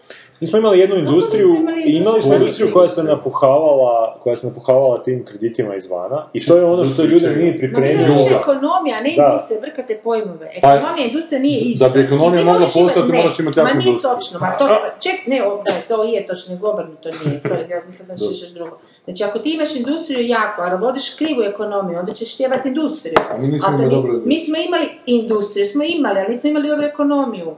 Mi 0.43 0.47
smo 0.47 0.59
imali 0.59 0.79
jednu 0.79 0.97
industriju, 0.97 1.47
smo 1.47 1.57
imali 1.57 1.83
imali 1.83 2.23
smo 2.23 2.35
industriju. 2.35 2.73
koja 2.73 2.89
se 2.89 3.03
napuhavala, 3.03 4.19
koja 4.23 4.37
se 4.37 4.47
napuhavala 4.47 5.03
tim 5.03 5.25
kreditima 5.25 5.75
izvana 5.75 6.29
i 6.33 6.47
to 6.47 6.57
je 6.57 6.65
ono 6.65 6.85
što 6.85 7.03
ljude 7.03 7.27
Čega? 7.27 7.37
nije 7.41 7.53
Ma 7.53 7.59
pripremilo. 7.59 8.07
bilo 8.07 8.29
je 8.29 8.37
ekonomija, 8.41 8.97
ne 9.03 9.11
industrija, 9.17 9.61
brkate 9.61 10.01
pojmove. 10.05 10.51
Pa- 10.63 10.75
Ekonomija 10.75 11.05
i 11.05 11.09
industrija 11.09 11.41
nije 11.41 11.61
isto. 11.61 11.89
Da 11.89 11.95
bi 11.95 12.01
ekonomija 12.01 12.45
mogla 12.45 12.67
ne, 13.09 13.19
moraš 13.19 13.39
imati 13.39 13.59
jaku 13.59 13.75
Ma 13.75 13.81
nije 13.81 13.97
točno, 13.97 14.41
ma 14.41 14.59
to, 14.59 14.69
ček, 15.01 15.27
ne, 15.27 15.47
o, 15.47 15.63
da, 15.67 15.73
to 15.89 16.05
je 16.05 16.27
točno, 16.27 16.55
nego 16.55 16.69
obrnuto 16.69 17.09
nije, 17.09 17.41
sorry, 17.41 17.71
ja 17.71 17.83
mislim 17.87 18.07
sam 18.07 18.17
šišeš 18.17 18.51
drugo. 18.55 18.79
Znači, 19.05 19.25
ako 19.25 19.39
ti 19.39 19.51
imaš 19.51 19.77
industriju 19.77 20.21
jako, 20.27 20.63
ali 20.63 20.81
vodiš 20.81 21.15
krivu 21.15 21.43
ekonomiju, 21.43 21.99
onda 21.99 22.13
ćeš 22.13 22.37
sjebati 22.37 22.69
industriju. 22.69 23.15
A 23.31 23.39
mi 23.39 23.49
nismo 23.49 23.69
Ali 23.69 23.77
to 23.79 23.83
imali 23.83 23.97
industriju. 23.97 24.23
Mi 24.27 24.39
smo 24.39 24.57
imali 24.69 24.87
industriju, 25.07 25.67
smo 25.67 25.83
imali, 25.85 26.19
ali 26.21 26.29
nismo 26.29 26.51
imali 26.51 26.69
dobru 26.69 26.85
ekonomiju. 26.87 27.55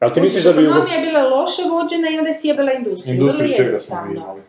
Ali 0.00 0.12
ti 0.12 0.20
misliš 0.20 0.44
da 0.44 0.52
bi... 0.52 0.64
Ekonomija 0.64 0.94
je 0.94 1.06
bila 1.06 1.22
loše 1.26 1.62
vođena 1.64 2.10
i 2.10 2.18
onda 2.18 2.28
je 2.28 2.34
sjebala 2.34 2.72
industriju. 2.72 3.14
Industriju 3.14 3.54
čega 3.54 3.74
smo 3.76 3.96
mi 4.04 4.14
imali? 4.14 4.40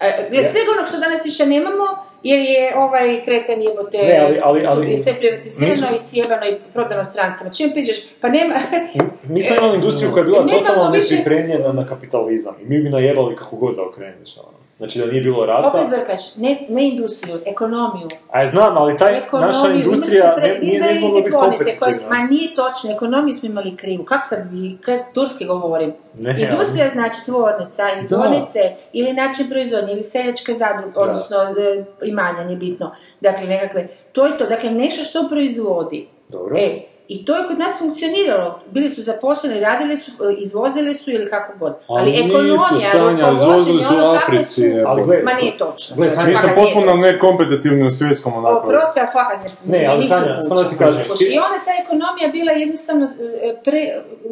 E, 0.00 0.28
Gle, 0.30 0.44
svega 0.44 0.70
onog 0.72 0.88
što 0.88 0.98
danas 0.98 1.24
više 1.24 1.46
nemamo, 1.46 1.84
jer 2.22 2.40
je 2.40 2.76
ovaj 2.76 3.24
kreten 3.24 3.62
jebote, 3.62 3.98
Ne, 3.98 4.18
ali- 4.18 4.40
ali- 4.42 4.66
ali- 4.66 4.90
je 4.90 4.96
sve 4.96 5.14
privatizirano 5.14 5.96
i 5.96 6.00
sjebano 6.00 6.46
i 6.46 6.56
prodano 6.74 7.04
strancima. 7.04 7.50
Čim 7.50 7.70
priđeš, 7.70 7.96
pa 8.20 8.28
nema... 8.28 8.54
Mi 9.28 9.42
smo 9.42 9.56
imali 9.56 9.74
industriju 9.74 10.12
koja 10.12 10.20
je 10.20 10.24
bila 10.24 10.46
totalno 10.48 10.90
više- 10.90 11.14
nepripremljena 11.14 11.72
na 11.72 11.86
kapitalizam 11.86 12.54
i 12.62 12.66
mi 12.66 12.80
bi 12.80 12.90
najebali 12.90 13.36
kako 13.36 13.56
god 13.56 13.76
da 13.76 13.82
okreneš. 13.82 14.38
Ono. 14.38 14.57
Znači 14.78 14.98
da 14.98 15.06
nije 15.06 15.22
bilo 15.22 15.38
Opet 15.42 15.48
rata. 15.48 15.86
brkaš, 15.90 16.36
ne, 16.36 16.66
ne 16.68 16.88
industriju, 16.88 17.38
ekonomiju. 17.46 18.08
A 18.30 18.40
ja 18.40 18.46
znam, 18.46 18.76
ali 18.78 18.96
taj, 18.96 19.18
ekonomiju. 19.18 19.52
naša 19.52 19.74
industrija 19.74 20.36
pre- 20.38 20.42
ne, 20.52 20.58
nije, 20.62 20.80
ne 20.80 21.00
mogla 21.00 21.20
biti 21.20 21.30
kompetitivna. 21.32 22.08
Ma 22.10 22.18
nije 22.30 22.54
točno, 22.54 22.90
ekonomiju 22.94 23.34
smo 23.34 23.48
imali 23.48 23.76
krivu. 23.76 24.04
Kako 24.04 24.26
sad 24.26 24.38
vi, 24.52 24.78
kad 24.84 25.00
turski 25.14 25.44
govorim? 25.44 25.92
Ne, 26.18 26.30
Industrija 26.30 26.84
ali- 26.84 26.92
znači 26.92 27.16
tvornica 27.24 27.82
i 28.04 28.06
tvornice 28.06 28.58
ili 28.92 29.12
način 29.12 29.46
proizvodnje 29.50 29.92
ili 29.92 30.02
seljačke 30.02 30.52
zadruge, 30.52 30.98
odnosno 30.98 31.36
e, 31.36 31.84
imanja, 32.06 32.44
nije 32.44 32.56
bitno. 32.58 32.94
Dakle, 33.20 33.46
nekakve, 33.46 33.88
to 34.12 34.26
je 34.26 34.38
to, 34.38 34.46
dakle 34.46 34.70
nešto 34.70 35.04
što 35.04 35.28
proizvodi. 35.28 36.08
Dobro. 36.28 36.56
E, 36.58 36.80
i 37.08 37.24
to 37.24 37.36
je 37.36 37.46
kod 37.46 37.58
nas 37.58 37.78
funkcioniralo. 37.78 38.60
Bili 38.70 38.90
su 38.90 39.02
zaposleni, 39.02 39.60
radili 39.60 39.96
su, 39.96 40.10
e, 40.22 40.34
izvozili 40.38 40.94
su 40.94 41.10
ili 41.10 41.30
kako 41.30 41.52
god. 41.58 41.74
Ali, 41.88 42.10
nisu, 42.12 42.24
ekonomija, 42.26 42.58
Sanja, 42.82 43.32
izvozili 43.32 43.82
su 43.82 43.94
u 43.94 43.98
ono 43.98 44.10
Africi, 44.12 44.60
su-. 44.62 44.84
Ali 44.86 45.02
gle- 45.02 45.22
Ma 45.24 45.32
nije 45.32 45.58
točno. 45.58 45.96
gle, 45.96 46.06
čovječe, 46.06 46.14
Sanja, 46.14 46.28
Mi 46.28 46.34
smo 46.34 46.42
fakat 46.42 46.56
nije 46.56 46.74
potpuno 46.74 46.96
nekompetitivni 46.96 47.82
na 47.82 47.90
svjetskom 47.90 48.34
onako. 48.34 48.56
Oprosti, 48.58 49.00
ali 49.00 49.08
fakat 49.12 49.50
ne, 49.64 49.78
Ne, 49.78 49.86
ali 49.86 50.02
Sanja, 50.02 50.44
samo 50.44 50.62
ti 50.62 50.76
kažem, 50.78 51.04
I 51.26 51.38
onda 51.38 51.58
ta 51.64 51.82
ekonomija 51.84 52.28
bila 52.28 52.52
jednostavno 52.52 53.06
e, 53.42 53.54
pre, 53.64 53.80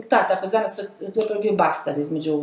ta 0.08 0.28
takozvana, 0.28 0.68
so- 0.68 0.82
to 1.28 1.34
je 1.34 1.40
bio 1.40 1.52
bastard 1.54 1.98
između 1.98 2.42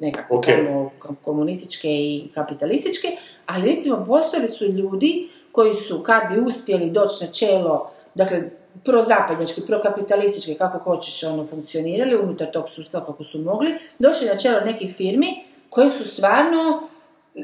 nekako 0.00 0.36
Ok. 0.36 0.44
tamo 0.46 0.90
ko- 0.98 1.14
komunističke 1.22 1.88
i 1.88 2.28
kapitalističke, 2.34 3.08
ali 3.46 3.70
recimo 3.70 4.04
postojali 4.06 4.48
su 4.48 4.64
ljudi 4.66 5.28
koji 5.52 5.74
su, 5.74 6.02
kad 6.02 6.22
bi 6.30 6.40
uspjeli 6.40 6.90
doći 6.90 7.24
na 7.24 7.30
čelo, 7.30 7.90
dakle, 8.14 8.42
prozapadnjački, 8.84 9.60
prokapitalistički, 9.66 10.54
kako 10.54 10.78
hoćeš, 10.78 11.24
ono, 11.24 11.46
funkcionirali 11.46 12.16
unutar 12.16 12.50
tog 12.52 12.68
sustava 12.68 13.06
kako 13.06 13.24
su 13.24 13.38
mogli, 13.38 13.74
došli 13.98 14.26
na 14.26 14.36
čelo 14.36 14.60
nekih 14.64 14.96
firmi 14.96 15.26
koje 15.70 15.90
su 15.90 16.08
stvarno 16.08 16.88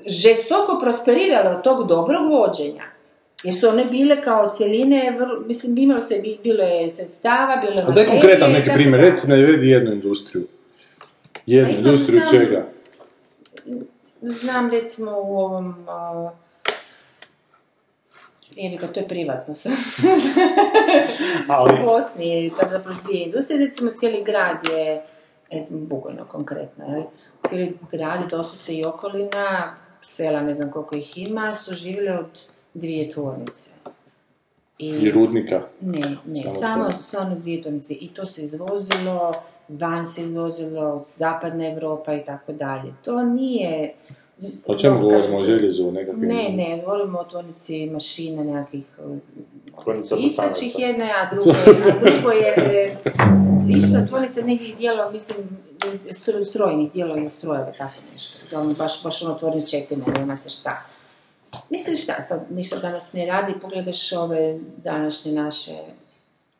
žestoko 0.06 0.78
prosperirale 0.80 1.56
od 1.56 1.62
tog 1.62 1.86
dobrog 1.88 2.30
vođenja. 2.30 2.82
Jer 3.44 3.54
su 3.54 3.68
one 3.68 3.84
bile 3.84 4.22
kao 4.22 4.48
cjeline, 4.56 5.18
mislim, 5.46 5.78
imalo 5.78 6.00
se, 6.00 6.18
bi- 6.22 6.38
bilo 6.42 6.64
je 6.64 6.90
sredstava, 6.90 7.56
bilo 7.56 7.72
je 7.72 7.84
A 7.86 7.90
daj 7.90 8.06
konkretan 8.06 8.52
neki 8.52 8.70
primjer, 8.74 9.00
reci 9.00 9.30
navedi 9.30 9.68
jednu 9.68 9.92
industriju. 9.92 10.46
Jednu 11.46 11.72
Pa 11.72 11.78
industriju 11.78 12.20
samo- 12.26 12.38
čega? 12.40 12.66
Znam 14.22 14.70
recimo 14.70 15.10
u 15.10 15.38
ovom... 15.38 15.74
Jebi 18.56 18.76
ga, 18.76 18.86
to 18.86 19.00
je 19.00 19.08
privatno 19.08 19.54
sad. 19.54 19.72
Ali, 21.48 21.82
U 21.82 21.86
Bosni 21.86 22.28
je 22.28 22.50
sad 22.50 22.70
zapravo 22.70 22.98
dvije 23.04 23.24
industrije, 23.24 23.60
recimo 23.60 23.90
cijeli 23.90 24.24
grad 24.24 24.56
je, 24.72 25.02
ne 25.52 25.64
znam, 25.64 25.86
Bugojno 25.86 26.24
konkretno, 26.24 26.84
jel? 26.84 27.02
cijeli 27.48 27.78
grad, 27.92 28.30
doslovce 28.30 28.74
i 28.74 28.82
okolina, 28.86 29.76
sela, 30.02 30.42
ne 30.42 30.54
znam 30.54 30.70
koliko 30.70 30.96
ih 30.96 31.28
ima, 31.28 31.54
su 31.54 31.74
živjeli 31.74 32.10
od 32.10 32.48
dvije 32.74 33.10
tvornice. 33.10 33.70
I 34.78 35.10
rudnika. 35.10 35.62
Ne, 35.80 36.00
ne, 36.26 36.42
Samo 36.42 36.54
samo, 36.60 36.90
samo 37.02 37.34
dvije 37.34 37.62
tvornice. 37.62 37.94
I 37.94 38.08
to 38.08 38.26
se 38.26 38.42
izvozilo, 38.42 39.32
van 39.68 40.06
se 40.06 40.22
izvozilo, 40.22 41.02
zapadna 41.16 41.68
Europa 41.68 42.14
i 42.14 42.24
tako 42.24 42.52
dalje. 42.52 42.92
To 43.04 43.22
nije... 43.22 43.94
O 44.66 44.74
čemu 44.74 44.94
no, 44.94 45.02
govorimo? 45.02 45.38
O 45.38 45.44
željezu, 45.44 45.92
nekakvim... 45.92 46.28
Ne, 46.28 46.48
ne, 46.48 46.82
govorimo 46.84 47.18
o 47.18 47.24
tvornici 47.24 47.86
mašina 47.86 48.44
nekakvih 48.44 48.98
pisačih 50.16 50.78
jedna, 50.78 51.04
je, 51.04 51.12
a 51.12 51.28
drugo 51.30 51.50
je, 51.50 51.86
a 51.88 52.00
drugo 52.00 52.30
je 52.30 52.96
isto 53.68 54.06
tvornica 54.08 54.40
nekih 54.42 54.76
dijelova, 54.76 55.10
mislim, 55.10 55.36
stro- 56.08 56.44
strojnih 56.44 56.92
dijelova 56.92 57.22
za 57.22 57.28
strojeve, 57.28 57.72
tako 57.78 57.94
nešto. 58.12 58.46
Uglavnom, 58.46 58.74
baš, 58.78 59.02
baš 59.04 59.22
ono 59.22 59.34
tvorničetina, 59.34 60.04
nema 60.18 60.36
se 60.36 60.50
šta. 60.50 60.82
Mislim 61.70 61.96
šta, 61.96 62.14
to 62.28 62.34
ništa 62.50 62.78
danas 62.78 63.12
ne 63.12 63.26
radi, 63.26 63.52
pogledaš 63.62 64.12
ove 64.12 64.58
današnje 64.76 65.32
naše 65.32 65.72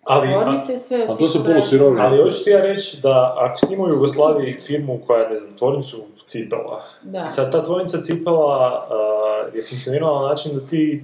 ali, 0.04 0.28
tvornice, 0.28 0.78
sve... 0.78 1.06
A 1.08 1.16
to 1.16 1.28
su 1.28 1.44
polusirovine. 1.44 2.02
ali 2.02 2.22
hoću 2.22 2.44
ti 2.44 2.50
ja 2.50 2.60
reći 2.60 3.00
da 3.02 3.34
ako 3.38 3.66
si 3.66 3.74
imao 3.74 3.86
u 3.86 3.90
Jugoslaviji 3.90 4.58
firmu 4.60 5.00
koja, 5.06 5.28
ne 5.28 5.36
znam, 5.36 5.56
tvornicu 5.56 6.04
cipela, 6.30 6.82
Da. 7.02 7.24
i 7.24 7.28
sad 7.28 7.52
ta 7.52 7.62
tvornica 7.64 8.00
cipela 8.00 8.86
uh, 8.90 9.54
je 9.54 9.62
funkcionirala 9.62 10.22
na 10.22 10.28
način 10.28 10.52
da 10.54 10.66
ti 10.66 11.02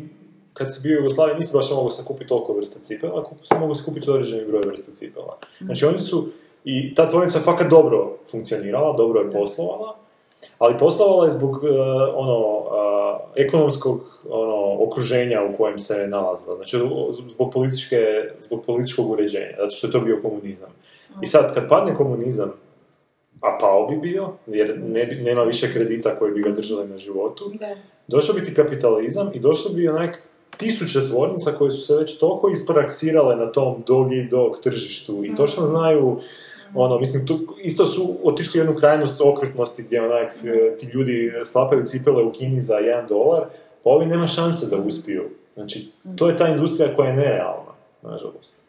kad 0.53 0.75
si 0.75 0.81
bio 0.83 0.95
u 0.95 1.01
Jugoslaviji 1.03 1.37
nisi 1.37 1.57
baš 1.57 1.71
mogao 1.71 1.91
sakupiti 1.91 2.29
toliko 2.29 2.53
vrsta 2.53 2.81
cipela, 2.81 3.23
kup- 3.23 3.45
samo 3.45 3.61
mogao 3.61 3.75
sakupiti 3.75 4.11
određeni 4.11 4.49
broj 4.49 4.63
vrsta 4.67 4.93
cipela. 4.93 5.39
Znači 5.61 5.85
oni 5.87 6.01
su, 6.01 6.29
i 6.65 6.95
ta 6.95 7.11
tvornica 7.11 7.39
je 7.39 7.45
fakat 7.45 7.71
dobro 7.71 8.17
funkcionirala, 8.31 8.97
dobro 8.97 9.21
je 9.21 9.31
poslovala, 9.31 9.97
ali 10.59 10.79
poslovala 10.79 11.27
je 11.27 11.33
zbog 11.33 11.51
uh, 11.51 11.61
ono, 12.15 12.39
uh, 12.59 12.77
ekonomskog 13.37 14.19
ono, 14.31 14.85
okruženja 14.85 15.43
u 15.43 15.57
kojem 15.57 15.79
se 15.79 16.07
nalazila. 16.09 16.55
Znači, 16.57 16.77
zbog, 17.29 17.53
političke, 17.53 17.99
zbog 18.41 18.65
političkog 18.67 19.11
uređenja, 19.11 19.57
zato 19.59 19.71
što 19.71 19.87
je 19.87 19.93
to 19.93 20.01
bio 20.01 20.19
komunizam. 20.23 20.69
I 21.23 21.27
sad, 21.27 21.55
kad 21.55 21.69
padne 21.69 21.95
komunizam, 21.95 22.53
a 23.41 23.59
pao 23.61 23.87
bi 23.87 23.97
bio, 23.97 24.29
jer 24.47 24.81
ne 24.85 25.05
bi, 25.05 25.15
nema 25.15 25.43
više 25.43 25.73
kredita 25.73 26.19
koji 26.19 26.33
bi 26.33 26.43
ga 26.43 26.51
držali 26.51 26.89
na 26.89 26.99
životu, 26.99 27.53
Da. 27.61 27.75
došao 28.09 28.35
bi 28.35 28.45
ti 28.45 28.55
kapitalizam 28.55 29.31
i 29.35 29.41
došlo 29.41 29.73
bi 29.75 29.89
onak 29.89 30.23
tisuće 30.57 31.09
tvornica 31.09 31.53
koje 31.53 31.71
su 31.71 31.87
se 31.87 31.97
već 31.97 32.19
toliko 32.19 32.49
ispraksirale 32.49 33.37
na 33.37 33.53
tom 33.53 33.83
dog 33.87 34.13
i 34.13 34.29
dog 34.29 34.61
tržištu 34.63 35.25
i 35.25 35.35
točno 35.35 35.67
znaju 35.67 36.21
ono, 36.75 36.99
mislim, 36.99 37.27
tu 37.27 37.39
isto 37.63 37.87
su 37.87 38.17
otišli 38.25 38.61
u 38.61 38.63
jednu 38.63 38.77
krajnost 38.77 39.21
okrutnosti 39.21 39.83
gdje 39.83 40.03
onak 40.03 40.33
e, 40.45 40.77
ti 40.77 40.87
ljudi 40.95 41.33
sklapaju 41.45 41.87
cipele 41.87 42.23
u 42.23 42.33
Kini 42.33 42.63
za 42.63 42.75
jedan 42.75 43.07
dolar, 43.07 43.45
pa 43.85 43.91
ovi 43.91 44.07
nema 44.07 44.27
šanse 44.27 44.67
da 44.67 44.77
uspiju. 44.77 45.31
Znači, 45.55 45.91
to 46.17 46.29
je 46.29 46.37
ta 46.37 46.49
industrija 46.49 46.97
koja 46.97 47.11
je 47.11 47.17
nerealna, 47.17 47.73
nažalost. 48.03 48.66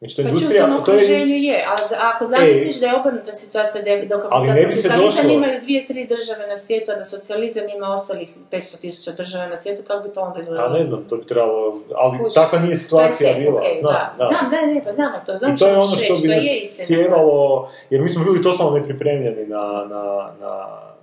Znači, 0.00 0.16
to 0.16 0.22
je 0.22 0.24
Pa 0.24 0.30
industrija, 0.30 0.66
je... 0.66 0.76
okruženju 0.76 1.36
je, 1.38 1.64
ali 1.68 1.78
da- 1.90 2.10
ako 2.10 2.24
zamisliš 2.24 2.80
da 2.80 2.86
je 2.86 2.96
obrnuta 2.96 3.34
situacija, 3.34 3.82
da 3.82 3.90
je 3.90 4.06
dok 4.06 4.20
Ali 4.30 4.48
ne 4.48 4.66
bi 4.66 4.72
se 4.72 4.88
došlo- 4.88 5.30
imaju 5.30 5.60
dvije, 5.60 5.86
tri 5.86 6.06
države 6.06 6.46
na 6.48 6.56
svijetu, 6.56 6.90
a 6.90 6.94
da 6.94 7.04
socijalizam 7.04 7.68
ima 7.76 7.86
ostalih 7.88 8.28
500 8.50 8.76
tisuća 8.76 9.12
država 9.12 9.46
na 9.46 9.56
svijetu, 9.56 9.82
kako 9.86 10.08
bi 10.08 10.14
to 10.14 10.20
onda 10.20 10.38
A 10.38 10.40
izgledalo? 10.40 10.68
ne 10.70 10.82
znam, 10.82 11.04
to 11.08 11.16
bi 11.16 11.26
trebalo, 11.26 11.80
ali 11.94 12.18
Kužiš. 12.18 12.34
takva 12.34 12.58
nije 12.58 12.76
situacija 12.76 13.30
je 13.30 13.40
bila, 13.40 13.58
okej, 13.58 13.74
znam, 13.80 13.92
da. 13.92 14.14
da. 14.18 14.24
Znam, 14.24 14.50
da, 14.50 14.74
ne, 14.74 14.84
pa 14.84 14.92
znamo 14.92 15.16
to, 15.26 15.36
znam 15.38 15.54
I 15.54 15.58
to 15.58 15.66
je 15.66 15.72
što 15.72 15.80
ono 15.80 15.90
što 15.90 16.14
reći, 16.14 16.22
bi 16.22 16.34
nas 16.34 16.44
je 16.44 16.60
sjevalo, 16.86 17.68
jer 17.90 18.02
mi 18.02 18.08
smo 18.08 18.24
bili 18.24 18.42
totalno 18.42 18.78
nepripremljeni 18.78 19.46
na, 19.46 19.62
na, 19.90 20.02
na, 20.40 20.52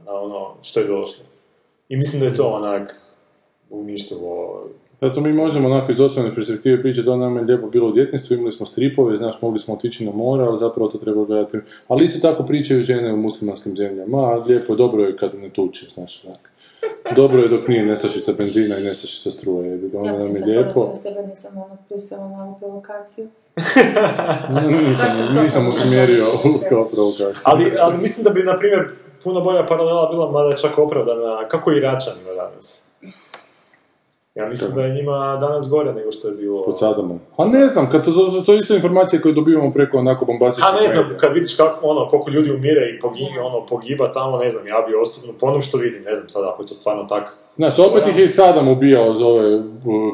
na 0.05 0.13
ono 0.13 0.53
što 0.61 0.79
je 0.79 0.87
došlo. 0.87 1.25
I 1.89 1.97
mislim 1.97 2.21
da 2.21 2.27
je 2.27 2.35
to 2.35 2.47
onak 2.47 2.95
uništilo 3.69 4.63
Zato 5.01 5.21
mi 5.21 5.33
možemo 5.33 5.67
onako 5.67 5.91
iz 5.91 6.01
osobne 6.01 6.35
perspektive 6.35 6.81
pričati 6.81 7.05
da 7.05 7.15
nam 7.15 7.37
je 7.37 7.43
lijepo 7.43 7.67
bilo 7.67 7.89
u 7.89 7.91
djetinjstvu, 7.91 8.33
imali 8.33 8.53
smo 8.53 8.65
stripove, 8.65 9.17
znaš, 9.17 9.41
mogli 9.41 9.59
smo 9.59 9.73
otići 9.73 10.05
na 10.05 10.11
more, 10.11 10.43
ali 10.43 10.57
zapravo 10.57 10.89
to 10.89 10.97
treba 10.97 11.25
gledati. 11.25 11.57
Ali 11.87 12.05
isto 12.05 12.27
tako 12.31 12.43
pričaju 12.43 12.83
žene 12.83 13.13
u 13.13 13.17
muslimanskim 13.17 13.77
zemljama, 13.77 14.17
a 14.17 14.35
lijepo 14.35 14.73
je, 14.73 14.77
dobro 14.77 15.03
je 15.03 15.17
kad 15.17 15.35
ne 15.35 15.49
tuče, 15.49 15.85
znaš, 15.89 16.25
onak. 16.25 16.51
Dobro 17.15 17.41
je 17.41 17.47
dok 17.49 17.67
nije 17.67 17.85
nestašica 17.85 18.33
benzina 18.33 18.77
i 18.77 18.83
nestašica 18.83 19.31
struje, 19.31 19.79
Ja 19.93 20.11
nam 20.11 20.21
sam 20.21 20.35
je 20.35 20.35
se 20.35 20.45
lijepo. 20.45 20.71
ponosila 20.73 20.89
na 20.89 20.95
sebe, 20.95 21.27
nisam 21.27 21.57
ono 21.57 21.77
pristala 21.89 22.29
na 22.29 22.43
ovu 22.43 22.55
provokaciju. 22.59 23.27
nisam, 24.87 25.09
nisam 25.43 25.67
usmjerio 25.67 26.25
kao 26.69 26.85
provokaciju. 26.85 27.41
Ali, 27.45 27.73
ali 27.79 27.97
mislim 27.97 28.23
da 28.23 28.29
bi, 28.29 28.43
na 28.43 28.57
primjer, 28.59 28.89
puno 29.23 29.41
bolja 29.41 29.65
paralela 29.65 30.09
bila, 30.11 30.31
mada 30.31 30.49
je 30.49 30.57
čak 30.57 30.77
opravdana, 30.77 31.47
kako 31.47 31.71
je 31.71 31.77
Iračanima 31.77 32.29
danas. 32.43 32.86
Ja 34.38 34.49
mislim 34.49 34.75
da 34.75 34.85
je 34.85 34.93
njima 34.93 35.38
danas 35.41 35.69
gore 35.69 35.93
nego 35.93 36.11
što 36.11 36.27
je 36.27 36.33
bilo... 36.33 36.63
Pod 36.63 36.79
Sadamom. 36.79 37.19
A 37.38 37.45
ne 37.45 37.67
znam, 37.67 37.91
kad 37.91 38.05
to, 38.05 38.11
to, 38.11 38.41
to 38.45 38.53
isto 38.53 38.75
informacije 38.75 39.21
koje 39.21 39.33
dobivamo 39.33 39.71
preko 39.73 39.97
onako 39.97 40.25
bombastičnih 40.25 40.73
A 40.73 40.81
ne 40.81 40.88
znam, 40.88 41.03
medija. 41.03 41.17
kad 41.17 41.33
vidiš 41.33 41.57
kako, 41.57 41.88
ono, 41.88 42.09
koliko 42.09 42.29
ljudi 42.29 42.51
umire 42.51 42.81
i 42.95 42.99
pogiba, 42.99 43.43
ono, 43.43 43.65
pogiba 43.65 44.11
tamo, 44.11 44.38
ne 44.38 44.49
znam, 44.49 44.67
ja 44.67 44.85
bi 44.88 44.95
osobno, 44.95 45.33
po 45.39 45.45
onom 45.45 45.61
što 45.61 45.77
vidim, 45.77 46.03
ne 46.03 46.15
znam 46.15 46.29
sad 46.29 46.43
ako 46.43 46.63
je 46.63 46.67
to 46.67 46.73
stvarno 46.73 47.03
tako. 47.03 47.31
Znaš, 47.58 47.80
opet 47.80 48.03
ih 48.08 48.18
je 48.18 48.26
i 48.26 48.30
Sadam 48.30 48.68
ubijao 48.68 49.16
za 49.16 49.26
ove 49.26 49.55
uh, 49.55 49.64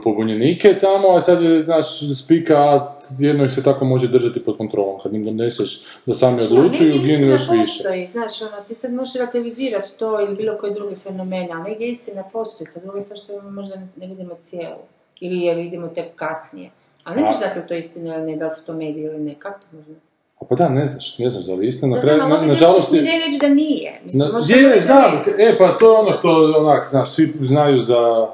pobunjenike 0.03 0.75
tamo, 0.81 1.07
a 1.07 1.21
sad 1.21 1.41
je, 1.43 1.63
znaš, 1.63 1.85
spika, 2.23 2.87
jedno 3.19 3.45
ih 3.45 3.51
se 3.51 3.63
tako 3.63 3.85
može 3.85 4.07
držati 4.07 4.43
pod 4.43 4.57
kontrolom. 4.57 4.99
Kad 5.03 5.13
im 5.13 5.25
doneseš 5.25 5.85
da 6.05 6.13
sami 6.13 6.41
odlučuju, 6.43 6.93
ginu 6.93 7.27
još 7.27 7.49
više. 7.49 7.63
postoji, 7.63 8.07
znaš, 8.07 8.41
ono, 8.41 8.63
ti 8.67 8.75
sad 8.75 8.93
možeš 8.93 9.15
relativizirati 9.15 9.89
to 9.97 10.21
ili 10.21 10.35
bilo 10.35 10.57
koji 10.57 10.73
drugi 10.73 10.95
fenomen, 10.95 11.47
ali 11.51 11.69
negdje 11.69 11.89
istina 11.89 12.23
postoji, 12.33 12.67
sad 12.67 12.83
drugo 12.83 12.97
je 12.97 13.01
sad 13.01 13.17
što 13.17 13.41
možda 13.41 13.75
ne, 13.95 14.07
vidimo 14.07 14.35
cijelu, 14.41 14.81
ili 15.19 15.39
je 15.39 15.55
vidimo 15.55 15.87
tek 15.87 16.15
kasnije. 16.15 16.69
A 17.03 17.15
ne 17.15 17.21
možeš 17.21 17.41
li 17.55 17.67
to 17.67 17.75
istina 17.75 18.15
ili 18.15 18.31
ne, 18.31 18.37
da 18.37 18.45
li 18.45 18.51
su 18.51 18.65
to 18.65 18.73
mediji 18.73 19.03
ili 19.03 19.19
ne, 19.19 19.35
kako 19.39 19.59
to 19.59 19.77
možda? 19.77 20.12
A 20.43 20.45
pa 20.49 20.55
da, 20.55 20.69
ne 20.69 20.85
znaš, 20.87 21.19
ne 21.19 21.29
znaš 21.29 21.45
da 21.45 21.53
li 21.53 21.65
je 21.65 21.67
istina. 21.67 21.95
Na 21.95 22.01
kraju, 22.01 22.17
znam, 22.17 22.29
na, 22.29 22.45
nažalost, 22.45 22.91
ne 22.91 23.19
reći 23.25 23.37
da 23.41 23.47
nije. 23.47 24.01
Mislim, 24.05 24.19
Na, 24.19 24.39
je, 24.47 24.75
da 24.75 24.81
znam, 24.81 25.17
znam. 25.23 25.35
e, 25.39 25.57
pa 25.57 25.77
to 25.77 25.91
je 25.91 25.99
ono 25.99 26.13
što, 26.13 26.29
onak, 26.57 26.87
znaš, 26.89 27.09
svi 27.09 27.33
znaju 27.41 27.79
za, 27.79 28.27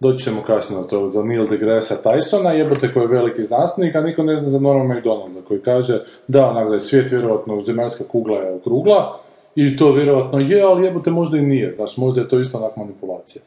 doći 0.00 0.24
ćemo 0.24 0.42
kasnije 0.46 0.80
na 0.80 0.86
to, 0.86 1.10
za 1.10 1.22
Neil 1.22 1.48
deGrasse 1.48 1.94
Tysona, 2.04 2.50
jebote 2.50 2.92
koji 2.92 3.04
je 3.04 3.08
veliki 3.08 3.44
znanstvenik, 3.44 3.94
a 3.94 4.00
niko 4.00 4.22
ne 4.22 4.36
zna 4.36 4.48
za 4.48 4.60
Norma 4.60 4.94
McDonalda, 4.94 5.40
koji 5.48 5.60
kaže, 5.60 5.98
da, 6.28 6.46
onak, 6.46 6.68
da 6.68 6.74
je 6.74 6.80
svijet 6.80 7.12
vjerojatno, 7.12 7.60
zemaljska 7.66 8.04
kugla 8.04 8.38
je 8.38 8.54
okrugla, 8.54 9.20
i 9.54 9.76
to 9.76 9.92
vjerojatno 9.92 10.38
je, 10.38 10.62
ali 10.62 10.86
jebote 10.86 11.10
možda 11.10 11.38
i 11.38 11.42
nije, 11.42 11.74
znaš, 11.76 11.96
možda 11.96 12.20
je 12.20 12.28
to 12.28 12.40
isto 12.40 12.58
onak 12.58 12.76
manipulacija. 12.76 13.42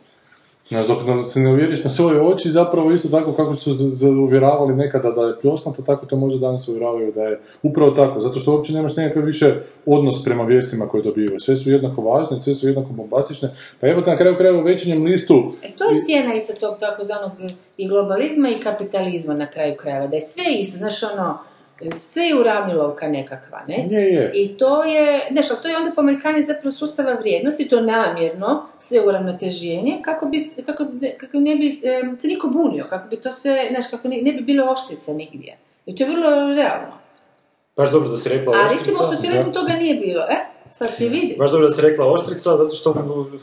Znaš, 0.68 0.88
dok 0.88 0.98
se 1.30 1.40
ne 1.40 1.52
uvjeriš 1.52 1.84
na 1.84 1.90
svoje 1.90 2.22
oči, 2.22 2.50
zapravo 2.50 2.92
isto 2.92 3.10
tako 3.10 3.34
kako 3.34 3.56
su 3.56 3.78
uvjeravali 4.24 4.76
nekada 4.76 5.12
da 5.12 5.22
je 5.22 5.40
pljosnata, 5.42 5.84
tako 5.84 6.06
to 6.06 6.16
možda 6.16 6.40
danas 6.40 6.68
uvjeravaju 6.68 7.12
da 7.12 7.22
je 7.22 7.40
upravo 7.64 7.92
tako, 7.92 8.22
zato 8.22 8.40
što 8.40 8.52
uopće 8.52 8.74
nemaš 8.74 8.96
nekakav 8.96 9.24
više 9.24 9.56
odnos 9.86 10.24
prema 10.24 10.44
vijestima 10.44 10.88
koje 10.88 11.04
dobivaju. 11.04 11.40
Sve 11.40 11.56
su 11.56 11.72
jednako 11.72 12.02
važne, 12.02 12.40
sve 12.40 12.54
su 12.54 12.68
jednako 12.68 12.90
bombastične, 12.94 13.50
pa 13.80 13.88
evo 13.88 14.02
na 14.02 14.18
kraju 14.18 14.36
krajeva 14.38 14.60
u 14.60 14.64
večernjem 14.64 15.04
listu 15.04 15.54
E 15.64 15.72
to 15.78 15.84
je 15.84 16.02
cijena 16.02 16.34
isto 16.34 16.54
tog 16.60 16.78
takozvanog 16.80 17.32
i 17.78 17.88
globalizma 17.88 18.50
i 18.50 18.60
kapitalizma 18.60 19.34
na 19.34 19.52
kraju 19.52 19.76
krajeva, 19.78 20.08
da 20.08 20.16
je 20.16 20.22
sve 20.22 20.44
isto, 20.60 20.78
znaš 20.78 21.04
ono, 21.04 21.38
sve 21.92 22.24
je 22.24 22.40
uravnilovka 22.40 23.08
nekakva, 23.08 23.62
ne? 23.68 23.88
je, 23.90 24.02
je. 24.14 24.32
I 24.34 24.58
to 24.58 24.84
je, 24.84 25.28
znaš, 25.32 25.62
to 25.62 25.68
je 25.68 25.78
onda 25.78 25.92
pomanjkanje 25.96 26.42
zapravo 26.42 26.72
sustava 26.72 27.14
vrijednosti, 27.14 27.70
to 27.70 27.82
namjerno, 27.82 28.66
sve 28.78 29.00
uravnoteženje, 29.08 30.00
kako, 30.02 30.26
bi, 30.26 30.38
kako, 30.66 30.86
ne- 31.02 31.18
kako 31.18 31.38
ne 31.38 31.56
bi 31.56 31.82
em, 31.84 32.18
se 32.20 32.28
niko 32.28 32.48
bunio, 32.48 32.86
kako 32.90 33.08
bi 33.10 33.16
to 33.18 33.32
sve, 33.32 33.68
znaš, 33.72 33.86
kako 33.92 34.08
ne, 34.08 34.22
ne 34.22 34.32
bi 34.32 34.42
bilo 34.42 34.72
oštrice 34.72 35.14
nigdje. 35.14 35.58
I 35.86 35.96
to 35.96 36.04
je 36.04 36.10
vrlo 36.10 36.30
realno. 36.56 36.94
Baš 37.78 37.92
dobro 37.92 38.10
da 38.10 38.18
si 38.18 38.30
rekla 38.30 38.54
A 38.54 38.66
oštrica. 38.66 38.80
recimo 38.86 39.08
u 39.08 39.16
socijalizmu 39.16 39.54
toga 39.54 39.74
nije 39.74 39.96
bilo, 39.96 40.22
e? 40.24 40.36
Sad 40.72 40.98
ti 40.98 41.10
vidi. 41.10 41.36
Baš 41.40 41.52
dobro 41.52 41.68
da 41.68 41.76
si 41.76 41.82
rekla 41.82 42.12
oštrica, 42.12 42.58
zato 42.58 42.76
što, 42.76 42.94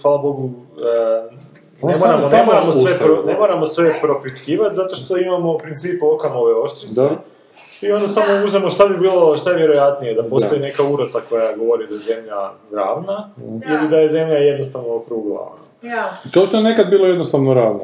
hvala 0.02 0.18
Bogu, 0.18 0.50
e, 0.78 1.86
ne 1.86 1.94
moramo, 2.00 2.28
ne 2.28 2.44
moramo 2.44 2.72
sve, 2.72 2.90
ne 3.26 3.38
moramo 3.38 3.66
sve 3.66 4.00
propitkivati, 4.02 4.74
zato 4.74 4.96
što 4.96 5.16
imamo 5.16 5.54
u 5.54 5.58
principu 5.58 6.06
okamove 6.14 6.54
oštrice. 6.54 7.00
Da. 7.00 7.16
I 7.82 7.92
onda 7.92 8.08
samo 8.08 8.44
uzmemo 8.44 8.70
šta 8.70 8.86
bi 8.86 8.96
bilo, 8.96 9.36
šta 9.36 9.50
je 9.50 9.56
vjerojatnije, 9.56 10.14
da 10.14 10.22
postoji 10.22 10.60
neka 10.60 10.82
urota 10.82 11.20
koja 11.28 11.56
govori 11.56 11.86
da 11.86 11.94
je 11.94 12.00
zemlja 12.00 12.50
ravna, 12.72 13.30
ili 13.38 13.88
da 13.90 13.98
je 13.98 14.08
zemlja 14.08 14.36
jednostavno 14.36 14.94
okrugla. 14.94 15.40
ono. 15.40 15.92
Ja. 15.92 16.10
Kao 16.34 16.46
što 16.46 16.56
je 16.56 16.62
nekad 16.62 16.90
bilo 16.90 17.06
jednostavno 17.06 17.54
ravno. 17.54 17.80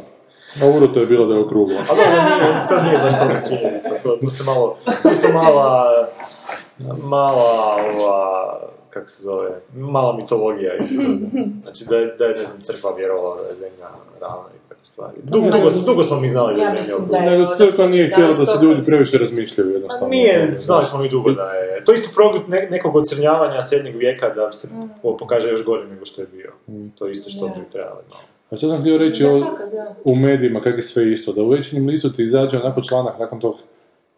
A 0.62 0.66
uro 0.76 0.86
to 0.86 1.00
je 1.00 1.06
bilo 1.06 1.26
da 1.26 1.34
je 1.34 1.40
okruglo. 1.40 1.76
A 1.90 1.94
dobro, 1.94 2.22
nije, 2.22 2.66
to 2.68 2.82
nije 2.82 2.98
baš 2.98 3.18
toga 3.18 3.42
činjenica, 3.48 3.90
to, 4.02 4.18
to 4.22 4.30
se 4.30 4.44
malo, 4.44 4.76
to 5.02 5.10
isto 5.10 5.32
mala, 5.32 5.88
mala, 7.02 7.76
ova, 7.98 8.60
kako 8.90 9.06
se 9.06 9.22
zove, 9.22 9.60
mala 9.76 10.16
mitologija 10.16 10.74
isto. 10.76 11.02
Znači 11.62 11.84
da 11.88 11.96
je, 11.96 12.06
da 12.18 12.24
je, 12.24 12.34
ne 12.34 12.44
znam, 12.44 12.60
crkva 12.62 12.94
vjerovala 12.96 13.36
da 13.42 13.48
je 13.48 13.54
zemlja 13.54 13.88
ravna 14.20 14.48
i 14.54 14.63
stvari. 14.84 15.16
Dugo, 15.22 15.46
dugo, 15.46 15.70
dugo 15.86 16.04
smo 16.04 16.20
mi 16.20 16.28
znali 16.28 16.54
da 16.54 16.60
je 16.60 16.64
Ja 16.66 16.82
zemlja 16.82 17.06
da 17.10 17.16
je- 17.16 17.30
Nego 17.30 17.54
crkva 17.54 17.86
nije 17.86 18.10
htjela 18.10 18.28
da 18.30 18.46
se 18.46 18.64
ljudi 18.64 18.84
previše 18.84 19.18
razmišljaju 19.18 19.70
jednostavno. 19.70 20.08
Nije, 20.08 20.50
znali 20.52 20.84
smo 20.86 20.98
mi 20.98 21.08
dugo 21.08 21.30
da 21.32 21.42
je. 21.44 21.84
To 21.84 21.92
je 21.92 21.96
isto 21.96 22.10
produkt 22.14 22.48
ne, 22.48 22.68
nekog 22.70 22.96
ocrnjavanja 22.96 23.62
srednjeg 23.62 23.96
vijeka 23.96 24.28
da 24.28 24.52
se 24.52 24.68
po- 25.02 25.16
pokaže 25.16 25.48
još 25.48 25.64
gore 25.64 25.86
nego 25.86 26.04
što 26.04 26.22
je 26.22 26.26
bio. 26.28 26.52
To 26.94 27.06
je 27.06 27.12
isto 27.12 27.30
što 27.30 27.46
bi 27.46 27.54
trebalo. 27.72 28.00
No. 28.10 28.16
A 28.50 28.56
što 28.56 28.68
sam 28.68 28.80
htio 28.80 28.98
reći 28.98 29.22
Da, 29.22 29.30
o, 29.30 29.40
fakat, 29.40 29.68
u 30.04 30.14
medijima, 30.16 30.60
kako 30.60 30.76
je 30.76 30.82
sve 30.82 31.12
isto, 31.12 31.32
da 31.32 31.42
u 31.42 31.48
večernjem 31.48 31.88
listu 31.88 32.12
ti 32.12 32.24
izađe 32.24 32.58
onako 32.58 32.82
članak 32.82 33.18
nakon 33.18 33.40
tog 33.40 33.54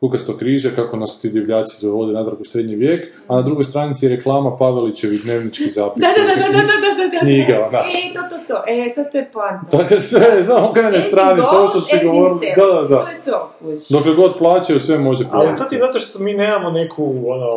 kukastog 0.00 0.38
križa, 0.38 0.70
kako 0.76 0.96
nas 0.96 1.20
ti 1.20 1.28
divljaci 1.28 1.86
dovode 1.86 2.12
natrag 2.12 2.40
u 2.40 2.44
srednji 2.44 2.74
vijek, 2.76 3.12
a 3.28 3.36
na 3.36 3.42
drugoj 3.42 3.64
stranici 3.64 4.06
je 4.06 4.16
reklama 4.16 4.56
Pavelićevi 4.56 5.18
dnevnički 5.18 5.70
zapis. 5.70 6.00
Da, 6.02 6.08
da, 6.16 6.34
da, 6.34 6.46
da, 6.52 6.58
da, 6.58 6.62
da, 6.98 7.08
da. 7.14 7.18
Knjiga, 7.20 7.66
onak. 7.68 7.84
E, 7.86 8.14
to, 8.14 8.20
to, 8.30 8.54
to, 8.54 8.62
e, 8.66 8.94
to, 8.94 9.04
to 9.04 9.18
je 9.18 9.30
poanta. 9.32 9.76
Dakle, 9.76 10.00
sve, 10.00 10.44
samo 10.44 10.72
krene 10.72 10.88
Anything 10.88 11.08
stranica, 11.08 11.48
ovo 11.58 11.68
što 11.68 11.80
ste 11.80 12.00
govorili. 12.04 12.38
Da, 12.56 12.66
da, 12.66 12.88
da. 12.88 13.04
To 13.04 13.08
je 13.10 13.22
to. 13.22 13.52
Dokle 13.90 14.14
god 14.14 14.38
plaćaju, 14.38 14.80
sve 14.80 14.98
može 14.98 15.24
Ali 15.24 15.30
prodati. 15.30 15.62
to 15.62 15.68
ti 15.68 15.78
zato 15.78 15.98
što 15.98 16.18
mi 16.18 16.34
nemamo 16.34 16.70
neku, 16.70 17.04
ono, 17.26 17.50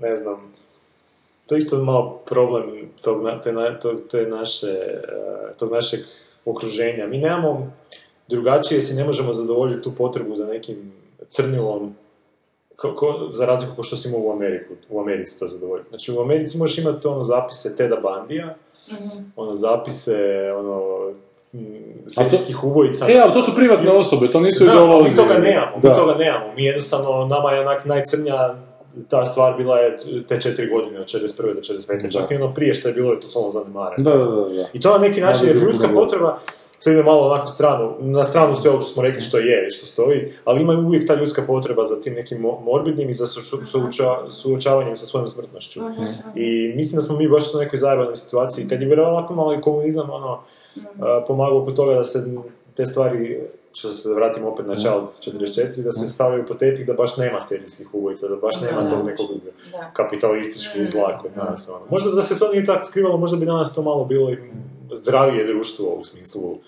ne 0.00 0.16
znam, 0.16 0.52
to 1.46 1.54
je 1.54 1.58
isto 1.58 1.78
malo 1.78 2.20
problem 2.26 2.62
tog, 3.04 3.22
na- 3.22 3.40
te, 3.40 3.52
na- 3.52 3.78
tog, 3.78 4.00
te 4.10 4.22
naše, 4.22 4.66
eh, 4.68 5.54
tog 5.58 5.72
našeg 5.72 6.00
okruženja. 6.44 7.06
Mi 7.06 7.18
nemamo 7.18 7.72
drugačije, 8.28 8.82
si 8.82 8.94
ne 8.94 9.04
možemo 9.04 9.32
zadovoljiti 9.32 9.82
tu 9.82 9.94
potrebu 9.94 10.36
za 10.36 10.46
nekim 10.46 10.92
crnilom, 11.28 11.94
ko, 12.76 12.94
ko- 12.94 13.28
za 13.32 13.46
razliku 13.46 13.74
kao 13.74 13.84
što 13.84 13.96
si 13.96 14.08
imao 14.08 14.20
u 14.20 14.32
Ameriku, 14.32 14.74
u 14.90 15.00
Americi 15.00 15.38
to 15.38 15.48
zadovoljiti. 15.48 15.88
Znači 15.88 16.12
u 16.12 16.20
Americi 16.20 16.58
možeš 16.58 16.78
imati 16.78 17.06
ono 17.06 17.24
zapise 17.24 17.76
Teda 17.76 17.96
Bandija, 17.96 18.54
ono 19.36 19.56
zapise, 19.56 20.16
ono, 20.52 20.82
mm, 21.52 21.58
serijskih 22.06 22.64
ubojica. 22.64 23.06
E, 23.08 23.18
ali 23.18 23.32
to 23.32 23.42
su 23.42 23.56
privatne 23.56 23.90
osobe, 23.90 24.28
to 24.28 24.40
nisu 24.40 24.64
ideolozi. 24.64 25.10
mi 25.10 25.16
toga 25.16 25.34
nemamo, 25.34 25.76
Da. 25.82 25.88
mi 25.88 25.94
toga 25.94 26.14
nemamo. 26.14 26.52
Mi 26.54 26.64
jednostavno, 26.64 27.26
nama 27.26 27.52
je 27.52 27.60
onak 27.60 27.84
najcrnja 27.84 28.54
ta 29.08 29.26
stvar 29.26 29.56
bila 29.56 29.78
je 29.78 29.98
te 30.28 30.40
četiri 30.40 30.68
godine, 30.68 31.00
od 31.00 31.06
41. 31.06 31.54
do 31.54 31.60
45. 31.60 32.12
Čak 32.12 32.30
i 32.30 32.34
ono 32.34 32.54
prije 32.54 32.74
što 32.74 32.88
je 32.88 32.94
bilo 32.94 33.12
je 33.12 33.20
totalno 33.20 33.50
zanemareno. 33.50 34.04
Da, 34.04 34.18
da, 34.18 34.24
da, 34.24 34.48
da. 34.48 34.64
I 34.72 34.80
to 34.80 34.90
na 34.90 34.98
neki 34.98 35.20
način 35.20 35.42
Da, 35.42 35.48
je 35.48 35.54
ljudska 35.56 35.88
potreba, 35.88 36.38
sad 36.84 36.92
ide 36.92 37.02
malo 37.02 37.20
onako 37.22 37.46
stranu, 37.46 37.94
na 38.00 38.24
stranu 38.24 38.56
sve 38.56 38.70
ovo 38.70 38.80
što 38.80 38.90
smo 38.90 39.02
rekli 39.02 39.22
što 39.22 39.38
je 39.38 39.68
i 39.68 39.70
što 39.70 39.86
stoji, 39.86 40.32
ali 40.44 40.62
ima 40.62 40.72
uvijek 40.72 41.06
ta 41.06 41.14
ljudska 41.14 41.42
potreba 41.42 41.84
za 41.84 42.00
tim 42.00 42.14
nekim 42.14 42.38
mo- 42.38 42.60
morbidnim 42.60 43.10
i 43.10 43.14
za 43.14 43.26
suoča- 43.26 44.30
suočavanjem 44.30 44.96
sa 44.96 45.06
svojom 45.06 45.28
smrtnošću. 45.28 45.80
I 46.36 46.72
mislim 46.76 46.96
da 46.96 47.02
smo 47.02 47.16
mi 47.16 47.28
baš 47.28 47.54
u 47.54 47.58
nekoj 47.58 47.78
zajebanoj 47.78 48.16
situaciji. 48.16 48.68
Kad 48.68 48.80
je 48.80 48.86
vjerovalo 48.86 49.18
ovako 49.18 49.34
malo 49.34 49.54
i 49.54 49.60
komunizam, 49.60 50.10
ono, 50.10 50.40
a, 51.00 51.24
pomagao 51.26 51.62
oko 51.62 51.72
toga 51.72 51.94
da 51.94 52.04
se 52.04 52.24
te 52.74 52.86
stvari, 52.86 53.40
što 53.72 53.88
se 53.88 54.14
vratimo 54.14 54.48
opet 54.48 54.66
na 54.66 54.76
Child 54.76 55.08
44, 55.20 55.82
da 55.82 55.92
se 55.92 56.08
stavljaju 56.08 56.46
po 56.46 56.54
tepih 56.54 56.86
da 56.86 56.92
baš 56.92 57.16
nema 57.16 57.40
serijskih 57.40 57.94
ubojica, 57.94 58.28
da 58.28 58.36
baš 58.36 58.60
nema 58.60 58.90
tog 58.90 59.06
nekog 59.06 59.26
kapitalističkog 59.92 60.82
zla 60.84 61.18
kod 61.18 61.30
nas. 61.36 61.68
Ono. 61.68 61.80
Možda 61.90 62.10
da 62.10 62.22
se 62.22 62.38
to 62.38 62.48
nije 62.48 62.64
tako 62.64 62.84
skrivalo, 62.84 63.16
možda 63.16 63.36
bi 63.36 63.46
danas 63.46 63.74
to 63.74 63.82
malo 63.82 64.04
bilo 64.04 64.30
i 64.30 64.36
zdravije 64.94 65.46
društvo 65.46 65.86
u 65.90 66.04
smislu 66.04 66.58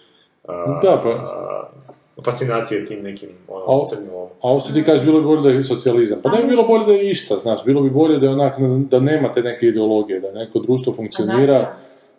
Da, 0.82 1.00
pa. 1.02 1.10
a, 1.10 2.22
fascinacije 2.24 2.86
tim 2.86 3.02
nekim 3.02 3.28
ono, 3.48 3.86
crnim 3.86 4.10
ovom. 4.14 4.28
A 4.42 4.48
ovo 4.48 4.60
što 4.60 4.72
ti 4.72 4.84
kažeš, 4.84 5.04
bilo 5.04 5.20
bi 5.20 5.26
bolje 5.26 5.42
da 5.42 5.48
je 5.48 5.64
socijalizam. 5.64 6.18
Pa 6.22 6.30
ne 6.30 6.42
bi 6.42 6.48
bilo 6.48 6.62
bolje 6.62 6.86
da 6.86 6.92
je 6.92 7.10
išta, 7.10 7.38
znaš, 7.38 7.64
bilo 7.64 7.82
bi 7.82 7.90
bolje 7.90 8.18
da 8.18 8.26
je 8.26 8.32
onak, 8.32 8.54
da 8.90 9.00
nema 9.00 9.32
te 9.32 9.42
neke 9.42 9.66
ideologije, 9.66 10.20
da 10.20 10.32
neko 10.32 10.58
društvo 10.58 10.92
funkcionira. 10.92 11.76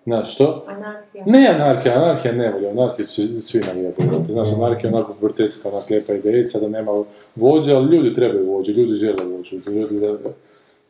Znaš, 0.07 0.35
što? 0.35 0.65
Anarhija. 0.67 1.23
Ne 1.25 1.47
anarhija, 1.47 1.95
anarhija 1.95 2.33
ne 2.33 2.51
volja, 2.51 2.69
anarhija 2.69 3.05
će 3.05 3.21
svi 3.41 3.61
navijati. 3.67 4.03
brate. 4.07 4.33
Znaš, 4.33 4.49
anarhija 4.53 4.89
je 4.89 4.95
onako 4.95 5.15
vrtetska, 5.21 5.69
onak 5.69 5.89
lijepa 5.89 6.13
idejica, 6.13 6.59
da 6.59 6.67
nema 6.67 6.91
vođe, 7.35 7.73
ali 7.73 7.95
ljudi 7.95 8.13
trebaju 8.13 8.51
vođe, 8.51 8.71
ljudi 8.71 8.93
žele 8.93 9.25
vođu. 9.25 9.55
Ljudi, 9.67 9.99
da, 9.99 10.17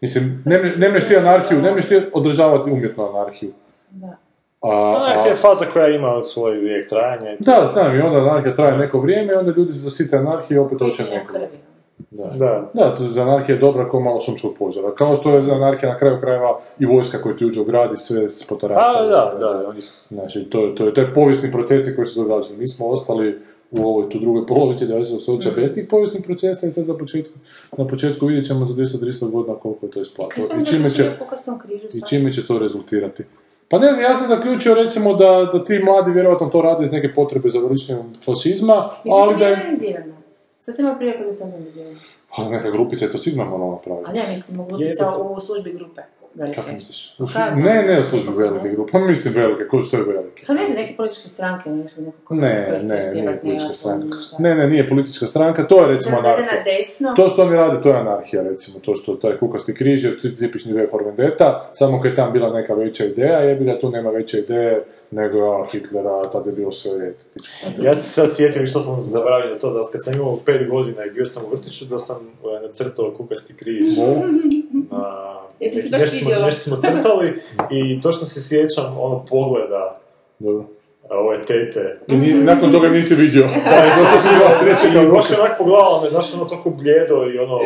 Mislim, 0.01 0.43
ne, 0.45 0.59
ne 0.77 0.99
ti 0.99 1.17
anarhiju, 1.17 1.61
ne 1.61 1.81
ti 1.81 2.01
održavati 2.13 2.71
umjetnu 2.71 3.03
anarhiju. 3.03 3.51
Da. 3.91 4.17
A, 4.61 4.69
a- 4.69 4.95
Anarhija 4.97 5.25
je 5.25 5.35
faza 5.35 5.65
koja 5.65 5.87
ima 5.87 6.23
svoj 6.23 6.51
vijek 6.53 6.89
trajanja. 6.89 7.33
i 7.33 7.37
da, 7.39 7.69
znam, 7.73 7.95
i 7.95 8.01
onda 8.01 8.19
anarhija 8.19 8.55
traje 8.55 8.77
neko 8.77 8.99
vrijeme 8.99 9.33
i 9.33 9.35
onda 9.35 9.51
ljudi 9.51 9.73
se 9.73 9.79
zasite 9.79 10.17
anarhije 10.17 10.55
i 10.55 10.59
opet 10.59 10.79
hoće 10.79 11.03
neko. 11.03 11.33
krvi. 11.33 11.47
Da. 12.11 12.69
Da, 12.73 12.95
to- 12.95 13.21
anarhija 13.21 13.55
je 13.55 13.59
dobra 13.59 13.89
kao 13.89 13.99
malo 13.99 14.19
šumskog 14.19 14.55
požara. 14.59 14.91
Kao 14.91 15.15
što 15.15 15.31
je 15.31 15.51
anarhija 15.51 15.91
na 15.91 15.97
kraju 15.97 16.17
krajeva 16.21 16.59
i 16.79 16.85
vojska 16.85 17.17
koja 17.17 17.35
ti 17.35 17.45
uđe 17.45 17.61
u 17.61 17.65
grad 17.65 17.93
i 17.93 17.97
sve 17.97 18.29
s 18.29 18.41
A, 18.41 18.45
potaracama. 18.49 19.07
da, 19.07 19.35
da, 19.39 19.69
oni 19.69 19.81
Znači, 20.09 20.43
to, 20.43 20.65
je- 20.65 20.75
to 20.75 20.85
je 20.85 20.93
taj 20.93 21.13
povijesni 21.13 21.51
procesi 21.51 21.95
koji 21.95 22.05
su 22.07 22.21
događali. 22.21 22.57
Mi 22.59 22.67
smo 22.67 22.87
ostali 22.87 23.39
u 23.71 23.87
ovoj 23.87 24.09
tu 24.09 24.19
drugoj 24.19 24.47
polovici 24.47 24.85
20. 24.85 25.21
stoljeća 25.21 25.49
bez 25.55 25.73
tih 25.73 25.87
povijesnih 25.89 26.23
procesa 26.25 26.67
i 26.67 26.71
sad 26.71 26.83
za 26.83 26.93
početku, 26.93 27.33
na 27.77 27.87
početku 27.87 28.25
vidjet 28.25 28.47
ćemo 28.47 28.65
za 28.65 28.73
200-300 28.73 29.31
godina 29.31 29.55
koliko 29.55 29.85
je 29.85 29.91
to 29.91 30.05
smo 30.05 30.25
I 30.61 30.65
čime 30.65 30.89
će, 30.91 31.03
i 31.93 32.01
čime 32.09 32.33
će 32.33 32.47
to 32.47 32.59
rezultirati. 32.59 33.23
Pa 33.69 33.79
ne 33.79 33.87
znam, 33.87 34.01
ja 34.01 34.17
sam 34.17 34.27
zaključio 34.27 34.73
recimo 34.73 35.13
da, 35.13 35.49
da 35.53 35.65
ti 35.65 35.79
mladi 35.79 36.11
vjerojatno 36.11 36.47
to 36.47 36.61
rade 36.61 36.83
iz 36.83 36.91
neke 36.91 37.13
potrebe 37.13 37.49
za 37.49 37.59
veličanjem 37.59 38.13
fašizma, 38.25 38.89
Mislim, 39.03 39.21
ali 39.23 39.33
to 39.33 39.39
da 39.39 39.45
nije 39.45 39.49
je... 39.49 39.57
organizirano. 39.57 40.13
Sad 40.61 40.75
sam 40.75 40.85
imao 40.85 40.97
prije 40.97 41.17
da 41.17 41.37
to 41.37 41.45
ne 41.45 41.53
organizirano. 41.53 41.99
Pa 42.35 42.49
neka 42.49 42.71
grupica 42.71 43.05
je 43.05 43.11
to 43.11 43.17
sigurno 43.17 43.51
morala 43.51 43.71
napraviti. 43.71 44.09
A 44.09 44.13
ne, 44.13 44.31
mislim, 44.31 44.67
grupica 44.67 45.11
u 45.11 45.41
službi 45.41 45.73
grupe. 45.73 46.01
Velike. 46.37 46.55
Kako 46.55 46.71
misliš? 46.71 47.15
Ne, 47.55 47.83
ne 47.83 47.99
u 47.99 48.03
službi 48.03 48.33
velike 48.33 48.69
grupe, 48.69 48.91
pa 48.91 48.99
mislim 48.99 49.33
velike, 49.33 49.67
ko 49.67 49.83
što 49.83 49.97
je 49.97 50.03
velike? 50.03 50.43
Pa 50.47 50.53
ne 50.53 50.65
znam, 50.65 50.77
neke 50.77 50.95
političke 50.95 51.29
stranke, 51.29 51.69
nešto, 51.69 52.01
Ne, 52.29 52.79
ne, 52.83 53.01
nije 53.13 53.39
politička 53.41 53.73
stranka. 53.73 54.17
Ne, 54.39 54.55
ne, 54.55 54.67
nije 54.67 54.87
politička 54.87 55.27
stranka, 55.27 55.63
to 55.63 55.81
je 55.81 55.87
recimo 55.87 56.17
anarhija. 56.17 56.45
na 56.47 56.63
desno. 56.69 57.13
To 57.15 57.29
što 57.29 57.41
oni 57.41 57.55
rade, 57.55 57.81
to 57.81 57.89
je 57.89 57.95
anarhija, 57.95 58.43
recimo, 58.43 58.79
to 58.79 58.95
što 58.95 59.15
taj 59.15 59.37
kukasti 59.37 59.75
križ 59.75 60.03
je 60.03 60.19
ti- 60.19 60.35
tipični 60.35 60.73
V 60.73 60.87
for 60.87 61.03
Vendetta, 61.03 61.69
samo 61.73 62.01
kad 62.01 62.11
je 62.11 62.15
tam 62.15 62.33
bila 62.33 62.49
neka 62.51 62.73
veća 62.73 63.05
ideja, 63.05 63.39
jebi 63.39 63.65
ga, 63.65 63.79
tu 63.79 63.91
nema 63.91 64.09
veće 64.09 64.37
ideje 64.39 64.83
nego 65.11 65.39
a, 65.39 65.67
Hitlera, 65.71 66.29
tad 66.31 66.45
je 66.45 66.51
bilo 66.51 66.71
sve 66.71 67.13
Ja 67.81 67.95
se 67.95 68.09
sad 68.09 68.35
sjetim 68.35 68.63
i 68.63 68.67
što 68.67 68.83
sam 68.83 68.95
zaboravio 68.95 69.55
to, 69.55 69.73
da 69.73 69.81
kad 69.91 70.03
sam 70.03 70.13
imao 70.13 70.39
pet 70.45 70.69
godina 70.69 71.05
i 71.05 71.09
bio 71.09 71.25
sam 71.25 71.43
u 71.45 71.55
vrtiću, 71.55 71.85
da 71.85 71.99
sam 71.99 72.17
e, 72.17 72.67
nacrtao 72.67 73.13
kukasti 73.17 73.53
križ. 73.53 73.97
Na, 74.91 75.37
Je 75.59 75.71
ti 75.71 75.89
baš 75.91 76.01
nešto, 76.01 76.17
smo, 76.17 76.29
vidjelo? 76.29 76.45
nešto 76.45 76.61
smo 76.61 76.81
crtali 76.81 77.41
i 77.71 78.01
točno 78.01 78.27
se 78.27 78.41
sjećam 78.41 78.97
ono 78.99 79.25
pogleda 79.29 79.95
Dobro. 80.39 80.65
a, 81.09 81.17
ove 81.19 81.45
tete. 81.45 81.99
I 82.07 82.17
ni, 82.17 82.33
nakon 82.33 82.71
toga 82.71 82.89
nisi 82.89 83.15
vidio. 83.15 83.41
Da, 83.41 83.85
i 83.85 83.89
to 83.99 84.19
sam 84.21 84.35
bila 84.35 84.51
sreća 84.59 84.93
kao 84.93 85.03
I 85.03 85.07
baš 85.07 85.29
je 85.29 85.39
onak 85.39 85.57
pogledala 85.57 86.01
me, 86.03 86.09
znaš 86.09 86.33
ono 86.33 86.45
toliko 86.45 86.69
bljedo 86.69 87.15
i 87.33 87.37
ono... 87.37 87.59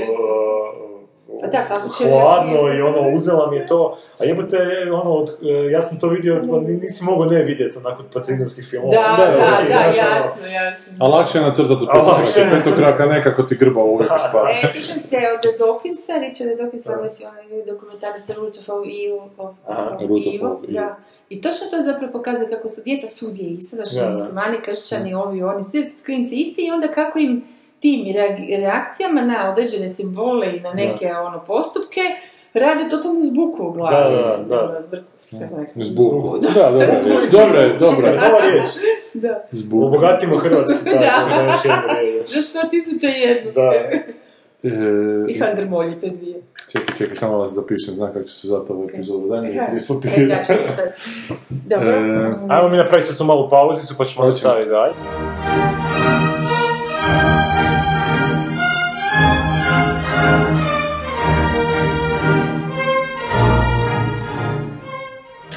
Pa 1.41 1.47
da, 1.47 1.65
kako 1.65 1.89
će- 1.89 2.03
hladno 2.05 2.73
i 2.73 2.81
ono, 2.81 3.09
uzela 3.09 3.51
mi 3.51 3.57
je 3.57 3.67
to, 3.67 3.79
a 4.19 4.25
jebote, 4.25 4.57
ono, 4.93 5.11
od, 5.11 5.29
e, 5.43 5.71
ja 5.71 5.81
sam 5.81 5.99
to 5.99 6.07
vidio, 6.09 6.43
pa 6.51 6.59
ni- 6.59 6.73
nisi 6.75 7.03
mogao 7.03 7.25
ne 7.27 7.43
vidjeti 7.43 7.77
onako 7.77 8.01
od 8.01 8.09
patrizanskih 8.09 8.65
filmova. 8.65 8.91
Da, 8.91 9.25
da, 9.25 9.31
da, 9.31 9.37
ok, 9.53 9.67
znaš, 9.67 9.97
ono, 9.99 10.15
jasno, 10.15 10.45
jasno. 10.47 10.93
A 10.99 11.07
lakše 11.07 11.37
je 11.37 11.43
nacrtati 11.43 11.73
od 11.73 11.87
A 11.89 11.97
lakše 11.97 12.11
je 12.11 12.15
petokraka, 12.15 12.49
nacrtati. 12.49 12.69
petokraka 12.71 13.05
nekako 13.07 13.43
ti 13.43 13.55
grba 13.55 13.81
uvijek 13.83 14.11
ispada. 14.17 14.49
E, 14.53 14.67
sjećam 14.73 14.99
se 14.99 15.17
od 15.35 15.59
Dawkinsa, 15.59 16.19
Richarda 16.19 16.63
Dawkinsa, 16.63 16.93
onaj 17.23 17.65
dokumentarac 17.65 18.29
Root 18.29 18.57
of 18.57 18.69
All 18.69 18.83
Evil, 18.83 19.19
da. 20.69 20.95
I 21.29 21.41
točno 21.41 21.67
to 21.67 21.81
zapravo 21.81 22.11
pokazuje 22.11 22.49
kako 22.49 22.69
su 22.69 22.81
djeca 22.83 23.07
svugdje 23.07 23.45
iste, 23.47 23.75
znači 23.75 23.95
Da, 23.95 24.01
da. 24.01 24.11
muslimani, 24.11 24.57
kršćani, 24.59 25.13
ovi, 25.15 25.43
oni, 25.43 25.63
svi 25.63 25.83
su 25.83 26.05
klinci 26.05 26.35
isti 26.35 26.61
i 26.61 26.71
onda 26.71 26.87
kako 26.89 27.19
im 27.19 27.43
tim 27.81 28.05
reakcijama 28.57 29.21
na 29.21 29.51
određene 29.51 29.89
simbole 29.89 30.47
i 30.47 30.59
na 30.59 30.73
neke 30.73 31.05
ono 31.07 31.39
postupke 31.39 32.01
rade 32.53 32.89
totalnu 32.89 33.23
zbuku 33.23 33.63
u 33.63 33.71
glavi. 33.71 34.15
Da, 34.15 34.21
da, 34.21 34.43
da. 34.45 34.61
Ono, 34.61 34.73
zbr- 34.73 35.01
rekla? 35.31 35.83
Zbuku. 35.83 36.37
Da, 36.37 36.49
dobra 36.61 36.85
riječ. 36.85 37.31
Dobra 37.31 37.59
je, 37.59 37.79
Super, 37.81 38.05
je. 38.05 38.19
nova 38.21 38.39
riječ. 38.41 38.69
Da. 39.13 39.43
Zbuku. 39.51 39.87
Obogatimo 39.87 40.37
Hrvatsku, 40.37 40.77
tako, 40.85 40.97
Da. 40.97 41.35
za 41.35 41.41
još 41.41 41.65
jednu 41.65 41.99
riječ. 42.01 42.29
Za 42.35 42.41
sto 42.41 42.59
tisuća 42.71 43.07
jednu. 43.07 43.51
Da. 43.51 43.71
I 45.27 45.35
E, 45.35 45.39
Handrmolji, 45.39 45.99
to 45.99 46.05
je 46.05 46.11
dvije. 46.11 46.41
čekaj, 46.71 46.95
čekaj, 46.97 47.15
samo 47.15 47.37
vas 47.37 47.51
zapišem, 47.51 47.93
znam 47.93 48.13
kako 48.13 48.25
će 48.25 48.33
se 48.33 48.47
zvati 48.47 48.71
ovu 48.71 48.83
epizodu. 48.85 49.27
Daj 49.27 49.41
mi 49.41 49.59
Aha. 49.59 49.67
30 49.69 50.07
E, 50.15 50.25
da, 50.25 50.35
ću 50.37 50.47
to 50.47 50.75
sad. 50.75 50.93
Dobro. 51.49 51.89
E, 51.89 52.31
Ajmo 52.49 52.69
mi 52.69 52.77
napraviti 52.77 53.07
sad 53.07 53.17
tu 53.17 53.23
malu 53.23 53.49
pauzicu, 53.49 53.95
pa 53.97 54.05
ćemo 54.05 54.15
Hoćemo. 54.15 54.25
nastaviti 54.27 54.69
dalje. 54.69 54.93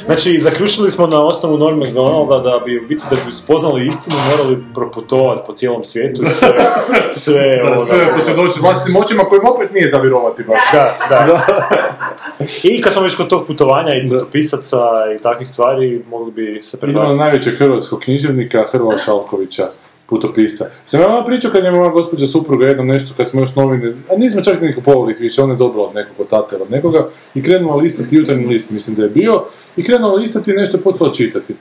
Znači, 0.06 0.40
zaključili 0.40 0.90
smo 0.90 1.06
na 1.06 1.26
osnovu 1.26 1.58
Norm 1.58 1.78
McDonalda 1.78 2.38
da 2.38 2.60
bi 2.64 2.78
u 2.78 2.88
biti 2.88 3.02
da 3.10 3.16
bi 3.26 3.32
spoznali 3.32 3.86
istinu 3.86 4.16
morali 4.30 4.64
proputovati 4.74 5.42
po 5.46 5.52
cijelom 5.52 5.84
svijetu 5.84 6.22
i 6.24 6.28
sve, 6.28 6.52
sve 7.24 7.56
Da, 7.56 7.62
ovoga. 7.68 7.84
sve 7.84 8.14
posvjedoči 8.14 8.60
vlastitim 8.60 9.02
očima 9.02 9.22
kojim 9.24 9.46
opet 9.46 9.72
nije 9.72 9.88
za 9.88 9.98
vjerovati 9.98 10.42
baš. 10.42 10.72
Da, 10.72 10.96
da. 11.08 11.46
I 12.62 12.80
kad 12.80 12.92
smo 12.92 13.02
već 13.02 13.14
kod 13.14 13.28
tog 13.28 13.46
putovanja 13.46 13.94
i 13.94 14.08
putopisaca 14.10 14.78
i 15.18 15.22
takvih 15.22 15.48
stvari, 15.48 16.02
mogli 16.10 16.32
bi 16.32 16.62
se 16.62 16.80
prebaciti. 16.80 17.18
najvećeg 17.18 17.54
hrvatskog 17.58 18.00
književnika, 18.00 18.64
Hrvoja 18.72 18.98
Šalkovića, 18.98 19.64
putopisa. 20.06 20.64
Sam 20.84 21.00
ja 21.00 21.06
vam 21.06 21.24
pričao 21.24 21.50
kad 21.50 21.64
je 21.64 21.70
moja 21.70 21.88
gospođa 21.90 22.26
supruga 22.26 22.66
jednom 22.66 22.86
nešto, 22.86 23.14
kad 23.16 23.28
smo 23.28 23.40
još 23.40 23.56
novine, 23.56 23.92
a 24.10 24.16
nismo 24.16 24.42
čak 24.42 24.60
ni 24.60 24.74
kupovali 24.74 25.16
više, 25.18 25.42
ona 25.42 25.52
je 25.52 25.56
dobila 25.58 25.84
od 25.84 25.94
nekog 25.94 26.20
od 26.20 26.28
tate 26.28 26.56
od 26.56 26.70
nekoga, 26.70 27.08
i 27.34 27.42
krenula 27.42 27.76
listati 27.76 28.16
jutarnji 28.16 28.46
list, 28.46 28.70
mislim 28.70 28.96
da 28.96 29.02
je 29.02 29.08
bio, 29.08 29.44
i 29.76 29.84
krenula 29.84 30.14
listati 30.14 30.50
i 30.50 30.54
nešto 30.54 30.76
je 30.76 30.82
počela 30.82 31.12
čitati. 31.14 31.54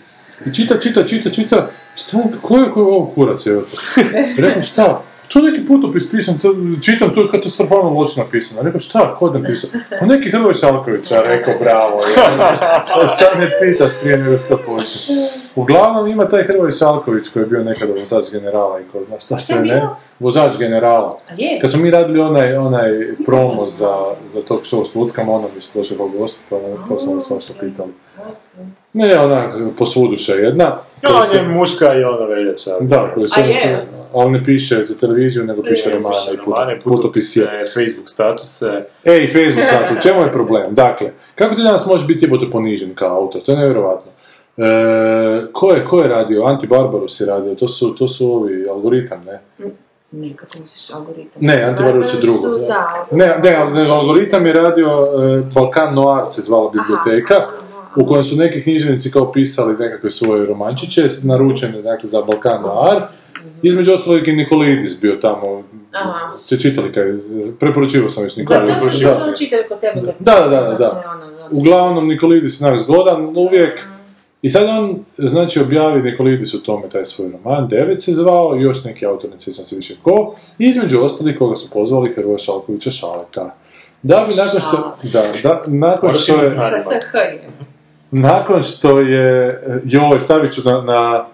I 0.45 0.53
čita, 0.53 0.79
čita, 0.79 1.05
čita, 1.07 1.29
čita, 1.29 1.69
šta, 1.95 2.17
ko 2.41 2.57
je, 2.57 2.71
ko 2.71 2.79
je 2.79 2.85
ovo 2.85 3.05
kurac, 3.15 3.47
evo 3.47 3.61
to? 3.61 3.77
Rekao, 4.41 4.61
šta? 4.61 5.03
To 5.27 5.41
neki 5.41 5.65
putopis 5.65 6.11
to, 6.41 6.55
čitam, 6.81 7.09
to 7.09 7.21
je 7.21 7.27
katastrofalno 7.31 7.89
loše 7.89 8.21
napisano. 8.21 8.61
Rekao, 8.61 8.79
šta, 8.79 9.15
ko 9.15 9.27
je 9.27 9.39
napisao? 9.39 9.69
Pa 9.99 10.05
neki 10.05 10.29
Hrvoj 10.29 10.53
Šalković, 10.53 11.11
a 11.11 11.21
rekao, 11.21 11.53
bravo, 11.59 11.99
ja. 12.07 13.07
šta 13.15 13.39
ne 13.39 13.51
pitaš 13.61 13.93
prije 14.01 14.17
nego 14.17 14.39
što 14.39 14.57
počne. 14.57 15.15
Uglavnom 15.55 16.07
ima 16.07 16.27
taj 16.27 16.43
Hrvoj 16.43 16.71
Šalković 16.71 17.27
koji 17.29 17.43
je 17.43 17.47
bio 17.47 17.63
nekada 17.63 17.93
vozač 17.93 18.31
generala 18.31 18.79
i 18.79 18.83
ko 18.83 19.03
zna 19.03 19.19
šta 19.19 19.55
je 19.55 19.61
ne. 19.61 19.87
Vozač 20.19 20.57
generala. 20.57 21.19
Kad 21.61 21.71
smo 21.71 21.81
mi 21.81 21.91
radili 21.91 22.19
onaj, 22.19 22.55
onaj 22.55 22.89
promo 23.25 23.65
za, 23.65 23.95
za 24.25 24.41
tog 24.41 24.61
show 24.61 24.85
s 24.85 24.95
lutkama, 24.95 25.33
ono 25.33 25.47
mi 25.55 25.61
se 25.61 25.79
došao 25.79 25.97
kao 25.97 26.07
gost, 26.07 26.43
pa, 26.49 26.55
pa 26.89 26.97
smo 26.97 27.15
vas 27.15 27.27
svašta 27.27 27.53
pitali. 27.59 27.91
Ne, 28.93 29.19
ona 29.19 29.49
posvuduša 29.77 30.33
jedna. 30.33 30.77
koja 31.03 31.19
On 31.19 31.27
se- 31.27 31.37
je 31.37 31.43
muška 31.43 31.93
i 31.93 32.03
ona 32.03 32.25
veljača. 32.25 32.71
Da, 32.81 33.11
koji 33.13 33.29
se 33.29 33.41
A 33.41 33.43
je? 33.43 33.87
Ali 34.15 34.31
ne 34.31 34.45
piše 34.45 34.75
za 34.85 34.95
televiziju, 34.97 35.43
nego 35.45 35.61
piše 35.61 35.89
Ne, 35.89 35.95
romane 35.95 36.15
i 36.33 36.37
romane, 36.45 36.79
puto- 36.79 36.95
putopis 36.95 37.35
je. 37.35 37.43
putopise, 37.45 37.73
Facebook 37.73 38.09
statuse. 38.09 38.85
Ej, 39.03 39.27
Facebook 39.27 39.67
sad, 39.69 39.97
u 39.97 40.01
čemu 40.01 40.21
je 40.21 40.31
problem? 40.31 40.63
Dakle, 40.75 41.07
kako 41.35 41.55
ti 41.55 41.61
danas 41.61 41.85
možeš 41.85 42.07
biti 42.07 42.25
jebote 42.25 42.45
ponižen 42.51 42.95
kao 42.95 43.17
autor? 43.17 43.41
To 43.41 43.51
je 43.51 43.57
nevjerojatno. 43.57 44.11
E, 44.57 44.63
ko, 45.53 45.71
je, 45.71 45.85
ko 45.85 46.01
je 46.01 46.07
radio? 46.07 46.43
Anti 46.43 46.67
Barbarus 46.67 47.21
je 47.21 47.27
radio, 47.27 47.55
to 47.55 47.67
su, 47.67 47.95
to 47.95 48.07
su 48.07 48.33
ovi 48.33 48.69
algoritam, 48.69 49.25
ne? 49.25 49.41
Ne, 50.11 50.33
kako 50.35 50.59
misliš 50.59 50.95
algoritam? 50.95 51.31
Ne, 51.39 51.63
Anti 51.63 51.83
Barbarus 51.83 52.13
je 52.13 52.21
drugo. 52.21 52.39
Su, 52.39 52.65
da. 52.67 53.07
Ne, 53.11 53.27
ne, 53.43 53.65
ne, 53.73 53.89
algoritam 53.89 54.45
je 54.45 54.53
radio, 54.53 54.87
e, 54.87 55.41
Balkan 55.55 55.95
Noir 55.95 56.25
se 56.25 56.41
zvala 56.41 56.71
biblioteka, 56.71 57.35
u 57.95 58.05
kojem 58.07 58.23
su 58.23 58.35
neki 58.37 58.63
književnici 58.63 59.11
kao 59.11 59.31
pisali 59.31 59.75
nekakve 59.79 60.11
svoje 60.11 60.45
romančiće, 60.45 61.01
naručene 61.23 61.81
dakle, 61.81 62.09
za 62.09 62.21
Balkan 62.21 62.61
Noir. 62.61 63.01
Između 63.63 63.93
ostalog 63.93 64.27
i 64.27 64.33
Nikolidis 64.33 65.01
bio 65.01 65.15
tamo, 65.21 65.63
Aha. 65.91 66.29
ste 66.43 66.59
čitali 66.59 66.93
kaj, 66.93 67.13
preporučivao 67.59 68.09
sam 68.09 68.23
već 68.23 68.35
Da, 68.35 68.41
Nikolidis. 68.41 68.81
to 68.81 68.97
si 68.97 69.03
da. 69.03 69.35
čitali 69.37 69.63
kod 69.69 69.79
tebe. 69.79 70.01
Da, 70.19 70.35
da, 70.35 70.49
da, 70.49 70.75
da. 70.79 70.89
se 70.89 71.07
ono, 71.07 71.25
da. 71.37 71.47
Uglavnom, 71.51 72.07
Nikolidis 72.07 72.61
je 72.61 72.77
zgodan 72.77 73.37
uvijek. 73.37 73.79
I 74.41 74.49
sad 74.49 74.69
on, 74.69 74.99
znači, 75.17 75.59
objavi 75.59 76.01
Nikolidis 76.01 76.53
u 76.53 76.63
tome 76.63 76.89
taj 76.89 77.05
svoj 77.05 77.31
roman, 77.31 77.67
Devet 77.67 78.03
se 78.03 78.13
zvao, 78.13 78.55
i 78.57 78.61
još 78.61 78.83
neki 78.83 79.05
autor, 79.05 79.29
ne 79.29 79.39
sjećam 79.39 79.65
se 79.65 79.75
više 79.75 79.93
ko, 80.01 80.35
i 80.59 80.65
između 80.65 81.03
ostalih 81.03 81.37
koga 81.37 81.55
su 81.55 81.69
pozvali 81.69 82.13
Hrvoja 82.13 82.37
Šalkovića 82.37 82.91
Šaleta. 82.91 83.55
Da 84.01 84.25
bi 84.27 84.33
nakon 84.35 84.61
što, 84.61 84.95
da, 85.13 85.23
da, 85.43 85.61
nakon 85.67 86.13
što 86.13 86.41
je, 86.41 86.45
je. 86.45 87.49
nakon 88.11 88.61
što 88.61 88.99
je, 88.99 89.61
joj, 89.85 90.19
stavit 90.19 90.53
ću 90.53 90.61
na, 90.65 90.81
na, 90.81 91.25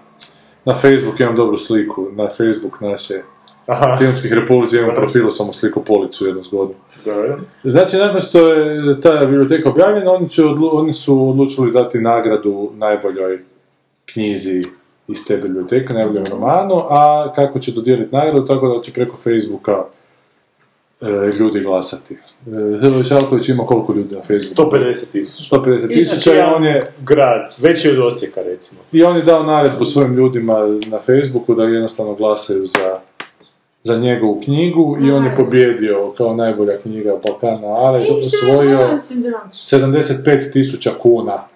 na 0.65 0.75
Facebook, 0.75 1.19
imam 1.19 1.35
dobru 1.35 1.57
sliku, 1.57 2.07
na 2.11 2.27
Facebook 2.37 2.81
naše 2.81 3.13
Aha, 3.67 3.95
filmskih 3.99 4.33
repulzija, 4.33 4.83
imam 4.83 4.95
profilu 4.95 5.31
samo 5.31 5.53
sliku 5.53 5.83
policu 5.83 6.25
jednu 6.27 6.43
zgodnu. 6.43 6.75
dobro. 7.05 7.39
Znači, 7.63 7.97
nakon 7.97 8.19
što 8.21 8.53
je 8.53 9.01
ta 9.01 9.25
biblioteka 9.25 9.69
objavljena, 9.69 10.11
oni, 10.11 10.29
će 10.29 10.41
odlu- 10.43 10.69
oni 10.73 10.93
su 10.93 11.29
odlučili 11.29 11.71
dati 11.71 11.99
nagradu 11.99 12.69
najboljoj 12.73 13.39
knjizi 14.05 14.65
iz 15.07 15.27
te 15.27 15.37
biblioteke, 15.37 15.93
najboljem 15.93 16.25
romanu, 16.31 16.83
a 16.89 17.31
kako 17.35 17.59
će 17.59 17.71
dodijeliti 17.71 18.15
nagradu, 18.15 18.45
tako 18.45 18.67
da 18.67 18.81
će 18.83 18.93
preko 18.93 19.17
Facebooka 19.17 19.83
ljudi 21.39 21.59
glasati. 21.59 22.13
E, 22.13 22.17
Hrvoje 22.81 23.03
Šalković 23.03 23.49
ima 23.49 23.65
koliko 23.65 23.93
ljudi 23.93 24.15
na 24.15 24.21
Facebooku? 24.21 24.75
150 24.75 25.11
tisuća. 25.11 25.55
150 25.55 25.87
tisuća 25.87 26.33
i 26.33 26.39
on 26.55 26.63
je, 26.63 26.93
grad, 27.01 27.55
veći 27.57 27.89
od 27.89 27.99
Osijeka 27.99 28.41
recimo. 28.41 28.81
i 28.91 29.03
on 29.03 29.15
je 29.15 29.21
dao 29.23 29.43
naredbu 29.43 29.85
svojim 29.85 30.15
ljudima 30.15 30.59
na 30.87 30.99
Facebooku 30.99 31.55
da 31.55 31.63
jednostavno 31.63 32.15
glasaju 32.15 32.67
za, 32.67 32.99
za 33.83 33.97
njegovu 33.97 34.41
knjigu 34.43 34.97
i 35.01 35.11
on 35.11 35.25
je 35.25 35.35
pobjedio 35.35 36.13
kao 36.17 36.35
najbolja 36.35 36.77
knjiga 36.77 37.19
Balkana 37.25 38.05
to 38.07 38.17
osvojio 38.17 38.77
75 38.77 40.53
tisuća 40.53 40.91
kuna. 41.01 41.47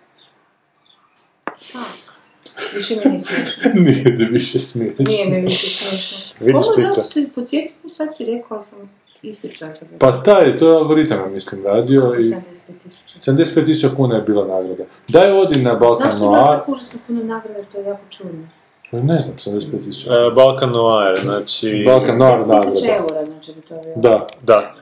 Više 2.76 2.96
mi 3.06 3.12
nije 3.12 3.22
smiješno. 3.22 3.64
Nije 3.74 4.18
da 4.18 4.26
više 4.26 4.60
smiješ. 4.60 4.94
Nije 5.00 5.30
mi 5.30 5.42
više 5.42 5.68
smiješno. 5.68 6.18
Vidiš 6.40 6.56
Ovo 6.56 6.76
ti 6.76 6.82
da 6.82 6.94
to? 6.94 7.04
se 7.04 7.26
podsjetiti, 7.36 7.90
sad 7.90 8.18
si 8.18 8.26
rekao, 8.26 8.62
sam 8.62 8.80
isti 9.24 9.58
čas 9.58 9.80
zaboravila. 9.80 10.00
Pa 10.00 10.24
taj, 10.24 10.58
to 10.58 10.70
je 10.72 10.76
algoritam, 10.78 11.34
mislim, 11.34 11.66
radio 11.66 12.16
i 12.20 12.22
75 12.22 12.36
tisuća. 12.84 13.32
75 13.32 13.66
tisuća 13.66 13.96
kuna 13.96 14.16
je 14.16 14.22
bila 14.22 14.48
nagrada. 14.48 14.84
Daj 15.08 15.32
odi 15.32 15.62
na 15.62 15.74
Balkan 15.76 16.12
Zašto 16.12 16.26
ima 16.26 16.38
Noir, 16.38 16.60
tako 16.60 16.74
puno 17.08 17.24
nagrada, 17.24 17.60
to 17.72 17.78
je 17.78 17.86
jako 17.86 18.02
čudno. 18.10 18.48
ne 18.92 19.20
znam, 19.20 19.38
75 19.38 19.84
tisuća. 19.86 20.10
E, 20.14 20.32
Balkan 20.36 20.70
Noir, 20.70 21.20
znači... 21.24 21.84
Balkan 21.86 22.18
Noir 22.18 22.38
10 22.40 22.72
tisuća 22.72 22.88
nagrada. 22.92 23.14
eura, 23.16 23.26
znači 23.26 23.52
bi 23.56 23.62
to 23.62 23.76
bilo. 23.84 23.96
Da, 23.96 24.28
Da. 24.42 24.76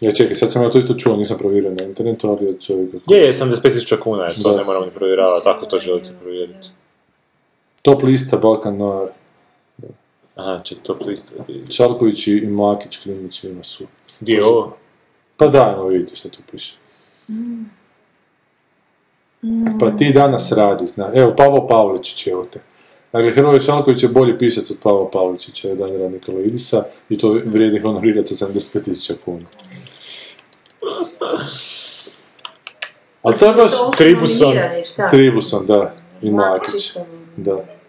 ja 0.00 0.12
čekaj, 0.12 0.34
sad 0.36 0.52
sam 0.52 0.62
ja 0.62 0.70
to 0.70 0.78
isto 0.78 0.94
čuo, 0.94 1.16
nisam 1.16 1.38
provjerio 1.38 1.70
na 1.70 1.84
internetu, 1.84 2.28
ali 2.30 2.48
od 2.48 2.60
čovjeka. 2.60 2.96
Je, 3.10 3.18
je, 3.20 3.32
75 3.32 3.72
tisuća 3.72 3.96
kuna 3.96 4.24
je, 4.24 4.32
to 4.42 4.50
Da. 4.50 4.56
ne 4.56 4.64
moram 4.64 4.84
ni 4.84 4.90
provjeravati, 4.90 5.48
ako 5.48 5.66
to 5.66 5.78
želite 5.78 6.10
provjeriti. 6.20 6.68
Top 7.82 8.02
lista 8.02 8.36
Balkan 8.36 8.76
Noir. 8.76 9.08
Aha, 10.34 10.60
ček, 10.64 10.78
top 10.82 11.00
list. 11.06 11.36
Šalković 11.70 12.26
i 12.26 12.46
Mlakić, 12.46 12.98
Klinić 13.02 13.44
ima 13.44 13.64
su. 13.64 13.84
Gdje 14.20 14.34
je 14.34 14.44
ovo? 14.44 14.76
Pa 15.36 15.46
dajmo 15.46 15.86
vidite 15.86 16.16
što 16.16 16.28
tu 16.28 16.38
piše. 16.50 16.76
Pa 19.80 19.96
ti 19.96 20.12
danas 20.12 20.52
radi, 20.52 20.86
zna. 20.86 21.10
Evo, 21.14 21.34
Pavo 21.36 21.66
Pavličić, 21.66 22.26
evo 22.26 22.46
te. 22.52 22.60
Dakle, 23.12 23.32
Hrvoje 23.32 23.60
Šalković 23.60 24.02
je 24.02 24.08
bolji 24.08 24.38
pisac 24.38 24.70
od 24.70 24.78
Pavo 24.82 25.10
Pavličića, 25.12 25.68
je 25.68 25.74
dan 25.74 25.96
rad 25.96 26.12
Nikola 26.12 26.40
Idisa, 26.40 26.84
i 27.08 27.18
to 27.18 27.40
vrijedi 27.44 27.80
honorirati 27.80 28.34
za 28.34 28.46
75.000 28.46 29.14
kuna. 29.24 29.46
Ali 33.22 33.36
to 33.38 33.46
je 33.46 33.54
baš 33.54 33.70
To 33.70 33.90
Tribuson. 33.96 34.54
Tribuson, 35.10 35.66
da, 35.66 35.94
i 36.22 36.30
Mlakić. 36.30 36.96
Da. 37.36 37.79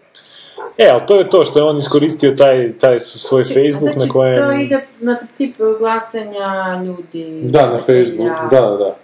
E, 0.78 0.88
ali 0.88 1.00
to 1.06 1.18
je 1.18 1.30
to 1.30 1.44
što 1.44 1.58
je 1.58 1.62
on 1.62 1.78
iskoristio 1.78 2.30
taj, 2.30 2.72
taj 2.72 3.00
svoj 3.00 3.44
Facebook 3.44 3.92
Znači, 3.92 3.98
na 3.98 4.08
kojem... 4.12 4.42
to 4.42 4.52
ide 4.52 4.86
na 5.00 5.16
princip 5.16 5.56
glasanja 5.78 6.82
ljudi. 6.86 7.40
Da, 7.44 7.66
na 7.66 7.76
Facebook, 7.76 8.50
da, 8.50 8.60
da, 8.60 8.76
da. 8.76 8.96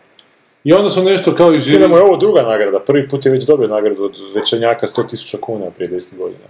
I 0.65 0.73
onda 0.73 0.91
su 0.91 1.03
nešto 1.03 1.35
kao 1.35 1.53
i 1.53 1.61
Živi... 1.61 1.89
mu 1.89 1.97
je 1.97 2.03
ovo 2.03 2.17
druga 2.17 2.43
nagrada, 2.43 2.81
prvi 2.81 3.09
put 3.09 3.27
je 3.27 3.33
već 3.33 3.45
dobio 3.45 3.69
nagradu 3.69 4.05
od 4.05 4.17
Večernjaka 4.35 4.87
100.000 4.87 5.41
kuna 5.41 5.71
prije 5.71 5.91
10 5.91 6.17
godina. 6.19 6.45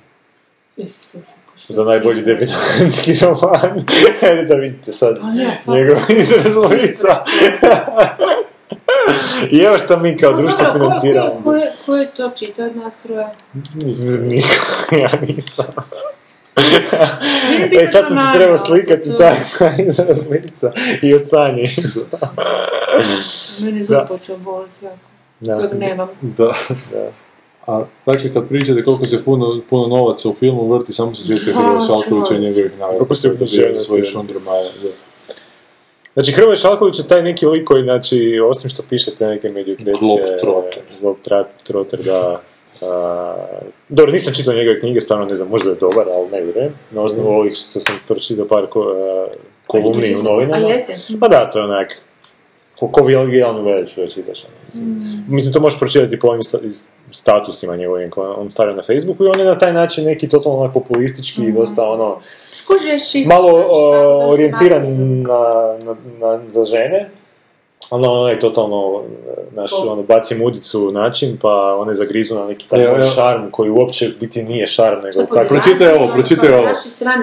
Što 1.57 1.73
Za 1.73 1.85
najbolji 1.85 2.23
debitantski 2.23 3.13
roman. 3.23 3.85
Ajde 4.23 4.45
da 4.45 4.55
vidite 4.55 4.93
sad 4.93 5.17
Pa 5.17 5.27
pa- 5.67 5.75
njegov 5.75 5.97
izraz 6.09 6.57
lica. 6.73 7.25
I 9.53 9.59
evo 9.59 9.79
šta 9.79 9.97
mi 9.97 10.17
kao 10.17 10.33
društvo 10.33 10.67
ko- 10.67 10.73
financiramo. 10.73 11.31
Ko, 11.31 11.43
ko, 11.43 11.55
je, 11.55 11.71
ko 11.87 11.97
je 11.97 12.07
to 12.17 12.31
čitao 12.31 12.67
od 12.67 12.77
nas 12.77 13.03
troje? 13.03 13.27
Niko, 14.23 14.49
ja 15.03 15.11
nisam. 15.29 15.65
E, 17.73 17.87
sad 17.87 18.05
sam 18.09 18.17
ti 18.17 18.39
trebao 18.39 18.59
slikati 18.59 19.09
na 19.11 19.37
izraz 19.81 20.19
lica 20.31 20.73
i 21.03 21.15
od 21.15 21.29
Sanje. 21.29 21.65
Meni 23.61 23.79
je 23.79 23.85
Da. 23.85 23.99
zub 24.01 24.19
počeo 24.19 24.37
boliti 24.39 24.85
jako. 24.85 24.97
Da. 25.41 25.57
Kojeg 25.57 25.75
nemam. 25.75 26.09
Da. 26.21 26.53
Da. 26.93 27.11
A 27.67 27.85
dakle, 28.07 28.33
kad 28.33 28.49
pričate 28.49 28.85
koliko 28.85 29.05
se 29.05 29.25
puno, 29.25 29.61
puno 29.71 29.87
novaca 29.89 30.29
u 30.29 30.35
filmu 30.35 30.69
vrti, 30.69 30.93
samo 30.93 31.15
se 31.15 31.25
sjetite 31.25 31.53
Hrvoje 31.53 31.79
Ha, 31.79 31.85
Šalkovića 31.87 32.35
i 32.35 32.41
njegovih 32.41 32.71
nagrada. 32.73 32.99
Kako 32.99 33.15
se 33.15 33.29
koje 33.29 33.31
je 33.31 33.39
dobio 33.39 33.45
uključio 33.47 33.67
za 33.67 33.73
na 33.73 33.81
svoje 33.81 34.03
temu. 34.03 34.13
šundrumaje, 34.13 34.65
da. 34.83 34.89
Znači, 36.19 36.33
Hrvoje 36.33 36.57
Šalković 36.57 36.99
je 36.99 37.09
taj 37.09 37.23
neki 37.23 37.47
lik 37.47 37.65
koji, 37.65 37.83
znači, 37.83 38.41
osim 38.45 38.71
što 38.71 38.83
piše 38.91 39.11
te 39.11 39.27
neke 39.27 39.49
mediokretske... 39.49 40.01
Globetrotter. 40.01 40.83
Globetrotter, 41.01 42.01
da. 42.03 42.41
A, 42.83 43.35
dobro, 43.89 44.13
nisam 44.13 44.35
čitao 44.35 44.55
njegove 44.55 44.81
knjige, 44.81 45.01
stvarno 45.01 45.25
ne 45.25 45.35
znam, 45.35 45.49
možda 45.49 45.71
je 45.71 45.77
dobar, 45.77 46.07
ali 46.15 46.29
ne 46.33 46.41
vjerujem. 46.41 46.73
Na 46.91 47.03
osnovu 47.03 47.29
ovih 47.29 47.53
što 47.53 47.81
sam 47.81 48.01
pročitao 48.09 48.49
par 48.49 48.67
ko, 48.67 48.81
a, 48.81 49.27
kolumni 49.67 50.17
u 50.17 50.19
A 50.19 50.23
novinama. 50.23 50.69
jesi? 50.69 51.21
Pa 51.21 51.29
da, 51.29 51.51
to 51.51 51.59
je 51.59 51.65
onak, 51.65 52.01
ko, 52.79 52.89
ko 52.89 53.03
Vilgijalnu 53.03 53.63
veljaču 53.63 54.01
već 54.01 54.19
ono, 54.19 54.55
Mislim. 54.67 55.25
mislim, 55.29 55.53
to 55.53 55.61
možeš 55.61 55.79
pročitati 55.79 56.19
po 56.19 56.29
ovim 56.29 56.43
sta- 56.43 56.59
statusima 57.11 57.77
njegovim 57.77 58.11
koje 58.11 58.31
on 58.31 58.51
stavlja 58.51 58.75
na 58.75 58.83
Facebooku 58.83 59.25
i 59.25 59.29
on 59.29 59.41
je 59.41 59.45
na 59.47 59.59
taj 59.59 59.73
način 59.73 60.05
neki 60.05 60.29
totalno 60.29 60.71
populistički 60.75 61.43
i 61.43 61.53
dosta 61.53 61.91
ono, 61.91 62.19
Skužeš 62.53 63.15
i... 63.15 63.27
malo 63.27 63.51
znači, 63.51 63.69
o, 63.73 64.29
orijentiran 64.29 64.83
na, 65.21 65.77
na, 65.85 65.97
na, 66.19 66.49
za 66.49 66.65
žene. 66.65 67.11
Ono, 67.91 68.13
onaj 68.13 68.41
totalno, 68.41 69.03
naš, 69.51 69.71
Ko? 69.71 69.93
ono, 69.93 70.03
baci 70.03 70.35
mudicu 70.35 70.93
način, 70.93 71.39
pa 71.41 71.77
one 71.79 71.95
zagrizu 71.95 72.35
na 72.35 72.47
neki 72.47 72.69
taj 72.69 72.85
evo. 72.85 73.05
šarm, 73.15 73.51
koji 73.51 73.71
uopće 73.71 74.09
biti 74.21 74.43
nije 74.43 74.67
šarm, 74.67 74.99
nego 74.99 75.35
tako. 75.35 75.49
Pročitaj 75.49 75.89
ovo, 75.97 76.13
pročitaj 76.15 76.53
ovo. 76.53 76.69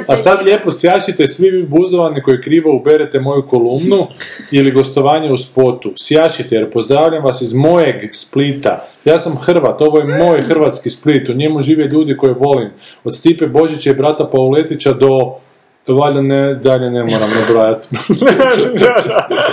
A 0.08 0.18
sad 0.18 0.46
lijepo 0.46 0.72
sjašite 0.72 1.28
svi 1.28 1.50
vi 1.50 1.64
buzdovani 1.64 2.24
koji 2.24 2.42
krivo 2.42 2.76
uberete 2.76 3.20
moju 3.20 3.48
kolumnu 3.48 4.08
ili 4.58 4.72
gostovanje 4.72 5.32
u 5.32 5.38
spotu. 5.38 5.94
Sjašite 5.98 6.56
jer 6.56 6.72
pozdravljam 6.72 7.24
vas 7.24 7.42
iz 7.42 7.54
mojeg 7.54 7.96
Splita. 8.12 8.86
Ja 9.06 9.20
sam 9.20 9.38
Hrvat, 9.38 9.82
ovo 9.82 10.00
je 10.00 10.06
moj 10.06 10.42
hrvatski 10.42 10.90
Split, 10.90 11.30
u 11.30 11.34
njemu 11.34 11.62
žive 11.62 11.84
ljudi 11.84 12.18
koje 12.18 12.34
volim. 12.34 12.70
Od 13.04 13.16
Stipe 13.16 13.48
Božića 13.48 13.90
i 13.90 13.94
brata 13.94 14.30
Pauletića 14.32 14.94
do 14.94 15.36
valjda 15.88 16.22
ne, 16.22 16.56
dalje 16.56 16.90
ne 16.90 17.04
moram 17.04 17.30
nabrajati. 17.48 17.88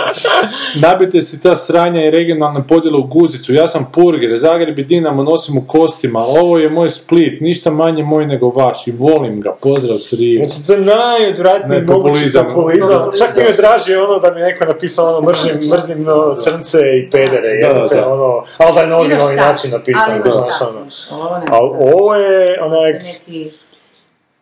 Nabite 0.87 1.21
si 1.21 1.43
ta 1.43 1.55
sranja 1.55 2.05
i 2.05 2.11
regionalne 2.11 2.67
podjele 2.67 2.97
u 2.97 3.03
guzicu. 3.03 3.53
Ja 3.53 3.67
sam 3.67 3.89
Purger, 3.93 4.37
Zagreb 4.37 4.79
i 4.79 4.83
Dinamo 4.83 5.23
nosim 5.23 5.57
u 5.57 5.61
kostima. 5.67 6.19
Ovo 6.19 6.57
je 6.57 6.69
moj 6.69 6.89
Split, 6.89 7.41
ništa 7.41 7.71
manje 7.71 8.03
moj 8.03 8.25
nego 8.25 8.49
vaš 8.49 8.87
i 8.87 8.91
volim 8.91 9.41
ga. 9.41 9.55
Pozdrav 9.61 9.97
s 9.97 10.13
Rive. 10.13 10.45
Znači, 10.45 10.67
to 10.67 10.73
je 10.73 10.79
najodvratniji 10.79 11.81
Ne, 11.81 11.85
mogući 11.93 12.31
populizam. 12.33 13.11
Čak 13.17 13.35
mi 13.35 13.43
je 13.43 13.53
draže 13.53 13.97
ono 13.97 14.19
da 14.19 14.33
mi 14.33 14.41
neko 14.41 14.65
napisao 14.65 15.09
ono 15.09 15.29
mrzim, 15.29 15.55
mrzim 15.73 16.07
ono, 16.07 16.35
crnce 16.35 16.79
i 16.97 17.09
pedere, 17.09 17.61
Da, 17.61 17.67
jebote, 17.67 17.95
da. 17.95 18.07
ono, 18.07 18.43
ali 18.57 18.73
da 18.75 18.81
je 18.81 18.87
na 18.87 18.99
originalni 18.99 19.35
način 19.35 19.71
napisano, 19.71 20.21
ali 20.23 20.51
stav, 20.51 20.67
ono. 20.69 21.45
Ali 21.49 21.69
ovo 21.93 22.15
je 22.15 22.61
onak, 22.63 23.01
Se 23.01 23.07
neki... 23.07 23.62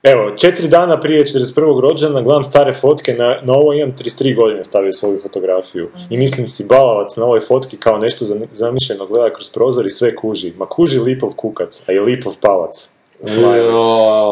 Evo, 0.03 0.32
četiri 0.38 0.68
dana 0.68 0.99
prije 0.99 1.26
41. 1.26 1.80
rođena 1.80 2.22
gledam 2.22 2.44
stare 2.44 2.73
fotke, 2.73 3.14
na, 3.14 3.41
na 3.44 3.53
ovo 3.53 3.73
imam 3.73 3.95
33 3.98 4.36
godine 4.36 4.64
stavio 4.64 4.94
svoju 4.94 5.18
fotografiju. 5.18 5.90
I 6.10 6.18
mislim 6.18 6.48
si 6.48 6.65
balavac 6.69 7.18
na 7.18 7.26
ovoj 7.26 7.40
fotki 7.40 7.78
kao 7.78 7.98
nešto 7.98 8.26
zami- 8.26 8.48
zamišljeno 8.53 9.06
gleda 9.06 9.34
kroz 9.34 9.49
prozor 9.53 9.86
i 9.86 9.90
sve 9.90 10.15
kuži. 10.15 10.53
Ma 10.57 10.65
kuži 10.65 10.99
lipov 10.99 11.34
kukac, 11.36 11.84
a 11.90 11.91
i 11.91 11.99
lipov 11.99 12.34
palac. 12.41 12.90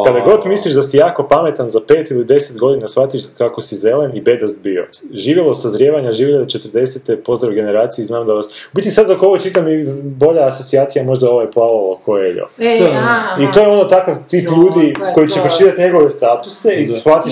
Kada 0.06 0.20
god 0.20 0.46
misliš 0.46 0.74
da 0.74 0.82
si 0.82 0.98
jako 0.98 1.28
pametan 1.28 1.70
za 1.70 1.80
pet 1.88 2.12
ili 2.12 2.26
deset 2.26 2.58
godina 2.58 2.88
shvatiš 2.88 3.22
kako 3.38 3.62
si 3.62 3.76
zelen 3.76 4.18
i 4.18 4.22
bedast 4.22 4.62
bio. 4.62 4.88
Živjelo 5.14 5.54
sazrijevanja, 5.54 6.12
živjelo 6.12 6.46
40. 6.46 7.16
pozdrav 7.16 7.54
generaciji, 7.54 8.06
znam 8.06 8.28
da 8.28 8.34
vas... 8.34 8.48
U 8.48 8.76
biti 8.76 8.92
sad 8.92 9.08
dok 9.08 9.24
ovo 9.24 9.38
čitam 9.38 9.70
i 9.70 9.86
bolja 10.02 10.46
asocijacija 10.46 11.06
možda 11.06 11.30
ovo 11.30 11.42
je 11.42 11.52
Paolo 11.52 12.00
Coelho. 12.06 12.48
E, 12.58 12.78
I 13.44 13.52
to 13.54 13.60
je 13.60 13.68
ono 13.68 13.84
takav 13.84 14.16
tip 14.28 14.50
ljudi 14.50 14.88
je 14.88 14.96
koji 15.14 15.28
će 15.28 15.40
pročitati 15.40 15.82
njegove 15.82 16.10
statuse 16.10 16.70
i 16.74 16.88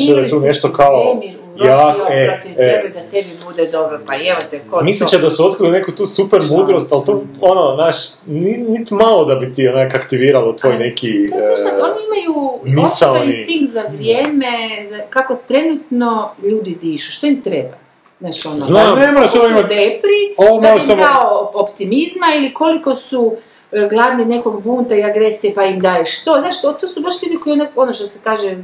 će 0.06 0.14
da 0.14 0.20
je 0.20 0.30
tu 0.30 0.40
nešto 0.40 0.74
kao... 0.74 1.22
Jak, 1.60 1.96
e, 2.12 2.28
protiv 2.28 2.52
e. 2.52 2.82
tebe 2.82 2.94
da 2.94 3.02
tebi 3.02 3.30
bude 3.46 3.66
dobro, 3.68 4.00
pa 4.06 4.16
evo 4.16 4.40
te 4.52 4.60
ko 4.62 4.82
Mislit 4.82 5.10
to? 5.10 5.18
će 5.18 5.22
da 5.22 5.30
su 5.30 5.46
otkrili 5.46 5.72
neku 5.72 5.92
tu 5.92 6.06
super 6.06 6.42
mudrost, 6.52 6.92
ali 6.92 7.06
to, 7.06 7.24
ono, 7.42 7.76
znaš, 7.76 7.96
ni- 8.26 8.66
nit 8.70 8.92
malo 8.92 9.26
da 9.26 9.36
bi 9.36 9.54
ti 9.54 9.68
onak 9.68 9.96
aktiviralo 9.96 10.54
tvoj 10.54 10.74
Ali 10.74 10.84
neki... 10.84 11.28
To 11.30 11.38
je 11.38 11.44
znaš 11.44 11.60
šta, 11.60 11.70
e, 11.70 11.82
oni 11.82 12.00
imaju 12.08 12.50
osjećaj 12.86 13.26
instinkt 13.28 13.72
za 13.72 13.84
vrijeme, 13.90 14.48
za 14.90 14.98
kako 15.10 15.36
trenutno 15.38 16.32
ljudi 16.44 16.78
dišu, 16.82 17.12
što 17.12 17.28
im 17.28 17.42
treba. 17.42 17.78
Znaš, 18.20 18.46
ono, 18.46 18.58
Znam. 18.58 18.84
koliko 18.84 19.00
Ne 19.00 19.12
moraš 19.12 19.32
su 19.32 19.38
ovo 19.40 19.48
imat- 19.48 19.62
depri, 19.62 20.20
ovo 20.38 20.62
da 20.62 20.70
im 20.70 20.80
samo- 20.80 20.96
dao 20.96 21.52
optimizma 21.54 22.26
ili 22.38 22.54
koliko 22.54 22.96
su 22.96 23.36
e, 23.72 23.88
gladni 23.90 24.26
nekog 24.26 24.64
bunta 24.64 24.96
i 24.96 25.04
agresije 25.04 25.54
pa 25.54 25.64
im 25.64 25.80
daješ 25.80 26.24
to. 26.24 26.38
Znaš, 26.40 26.62
to 26.62 26.88
su 26.88 27.02
baš 27.02 27.24
ljudi 27.24 27.38
koji 27.44 27.54
onak, 27.54 27.70
ono 27.76 27.94
što 27.94 28.08
se 28.08 28.20
kaže, 28.24 28.58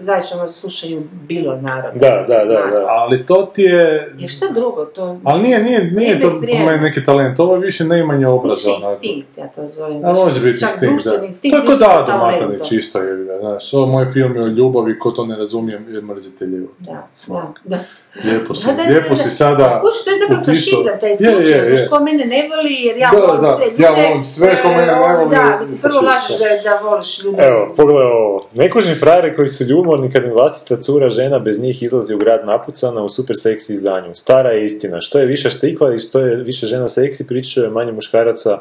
zaista 0.00 0.52
slušaju 0.52 1.02
bilo 1.28 1.56
narod. 1.56 1.94
Da, 1.94 2.24
da, 2.28 2.44
da, 2.44 2.44
da. 2.44 2.86
Ali 2.88 3.26
to 3.26 3.50
ti 3.54 3.62
je... 3.62 4.12
Jer 4.18 4.30
šta 4.30 4.46
drugo, 4.54 4.84
to... 4.84 5.18
Ali 5.24 5.42
nije, 5.42 5.62
nije, 5.62 5.84
nije 5.84 6.20
to 6.20 6.30
meni 6.66 6.80
neki 6.80 7.04
talent, 7.04 7.38
ovo 7.40 7.54
je 7.54 7.60
više 7.60 7.84
neimanje 7.84 8.26
obraza. 8.26 8.70
Više 8.70 8.80
instinkt, 8.90 9.38
ja 9.38 9.46
to 9.48 9.68
zovem. 9.70 10.04
A 10.04 10.12
može 10.12 10.40
biti 10.40 10.60
Čak 10.60 10.70
instinkt, 10.70 11.04
da. 11.04 11.26
instinkt 11.26 11.56
To 11.56 11.62
je 11.62 11.66
kod 11.66 11.78
više 11.78 11.90
Ado 11.90 12.06
talenta. 12.06 12.46
Matanić 12.46 12.72
isto 12.72 12.98
je, 12.98 13.16
da, 13.16 13.38
znaš, 13.38 13.74
ovo 13.74 13.86
moj 13.86 14.06
film 14.06 14.36
je 14.36 14.42
o 14.42 14.46
ljubavi, 14.46 14.98
ko 14.98 15.10
to 15.10 15.26
ne 15.26 15.36
razumijem, 15.36 15.94
je 15.94 16.00
mrziteljevo. 16.00 16.68
Da, 16.78 17.08
da, 17.26 17.52
da. 17.64 17.78
Lijepo 18.24 18.54
si, 18.54 18.66
Da, 18.66 18.72
da, 18.72 18.82
da, 18.82 18.88
lijepo 18.88 19.08
da. 19.10 19.16
si 19.16 19.30
sada 19.30 19.80
Kuš, 19.80 20.04
to 20.04 20.10
je 20.10 20.18
zapravo 20.18 20.42
upisao- 20.42 20.76
fašizam, 20.76 21.00
taj 21.00 21.10
Je, 21.10 21.16
slučaj, 21.16 21.52
je, 21.52 21.70
je. 21.70 21.76
znaš, 21.76 21.88
ko 21.88 22.00
mene 22.00 22.24
ne 22.26 22.48
voli, 22.48 22.74
jer 22.80 22.96
ja 22.96 23.10
Da, 23.10 23.18
volim 23.18 23.40
da, 23.42 23.52
sve 23.52 23.66
ljude. 23.66 23.82
ja 23.82 23.90
volim 23.92 24.24
sve, 24.24 24.62
ko 24.62 24.68
mene 24.68 24.86
ne 24.86 24.92
e, 24.92 25.00
voli, 25.16 25.30
Da, 25.30 25.36
je 25.42 25.58
mislim, 25.58 25.78
prvo 25.78 26.00
lažeš 26.00 26.34
da, 26.38 26.70
da 26.70 26.80
voliš 26.84 27.24
ljude. 27.24 27.42
Evo, 27.42 27.74
pogledaj 27.76 28.04
ovo. 28.04 28.40
Nekužni 28.54 28.94
frajeri 28.94 29.36
koji 29.36 29.48
su 29.48 29.64
ljubomorni 29.66 30.12
kad 30.12 30.24
im 30.24 30.32
vlastita 30.32 30.82
cura 30.82 31.08
žena 31.08 31.38
bez 31.38 31.60
njih 31.60 31.82
izlazi 31.82 32.14
u 32.14 32.18
grad 32.18 32.46
napucana 32.46 33.02
u 33.02 33.08
super 33.08 33.36
seksi 33.38 33.72
izdanju. 33.72 34.14
Stara 34.14 34.50
je 34.50 34.64
istina. 34.64 35.00
Što 35.00 35.18
je 35.18 35.26
više 35.26 35.50
štikla 35.50 35.94
i 35.94 35.98
što 35.98 36.20
je 36.20 36.36
više 36.36 36.66
žena 36.66 36.88
seksi, 36.88 37.26
pričaju 37.26 37.64
je 37.64 37.70
manje 37.70 37.92
muškaraca 37.92 38.58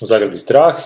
u 0.00 0.06
zagradi 0.06 0.36
strah 0.36 0.76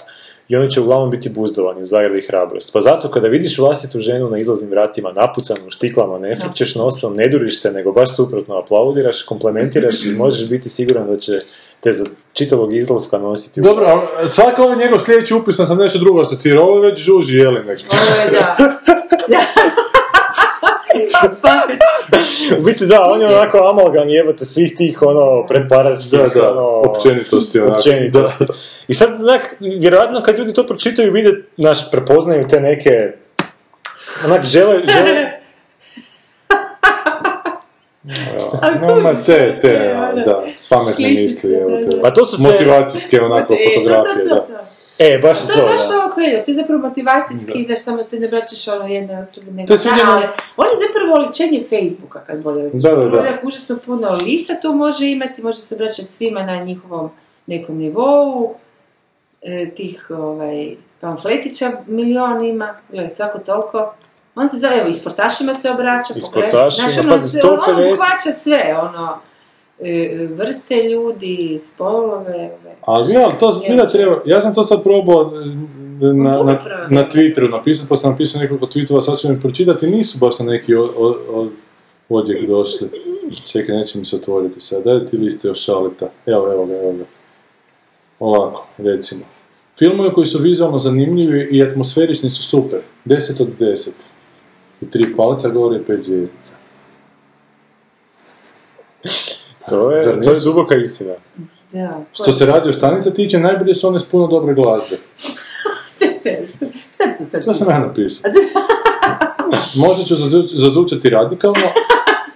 i 0.49 0.57
oni 0.57 0.71
će 0.71 0.81
uglavnom 0.81 1.11
biti 1.11 1.29
buzdovani 1.29 1.83
u 1.83 1.87
zagradi 1.87 2.21
hrabrost. 2.21 2.73
Pa 2.73 2.81
zato 2.81 3.11
kada 3.11 3.29
vidiš 3.29 3.59
vlastitu 3.59 4.01
ženu 4.01 4.31
na 4.31 4.39
izlaznim 4.39 4.71
vratima 4.71 5.13
napucanu 5.13 5.67
u 5.67 5.71
štiklama, 5.71 6.19
ne 6.19 6.37
frkćeš 6.37 6.75
nosom, 6.75 7.17
ne 7.17 7.29
duriš 7.29 7.61
se, 7.61 7.73
nego 7.73 7.93
baš 7.93 8.17
suprotno 8.17 8.55
aplaudiraš, 8.55 9.23
komplementiraš 9.23 10.05
i 10.05 10.11
možeš 10.11 10.49
biti 10.49 10.69
siguran 10.69 11.07
da 11.07 11.17
će 11.17 11.41
te 11.81 11.93
za 11.93 12.05
čitavog 12.33 12.75
izlaska 12.75 13.19
nositi 13.19 13.61
u 13.61 13.65
Dobro, 13.65 13.87
a 13.87 14.29
svaki 14.29 14.61
ovaj 14.61 14.77
njegov 14.77 14.99
sljedeći 14.99 15.35
upis 15.35 15.57
sam 15.57 15.79
nešto 15.79 15.99
drugo 15.99 16.21
asocirao, 16.21 16.65
ovo 16.65 16.85
je 16.85 16.91
već 16.91 17.01
žuži 17.01 17.39
jelinek. 17.39 17.79
Ovo 17.93 18.21
je 18.23 18.31
da. 18.31 18.57
U 22.59 22.63
biti 22.63 22.87
da, 22.87 23.05
on 23.13 23.21
je 23.21 23.27
onako 23.27 23.59
amalgam 23.59 24.09
jebate 24.09 24.45
svih 24.45 24.75
tih 24.77 25.03
ono 25.03 25.47
predparačkih, 25.47 26.11
Da, 26.11 26.29
da, 26.29 26.51
ono, 26.51 26.67
općenitosti, 26.67 27.61
onako, 27.61 27.77
općenitosti. 27.77 28.45
I 28.89 28.95
sad, 28.95 29.23
onak, 29.23 29.57
vjerojatno 29.61 30.23
kad 30.23 30.39
ljudi 30.39 30.53
to 30.53 30.67
pročitaju 30.67 31.13
vide, 31.13 31.43
naš, 31.57 31.91
prepoznaju 31.91 32.49
te 32.49 32.61
neke, 32.61 33.13
onak, 34.27 34.45
žele, 34.45 34.83
žele, 34.87 35.33
No, 38.81 39.01
ma 39.01 39.13
te, 39.27 39.59
te, 39.61 39.73
da, 40.25 40.45
pametne 40.71 41.09
misli, 41.09 41.55
evo 41.55 41.71
da, 41.71 41.91
te. 41.91 41.97
da. 41.97 42.03
pa 42.03 42.11
to 42.11 42.25
su 42.25 42.37
te, 42.37 42.43
Motivacijske, 42.43 43.21
onako, 43.21 43.55
E, 43.55 43.57
to, 43.57 43.63
fotografije, 43.71 44.29
to, 44.29 44.29
to, 44.29 44.47
da. 44.53 44.76
To. 44.99 45.05
e, 45.05 45.19
baš 45.19 45.39
To 45.41 45.47
to, 45.47 45.61
je 45.61 45.67
baš 45.67 45.81
da. 45.81 46.45
to 46.45 46.51
je 46.51 46.55
zapravo 46.55 46.81
motivacijski, 46.81 47.65
znaš, 47.65 47.79
samo 47.79 48.03
se 48.03 48.21
ne 48.21 48.29
braćaš 48.29 48.69
ono 48.69 48.87
jedne 48.87 49.21
osobe, 49.21 49.51
nego 49.51 49.67
To 49.67 49.73
je 49.73 49.79
da, 49.79 50.13
ali 50.13 50.25
on 50.57 50.67
je 50.67 50.87
zapravo 50.87 51.15
oličenje 51.15 51.65
Facebooka, 51.71 52.21
kad 52.21 52.43
bolje 52.43 52.63
reći. 52.63 52.77
Da, 52.77 52.91
da, 52.91 53.07
da. 53.07 53.39
Užasno 53.43 53.77
puno 53.87 54.19
lica 54.27 54.55
to 54.55 54.73
može 54.73 55.07
imati, 55.07 55.43
može 55.43 55.59
se 55.59 55.75
obraćati 55.75 56.13
svima 56.13 56.43
na 56.43 56.57
njihovom 56.57 57.11
nekom 57.47 57.77
nivou, 57.77 58.55
e, 59.43 59.71
tih 59.71 60.07
ovaj, 60.11 60.77
pamfletića 61.01 61.71
milion 61.87 62.45
ima, 62.45 62.75
gledaj, 62.91 63.11
svako 63.11 63.39
toliko. 63.39 63.95
On 64.35 64.49
se 64.49 64.57
zove, 64.57 64.77
evo, 64.77 64.89
i 64.89 64.95
sportašima 64.95 65.55
se 65.55 65.71
obraća. 65.71 66.15
I 66.17 66.21
sportašima, 66.21 66.89
ono, 67.03 67.11
pazi, 67.11 67.29
sve- 67.31 67.51
On 67.51 67.59
150. 67.59 67.93
uhvaća 67.93 68.33
sve, 68.33 68.77
ono, 68.83 69.19
vrste 70.29 70.75
ljudi, 70.83 71.59
spolove, 71.61 72.35
ove. 72.35 72.77
Ali 72.81 73.07
gledaj, 73.07 73.39
to 73.39 73.53
zbilja 73.53 73.87
treba, 73.87 74.21
ja 74.25 74.41
sam 74.41 74.55
to 74.55 74.63
sad 74.63 74.83
probao 74.83 75.33
e, 75.35 75.47
na, 76.05 76.13
na, 76.13 76.39
Puno 76.39 76.59
prvo. 76.65 76.87
na 76.91 77.09
Twitteru 77.11 77.51
napisati, 77.51 77.89
pa 77.89 77.97
sam 77.97 78.11
napisao 78.11 78.43
nekoliko 78.43 78.67
tweetova, 78.67 79.03
sad 79.03 79.19
ću 79.19 79.29
mi 79.29 79.41
pročitati, 79.41 79.87
nisu 79.87 80.19
baš 80.19 80.39
na 80.39 80.45
neki 80.45 80.75
o, 80.75 80.83
o, 80.83 81.17
o- 81.33 81.49
odjek 82.09 82.49
došli. 82.49 82.89
Čekaj, 83.53 83.77
neće 83.77 83.99
mi 83.99 84.07
se 84.07 84.17
otvoriti 84.17 84.61
sad, 84.61 84.85
daj 84.85 85.07
ti 85.07 85.17
liste 85.17 85.49
još 85.49 85.65
šalita. 85.65 86.09
Evo, 86.27 86.53
evo 86.53 86.67
ga, 86.67 86.75
evo 86.75 86.93
ga. 86.93 87.05
Ovako, 88.19 88.69
recimo. 88.79 89.21
Filmovi 89.79 90.15
koji 90.15 90.27
su 90.27 90.39
vizualno 90.43 90.79
zanimljivi 90.79 91.49
i 91.53 91.63
atmosferični 91.63 92.31
su 92.31 92.43
super. 92.43 92.79
10 93.05 93.43
od 93.43 93.49
10. 93.61 93.91
I 94.83 94.91
tri 94.91 95.17
palca 95.17 95.49
govori 95.49 95.85
pet 95.87 96.03
zvijezdica. 96.03 96.57
To 99.69 99.93
Zar 100.05 100.15
je, 100.15 100.23
to 100.23 100.31
je 100.31 100.41
duboka 100.41 100.75
istina. 100.75 101.13
Da, 101.73 102.01
Što 102.13 102.33
se 102.33 102.47
radio 102.47 102.73
stanica 102.73 103.11
tiče, 103.11 103.41
najbolje 103.41 103.75
su 103.75 103.89
one 103.89 104.01
s 104.01 104.09
puno 104.09 104.27
dobre 104.27 104.55
glazbe. 104.55 104.97
Šta 106.95 107.17
ti 107.19 107.25
sad 107.25 107.43
Što 107.43 107.55
sam 107.55 107.71
ja 107.71 107.79
napisao? 107.79 108.31
Možda 109.87 110.05
ću 110.05 110.15
zazvučati 110.57 111.11
radikalno, 111.11 111.61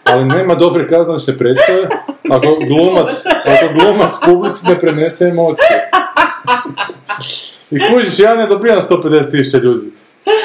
ali 0.04 0.24
nema 0.24 0.54
dobre 0.54 0.88
kazališne 0.88 1.38
predstave 1.38 1.88
ako 2.30 2.56
glumac, 2.68 3.14
ako 3.46 3.74
glumac 3.74 4.14
publici 4.24 4.68
ne 4.68 4.80
prenese 4.80 5.24
emocije. 5.24 5.90
I 7.70 7.78
kužiš, 7.92 8.18
ja 8.18 8.36
ne 8.36 8.46
dobijam 8.46 8.80
150 8.80 9.30
tisuća 9.30 9.58
ljudi. 9.58 9.92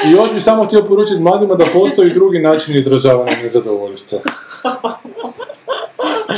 I 0.06 0.10
još 0.10 0.34
bi 0.34 0.40
samo 0.40 0.64
htio 0.64 0.82
poručiti 0.82 1.20
mladima 1.20 1.54
da 1.54 1.64
postoji 1.72 2.14
drugi 2.14 2.38
način 2.38 2.76
izražavanja 2.76 3.36
nezadovoljstva. 3.42 4.18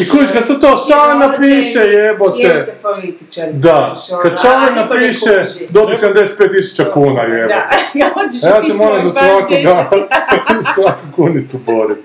I 0.01 0.09
kužiš, 0.09 0.29
kad 0.33 0.47
se 0.47 0.61
to 0.61 0.77
Šale 0.89 1.15
napiše, 1.15 1.79
jebote. 1.79 2.43
Jebote 2.43 2.75
političar. 2.83 3.53
Da, 3.53 3.97
kad 4.23 4.41
Šale 4.43 4.73
napiše, 4.73 5.45
dobi 5.69 5.95
75 5.95 6.57
tisuća 6.57 6.85
kuna, 6.95 7.23
jebote. 7.23 7.55
Da, 7.55 7.71
ja 8.01 8.09
hoćeš 8.15 8.43
ja 8.43 8.63
se 8.63 8.75
moram 8.75 9.03
za 9.03 9.11
svaku, 9.11 9.53
10. 9.55 9.65
da, 9.65 9.91
svaku 10.75 11.07
kunicu 11.17 11.59
borim. 11.67 11.97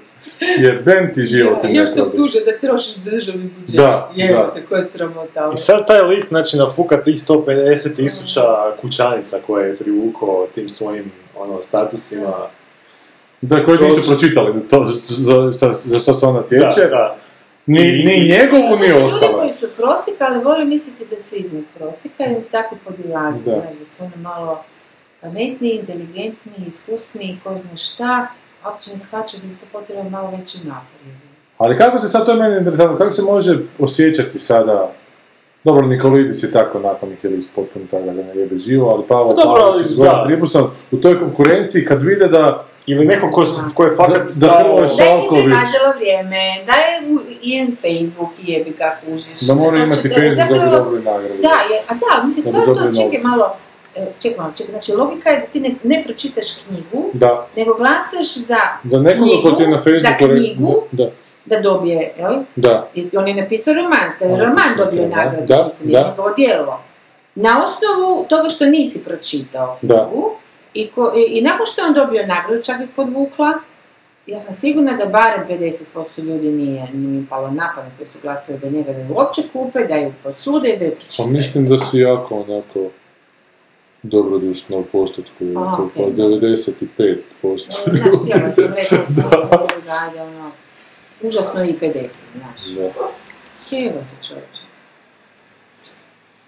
Jebem 0.60 1.14
ti 1.14 1.26
život 1.36 1.64
i 1.64 1.76
Još 1.76 1.94
te 1.94 2.02
optuže 2.02 2.40
da 2.40 2.68
trošiš 2.68 2.96
državni 2.96 3.50
budžet. 3.60 3.76
Da, 3.76 4.12
Jebote, 4.16 4.66
koja 4.70 4.80
je 4.80 4.86
sramota. 4.86 5.52
I 5.54 5.58
sad 5.58 5.88
taj 5.88 6.02
lik, 6.02 6.28
znači, 6.28 6.58
nafuka 6.58 7.04
tih 7.04 7.16
150 7.16 7.96
tisuća 7.96 8.42
kućanica 8.82 9.38
koje 9.48 9.68
je 9.68 9.76
privukao 9.76 10.48
tim 10.56 10.70
svojim, 10.70 11.12
ono, 11.40 11.64
statusima. 11.64 12.34
Da, 13.42 13.64
koji 13.64 13.80
nisu 13.80 14.08
pročitali 14.08 14.68
to, 14.70 14.92
za, 14.94 15.52
za, 15.52 15.74
za 15.74 16.00
što 16.00 16.14
se 16.14 16.26
ona 16.26 16.42
tječe. 16.42 16.82
Da, 16.82 16.88
da. 16.88 17.18
Ni, 17.66 18.04
ni 18.06 18.28
njegovu, 18.28 18.76
ni 18.80 18.90
su 18.90 19.16
ljudi 19.16 19.34
koji 19.40 19.52
su 19.52 19.68
prosjek, 19.78 20.22
ali 20.22 20.44
vole 20.44 20.66
misliti 20.66 21.06
da 21.12 21.20
su 21.20 21.36
iznad 21.36 21.64
prosjeka 21.78 22.24
i 22.26 22.42
se 22.42 22.52
tako 22.52 22.76
podilazi, 22.86 23.46
Da. 23.46 23.52
znaš, 23.52 23.78
da 23.80 23.86
su 23.86 24.04
oni 24.04 24.24
malo 24.24 24.64
pametniji, 25.22 25.72
inteligentniji, 25.80 26.68
iskusniji, 26.68 27.38
ko 27.44 27.58
zna 27.58 27.78
šta, 27.78 28.28
a 28.64 28.70
uopće 28.70 28.92
ne 28.92 28.98
shvaćaju 28.98 29.42
da 29.44 29.50
to 29.60 29.66
potrebno 29.80 30.10
malo 30.10 30.32
veći 30.38 30.58
napor. 30.58 31.14
Ali 31.58 31.78
kako 31.78 32.00
se 32.00 32.08
sad, 32.08 32.26
to 32.26 32.32
je 32.32 32.38
meni 32.38 32.58
interesantno, 32.58 32.98
kako 32.98 33.12
se 33.12 33.22
može 33.22 33.58
osjećati 33.80 34.40
sada 34.40 34.92
dobro, 35.64 35.88
Nikolidis 35.88 36.44
je 36.44 36.52
tako 36.52 36.80
nakon 36.80 37.12
ih 37.12 37.24
je 37.24 37.30
list 37.30 37.56
potpuno 37.56 37.86
tako 37.92 38.04
da 38.06 38.12
ne 38.12 38.36
jebe 38.36 38.58
živo, 38.58 38.90
ali 38.90 39.04
Pa 39.08 39.16
Pavlić 39.16 39.38
ali 39.40 39.82
iz. 39.84 39.98
Tribuson 40.26 40.72
u 40.92 40.98
toj 40.98 41.20
konkurenciji 41.20 41.86
kad 41.86 42.04
vide 42.04 42.28
da 42.28 42.66
Ili 42.88 43.06
neko 43.06 43.32
ko, 43.32 43.44
ko 43.74 43.84
je 43.84 43.90
Da- 43.90 43.96
fakat 43.98 44.32
da 44.34 44.48
Hrvoje 44.50 44.76
Da 44.78 44.84
je 44.84 44.90
Šalković. 44.90 45.44
primađalo 45.44 45.94
vrijeme, 45.96 46.40
da 46.66 46.74
je 46.74 46.94
i 47.42 47.76
Facebook 47.76 48.30
jebi 48.42 48.72
ga 48.72 48.98
kužiš. 49.02 49.40
da 49.42 49.54
mora 49.54 49.78
Znači, 49.78 49.84
imati 49.86 50.10
da 50.10 50.16
je 50.16 50.22
Facebook 50.22 50.50
da 50.50 50.54
bi 50.54 50.60
zapravo- 50.60 50.78
dobili 50.80 51.04
nagradu. 51.04 51.42
Da, 51.42 51.54
jer, 51.72 51.82
a 51.88 51.94
da, 51.96 52.24
mislim, 52.26 52.44
Da 52.46 52.52
to 52.52 52.56
bi 52.56 52.62
je 52.62 52.66
to, 52.66 52.74
dobili 52.74 52.96
čekaj 52.96 53.30
malo, 53.32 53.56
e, 53.96 54.06
čekaj 54.22 54.38
malo, 54.38 54.52
čekaj, 54.54 54.72
znači 54.72 54.92
logika 54.94 55.30
je 55.30 55.40
da 55.40 55.46
ti 55.46 55.60
ne, 55.60 55.72
ne 55.84 56.04
pročitaš 56.04 56.48
knjigu, 56.58 57.10
Da, 57.14 57.48
nego 57.56 57.74
glasaš 57.74 58.36
za 58.38 58.60
da 58.84 59.00
nekoga 59.00 59.32
ko 59.44 59.52
ti 59.52 59.64
je 59.64 59.70
na 59.70 59.78
knjigu, 59.78 60.00
za 60.00 60.08
Facebooku... 60.10 60.28
re- 60.28 60.36
knjigu, 60.38 60.74
Da, 60.92 61.10
da 61.46 61.60
dobije, 61.62 62.14
jel? 62.20 62.34
da. 62.56 62.88
I 62.94 63.10
on 63.16 63.28
je 63.28 63.34
napisao 63.36 63.74
roman, 63.74 64.08
On 64.22 64.30
je 64.32 64.38
roman 64.40 64.70
dobio 64.78 65.08
nagradu, 65.08 65.48
da, 65.48 65.64
mislim, 65.64 65.92
da. 65.92 65.98
je 65.98 66.06
njegovo 66.06 66.30
djelo. 66.32 66.80
Na 67.36 67.64
osnovu 67.64 68.26
toga 68.26 68.50
što 68.50 68.66
nisi 68.66 69.04
pročitao 69.04 69.78
Da. 69.82 70.10
I, 70.74 70.88
ko, 70.88 71.14
i, 71.16 71.38
i 71.38 71.42
nakon 71.42 71.66
što 71.66 71.82
je 71.82 71.88
on 71.88 71.94
dobio 71.94 72.26
nagradu, 72.26 72.64
čak 72.64 72.82
ih 72.82 72.88
podvukla, 72.96 73.54
ja 74.28 74.40
sam 74.40 74.54
sigurna 74.54 74.98
da 74.98 75.06
barem 75.06 75.48
50% 75.48 76.24
ljudi 76.24 76.48
nije, 76.50 76.88
nije 76.94 77.18
im 77.18 77.28
palo 77.30 77.52
na 77.52 77.72
pamet 77.76 77.92
koji 77.98 78.08
su 78.08 78.18
glasili 78.22 78.58
za 78.58 78.70
njega 78.70 78.94
da 78.94 79.00
ju 79.00 79.08
uopće 79.16 79.42
kupe, 79.54 79.80
da 79.88 79.96
ju 79.96 80.14
posude 80.24 80.70
i 80.70 80.80
da 80.80 80.86
ju 80.86 80.92
Pa 80.92 80.98
pročitaju. 81.00 81.32
mislim 81.32 81.68
da 81.68 81.80
si 81.80 82.00
jako 82.00 82.36
onako 82.36 82.90
dobrodušno 84.04 84.80
u 84.80 84.84
postotku, 84.84 85.44
A, 85.56 85.60
onako, 85.62 85.84
okej. 85.84 86.04
pa 86.06 86.12
95%. 86.12 87.18
Znaš, 87.42 88.16
htjela 88.26 88.52
sam 88.52 88.74
rekla 88.76 88.98
sam 89.08 89.16
se 89.16 89.86
dalje, 89.86 90.22
ono, 90.22 90.52
užasno 91.22 91.64
i 91.64 91.74
50, 91.82 92.24
znaš. 92.38 92.76
Da. 92.76 92.82
Evo 93.78 94.00
te 94.00 94.28
čovječe. 94.28 94.63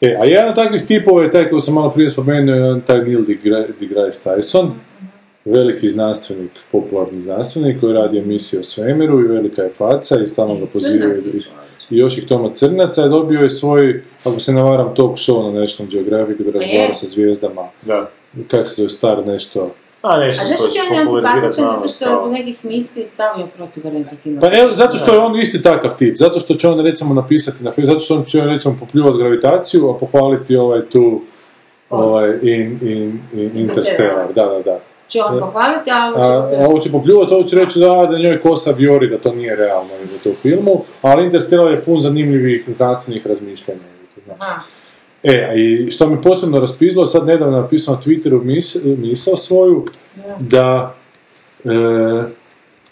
E, 0.06 0.18
a 0.22 0.26
jedan 0.26 0.50
od 0.50 0.56
takvih 0.56 0.86
tipova 0.86 1.24
je 1.24 1.32
taj 1.32 1.50
koji 1.50 1.62
sam 1.62 1.74
malo 1.74 1.90
prije 1.90 2.10
spomenuo, 2.10 2.56
je 2.56 2.72
on 2.72 2.82
taj 2.82 3.02
Neil 3.04 3.22
deGra- 3.26 3.68
deGrasse 3.80 4.30
Tyson, 4.30 4.70
veliki 5.46 5.90
znanstvenik, 5.90 6.52
popularni 6.72 7.22
znanstvenik 7.22 7.80
koji 7.80 7.94
radi 7.94 8.18
emisije 8.18 8.60
o 8.60 8.64
svemiru 8.64 9.20
i 9.22 9.28
velika 9.28 9.62
je 9.62 9.70
faca 9.70 10.16
i 10.24 10.28
stalno 10.28 10.56
ga 10.56 10.66
pozivaju. 10.66 11.18
I-. 11.34 11.96
I 11.96 11.98
još 11.98 12.18
ih 12.18 12.28
Toma 12.28 12.50
Crnaca 12.54 13.02
je 13.02 13.10
dobio 13.10 13.40
je 13.42 13.50
svoj, 13.50 14.02
ako 14.24 14.40
se 14.40 14.54
ne 14.54 14.62
varam, 14.64 14.96
talk 14.96 15.18
show 15.18 15.44
na 15.54 15.60
National 15.60 15.92
Geographic 15.92 16.38
da 16.38 16.52
razgovara 16.60 16.90
E. 16.90 16.94
sa 16.94 17.08
zvijezdama. 17.08 17.68
Da. 17.82 18.10
Kako 18.48 18.66
se 18.66 18.76
zove 18.76 18.90
star 18.90 19.28
nešto? 19.28 19.72
A 20.06 20.18
nešto 20.18 20.44
A 20.44 20.48
zašto 20.48 20.64
što 20.64 20.68
ti 20.68 20.74
će 20.74 20.82
on 20.82 20.94
je 20.94 21.02
antipatičan? 21.02 21.66
Zato 21.66 21.88
što 21.88 22.06
je 22.06 22.18
od 22.18 22.32
nekih 22.32 22.66
misli 22.66 23.08
stavio 23.08 23.48
prosto 23.56 23.82
ga 23.82 23.90
rezultativno. 23.90 24.42
Pa 24.42 24.48
evo, 24.58 24.74
zato 24.74 24.98
što 24.98 25.14
je 25.14 25.20
on 25.20 25.40
isti 25.40 25.62
takav 25.62 25.98
tip, 25.98 26.18
zato 26.18 26.40
što 26.40 26.54
će 26.54 26.68
on 26.68 26.80
recimo 26.80 27.14
napisati 27.14 27.64
na 27.64 27.72
Facebook, 27.72 27.90
zato 27.90 28.00
što 28.00 28.16
on 28.16 28.26
će 28.26 28.42
recimo 28.42 28.76
popljuvati 28.80 29.18
gravitaciju, 29.18 29.90
a 29.90 29.98
pohvaliti 29.98 30.56
ovaj 30.56 30.82
tu, 30.86 31.22
ovaj, 31.90 32.30
in, 32.42 32.80
in, 32.82 33.20
in, 33.34 33.52
Interstellar, 33.56 34.34
da, 34.36 34.46
da, 34.46 34.62
da. 34.62 34.80
Će 35.08 35.20
on 35.22 35.40
pohvaliti, 35.40 35.92
a 35.92 36.08
ovo 36.08 36.24
će 36.24 36.30
a 36.30 36.42
popljuvati. 36.42 36.66
ovo 36.66 36.80
će 36.80 36.92
popljuvati, 36.92 37.34
ovo 37.34 37.44
će 37.44 37.56
reći 37.56 37.80
da, 37.80 38.08
da 38.12 38.18
njoj 38.18 38.42
kosa 38.42 38.72
vjori, 38.72 39.10
da 39.10 39.18
to 39.18 39.32
nije 39.32 39.56
realno 39.56 39.90
u 40.04 40.24
to 40.24 40.30
filmu, 40.42 40.84
ali 41.02 41.24
Interstellar 41.24 41.72
je 41.72 41.82
pun 41.82 42.02
zanimljivih 42.02 42.64
znanstvenih 42.68 43.28
razmišljanja. 43.28 43.80
Aha. 44.40 44.62
E, 45.26 45.48
a 45.50 45.54
i 45.54 45.92
što 45.92 46.10
mi 46.10 46.22
posebno 46.22 46.60
raspizlo, 46.60 47.06
sad 47.06 47.28
nedavno 47.28 47.58
napisao 47.62 47.96
na 47.96 48.02
Twitteru 48.02 48.44
mis, 48.44 48.86
misao 48.86 49.38
svoju, 49.38 49.86
da, 50.40 50.96
e, 51.64 51.70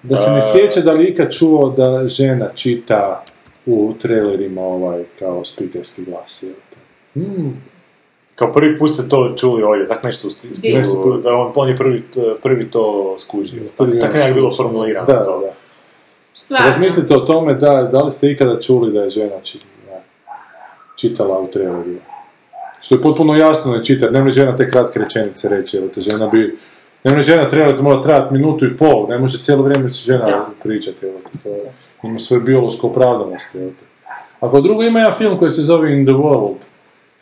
da 0.04 0.18
se 0.18 0.32
ne 0.32 0.42
sjeća 0.42 0.82
da 0.82 0.94
li 0.94 1.04
je 1.04 1.10
ikad 1.10 1.34
čuo 1.34 1.70
da 1.70 2.08
žena 2.08 2.50
čita 2.56 3.24
u 3.66 3.94
trailerima 4.02 4.62
ovaj 4.62 5.04
kao 5.20 5.46
spikerski 5.46 6.04
glas. 6.06 6.46
Hmm, 7.14 7.64
Kao 8.36 8.52
prvi 8.52 8.78
put 8.78 8.92
ste 8.92 9.10
to 9.10 9.34
čuli 9.38 9.64
ovdje, 9.64 9.88
tak 9.88 10.04
nešto 10.04 10.28
u 10.28 10.32
stilu, 10.32 11.18
da 11.24 11.36
on, 11.36 11.52
on 11.56 11.70
je 11.70 11.78
prvi, 11.78 12.04
prvi 12.44 12.72
to 12.72 13.16
skužio. 13.20 13.62
Tako 13.64 13.84
on 13.84 13.90
nekako 13.90 14.34
bilo 14.34 14.52
formulirano 14.56 15.08
da, 15.08 15.24
to. 15.24 15.40
da. 15.40 15.54
Stvarno. 16.34 16.66
Razmislite 16.66 17.16
o 17.16 17.20
tome 17.20 17.54
da, 17.54 17.84
da 17.92 18.04
li 18.04 18.12
ste 18.12 18.32
ikada 18.32 18.60
čuli 18.60 18.92
da 18.92 19.04
je 19.04 19.10
žena 19.10 19.36
čitala 20.96 21.40
u 21.40 21.48
trailerima. 21.48 22.13
Što 22.84 22.96
je 22.96 23.02
potpuno 23.02 23.36
jasno 23.36 23.72
ne 23.72 23.86
čita, 23.86 24.10
ne 24.10 24.24
može 24.24 24.36
žena 24.36 24.56
te 24.56 24.70
kratke 24.70 25.00
rečenice 25.00 25.50
reći, 25.50 25.78
evo 25.78 25.88
te. 25.88 26.02
Žena 26.02 26.28
bi... 26.28 26.58
Ne 27.04 27.12
može 27.12 27.24
žena 27.24 27.50
trailer, 27.50 27.82
mora 27.82 28.02
trajati 28.02 28.34
minutu 28.34 28.66
i 28.66 28.78
pol, 28.78 29.06
ne 29.10 29.18
može 29.18 29.38
cijelo 29.38 29.64
vrijeme 29.64 29.90
žena 29.90 30.26
Da. 30.26 30.48
pričati, 30.64 31.06
evo 31.06 31.18
te, 31.34 31.50
to 32.02 32.08
ima 32.08 32.20
svoju 32.20 32.42
biološku 32.42 32.88
opravdanost, 32.88 33.56
evo 33.56 33.70
te. 33.70 33.86
Ako 34.40 34.62
drugo 34.62 34.84
ima 34.84 35.00
jedan 35.00 35.14
film 35.14 35.38
koji 35.38 35.52
se 35.52 35.62
zove 35.62 35.94
In 35.94 36.06
the 36.06 36.14
World, 36.14 36.56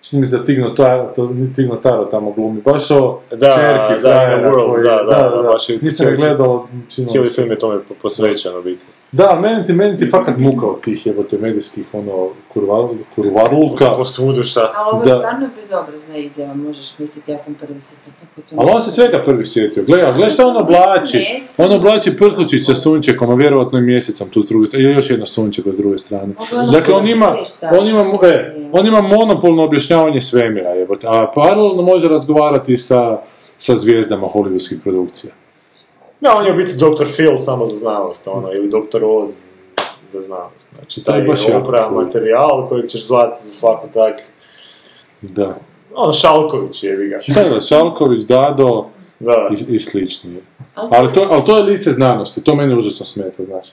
čini 0.02 0.20
mi 0.20 0.26
se 0.26 0.38
da 0.38 0.44
Tigno 0.46 0.70
Taro, 0.70 1.04
to, 1.06 1.32
Tigno 1.56 1.76
Taro 1.76 2.06
tamo 2.06 2.32
glumi, 2.32 2.62
baš 2.62 2.92
o 2.92 3.20
Da, 3.32 3.50
čerki 3.50 3.94
da, 3.94 4.00
frajera 4.02 4.50
World, 4.50 4.72
koji- 4.72 4.84
da, 4.84 4.96
da, 4.96 5.30
da, 5.36 5.42
baš 5.44 5.70
je 5.70 5.80
Nisam 5.82 6.16
gledao, 6.16 6.68
Cijeli 6.90 7.28
se- 7.28 7.36
film 7.36 7.52
je 7.52 7.60
tome 7.60 7.80
po- 7.80 7.96
posvećeno 7.96 8.62
biti. 8.62 8.86
Da, 9.12 9.40
meni 9.42 9.66
ti, 9.66 9.74
meni 9.74 9.98
ti 9.98 10.06
fakat 10.06 10.38
muka 10.38 10.66
od 10.66 10.82
tih 10.82 11.06
jebote 11.06 11.38
medijskih 11.38 11.86
ono 11.94 12.30
kurvar, 12.48 12.86
kurvarluka. 13.16 13.94
Po 13.98 14.06
svuduša. 14.06 14.60
Ali 14.76 14.96
ovo 14.96 15.04
Da. 15.04 15.12
je 15.12 15.18
stvarno 15.18 15.50
bezobrazna 15.56 16.18
izjava, 16.18 16.54
možeš 16.54 17.00
misliti, 17.00 17.32
ja 17.32 17.38
sam 17.38 17.54
prvi 17.54 17.82
se 17.82 17.96
to 17.96 18.12
kako 18.20 18.50
to... 18.50 18.56
Ali 18.58 18.72
on 18.72 18.82
se 18.82 18.92
svega 18.92 19.22
prvi 19.26 19.46
sjetio. 19.46 19.84
Gle, 19.84 20.02
a 20.02 20.12
gle 20.12 20.30
što 20.30 20.48
on 20.48 20.58
oblači. 20.58 21.18
On 21.58 21.72
oblači 21.72 22.18
prtučić 22.18 22.66
sa 22.66 22.76
sunčekom, 22.76 23.30
a 23.30 23.36
vjerojatno 23.36 23.80
i 23.80 23.82
mjesecom 23.82 24.30
tu 24.30 24.42
s 24.42 24.48
druge 24.48 24.68
strane. 24.68 24.86
Ili 24.86 24.94
još 24.94 25.10
jedno 25.10 25.26
sunčeko 25.26 25.74
s 25.74 25.78
druge 25.78 25.98
strane. 25.98 26.34
Dakle, 26.72 26.94
on 26.94 27.08
ima, 27.08 27.36
on 27.80 27.88
ima, 27.88 28.28
e, 28.28 28.56
on 28.72 28.88
ima 28.88 29.02
monopolno 29.02 29.64
objašnjavanje 29.64 30.22
svemira, 30.22 30.70
jebote. 30.70 31.08
A 31.10 31.32
paralelno 31.36 31.82
može 31.82 32.08
razgovarati 32.08 32.78
sa, 32.78 33.18
sa 33.58 33.76
zvijezdama 33.76 34.28
hollywoodskih 34.28 34.80
produkcija. 34.84 35.34
Da, 36.22 36.36
on 36.38 36.46
je 36.46 36.54
u 36.54 36.58
biti 36.58 36.74
Dr. 36.74 37.06
Phil 37.16 37.38
samo 37.38 37.66
za 37.66 37.78
znanost, 37.78 38.28
ono, 38.28 38.54
ili 38.54 38.68
Dr. 38.68 39.04
Oz 39.04 39.30
za 40.10 40.22
znanost. 40.22 40.70
Znači, 40.76 41.00
je 41.00 41.04
taj 41.04 41.22
baš 41.22 41.48
jako 41.48 41.60
opera 41.60 41.88
cool. 41.90 42.04
materijal 42.04 42.68
kojeg 42.70 42.88
ćeš 42.90 43.08
zvati 43.08 43.44
za 43.44 43.50
svaku 43.50 43.88
tak... 43.94 44.22
Da. 45.22 45.54
Ono, 45.94 46.14
Šalković 46.14 46.84
je, 46.84 47.08
ga. 47.08 47.18
Da, 47.28 47.50
da, 47.50 47.62
Šalković, 47.62 48.24
Dado 48.24 48.86
Da. 49.20 49.50
i, 49.52 49.76
i 49.76 49.80
slični. 49.80 50.38
Ali 50.76 51.14
to, 51.14 51.28
ali 51.32 51.46
to 51.46 51.58
je 51.58 51.64
lice 51.64 51.92
znanosti, 51.92 52.44
to 52.44 52.56
mene 52.56 52.78
užasno 52.78 53.06
smeta, 53.06 53.44
znaš. 53.44 53.68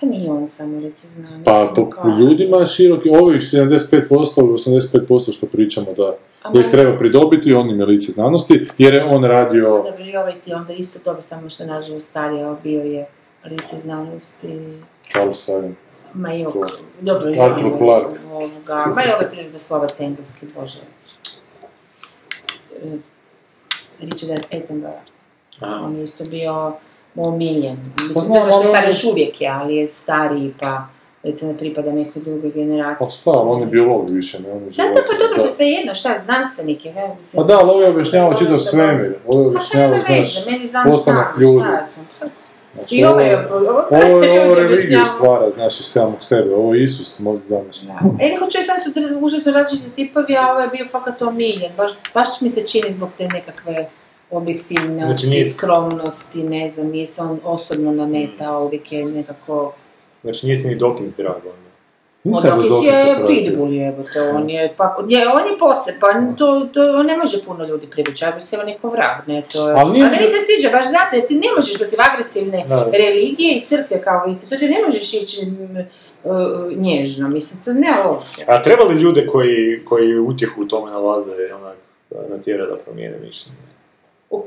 Pa 0.00 0.06
nije 0.06 0.30
on 0.30 0.48
samo 0.48 0.78
lice 0.78 1.08
znao. 1.08 1.30
Pa 1.44 1.72
po 1.76 1.90
po 2.02 2.08
ljudima 2.10 2.66
široki, 2.66 3.08
ovih 3.10 3.40
75% 3.40 4.08
ili 4.38 4.80
85% 5.08 5.32
što 5.32 5.46
pričamo 5.46 5.86
da, 5.92 6.16
da 6.52 6.60
ih 6.60 6.66
treba 6.70 6.98
pridobiti, 6.98 7.54
on 7.54 7.70
im 7.70 7.80
je 7.80 7.86
lice 7.86 8.12
znanosti, 8.12 8.68
jer 8.78 8.94
je 8.94 9.04
on 9.04 9.24
radio... 9.24 9.68
Dobro, 9.68 10.04
i 10.04 10.16
ovaj 10.16 10.34
ti 10.44 10.52
onda 10.52 10.72
isto 10.72 10.98
dobro, 11.04 11.22
samo 11.22 11.48
što 11.50 11.66
nažalost 11.66 12.06
starije 12.06 12.54
bio 12.62 12.82
je 12.82 13.06
lice 13.44 13.76
znanosti. 13.76 14.48
Carl 15.12 15.32
Sagan. 15.32 15.74
Ma 16.14 16.34
i 16.34 16.44
Cool. 16.52 16.64
dobro, 17.00 17.30
i 17.30 17.38
ovo- 17.38 18.10
ovoga, 18.32 18.92
ma 18.94 19.04
i 19.04 19.12
ovaj 19.12 19.30
prirodoslovac 19.30 20.00
engleski, 20.00 20.46
bože. 20.56 20.80
E, 22.74 22.96
Richard 24.00 24.44
Attenborough. 24.46 25.00
On 25.60 25.96
je 25.96 26.04
isto 26.04 26.24
bio 26.24 26.72
omiljen. 27.16 27.76
Pa 27.96 28.20
Mislim, 28.20 28.32
ne 28.32 28.40
znam 28.40 28.52
što 28.52 28.60
ali 28.60 28.68
stari 28.68 28.86
još 28.86 29.04
uvijek 29.04 29.40
je, 29.40 29.48
ali 29.48 29.76
je 29.76 29.86
stariji 29.86 30.54
pa 30.60 30.86
recimo 31.22 31.52
ne 31.52 31.58
pripada 31.58 31.92
nekoj 31.92 32.22
drugoj 32.22 32.50
generaciji. 32.50 32.96
Pa 32.98 33.06
stav, 33.06 33.50
on 33.50 33.60
je 33.60 33.66
biolog 33.66 34.10
više, 34.10 34.42
ne 34.42 34.52
on 34.52 34.62
je 34.62 34.70
Da, 34.70 34.82
da, 34.82 35.00
pa 35.08 35.12
dobro, 35.22 35.36
da. 35.36 35.42
pa 35.42 35.48
sve 35.48 35.66
jedno, 35.66 35.94
šta, 35.94 36.18
znanstvenik 36.20 36.84
je, 36.84 36.92
mislim. 37.18 37.42
Pa 37.42 37.42
da, 37.42 37.58
ali 37.58 37.70
ovo 37.70 37.82
je 37.82 37.88
objašnjava 37.88 38.36
čitav 38.36 38.56
svemir, 38.56 39.14
ovo 39.26 39.40
je 39.40 39.44
Pa 39.44 39.50
objašnjava, 39.50 40.00
znaš, 40.06 40.46
meni 40.46 40.66
znam 40.66 40.84
postanak 40.90 41.38
ljudi. 41.38 41.64
Znači, 42.74 42.96
I 42.96 43.04
ovo, 43.04 43.20
je, 43.20 43.48
ovo, 43.52 43.82
ovo 43.90 44.22
je 44.22 44.40
ovo 44.40 44.48
ljudi 44.48 44.60
religiju 44.60 45.06
stvara, 45.06 45.50
znaš, 45.50 45.80
iz 45.80 45.86
samog 45.86 46.16
sebe, 46.20 46.54
ovo 46.54 46.74
je 46.74 46.82
Isus 46.82 47.20
moj 47.20 47.38
danas. 47.48 47.84
E, 48.20 48.28
ne 48.28 48.36
hoću, 48.38 48.58
sad 48.66 48.76
su 48.84 48.90
užasno 49.20 49.52
različiti 49.52 49.90
tipovi, 49.90 50.36
a 50.36 50.52
ovo 50.52 50.60
je 50.60 50.68
bio 50.68 50.86
fakat 50.90 51.22
omiljen. 51.22 51.72
Baš, 51.76 51.92
baš 52.14 52.40
mi 52.40 52.50
se 52.50 52.66
čini 52.66 52.92
zbog 52.92 53.08
te 53.18 53.28
nekakve 53.28 53.86
objektivnosti, 54.30 55.04
Znači 55.04 55.26
nije- 55.28 55.50
skromnosti, 55.50 56.42
ne 56.42 56.70
znam, 56.70 56.86
nije 56.86 57.06
se 57.06 57.22
on 57.22 57.40
osobno 57.44 57.92
nametao, 57.92 58.64
uvijek 58.64 58.92
je 58.92 59.04
nekako... 59.04 59.72
Znači, 60.22 60.46
nije 60.46 60.62
ti 60.62 60.68
ni 60.68 60.78
Dawkins 60.78 61.16
drago. 61.16 61.38
ono. 61.44 61.66
Nisam 62.24 62.58
Odakle 62.58 62.70
bez 62.70 62.84
je 62.84 62.92
pratio. 63.06 63.26
pitbull 63.26 63.72
jebote, 63.72 64.20
on 64.34 64.50
je, 64.50 64.74
pa, 64.76 64.96
je, 65.08 65.28
on 65.28 65.42
je 65.42 65.58
poseban, 65.58 66.36
to, 66.36 66.68
to, 66.72 66.80
on 66.92 67.06
ne 67.06 67.16
može 67.16 67.44
puno 67.44 67.64
ljudi 67.64 67.86
privući, 67.86 68.24
ja 68.24 68.30
bi 68.30 68.40
se 68.40 68.58
on 68.58 68.66
neko 68.66 68.88
vrag, 68.88 69.28
ne, 69.28 69.42
to 69.42 69.68
je... 69.68 69.74
Ali 69.76 69.92
nije- 69.92 70.06
A 70.06 70.28
se 70.28 70.36
sviđa, 70.40 70.76
baš 70.76 70.84
zato, 70.86 71.16
jer 71.16 71.26
ti 71.26 71.34
ne 71.34 71.46
možeš 71.56 71.78
protiv 71.78 71.98
agresivne 72.12 72.64
Da. 72.68 72.88
religije 72.92 73.56
i 73.56 73.64
crkve 73.64 74.02
kao 74.02 74.24
institucije, 74.26 74.70
ne 74.70 74.82
možeš 74.84 75.14
ići 75.14 75.40
uh, 76.24 76.32
nježno, 76.72 77.28
mislim, 77.28 77.62
to 77.64 77.72
ne 77.72 78.02
logike. 78.04 78.44
A 78.46 78.62
treba 78.62 78.84
li 78.84 79.00
ljude 79.00 79.26
koji, 79.26 79.80
koji 79.84 80.18
utjehu 80.18 80.62
u 80.62 80.68
tome 80.68 80.90
nalaze, 80.90 81.30
onak, 81.54 81.76
natjera 82.28 82.66
da 82.66 82.76
promijene 82.76 83.18
mišljenje? 83.18 83.58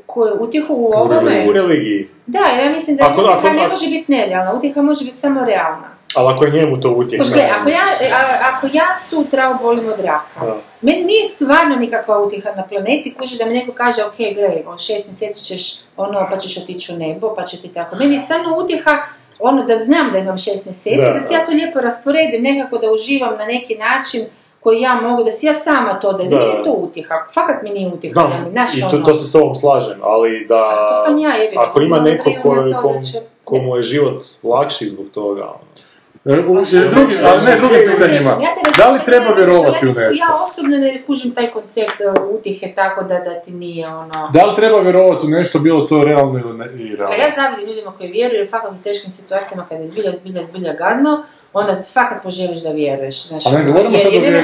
Koju 0.06 0.34
utjehu 0.40 0.74
u 0.74 0.86
ovome? 0.86 1.46
U 1.50 1.54
religiji. 1.54 2.10
Da, 2.28 2.40
ja 2.40 2.72
mislim 2.72 2.98
da 2.98 3.04
Ako- 3.04 3.22
utjeha 3.22 3.38
ako- 3.38 3.50
ne 3.50 3.68
može 3.68 3.88
biti 3.88 4.12
nerealna, 4.12 4.54
utjeha 4.54 4.82
može 4.82 5.06
biti 5.06 5.18
samo 5.18 5.46
realna. 5.46 5.90
Ali 6.16 6.34
ako 6.34 6.46
je 6.46 6.52
njemu 6.52 6.82
to 6.82 6.90
utjeha... 6.92 7.24
Gle, 7.34 7.44
ako 7.52 7.70
ja, 7.70 7.86
a- 8.14 8.52
ako 8.52 8.68
ja 8.74 8.86
sutra 9.00 9.50
obolim 9.52 9.88
od 9.88 10.00
raka, 10.00 10.46
Da. 10.46 10.58
meni 10.82 11.04
nije 11.04 11.26
stvarno 11.26 11.76
nikakva 11.76 12.20
utjeha 12.20 12.50
na 12.56 12.64
planeti, 12.64 13.14
kužiš 13.14 13.38
da 13.38 13.46
mi 13.46 13.54
neko 13.54 13.72
kaže, 13.72 14.04
ok, 14.04 14.18
gle, 14.36 14.64
on 14.68 14.78
šest 14.78 15.08
mjeseci 15.08 15.42
ćeš, 15.42 15.80
ono, 15.98 16.28
pa 16.32 16.38
ćeš 16.38 16.58
otići 16.58 16.94
u 16.94 16.98
nebo, 16.98 17.36
pa 17.36 17.44
će 17.44 17.58
ti 17.58 17.68
tako. 17.68 17.96
Meni 17.96 18.14
je 18.14 18.20
stvarno 18.20 18.58
utjeha, 18.58 18.98
ono, 19.40 19.64
da 19.64 19.76
znam 19.76 20.12
da 20.12 20.18
imam 20.18 20.38
šest 20.38 20.66
mjeseci, 20.66 20.98
Da, 20.98 21.14
da, 21.14 21.20
da. 21.20 21.36
ja 21.36 21.46
to 21.46 21.52
lijepo 21.52 21.82
rasporedim, 21.82 22.44
nekako 22.44 22.78
da 22.78 22.92
uživam 22.92 23.38
na 23.38 23.46
neki 23.46 23.76
način 23.76 24.22
koji 24.60 24.82
ja 24.82 24.96
mogu, 24.98 25.24
da 25.24 25.32
si 25.32 25.46
ja 25.46 25.54
sama 25.54 25.94
to 25.94 26.12
da, 26.14 26.24
Da. 26.24 26.30
nije 26.30 26.64
to 26.64 26.72
utjeha, 26.72 27.16
fakat 27.34 27.64
mi 27.64 27.70
nije 27.70 27.88
utjeha, 27.90 28.14
Znam, 28.14 28.32
ja 28.32 28.40
mi, 28.40 28.50
znaš, 28.50 28.78
i 28.78 28.82
to, 28.82 28.88
ono, 28.88 29.06
to 29.06 29.14
se 29.14 29.26
s 29.26 29.32
tobom 29.32 29.56
slažem, 29.56 29.98
ali 30.04 30.46
da... 30.46 30.56
A 30.58 30.88
to 30.88 30.94
sam 31.06 31.18
ja, 31.20 31.30
jebi 31.32 31.56
ga, 31.56 31.62
Ako 31.62 31.82
ima 31.82 31.96
ono, 31.96 32.06
neko 32.06 32.30
ko, 32.44 32.56
to 32.56 32.82
ko, 32.82 32.94
da 32.94 33.02
će- 33.02 33.22
komu 33.44 33.76
je 33.76 33.84
život 33.84 34.24
lakši 34.44 34.86
zbog 34.86 35.06
toga, 35.14 35.44
ono. 35.44 35.60
U- 36.26 36.66
šta 36.66 36.80
drugi, 36.86 37.14
ali 37.26 37.44
ne, 37.46 37.56
drugim 37.58 37.78
Ja 37.80 37.92
pitanjima. 37.92 38.38
te 38.38 38.72
Da 38.78 38.90
li 38.90 39.00
treba 39.06 39.26
vjerovati 39.28 39.88
u 39.88 39.94
nešto? 39.94 40.26
Ja 40.26 40.44
osobno 40.44 40.78
ne 40.78 41.04
kužim 41.04 41.32
taj 41.32 41.48
koncept 41.48 42.02
e, 42.02 42.04
utjehe 42.32 42.74
tako 42.76 43.04
da, 43.04 43.20
da 43.20 43.34
ti 43.34 43.52
nije 43.52 43.88
ono... 43.88 44.12
Da 44.34 44.46
li 44.46 44.56
treba 44.56 44.80
vjerovati 44.80 45.26
u 45.26 45.30
nešto, 45.30 45.60
bilo 45.60 45.82
to 45.82 46.04
realno 46.04 46.40
ili 46.40 46.58
ne, 46.58 46.66
i 46.66 46.92
Pa 46.92 46.98
realno? 46.98 47.16
ja 47.18 47.30
zavidim 47.36 47.70
ljudima 47.70 47.92
koji 47.92 48.12
vjeruju, 48.12 48.40
jer 48.40 48.50
fakat 48.50 48.72
u 48.72 48.84
teškim 48.84 49.12
situacijama 49.12 49.66
kada 49.70 49.82
je 49.82 49.88
zbilja, 49.88 50.12
zbilja, 50.14 50.44
zbilja 50.44 50.74
gadno, 50.74 51.24
onda 51.54 51.76
ti 51.76 51.90
fakat 51.94 52.24
poželiš 52.24 52.64
da 52.64 52.72
vjeruješ. 52.72 53.24
Znaš, 53.24 53.46
A 53.46 53.52
ne 53.52 53.66
govorimo 53.66 53.98
sad 53.98 54.08
o 54.10 54.20
vjeri, 54.20 54.38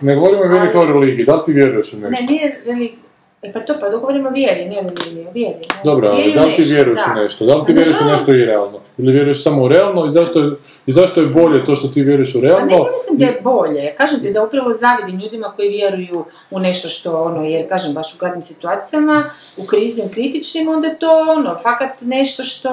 ne 0.00 0.14
govorimo 0.14 0.40
o 0.40 0.48
vjeri 0.48 0.60
Ali- 0.60 0.72
kao 0.72 0.84
religiji, 0.84 1.26
da 1.26 1.34
li 1.34 1.40
ti 1.46 1.52
vjeruješ 1.52 1.92
u 1.92 1.96
Ne, 1.96 2.10
nešto? 2.10 2.32
nije 2.32 2.60
reli... 2.66 2.98
E 3.42 3.52
pa 3.52 3.60
to, 3.60 3.74
pa 3.80 3.88
dok 3.88 4.00
govorimo 4.00 4.28
o 4.28 4.32
vjeri, 4.32 4.64
ne 4.64 4.78
o 4.78 4.82
religiji, 4.82 5.26
o 5.26 5.32
vjeri. 5.32 5.54
ne. 5.60 5.66
Dobro, 5.84 6.08
ali 6.08 6.32
da 6.34 6.44
li 6.44 6.54
ti 6.54 6.62
vjeruješ 6.64 7.00
u 7.08 7.22
nešto? 7.22 7.46
Da 7.46 7.54
li 7.54 7.64
ti 7.64 7.72
Pa 7.72 7.76
vjeruješ 7.76 8.00
u 8.00 8.04
nešto 8.04 8.32
i 8.32 8.44
realno? 8.44 8.80
Ili 8.98 9.12
vjeruješ 9.12 9.42
samo 9.42 9.62
u 9.62 9.68
realno 9.68 10.06
i 10.06 10.12
zašto 10.12 10.40
je, 10.40 10.52
i 10.86 10.92
zašto 10.92 11.20
je 11.20 11.26
bolje 11.28 11.64
to 11.64 11.76
što 11.76 11.88
ti 11.88 12.02
vjeruješ 12.02 12.34
u 12.34 12.40
Pa 12.40 12.46
realno? 12.46 12.66
ne, 12.66 12.72
ne 12.72 12.90
mislim 12.92 13.18
da 13.18 13.24
je 13.26 13.40
bolje. 13.42 13.94
Kažem 13.94 14.20
ti 14.20 14.32
da 14.32 14.42
upravo 14.42 14.72
zavidim 14.72 15.20
ljudima 15.20 15.52
koji 15.56 15.68
vjeruju 15.70 16.24
u 16.50 16.58
nešto 16.58 16.88
što 16.88 17.22
ono, 17.22 17.44
jer 17.44 17.68
kažem 17.68 17.94
baš 17.94 18.14
u 18.14 18.18
gadnim 18.20 18.42
situacijama, 18.42 19.24
u 19.56 19.64
kriznim, 19.64 20.08
kritičnim, 20.08 20.68
onda 20.68 20.88
je 20.88 20.98
to 20.98 21.10
ono, 21.30 21.58
fakat 21.62 21.90
nešto 22.00 22.44
što 22.44 22.70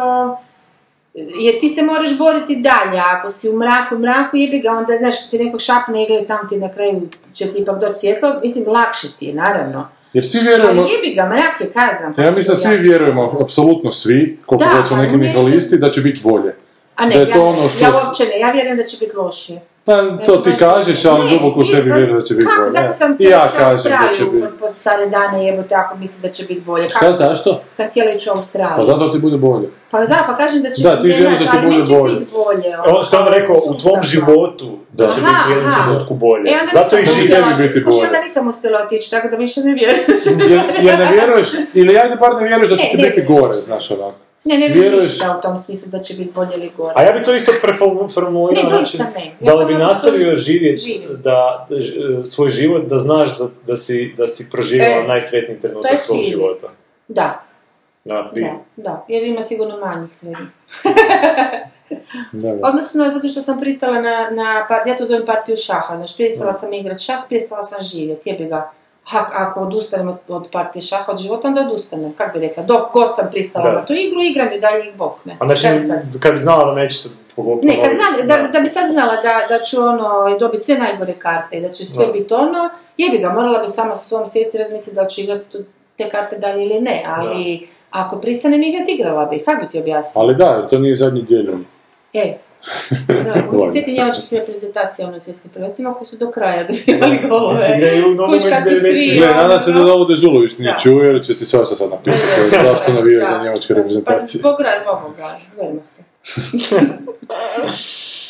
jer 1.13 1.59
ti 1.59 1.69
se 1.69 1.81
moraš 1.81 2.17
boriti 2.17 2.55
dalje, 2.55 2.99
ako 2.99 3.29
si 3.29 3.49
u 3.49 3.57
mraku, 3.57 3.97
mraku, 3.97 4.37
jebi 4.37 4.59
ga, 4.59 4.71
onda, 4.71 4.97
znaš, 4.99 5.29
ti 5.29 5.39
neko 5.39 5.59
šapne 5.59 6.03
i 6.03 6.07
gleda, 6.07 6.27
tam 6.27 6.47
ti 6.49 6.57
na 6.57 6.71
kraju 6.71 7.01
će 7.33 7.45
ti 7.45 7.57
ipak 7.59 7.79
doći 7.79 7.93
svjetlo, 7.93 8.39
mislim, 8.43 8.65
lakše 8.67 9.07
ti 9.19 9.25
je, 9.25 9.33
naravno. 9.33 9.87
Jer 10.13 10.27
svi 10.27 10.39
vjerujemo, 10.39 10.81
Ali 10.81 10.91
jebi 10.93 11.15
ga, 11.15 11.25
mrak 11.25 11.61
je 11.61 11.69
kazan. 11.69 12.13
pa 12.15 12.21
ja 12.21 12.31
mislim 12.31 12.49
da 12.49 12.59
svi 12.59 12.77
vjerujemo, 12.77 13.37
apsolutno 13.41 13.91
svi, 13.91 14.39
koliko 14.45 14.65
god 14.75 14.87
su 14.87 14.95
neki 14.95 15.17
nihilisti, 15.17 15.77
da 15.77 15.91
će 15.91 16.01
biti 16.01 16.19
bolje. 16.23 16.55
A 16.95 17.05
ne, 17.05 17.13
da 17.15 17.21
je 17.21 17.27
ja, 17.27 17.33
to 17.33 17.45
ono 17.45 17.69
što- 17.69 17.83
ja 17.83 17.91
uopće 17.95 18.23
ne, 18.25 18.39
ja 18.39 18.51
vjerujem 18.51 18.77
da 18.77 18.83
će 18.83 18.97
biti 18.99 19.17
lošije. 19.17 19.61
Pa 19.89 19.95
Ja 19.95 20.17
to 20.17 20.35
ti 20.37 20.51
kažeš, 20.59 21.05
ali 21.05 21.25
Ne, 21.25 21.31
duboko 21.31 21.59
u 21.59 21.65
sebi 21.65 21.81
vjerujem 21.83 22.15
da 22.15 22.21
će 22.21 22.33
biti 22.33 22.47
Kako, 22.47 22.59
bolje. 22.59 22.71
zato 22.71 22.93
sam 22.93 23.15
I 23.19 23.23
ja 23.25 23.47
kažem 23.49 23.91
da 24.01 24.09
će 24.09 24.23
biti. 24.23 24.39
pod, 24.39 24.49
pod 24.59 24.71
stare 24.71 25.05
dane 25.07 25.45
jebote 25.45 25.75
ako 25.75 25.97
mislim 25.97 26.21
da 26.21 26.29
će 26.29 26.43
biti 26.43 26.61
bolje. 26.61 26.89
Šta, 26.89 26.99
Kako- 26.99 27.13
zašto? 27.13 27.61
Sam 27.69 27.87
htjela 27.87 28.11
ići 28.11 28.29
u 28.29 28.33
Australiju. 28.33 28.77
Pa 28.77 28.83
zato 28.83 29.09
ti 29.09 29.19
bude 29.19 29.37
bolje. 29.37 29.69
Pa 29.91 29.99
da, 30.01 30.23
pa 30.27 30.35
kažem 30.35 30.61
da 30.61 30.69
će 30.69 30.83
Da, 30.83 31.01
ti 31.01 31.07
ne, 31.07 31.13
želiš 31.13 31.39
da 31.39 31.45
ti 31.45 31.57
bude 31.63 31.83
bolje. 31.91 32.15
biti 32.15 32.31
bolje. 32.37 32.77
Ono 32.85 33.03
što 33.03 33.17
on 33.19 33.27
rekao, 33.29 33.55
u 33.65 33.73
tvom 33.75 33.99
životu 34.03 34.67
da 34.93 35.07
će 35.07 35.15
Aha, 35.17 35.29
biti 35.29 35.49
u 35.49 35.55
jednom 35.55 35.73
trenutku 35.75 36.13
bolje. 36.15 36.45
E, 36.45 36.55
Zato 36.73 36.97
i 36.97 37.01
uspjela- 37.01 37.57
biti 37.57 37.79
bolje. 37.81 38.07
onda 38.07 38.21
nisam 38.21 38.47
uspjela 38.47 38.79
otići, 38.79 39.11
tako 39.11 39.27
da 39.27 39.35
više 39.35 39.59
ne 39.61 39.71
Jer, 39.71 39.95
bolje. 40.07 40.79
jer 40.81 40.99
ne 40.99 41.11
vjeruješ, 41.11 41.47
ili 41.73 41.97
ajde 41.97 42.15
bar 42.15 42.41
ne 42.41 42.47
vjeruješ 42.47 42.71
da 42.71 42.77
će 42.77 42.83
Ne, 42.83 42.91
ti 42.91 42.97
biti 42.99 43.21
gore, 43.23 43.51
znaš 43.53 43.91
onako. 43.91 44.17
Ne, 44.45 44.57
ne 44.57 44.67
vjerujem 44.67 44.83
Vjeruješ- 44.83 45.09
ništa 45.09 45.37
u 45.37 45.41
tom 45.41 45.59
smislu 45.59 45.89
da 45.89 45.99
će 45.99 46.13
biti 46.13 46.31
bolje 46.31 46.49
ili 46.53 46.71
gore. 46.77 46.93
A 46.95 47.03
ja 47.03 47.11
bi 47.11 47.23
to 47.23 47.35
isto 47.35 47.51
preformulirao 47.61 48.63
na 48.63 48.69
način, 48.71 48.99
ne. 49.15 49.25
Ja 49.25 49.31
da 49.45 49.53
li 49.55 49.65
bi 49.65 49.73
nastavio 49.75 50.35
živjeti 50.37 50.83
živim. 50.83 51.09
da, 51.13 51.67
da 51.69 51.75
ž- 51.77 51.93
svoj 52.25 52.49
život, 52.49 52.83
da 52.83 52.97
znaš 52.97 53.37
da, 53.37 53.47
da 53.67 53.77
si, 53.77 54.13
da 54.17 54.27
si 54.27 54.49
proživjela 54.51 54.95
E, 54.95 55.07
najsretniji 55.07 55.59
trenutak 55.59 55.91
svog 55.97 56.17
cilj. 56.17 56.31
života. 56.31 56.67
Da, 57.07 57.43
Da, 58.05 58.31
bi. 58.35 58.41
da, 58.41 58.51
da, 58.77 59.05
jer 59.07 59.23
ima 59.23 59.41
sigurno 59.41 59.77
manjih 59.77 60.15
srednjih. 60.15 60.47
Da, 62.31 62.49
da. 62.49 62.67
Odnosno, 62.67 63.09
zato 63.09 63.27
što 63.27 63.41
sam 63.41 63.59
pristala 63.59 64.01
na, 64.01 64.29
na 64.31 64.43
ja 64.85 64.97
to 64.97 65.05
zovem 65.05 65.25
partiju 65.25 65.57
šaha, 65.57 65.97
znači 65.97 66.13
pristala 66.17 66.53
sam 66.53 66.73
igrat 66.73 66.99
šah, 66.99 67.15
pristala 67.27 67.63
sam 67.63 67.81
živjeti, 67.83 68.29
jebi 68.29 68.45
ga. 68.45 68.71
Ako 69.13 69.59
odustanem 69.59 70.07
od, 70.07 70.17
od 70.27 70.47
partije 70.51 70.81
šaha, 70.81 71.11
od 71.11 71.17
života, 71.17 71.47
onda 71.47 71.61
odustanem, 71.61 72.13
kako 72.13 72.39
bi 72.39 72.47
rekla, 72.47 72.63
dok 72.63 72.93
god 72.93 73.15
sam 73.15 73.27
pristala 73.31 73.65
Da. 73.65 73.75
na 73.75 73.85
tu 73.85 73.93
igru, 73.93 74.21
igram 74.21 74.53
ju 74.53 74.59
dalje 74.59 74.87
i 74.87 74.93
bok 74.97 75.25
me. 75.25 75.35
A 75.39 75.45
znači, 75.47 75.67
kad 76.19 76.33
bi 76.33 76.39
znala 76.39 76.65
da 76.65 76.73
neće 76.73 76.97
se 76.97 77.09
Ne, 77.61 77.75
kad 77.75 77.91
znam, 77.93 78.27
da, 78.27 78.47
da 78.47 78.59
bi 78.59 78.69
sad 78.69 78.91
znala 78.91 79.15
da, 79.15 79.57
da 79.57 79.63
ću 79.63 79.81
ono, 79.81 80.37
dobiti 80.39 80.63
sve 80.63 80.77
najgore 80.77 81.13
karte 81.13 81.57
i 81.57 81.61
da 81.61 81.69
će 81.69 81.85
sve 81.85 82.07
biti 82.07 82.33
ono, 82.33 82.69
jebi 82.97 83.17
ga, 83.17 83.29
morala 83.29 83.59
bi 83.59 83.67
sama 83.67 83.95
sa 83.95 84.07
sobom 84.07 84.27
sjesti 84.27 84.57
i 84.57 84.61
razmisliti 84.61 84.95
da 84.95 85.01
li 85.01 85.09
ću 85.09 85.21
igrati 85.21 85.51
tu- 85.51 85.63
te 85.97 86.09
karte 86.09 86.37
dalje 86.37 86.65
ili 86.65 86.81
ne, 86.81 87.03
ali 87.07 87.67
ako 87.91 88.15
pristanem 88.17 88.63
igrati, 88.63 88.91
igrala 88.91 89.25
bi, 89.25 89.39
kako 89.39 89.61
bi 89.65 89.69
ti 89.71 89.79
objasnila? 89.79 90.23
Ali 90.25 90.35
da, 90.35 90.67
to 90.67 90.79
nije 90.79 90.95
zadnji 90.95 91.21
dijeljen. 91.21 91.65
E, 92.13 92.37
da, 93.07 93.33
se 93.63 93.71
sjeti 93.73 93.91
njemačkih 93.93 94.27
reprezentacija 94.31 95.07
ono 95.07 95.19
svjetskim 95.19 95.51
prvenstvima 95.51 95.93
koji 95.93 96.07
su 96.07 96.17
do 96.17 96.31
kraja 96.31 96.63
dobivali 96.63 97.19
golove. 97.29 97.59
Kuš 98.27 98.43
kad 98.49 98.63
su 98.63 98.73
90. 98.75 98.79
svi, 98.81 99.15
Gle, 99.17 99.27
ono, 99.29 99.41
nadam 99.41 99.59
se 99.59 99.71
da 99.71 99.93
ovo 99.93 100.05
Dežulović 100.05 100.57
nije 100.57 100.75
čuo, 100.83 101.01
jer 101.01 101.23
će 101.23 101.33
ti 101.33 101.45
svašta 101.45 101.75
sad 101.75 101.89
napisati 101.89 102.41
zašto 102.63 102.91
da. 102.91 103.25
za 103.27 103.43
njemačke 103.43 103.73
Pa 103.73 103.77
reprezentacije. 103.77 104.39
zbog 104.39 104.55
rada 104.59 104.91
ovoga, 104.91 105.35
Wehrmachta. 105.57 105.99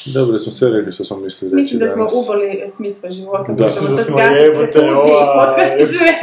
Dobro, 0.13 0.39
smo 0.39 0.51
sve 0.51 0.69
rekli 0.69 0.91
što 0.91 1.05
smo 1.05 1.17
mislili 1.17 1.51
reći 1.51 1.61
Mislim 1.63 1.79
da 1.79 1.87
smo 1.87 1.97
danas. 1.97 2.13
uboli 2.15 2.63
smisla 2.69 3.11
života. 3.11 3.45
Da. 3.47 3.63
Da 3.63 3.69
smo 3.69 3.87
zgasiti 3.87 4.41
jebote, 4.43 4.79
ova- 4.81 5.45
podcast 5.45 5.73
sve. 5.97 6.13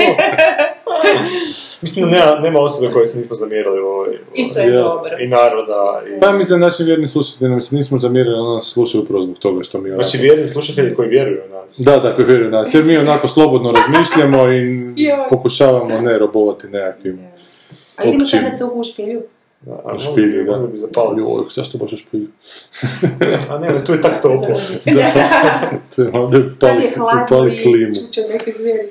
Mislim 1.82 2.10
da 2.10 2.10
nema, 2.10 2.40
nema 2.40 2.60
osobe 2.60 2.92
koje 2.92 3.06
se 3.06 3.18
nismo 3.18 3.36
zamjerili 3.36 3.80
u 3.80 3.86
ovoj... 3.86 4.18
I 4.34 4.52
to 4.52 4.60
je 4.60 4.74
Ja. 4.74 4.82
dobro. 4.82 5.10
I 5.20 5.28
naroda. 5.28 6.02
I... 6.16 6.20
Pa 6.20 6.32
mislim 6.32 6.60
da 6.60 6.66
naši 6.66 6.84
vjerni 6.84 7.08
slušatelji 7.08 7.50
nam 7.50 7.60
se 7.60 7.76
nismo 7.76 7.98
zamjerili, 7.98 8.34
oni 8.34 8.54
nas 8.54 8.72
slušaju 8.72 9.04
upravo 9.04 9.22
zbog 9.22 9.38
toga 9.38 9.64
što 9.64 9.80
mi. 9.80 9.90
Naši 9.90 10.18
vjerni 10.18 10.48
slušatelji 10.48 10.94
koji 10.94 11.08
vjeruju 11.08 11.40
u 11.48 11.52
nas. 11.54 11.78
Da, 11.78 12.02
tako 12.02 12.22
je 12.22 12.26
vjerujem 12.26 12.52
nas, 12.52 12.74
jer 12.74 12.84
mi 12.84 12.96
onako 12.96 13.28
slobodno 13.28 13.72
razmišljamo 13.72 14.52
i 14.52 14.94
pokušavamo 15.30 16.00
ne 16.00 16.18
robovati 16.18 16.66
nekakvim 16.66 17.18
A 17.96 18.02
idemo 18.02 18.24
općim 18.24 18.40
sad 18.40 18.52
na 18.52 18.56
cugu 18.56 18.80
u 18.80 18.84
špilju. 18.84 19.22
Da, 19.60 19.82
a 19.84 19.98
špilju, 19.98 20.44
da. 20.44 20.58
Bi 20.58 20.78
zapaliti. 20.78 21.30
Joj, 21.30 21.44
zašto 21.54 21.78
baš 21.78 21.92
u 21.92 21.96
špilju? 21.96 22.28
A 23.50 23.58
ne, 23.58 23.84
tu 23.84 23.92
je 23.92 24.02
tak 24.02 24.22
toplo. 24.22 24.56
To 25.96 26.02
je 26.02 26.10
onda 26.12 26.38
Tam 26.38 26.50
upali, 26.56 26.84
je 26.84 26.90
hladno 26.96 27.48
i 27.48 27.94
čuče 27.94 28.20
neke 28.32 28.52
zvijeri. 28.52 28.88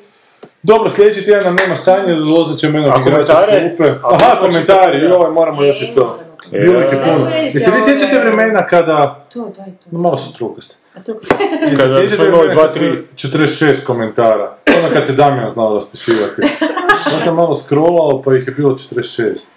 Dobro, 0.65 0.89
sljedeći 0.89 1.25
tjedan 1.25 1.43
nam 1.43 1.55
nema 1.63 1.75
sanje, 1.75 2.15
dolazit 2.15 2.59
ćemo 2.59 2.77
jednog 2.77 3.01
igrača 3.01 3.25
s 3.25 3.29
komentare? 3.35 3.75
klupe. 3.77 3.91
A 4.03 4.15
Aha, 4.21 4.39
komentari, 4.39 4.97
joj, 4.99 5.31
moramo 5.31 5.63
još 5.63 5.81
i 5.81 5.95
to. 5.95 6.19
E, 6.51 6.59
Bilo 6.59 6.79
ih 6.81 6.87
je 6.91 7.03
puno. 7.03 7.29
Jesi 7.53 7.71
vi 7.71 7.81
sjećate 7.81 8.19
vremena 8.19 8.67
kada... 8.67 9.25
To, 9.33 9.39
daj 9.57 9.65
to. 9.65 9.89
No, 9.91 9.99
malo 9.99 10.17
su. 10.17 10.55
Jesi 10.57 11.75
Kada 11.77 11.89
smo 12.09 12.25
imali 12.25 12.47
vremena 12.47 12.53
dva, 12.53 12.63
kad 12.63 12.73
tri- 12.73 13.05
su 13.15 13.27
46 13.27 13.85
komentara. 13.85 14.57
Onda 14.67 14.93
kad 14.93 15.05
se 15.05 15.13
Damjan 15.13 15.49
znao 15.49 15.73
raspisivati. 15.75 16.41
Ja 17.13 17.19
sam 17.19 17.35
malo 17.35 17.55
scrollao, 17.55 18.21
pa 18.21 18.35
ih 18.35 18.47
je 18.47 18.53
bilo 18.53 18.73
46. 18.73 19.47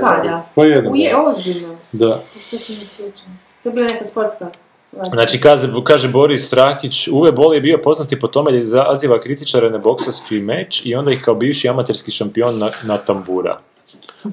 Kada? 0.00 0.46
Pa 0.54 0.64
jedno. 0.64 0.90
Uje, 0.90 1.16
ozbiljno. 1.16 1.76
Da. 1.92 2.20
To 2.50 2.58
se 2.58 2.72
ne 2.72 2.78
sjećam. 2.96 3.40
To 3.62 3.68
je 3.68 3.72
bila 3.72 3.86
neka 3.92 4.04
sportska. 4.04 4.46
Znači, 4.92 5.40
kaže, 5.40 5.68
kaže 5.84 6.08
Boris 6.08 6.52
Rakić, 6.52 7.08
Uwe 7.08 7.32
Boll 7.32 7.54
je 7.54 7.60
bio 7.60 7.78
poznati 7.78 8.20
po 8.20 8.26
tome 8.28 8.52
da 8.52 8.58
izaziva 8.58 9.20
kritičare 9.20 9.70
na 9.70 9.78
boksarski 9.78 10.38
meč 10.40 10.86
i 10.86 10.94
onda 10.94 11.12
ih 11.12 11.22
kao 11.22 11.34
bivši 11.34 11.68
amaterski 11.68 12.10
šampion 12.10 12.58
na, 12.58 12.70
na 12.82 12.98
tambura. 12.98 13.58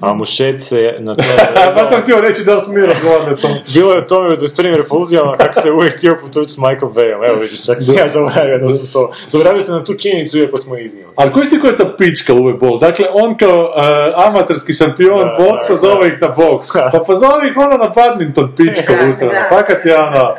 A 0.00 0.14
mušet 0.14 0.62
se 0.62 0.94
na 0.98 1.14
to... 1.14 1.22
pa 1.76 1.88
sam 1.88 2.00
htio 2.02 2.20
reći 2.20 2.44
da 2.44 2.60
smo 2.60 2.74
mi 2.74 2.86
razgovarali 2.86 3.32
o 3.32 3.36
tom. 3.36 3.50
Bilo 3.74 3.92
je 3.92 3.98
o 3.98 4.02
tome 4.02 4.28
u 4.28 4.36
21. 4.36 4.76
repulzijama 4.76 5.36
kako 5.36 5.60
se 5.60 5.72
uvijek 5.72 5.96
htio 5.96 6.18
potući 6.22 6.52
s 6.52 6.58
Michael 6.58 6.92
Bayom. 6.92 7.28
Evo 7.28 7.40
vidiš, 7.40 7.66
čak 7.66 7.76
sam 7.82 7.94
ja 7.94 8.08
zaboravio 8.08 8.58
da 8.58 8.68
smo 8.68 8.88
to... 8.92 9.12
Zaboravio 9.28 9.60
sam 9.60 9.74
na 9.74 9.84
tu 9.84 9.94
činjenicu 9.94 10.38
iako 10.38 10.56
smo 10.56 10.76
je 10.76 10.84
iznijeli. 10.84 11.12
Ali 11.16 11.32
koji 11.32 11.48
ti 11.48 11.60
koja 11.60 11.70
je 11.70 11.76
ta 11.76 11.96
pička 11.98 12.32
Uwe 12.34 12.58
Boll? 12.58 12.78
Dakle, 12.78 13.06
on 13.12 13.36
kao 13.36 13.72
uh, 13.76 14.26
amaterski 14.26 14.72
šampion 14.72 15.18
Da, 15.18 15.36
boksa 15.38 15.72
da, 15.72 15.78
zove 15.78 16.08
ih 16.08 16.20
na 16.20 16.28
boks. 16.28 16.68
Pa 16.92 16.98
pozovi 17.06 17.48
ih 17.48 17.56
onda 17.56 17.76
na 17.76 17.92
badminton 17.94 18.52
pička 18.56 18.92
ustrana. 19.08 19.32
da. 19.32 19.46
Fakat 19.48 19.86
je 19.86 19.98
ono... 19.98 20.34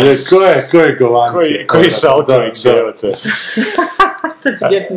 Je, 0.00 0.18
ko 0.30 0.42
je, 0.42 0.68
ko 0.70 0.78
je 0.78 0.96
govanci? 1.00 1.32
Koji, 1.32 1.66
koji 1.66 1.90
Šalković, 1.90 2.66
evo 2.66 2.92
te. 3.00 3.06
Sad 4.42 4.58
ću 4.58 4.64
ne. 4.68 4.88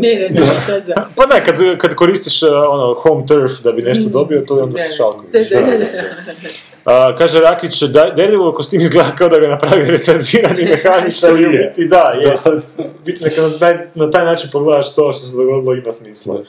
Pa 1.16 1.26
ne, 1.26 1.46
kad, 1.46 1.78
kad 1.78 1.96
koristiš 1.96 2.44
uh, 2.44 2.50
ono, 2.70 2.94
home 2.94 3.26
turf 3.26 3.52
da 3.64 3.72
bi 3.72 3.82
nešto 3.82 4.10
dobio, 4.10 4.42
to 4.48 4.58
je 4.58 4.64
onda 4.64 4.78
Šalković. 4.98 5.48
A, 6.86 7.16
kaže 7.18 7.40
Rakić, 7.40 7.82
da, 7.82 8.10
Daredevil 8.16 8.52
kostim 8.52 8.82
izgleda 8.82 9.12
kao 9.18 9.30
da 9.30 9.40
ga 9.40 9.48
napravi 9.48 9.86
retardirani 9.86 10.64
mehaničar 10.72 11.40
i 11.40 11.46
u 11.46 11.50
biti 11.50 11.88
da, 11.88 12.14
je. 12.22 12.40
biti 13.06 13.24
neka 13.24 13.42
na 13.42 13.58
taj, 13.60 13.78
na 13.96 14.12
taj 14.12 14.26
način 14.26 14.50
pogledaš 14.52 14.96
to 14.96 15.14
što 15.14 15.26
se 15.26 15.38
dogodilo 15.38 15.74
ima 15.74 15.94
smisla. 15.94 16.44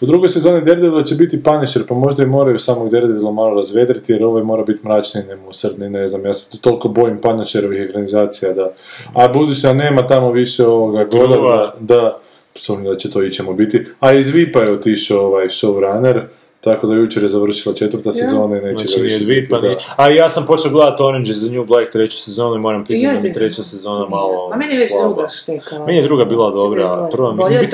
Da. 0.00 0.06
U 0.06 0.06
drugoj 0.06 0.28
sezoni 0.28 0.64
Daredevila 0.64 1.04
će 1.04 1.14
biti 1.14 1.42
Punisher, 1.42 1.82
pa 1.88 1.94
možda 1.94 2.22
i 2.22 2.26
moraju 2.26 2.58
samog 2.58 2.90
Daredevila 2.90 3.30
malo 3.30 3.54
razvedriti, 3.54 4.12
jer 4.12 4.24
ovaj 4.24 4.42
mora 4.42 4.62
biti 4.62 4.86
mračni, 4.86 5.22
nemusrdni, 5.28 5.90
ne 5.90 6.08
znam, 6.08 6.26
ja 6.26 6.34
se 6.34 6.50
tu 6.50 6.58
toliko 6.58 6.88
bojim 6.88 7.20
Punisherovih 7.20 7.82
ekranizacija, 7.82 8.52
da... 8.52 8.70
A 9.14 9.28
budući 9.28 9.62
da 9.62 9.72
nema 9.72 10.06
tamo 10.06 10.32
više 10.32 10.66
ovoga. 10.66 11.04
Godana, 11.04 11.72
da, 11.80 12.18
sumnjam 12.54 12.92
da 12.92 12.98
će 12.98 13.10
to 13.10 13.22
ićemo 13.22 13.52
biti. 13.52 13.86
A 14.00 14.12
iz 14.12 14.34
VIP-a 14.34 14.60
je 14.60 14.72
otišao 14.72 15.26
ovaj 15.26 15.48
showrunner, 15.48 16.22
tako 16.60 16.86
da 16.86 16.94
jučer 16.94 17.22
je 17.22 17.28
završila 17.28 17.74
četvrta 17.74 18.12
sezona 18.12 18.56
i 18.56 18.60
neće 18.60 18.88
Znači 18.88 19.24
biti, 19.24 19.48
pa 19.50 19.58
da. 19.58 19.76
A 19.96 20.08
ja 20.08 20.28
sam 20.28 20.46
počeo 20.46 20.70
gledati 20.70 21.02
Orange 21.02 21.30
is 21.30 21.40
the 21.40 21.50
New 21.50 21.64
Black 21.64 21.92
treću 21.92 22.16
sezonu 22.16 22.54
i 22.54 22.58
moram 22.58 22.84
priznati 22.84 23.16
da 23.16 23.22
mi 23.22 23.32
treća 23.32 23.62
sezona 23.62 24.08
malo 24.08 24.50
A 24.52 24.56
meni 24.56 24.74
je 24.74 24.80
već 24.80 24.90
druga 25.02 25.28
štekala. 25.28 25.86
Meni 25.86 25.98
je 25.98 26.02
druga 26.02 26.24
bila 26.24 26.50
dobra, 26.50 27.08
prva 27.12 27.32
mi... 27.32 27.38
Bolje. 27.38 27.68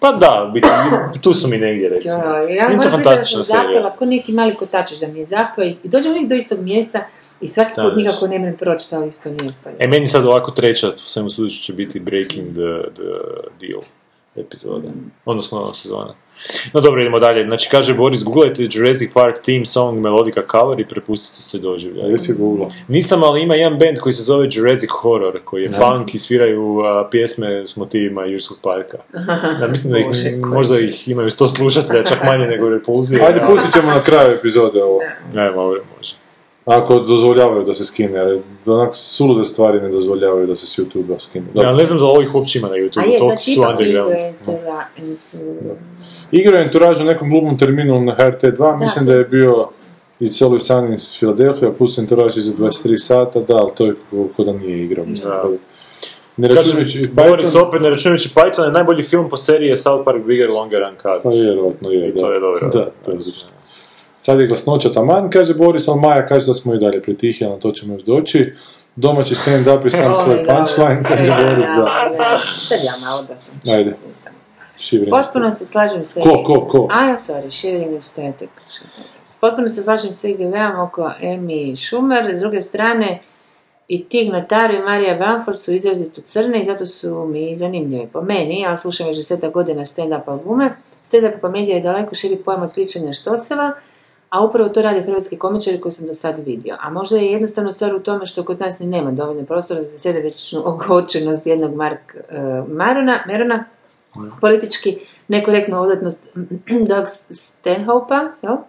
Pa 0.00 0.12
da, 0.12 0.50
biti, 0.54 0.68
tu 1.22 1.34
su 1.34 1.48
mi 1.48 1.58
negdje 1.58 1.88
recimo. 1.88 2.14
Ja, 2.14 2.48
ja 2.48 2.80
to 2.82 2.90
fantastična 2.90 3.42
serija. 3.42 3.64
zapela 3.66 3.90
ko 3.90 4.04
neki 4.04 4.32
mali 4.32 4.54
kotačić 4.54 4.98
da 4.98 5.06
mi 5.06 5.18
je 5.18 5.26
zapeo 5.26 5.64
i 5.64 5.76
dođem 5.84 6.12
uvijek 6.12 6.28
do 6.28 6.34
istog 6.34 6.60
mjesta 6.60 7.00
i 7.40 7.48
svaki 7.48 7.70
put 7.74 7.96
nikako 7.96 8.26
ne 8.26 8.38
mrem 8.38 8.56
proći 8.56 8.90
to 8.90 9.04
isto 9.04 9.30
mjesto. 9.30 9.70
E, 9.78 9.88
meni 9.88 10.06
sad 10.06 10.26
ovako 10.26 10.50
treća, 10.50 10.90
po 10.90 10.98
svemu 10.98 11.30
sudeći 11.30 11.62
će 11.62 11.72
biti 11.72 12.00
Breaking 12.00 12.52
the, 12.52 12.92
the 12.94 13.10
Deal 13.60 13.82
epizoda, 14.36 14.88
odnosno 15.24 15.74
sezona. 15.74 16.14
No 16.72 16.80
dobro, 16.80 17.00
idemo 17.00 17.18
dalje. 17.18 17.44
Znači, 17.44 17.68
kaže 17.70 17.94
Boris, 17.94 18.24
googlajte 18.24 18.68
Jurassic 18.70 19.12
Park 19.12 19.42
theme 19.42 19.66
song 19.66 20.00
Melodica 20.00 20.40
cover 20.50 20.80
i 20.80 20.88
prepustite 20.88 21.42
se 21.42 21.56
A 21.56 21.60
doživljaju. 21.60 22.10
jesi 22.10 22.32
googla? 22.38 22.70
Nisam, 22.88 23.22
ali 23.22 23.42
ima 23.42 23.54
jedan 23.54 23.78
band 23.78 23.98
koji 23.98 24.12
se 24.12 24.22
zove 24.22 24.48
Jurassic 24.52 24.90
Horror, 24.90 25.40
koji 25.44 25.62
je 25.62 25.68
punk 25.68 26.14
i 26.14 26.18
sviraju 26.18 26.80
a, 26.80 27.08
pjesme 27.10 27.66
s 27.66 27.76
motivima 27.76 28.24
Jurassic 28.24 28.56
Parka. 28.62 28.98
Ja 29.60 29.68
mislim 29.68 29.92
da 29.92 29.98
ih, 29.98 30.06
možda 30.54 30.78
ih 30.80 31.08
imaju 31.08 31.30
sto 31.30 31.48
slušatelja, 31.48 32.04
čak 32.04 32.24
manje 32.24 32.46
nego 32.46 32.68
repulzije. 32.68 33.26
Ajde, 33.26 33.40
pustit 33.46 33.72
ćemo 33.72 33.90
na 33.90 34.00
kraju 34.00 34.34
epizode 34.34 34.82
ovo. 34.82 35.00
Ne, 35.34 35.50
može, 35.50 35.80
može. 35.96 36.14
Ako 36.64 36.98
dozvoljavaju 37.00 37.64
da 37.64 37.74
se 37.74 37.84
skine, 37.84 38.18
jer 38.18 38.38
onak 38.66 38.90
sulude 38.92 39.44
stvari 39.44 39.80
ne 39.80 39.88
dozvoljavaju 39.88 40.46
da 40.46 40.56
se 40.56 40.66
s 40.66 40.78
YouTube-a 40.78 41.20
skine. 41.20 41.46
Ja 41.54 41.72
ne 41.72 41.84
znam 41.84 41.98
da 41.98 42.04
ovih 42.04 42.34
uopće 42.34 42.58
ima 42.58 42.68
na 42.68 42.74
A 42.74 42.76
YouTube, 42.76 43.06
je, 43.12 43.18
toliko 43.18 43.26
znači 43.26 43.50
su 43.50 43.60
ipak 43.60 43.70
underground. 43.70 44.14
Igrao 46.32 46.58
je 46.58 46.64
Entourage 46.64 47.02
u 47.02 47.06
nekom 47.06 47.30
glumnom 47.30 47.58
terminu 47.58 48.00
na 48.00 48.16
HRT2, 48.16 48.80
mislim 48.80 49.06
da 49.06 49.12
je 49.12 49.24
bio 49.24 49.68
It's 50.20 50.44
Always 50.44 50.72
Sunny 50.72 50.94
iz 50.94 51.16
Philadelphia, 51.18 51.72
plus 51.78 51.98
Entourage 51.98 52.40
za 52.40 52.52
23 52.64 52.98
sata, 52.98 53.40
da, 53.40 53.56
ali 53.56 53.70
to 53.76 53.86
je 53.86 53.94
ko, 54.10 54.28
ko 54.36 54.44
da 54.44 54.52
nije 54.52 54.84
igrao, 54.84 55.04
mislim. 55.04 55.30
Da. 55.30 55.44
Ne 56.36 56.48
računajući 56.48 57.10
Python, 57.16 57.68
opet, 57.68 57.82
ne 57.82 57.90
računajući 57.90 58.28
Python, 58.28 58.64
je 58.64 58.72
najbolji 58.72 59.02
film 59.02 59.30
po 59.30 59.36
seriji 59.36 59.68
je 59.68 59.76
South 59.76 60.04
Park 60.04 60.24
Bigger, 60.26 60.50
Longer, 60.50 60.82
Uncut. 60.82 61.22
pa 61.22 61.28
vjerojatno 61.28 61.90
je, 61.90 62.08
I 62.08 62.12
da. 62.12 62.18
to 62.18 62.32
je 62.32 62.40
dobro. 62.40 62.68
Da, 62.68 62.90
to 63.04 63.10
je. 63.10 63.18
Sad 64.18 64.40
je 64.40 64.46
glasnoća 64.46 64.88
taman, 64.88 65.30
kaže 65.30 65.54
Boris, 65.54 65.88
ali 65.88 66.00
Maja 66.00 66.26
kaže 66.26 66.46
da 66.46 66.54
smo 66.54 66.74
i 66.74 66.78
dalje 66.78 67.02
pritihi, 67.02 67.44
ali 67.44 67.54
na 67.54 67.60
to 67.60 67.72
ćemo 67.72 67.94
još 67.94 68.02
doći. 68.02 68.52
Domaći 68.96 69.34
stand-up 69.34 69.84
je 69.84 69.90
sam 69.90 70.16
svoj 70.24 70.44
punchline, 70.44 71.02
kaže 71.08 71.32
Boris, 71.44 71.68
da. 71.76 72.10
Sad 72.68 72.78
ja 72.84 72.92
malo 73.06 73.22
da 73.22 73.34
sam. 73.36 73.74
Ajde. 73.74 73.94
Šivrin. 74.80 75.10
Potpuno 75.10 75.54
se 75.54 75.66
slažem 75.66 76.04
sa... 76.04 76.20
Ko, 76.20 76.42
ko, 76.46 76.60
ko? 76.66 76.88
Ja, 76.90 77.18
sorry, 77.18 77.50
Shivering 77.50 77.94
Aesthetic. 77.94 78.50
Potpuno 79.40 79.68
se 79.68 79.82
slažem 79.82 80.14
sa 80.14 80.28
IGV-om 80.28 80.80
oko 80.80 81.10
Amy 81.22 81.76
Schumer, 81.76 82.36
s 82.36 82.40
druge 82.40 82.62
strane 82.62 83.18
i 83.88 84.04
Tig 84.04 84.32
Notaro 84.32 84.74
i 84.74 84.82
Marija 84.82 85.16
Bamford 85.18 85.60
su 85.60 85.72
izrazito 85.72 86.20
crne 86.20 86.60
i 86.60 86.64
zato 86.64 86.86
su 86.86 87.24
mi 87.24 87.56
zanimljive 87.56 88.06
po 88.12 88.22
meni, 88.22 88.64
ali 88.68 88.78
slušam 88.78 89.06
već 89.06 89.16
deseta 89.16 89.48
godina 89.48 89.82
stand-up 89.82 90.22
albume. 90.26 90.70
Stand-up 91.04 91.40
komedija 91.40 91.76
je 91.76 91.82
daleko 91.82 92.14
širi 92.14 92.36
pojam 92.36 92.62
od 92.62 92.72
pričanja 92.72 93.12
štoceva, 93.12 93.72
a 94.30 94.44
upravo 94.44 94.68
to 94.68 94.82
rade 94.82 95.00
hrvatski 95.00 95.38
komičari 95.38 95.80
koji 95.80 95.92
sam 95.92 96.06
do 96.06 96.14
sad 96.14 96.38
vidio. 96.46 96.76
A 96.80 96.90
možda 96.90 97.16
je 97.16 97.32
jednostavno 97.32 97.72
stvar 97.72 97.94
u 97.94 98.00
tome 98.00 98.26
što 98.26 98.44
kod 98.44 98.60
nas 98.60 98.78
ni 98.78 98.86
nema 98.86 99.10
dovoljno 99.10 99.44
prostora 99.44 99.82
za 99.82 99.98
sredovečnu 99.98 100.62
ogorčenost 100.64 101.46
jednog 101.46 101.74
Mark 101.74 102.14
eh, 102.14 102.62
Marona, 102.68 103.24
Merona, 103.26 103.64
politički 104.40 104.98
nekorektnu 105.28 105.80
odatnost 105.80 106.22
Doug? 106.88 107.06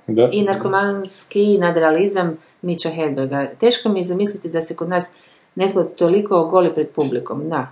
Da. 0.08 0.30
i 0.32 0.44
narkomanski 0.44 1.58
nadrealizam 1.58 2.38
Mića 2.62 2.90
Hedberga. 2.90 3.48
Teško 3.60 3.90
mi 3.90 4.00
je 4.00 4.06
zamisliti 4.06 4.50
da 4.50 4.62
se 4.62 4.76
kod 4.76 4.90
nas 4.90 5.12
netko 5.56 5.84
toliko 5.84 6.36
ogoli 6.36 6.74
pred 6.74 6.90
publikom. 6.90 7.50
Da. 7.50 7.68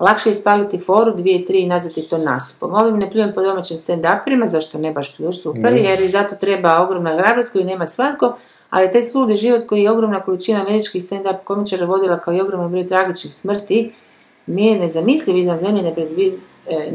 Lakše 0.00 0.28
je 0.28 0.32
ispaliti 0.32 0.78
foru, 0.78 1.14
dvije, 1.14 1.44
tri 1.44 1.60
i 1.60 1.66
nazvati 1.66 2.08
to 2.08 2.18
nastupom. 2.18 2.74
Ovim 2.74 2.96
ne 2.96 3.10
pljujem 3.10 3.32
po 3.34 3.42
domaćim 3.42 3.76
stand-uperima, 3.76 4.46
zašto 4.46 4.78
ne 4.78 4.92
baš 4.92 5.16
pljuš, 5.16 5.42
super, 5.42 5.72
jer 5.72 6.00
i 6.00 6.08
zato 6.08 6.36
treba 6.36 6.82
ogromna 6.82 7.16
hrabrost 7.18 7.52
koju 7.52 7.64
nema 7.64 7.86
svatko, 7.86 8.36
ali 8.70 8.92
taj 8.92 9.02
sludi 9.02 9.34
život 9.34 9.66
koji 9.66 9.82
je 9.82 9.90
ogromna 9.90 10.20
količina 10.20 10.60
američkih 10.60 11.02
stand-up 11.02 11.36
komičara 11.44 11.86
vodila 11.86 12.18
kao 12.18 12.34
i 12.34 12.40
ogroman 12.40 12.70
broj 12.70 12.86
tragičnih 12.86 13.34
smrti, 13.34 13.92
mi 14.46 14.66
je 14.66 14.78
nezamisliv 14.78 15.36
izvan 15.36 15.58
zemlje 15.58 15.82
nepredvi- 15.82 16.32
e, 16.32 16.38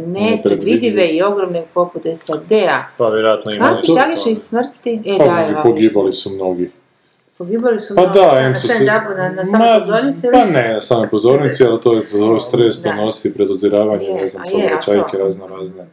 nepredvidive 0.07 1.07
i 1.07 1.21
ogromne 1.23 1.63
poput 1.73 2.01
SAD-a. 2.15 2.85
Pa 2.97 3.05
vjerojatno 3.05 3.51
ima 3.51 3.71
nešto. 3.71 3.93
tragičnih 3.95 4.39
smrti? 4.39 5.01
E, 5.05 5.17
Pa 5.17 5.23
da, 5.25 5.47
evo, 5.49 5.61
pogibali 5.63 6.13
su 6.13 6.29
mnogi. 6.29 6.71
Pogibali 7.37 7.79
su 7.79 7.95
Pa 7.95 8.01
mnogi 8.01 8.19
da, 8.19 8.49
na 8.49 8.55
su 8.55 8.67
se... 8.67 8.85
na, 9.17 9.29
na 9.29 9.45
samoj 9.45 9.67
Ma, 9.69 9.79
pozornici. 9.79 10.27
Pa 10.33 10.45
ne, 10.45 10.73
na 10.73 10.81
samoj 10.81 11.09
pozornici, 11.09 11.63
ali 11.63 11.77
to 11.83 11.93
je 11.95 12.01
to 12.01 12.39
stres, 12.39 12.83
to 12.83 12.89
Da. 12.89 12.95
nosi, 12.95 13.33
predoziravanje, 13.33 14.05
Je, 14.05 14.13
ne 14.13 14.27
znam, 14.27 14.43
to? 15.11 15.17
razno 15.17 15.47
razne. 15.47 15.85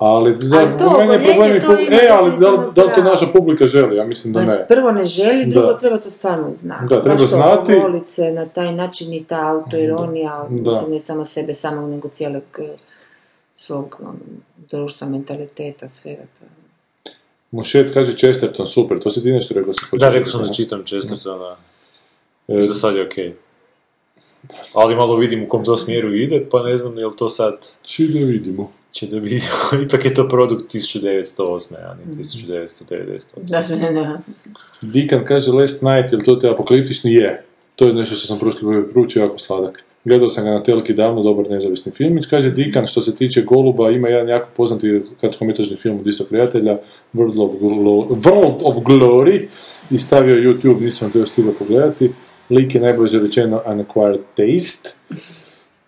Ali, 0.00 0.36
da, 0.40 0.58
Ali 0.58 0.78
to 0.78 0.88
u 0.88 0.98
mene 0.98 1.14
je 1.14 1.24
problem 1.26 1.60
to 1.60 1.66
pub- 1.68 1.92
E, 1.94 2.08
ali 2.10 2.38
da, 2.38 2.50
li- 2.50 2.66
da 2.74 2.84
li 2.84 2.94
to 2.94 3.02
naša 3.02 3.26
publika 3.26 3.66
želi? 3.66 3.96
Ja 3.96 4.04
mislim 4.04 4.32
da 4.32 4.40
Ma, 4.40 4.46
ne. 4.46 4.64
Prvo 4.68 4.90
ne 4.90 5.04
želi, 5.04 5.46
drugo 5.46 5.66
Da. 5.66 5.78
treba 5.78 5.96
to 5.98 6.10
stvarno 6.10 6.54
znati. 6.54 6.84
Da, 6.84 7.02
treba 7.02 7.14
Baš 7.14 7.20
znati. 7.22 7.72
se 8.04 8.32
na 8.32 8.46
taj 8.46 8.72
način 8.72 9.14
i 9.14 9.24
ta 9.24 9.48
autoironija, 9.48 10.46
Da. 10.50 10.70
mislim, 10.70 10.90
ne 10.90 11.00
samo 11.00 11.24
sebe 11.24 11.54
samog, 11.54 11.90
nego 11.90 12.08
cijelog 12.08 12.42
eh, 12.58 12.68
svog 13.54 13.96
ono, 14.00 14.14
društva, 14.70 15.08
mentaliteta, 15.08 15.88
svega 15.88 16.22
to. 16.22 16.46
Mušet 17.50 17.94
kaže 17.94 18.12
Chesterton, 18.12 18.66
super, 18.66 19.00
to 19.00 19.10
si 19.10 19.22
ti 19.22 19.32
nešto 19.32 19.54
rekao 19.54 19.72
sa 19.74 19.96
Da, 19.96 20.08
rekao 20.08 20.26
sam 20.26 20.42
da 20.42 20.52
čitam 20.52 20.82
da. 21.24 21.56
E, 22.48 22.62
Za 22.62 22.74
sad 22.74 22.96
je 22.96 23.06
okej. 23.06 23.34
Ali 24.74 24.96
malo 24.96 25.16
vidim 25.16 25.42
u 25.42 25.48
kom 25.48 25.64
to 25.64 25.76
smjeru 25.76 26.14
ide, 26.14 26.46
pa 26.50 26.62
ne 26.62 26.78
znam 26.78 26.98
jel 26.98 27.10
to 27.10 27.28
sad 27.28 27.66
Či 27.82 28.08
da 28.08 28.18
vidimo. 28.18 28.72
Će 28.92 29.06
da 29.06 29.18
vidimo. 29.24 29.84
Ipak 29.84 30.04
je 30.04 30.14
to 30.14 30.28
produkt 30.28 30.74
1908. 30.74 31.74
a 31.74 31.94
ne 31.94 32.14
1998. 32.14 33.20
Da, 33.36 33.64
ne, 33.76 33.92
ne. 33.92 34.18
Dikan 34.82 35.24
kaže 35.24 35.52
Last 35.52 35.82
Night, 35.82 36.12
jel 36.12 36.20
to 36.24 36.36
te 36.36 36.48
apokaliptični 36.48 37.12
je? 37.14 37.44
To 37.76 37.86
je 37.86 37.94
nešto 37.94 38.14
što 38.14 38.26
sam 38.26 38.38
prošli 38.38 38.60
put 38.60 38.92
proučio, 38.92 39.22
jako 39.22 39.38
sladak. 39.38 39.84
Gledao 40.04 40.28
sam 40.28 40.44
ga 40.44 40.50
na 40.50 40.62
telki 40.62 40.94
davno, 40.94 41.22
dobar 41.22 41.50
nezavisni 41.50 41.92
filmić. 41.92 42.26
Kaže 42.26 42.50
Dikan, 42.50 42.86
što 42.86 43.00
se 43.00 43.16
tiče 43.16 43.42
Goluba, 43.42 43.90
ima 43.90 44.08
jedan 44.08 44.28
jako 44.28 44.48
poznati 44.56 45.00
kratkometražni 45.20 45.76
film 45.76 46.00
od 46.00 46.06
Isa 46.06 46.24
prijatelja, 46.28 46.78
World 47.14 47.44
of, 47.44 47.52
Glo- 47.52 48.08
World 48.08 48.58
of 48.62 48.76
Glory, 48.76 49.46
i 49.90 49.98
stavio 49.98 50.36
YouTube, 50.36 50.80
nisam 50.80 51.10
to 51.10 51.18
još 51.18 51.30
stigao 51.30 51.52
pogledati. 51.52 52.10
Lik 52.50 52.74
je 52.74 52.80
najbolje 52.80 53.18
rečeno 53.18 53.62
Unacquired 53.66 54.20
Taste. 54.36 54.90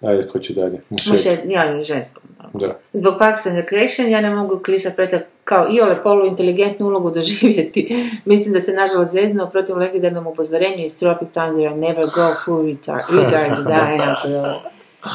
Ajde, 0.02 0.28
ko 0.28 0.38
će 0.38 0.54
dalje? 0.54 0.80
Mušet. 0.90 1.12
Može, 1.12 1.38
ja 1.44 1.64
ne 1.64 1.82
ženskom. 1.84 2.22
Da. 2.52 2.78
Zbog 2.92 3.14
Parks 3.18 3.46
and 3.46 3.56
Recreation 3.56 4.08
ja 4.08 4.20
ne 4.20 4.30
mogu 4.30 4.58
Krisa 4.58 4.90
Preta 4.90 5.18
kao 5.44 5.66
i 5.70 5.80
ole 5.80 6.02
poluinteligentnu 6.02 6.86
ulogu 6.86 7.10
doživjeti. 7.10 8.08
Mislim 8.24 8.54
da 8.54 8.60
se 8.60 8.72
nažalost 8.72 9.12
zeznuo 9.12 9.46
protiv 9.46 9.76
legendarnom 9.78 10.26
upozorenju 10.26 10.84
iz 10.84 10.98
Tropic 10.98 11.28
Thunder 11.30 11.72
Never 11.72 12.04
go 12.04 12.34
full 12.44 12.66
retard. 12.66 13.04
retard 13.16 13.64
da, 13.64 13.72
ja, 13.72 14.16
to- 14.22 14.62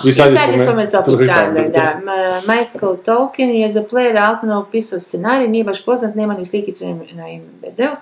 I 0.05 0.11
sad 0.11 0.31
je 0.33 0.37
spomen- 0.57 0.91
Tropic 0.91 1.13
Thunder, 1.15 1.71
da. 1.71 1.99
Ma- 2.03 2.41
Michael 2.53 2.95
Tolkien 2.95 3.51
je 3.51 3.69
za 3.71 3.83
Player 3.83 4.17
Altmana 4.19 4.59
upisao 4.59 4.99
scenarij, 4.99 5.47
nije 5.47 5.63
baš 5.63 5.85
poznat, 5.85 6.15
nema 6.15 6.33
ni 6.33 6.45
slikicu 6.45 6.85
na 7.13 7.29
IMDb-u. 7.29 7.95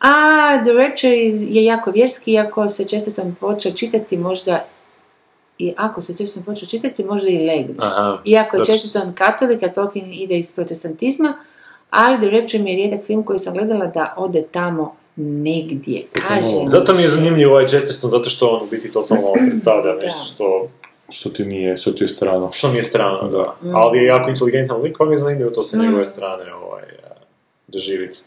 A 0.00 0.12
The 0.64 0.72
Rapture 0.72 1.14
je 1.48 1.64
jako 1.64 1.90
vjerski, 1.90 2.32
iako 2.32 2.68
se 2.68 2.84
Chesterton 2.84 3.34
počeo 3.40 3.72
čitati 3.72 4.16
možda 4.16 4.64
i 5.58 5.74
ako 5.76 6.00
se 6.00 6.14
Chesterton 6.14 6.54
počeo 6.54 6.68
čitati, 6.68 7.04
možda 7.04 7.28
i 7.28 7.38
legne. 7.38 7.74
Aha. 7.78 8.18
Iako 8.24 8.56
je 8.56 8.60
Zato- 8.60 8.72
Chesterton 8.72 9.12
katolik, 9.14 9.62
a 9.62 9.72
Tolkien 9.72 10.12
ide 10.12 10.38
iz 10.38 10.52
protestantizma, 10.52 11.34
ali 11.90 12.18
The 12.18 12.30
Rapture 12.30 12.62
mi 12.62 12.70
je 12.70 12.76
rijedak 12.76 13.04
film 13.06 13.22
koji 13.24 13.38
sam 13.38 13.54
gledala 13.54 13.86
da 13.86 14.14
ode 14.16 14.42
tamo 14.42 14.96
negdje. 15.16 16.02
Kaže, 16.12 16.64
Zato 16.66 16.92
mi 16.94 17.02
je 17.02 17.08
zanimljiv 17.08 17.50
ovaj 17.50 17.66
Chesterton, 17.66 18.10
zato 18.10 18.30
što 18.30 18.48
on 18.48 18.62
u 18.62 18.70
biti 18.70 18.90
totalno 18.90 19.32
predstavlja 19.48 19.94
nešto 19.94 20.24
što, 20.24 20.68
Što 21.10 21.30
ti 21.30 21.44
nije, 21.44 21.76
što 21.76 21.92
ti 21.92 22.04
je 22.04 22.08
strano. 22.08 22.50
što 22.52 22.68
mi 22.68 22.76
je 22.76 22.82
strano, 22.82 23.28
da. 23.28 23.68
Mm. 23.70 23.76
Ali 23.76 23.98
je 23.98 24.04
jako 24.04 24.30
inteligentan 24.30 24.82
lik, 24.82 24.96
pa 24.98 25.04
mi 25.04 25.14
je 25.14 25.18
zanimljivo 25.18 25.50
to 25.50 25.62
sa 25.62 25.78
njegove 25.78 26.06
strane 26.06 26.54
ovaj, 26.54 26.82
a, 26.82 27.14
doživjeti. 27.68 28.18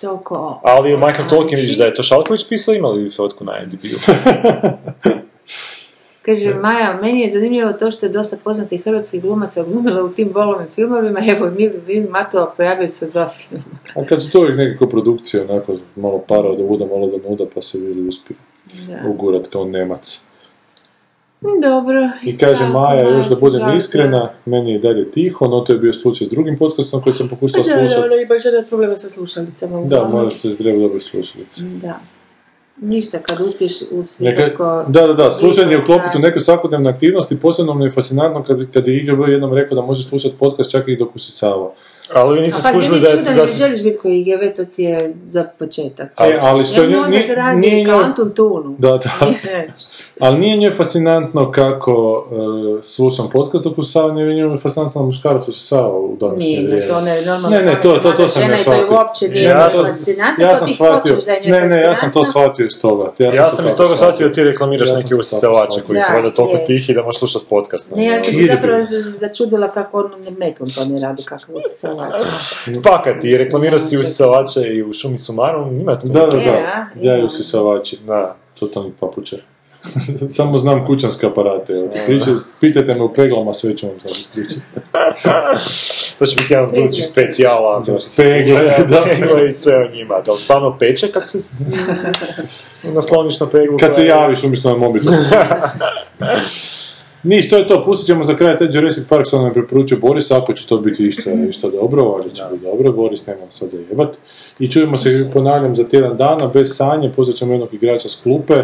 toliko... 0.00 0.60
Ali 0.64 0.96
Michael 0.96 1.28
Tolkien 1.30 1.60
vidiš 1.60 1.78
da 1.78 1.84
je 1.84 1.94
to 1.94 2.02
Šalković 2.02 2.48
pisao, 2.48 2.74
ima 2.74 2.88
li 2.88 3.10
fotku 3.10 3.44
na 3.44 3.52
IMDb-u? 3.58 3.98
Kaže, 6.28 6.54
Maja, 6.54 7.00
meni 7.02 7.20
je 7.20 7.28
zanimljivo 7.30 7.72
to 7.72 7.90
što 7.90 8.06
je 8.06 8.12
dosta 8.12 8.36
poznatih 8.44 8.84
hrvatskih 8.84 9.22
glumaca 9.22 9.62
glumila 9.62 10.02
u 10.04 10.08
tim 10.08 10.30
bolovim 10.32 10.66
filmovima, 10.74 11.20
evo 11.36 11.46
i 11.46 11.50
Mil 11.50 11.70
Vin 11.86 12.06
Matova 12.10 12.52
pojavio 12.56 12.88
se 12.88 13.10
dva 13.10 13.28
filma. 13.28 13.64
A 13.96 14.06
kad 14.08 14.22
su 14.22 14.30
to 14.30 14.38
uvijek 14.40 14.56
nekako 14.58 14.86
produkcije, 14.86 15.42
onako, 15.50 15.76
malo 15.96 16.18
para 16.28 16.48
od 16.48 16.58
uda, 16.68 16.86
malo 16.86 17.06
do 17.06 17.28
nuda, 17.28 17.44
pa 17.54 17.62
se 17.62 17.78
vidi 17.78 18.08
uspije 18.08 18.36
Da. 18.88 19.08
ugurat 19.08 19.46
kao 19.48 19.64
Nemac. 19.64 20.28
Dobro. 21.62 22.10
I 22.24 22.38
kaže 22.38 22.58
tako, 22.58 22.72
Maja, 22.72 23.08
još 23.16 23.28
da 23.28 23.36
budem 23.40 23.76
iskrena, 23.76 24.30
meni 24.44 24.70
je 24.70 24.76
i 24.76 24.80
dalje 24.80 25.10
tiho, 25.10 25.48
no 25.48 25.60
to 25.60 25.72
je 25.72 25.78
bio 25.78 25.92
slučaj 25.92 26.26
s 26.26 26.30
drugim 26.30 26.58
podcastom 26.58 27.02
koji 27.02 27.12
sam 27.14 27.28
pokušao 27.28 27.62
Da, 27.62 27.68
da, 27.68 27.88
slušati. 27.88 28.08
da, 28.08 28.16
imaš 28.16 28.44
jedan 28.44 28.64
problema 28.68 28.96
sa 28.96 29.10
slušalicama. 29.10 29.84
Da, 29.84 30.08
morate 30.08 30.56
treba 30.56 30.78
dobiti 30.78 31.04
slušalice. 31.04 31.62
Da. 31.82 32.00
Ništa, 32.80 33.18
kad 33.18 33.40
uspiješ 33.40 33.80
Neka, 33.80 33.94
usvizati 33.94 34.54
ko... 34.54 34.84
da, 34.88 35.06
da, 35.06 35.12
da, 35.14 35.30
slušanje 35.30 35.72
Igor 35.72 35.82
uklopiti 35.82 36.08
u 36.08 36.12
Sad. 36.12 36.22
neku 36.22 36.40
svakodnevnu 36.40 36.88
aktivnost 36.88 37.32
i 37.32 37.36
posebno 37.36 37.74
mi 37.74 37.84
je 37.84 37.90
fascinantno 37.90 38.44
kad, 38.44 38.72
kad 38.72 38.88
je 38.88 38.96
IGB 38.96 39.28
jednom 39.28 39.54
rekao 39.54 39.74
da 39.74 39.82
može 39.82 40.02
slušati 40.02 40.34
podcast 40.38 40.70
čak 40.70 40.88
i 40.88 40.96
dok 40.96 41.16
usisava. 41.16 41.70
Ali 42.14 42.34
vi 42.34 42.40
niste 42.40 42.62
pa 42.64 42.70
skužili 42.70 43.00
da 43.00 43.08
je... 43.08 43.16
čudan, 43.16 43.36
Da 43.36 43.46
želiš 43.46 43.82
biti 43.82 43.98
koji 43.98 44.20
IGV, 44.20 44.56
to 44.56 44.64
ti 44.64 44.82
je 44.82 45.14
za 45.30 45.44
početak. 45.58 46.08
E, 46.18 46.38
ali 46.40 46.64
što 46.64 46.80
Jer 46.80 46.90
nje- 46.90 46.96
mozak 46.96 47.12
nije- 47.12 47.34
radi 47.34 47.84
Tunu. 48.30 48.76
Da, 48.78 48.88
da. 48.90 49.26
Ali 50.20 50.38
nije 50.38 50.56
njoj 50.56 50.74
fascinantno 50.74 51.50
kako 51.50 51.92
uh, 52.30 52.84
slušam 52.84 53.28
podcast 53.32 53.64
dok 53.64 53.78
usisava, 53.78 54.12
nije 54.12 54.34
njoj 54.36 54.52
je 54.52 54.58
fascinantno 54.58 55.02
muškarac 55.02 55.48
usisava 55.48 55.88
u 55.90 56.16
današnje 56.20 56.46
Nije, 56.46 56.60
vrijeme. 56.60 56.80
ne, 56.80 56.88
to 56.88 57.00
ne, 57.00 57.22
normalno. 57.22 57.48
Ne, 57.50 57.62
ne, 57.62 57.80
to, 57.80 57.92
to, 57.92 57.98
to 58.00 58.08
mlada 58.08 58.28
sam 58.28 58.42
žena 58.42 58.54
ja 58.54 58.60
i 58.60 58.64
to 58.64 58.72
je 58.72 58.78
shvatio. 58.78 58.96
uopće 58.96 59.28
nije 59.28 59.42
ja, 59.44 59.68
to- 59.70 59.82
fascinantno, 59.82 60.44
ja 60.44 60.50
to 60.50 60.58
sam 60.58 60.66
ti 60.66 60.72
shvatio, 60.74 61.12
hoćeš 61.12 61.24
da 61.26 61.32
je 61.32 61.40
njoj 61.42 61.60
ne, 61.60 61.66
ne, 61.66 61.82
ja 61.82 61.96
sam 61.96 62.12
to 62.12 62.24
shvatio 62.24 62.66
iz 62.66 62.80
toga. 62.80 63.12
Ja, 63.18 63.34
Ja 63.34 63.48
to 63.48 63.56
sam 63.56 63.66
iz 63.66 63.72
toga 63.74 63.96
shvatio 63.96 64.28
da 64.28 64.34
ti 64.34 64.44
reklamiraš 64.44 64.88
Ja 64.88 64.96
neke 64.96 65.08
to 65.08 65.16
usisavače 65.16 65.70
shvatio. 65.72 65.86
koji 65.86 65.98
su 65.98 66.04
Da, 66.08 66.14
valjda 66.14 66.30
toliko 66.30 66.58
tihi 66.58 66.94
da 66.94 67.02
možeš 67.02 67.18
slušati 67.18 67.44
podcast. 67.46 67.96
Ne, 67.96 68.04
ja 68.04 68.18
sam 68.18 68.34
se 68.34 68.42
zapravo 68.44 68.78
začudila 69.00 69.68
kako 69.68 69.98
on 69.98 70.10
metlom 70.38 70.70
to 70.70 70.84
ne 70.84 71.00
radi, 71.00 71.22
kako 71.22 71.52
usisavač. 71.54 72.12
Pa 72.82 73.02
kad 73.02 73.20
ti 73.20 73.36
reklamirao 73.38 73.78
si 73.78 73.96
usisavače 73.96 74.60
i 74.62 74.82
u 74.82 74.92
šumi 74.92 75.18
sumarom, 75.18 75.76
ima 75.76 75.94
to. 75.96 76.06
Da, 76.06 76.26
da, 76.26 76.38
E, 76.38 76.44
da. 76.44 76.50
a, 76.50 76.86
Ja 77.00 77.18
i 77.18 77.24
usisavači. 77.24 77.98
Da. 78.06 78.36
Totalni 78.60 78.92
papučar. 79.00 79.38
Samo 80.36 80.58
znam 80.58 80.86
kućanske 80.86 81.26
aparate. 81.26 81.72
Pričaj- 82.06 82.34
Pitajte 82.60 82.94
me 82.94 83.02
u 83.02 83.14
peglama, 83.14 83.54
sve 83.54 83.76
ću 83.76 83.86
vam 83.86 84.00
sad 84.00 84.10
ispričati. 84.10 84.60
To 86.18 86.26
će 86.26 86.36
biti 86.36 86.52
jedan 86.52 86.66
od 86.66 86.74
budućih 86.74 87.06
specijala. 87.06 87.82
Pegle, 88.16 88.60
da. 88.90 89.04
Pegle 89.04 89.48
i 89.48 89.52
sve 89.52 89.74
o 89.76 89.88
njima. 89.94 90.20
Da 90.20 90.32
li 90.32 90.38
stvarno 90.38 90.76
peče 90.78 91.08
kad 91.12 91.28
se 91.28 91.38
nasloniš 92.82 93.40
na 93.40 93.46
peglu? 93.48 93.78
Kad 93.78 93.94
se 93.94 94.04
javiš 94.04 94.44
umjesto 94.44 94.68
na 94.70 94.76
mobitel. 94.76 95.12
Niš, 97.22 97.50
to 97.50 97.56
je 97.56 97.66
to, 97.66 97.84
pustit 97.84 98.06
ćemo 98.06 98.24
za 98.24 98.36
kraj 98.36 98.58
taj 98.58 98.68
Jurassic 98.72 99.08
Park, 99.08 99.26
što 99.26 99.36
nam 99.36 99.46
je 99.46 99.52
preporučio 99.52 99.98
Boris, 99.98 100.30
ako 100.30 100.52
će 100.52 100.66
to 100.66 100.78
biti 100.78 101.06
išta, 101.06 101.30
išta 101.48 101.68
dobro, 101.68 102.02
ali 102.02 102.34
će 102.34 102.42
biti 102.52 102.64
dobro, 102.64 102.92
Boris 102.92 103.26
nema 103.26 103.40
sad 103.50 103.68
zajebat. 103.68 104.16
I 104.58 104.68
čujemo 104.70 104.96
se, 104.96 105.30
ponavljam, 105.32 105.76
za 105.76 105.88
tjedan 105.88 106.16
dana, 106.16 106.46
bez 106.46 106.76
sanje, 106.76 107.12
pozvat 107.16 107.36
ćemo 107.36 107.52
jednog 107.52 107.74
igrača 107.74 108.08
s 108.08 108.22
klupe, 108.22 108.54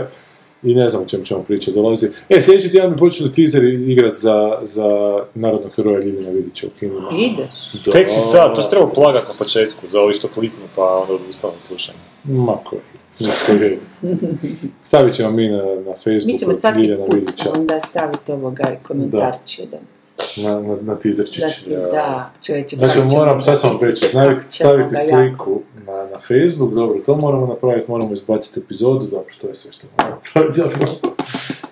i 0.64 0.74
ne 0.74 0.88
znam 0.88 1.02
o 1.02 1.06
čem 1.06 1.24
ćemo 1.24 1.42
pričati, 1.42 1.76
dolazi. 1.76 2.08
E, 2.28 2.40
sljedeći 2.40 2.70
tjedan 2.70 2.92
bi 2.92 2.98
počeli 2.98 3.32
teaser 3.32 3.64
igrat 3.64 4.16
za, 4.16 4.58
za 4.62 5.18
narodnog 5.34 5.72
heroja 5.76 5.98
Ljivina 5.98 6.30
Vidića 6.30 6.66
u 6.66 6.70
kinima. 6.78 7.08
Ideš. 7.18 7.72
Da. 7.84 7.92
Tek 7.92 8.10
si 8.10 8.20
sad, 8.20 8.54
to 8.54 8.62
se 8.62 8.70
treba 8.70 8.86
plagat 8.86 9.28
na 9.28 9.34
početku, 9.38 9.88
za 9.88 10.00
ovi 10.00 10.14
što 10.14 10.28
kliknu 10.28 10.64
pa 10.76 10.82
onda 10.82 11.14
odustanu 11.14 11.52
od 11.52 11.66
slušanja. 11.66 11.98
Ma 12.24 12.56
koji, 12.64 12.82
koji. 13.46 13.78
Stavit 14.82 15.14
ćemo 15.14 15.30
mi 15.30 15.48
na, 15.48 15.62
na 15.62 15.92
Facebooku 15.92 16.32
Mi 16.32 16.38
ćemo 16.38 16.54
svaki 16.54 16.96
put 16.96 17.14
Vidića, 17.14 17.50
onda 17.54 17.80
staviti 17.80 18.32
ovoga 18.32 18.76
komentarčić 18.82 19.58
jedan. 19.58 19.80
na, 20.36 20.60
na, 20.60 20.76
na 20.82 20.98
teaserčić. 20.98 21.40
Da 21.40 21.48
ti 21.48 21.74
da, 21.92 22.32
čovječe. 22.42 22.76
Znači 22.76 22.98
moram, 22.98 23.40
sad 23.40 23.60
sam 23.60 23.70
već 23.82 23.98
staviti, 24.48 24.96
sliku 24.96 25.62
na, 25.86 26.06
na 26.12 26.18
Facebook, 26.18 26.72
dobro, 26.72 26.98
to 27.06 27.16
moramo 27.16 27.46
napraviti, 27.46 27.90
moramo 27.90 28.12
izbaciti 28.12 28.60
epizodu, 28.60 29.06
dobro, 29.06 29.34
to 29.40 29.48
je 29.48 29.54
sve 29.54 29.72
što 29.72 29.86
moramo 29.98 30.16
napraviti 30.24 30.60
zapravo. 30.60 30.92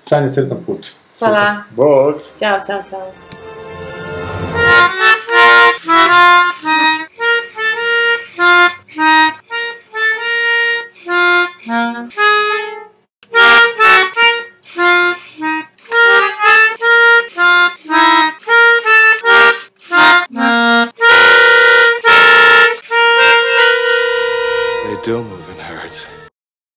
Sanje, 0.00 0.30
sretan 0.30 0.58
put. 0.66 0.86
Hvala. 1.18 1.62
Bog! 1.76 2.14
Ćao, 2.38 2.60
čao, 2.66 2.82
čao. 2.90 3.12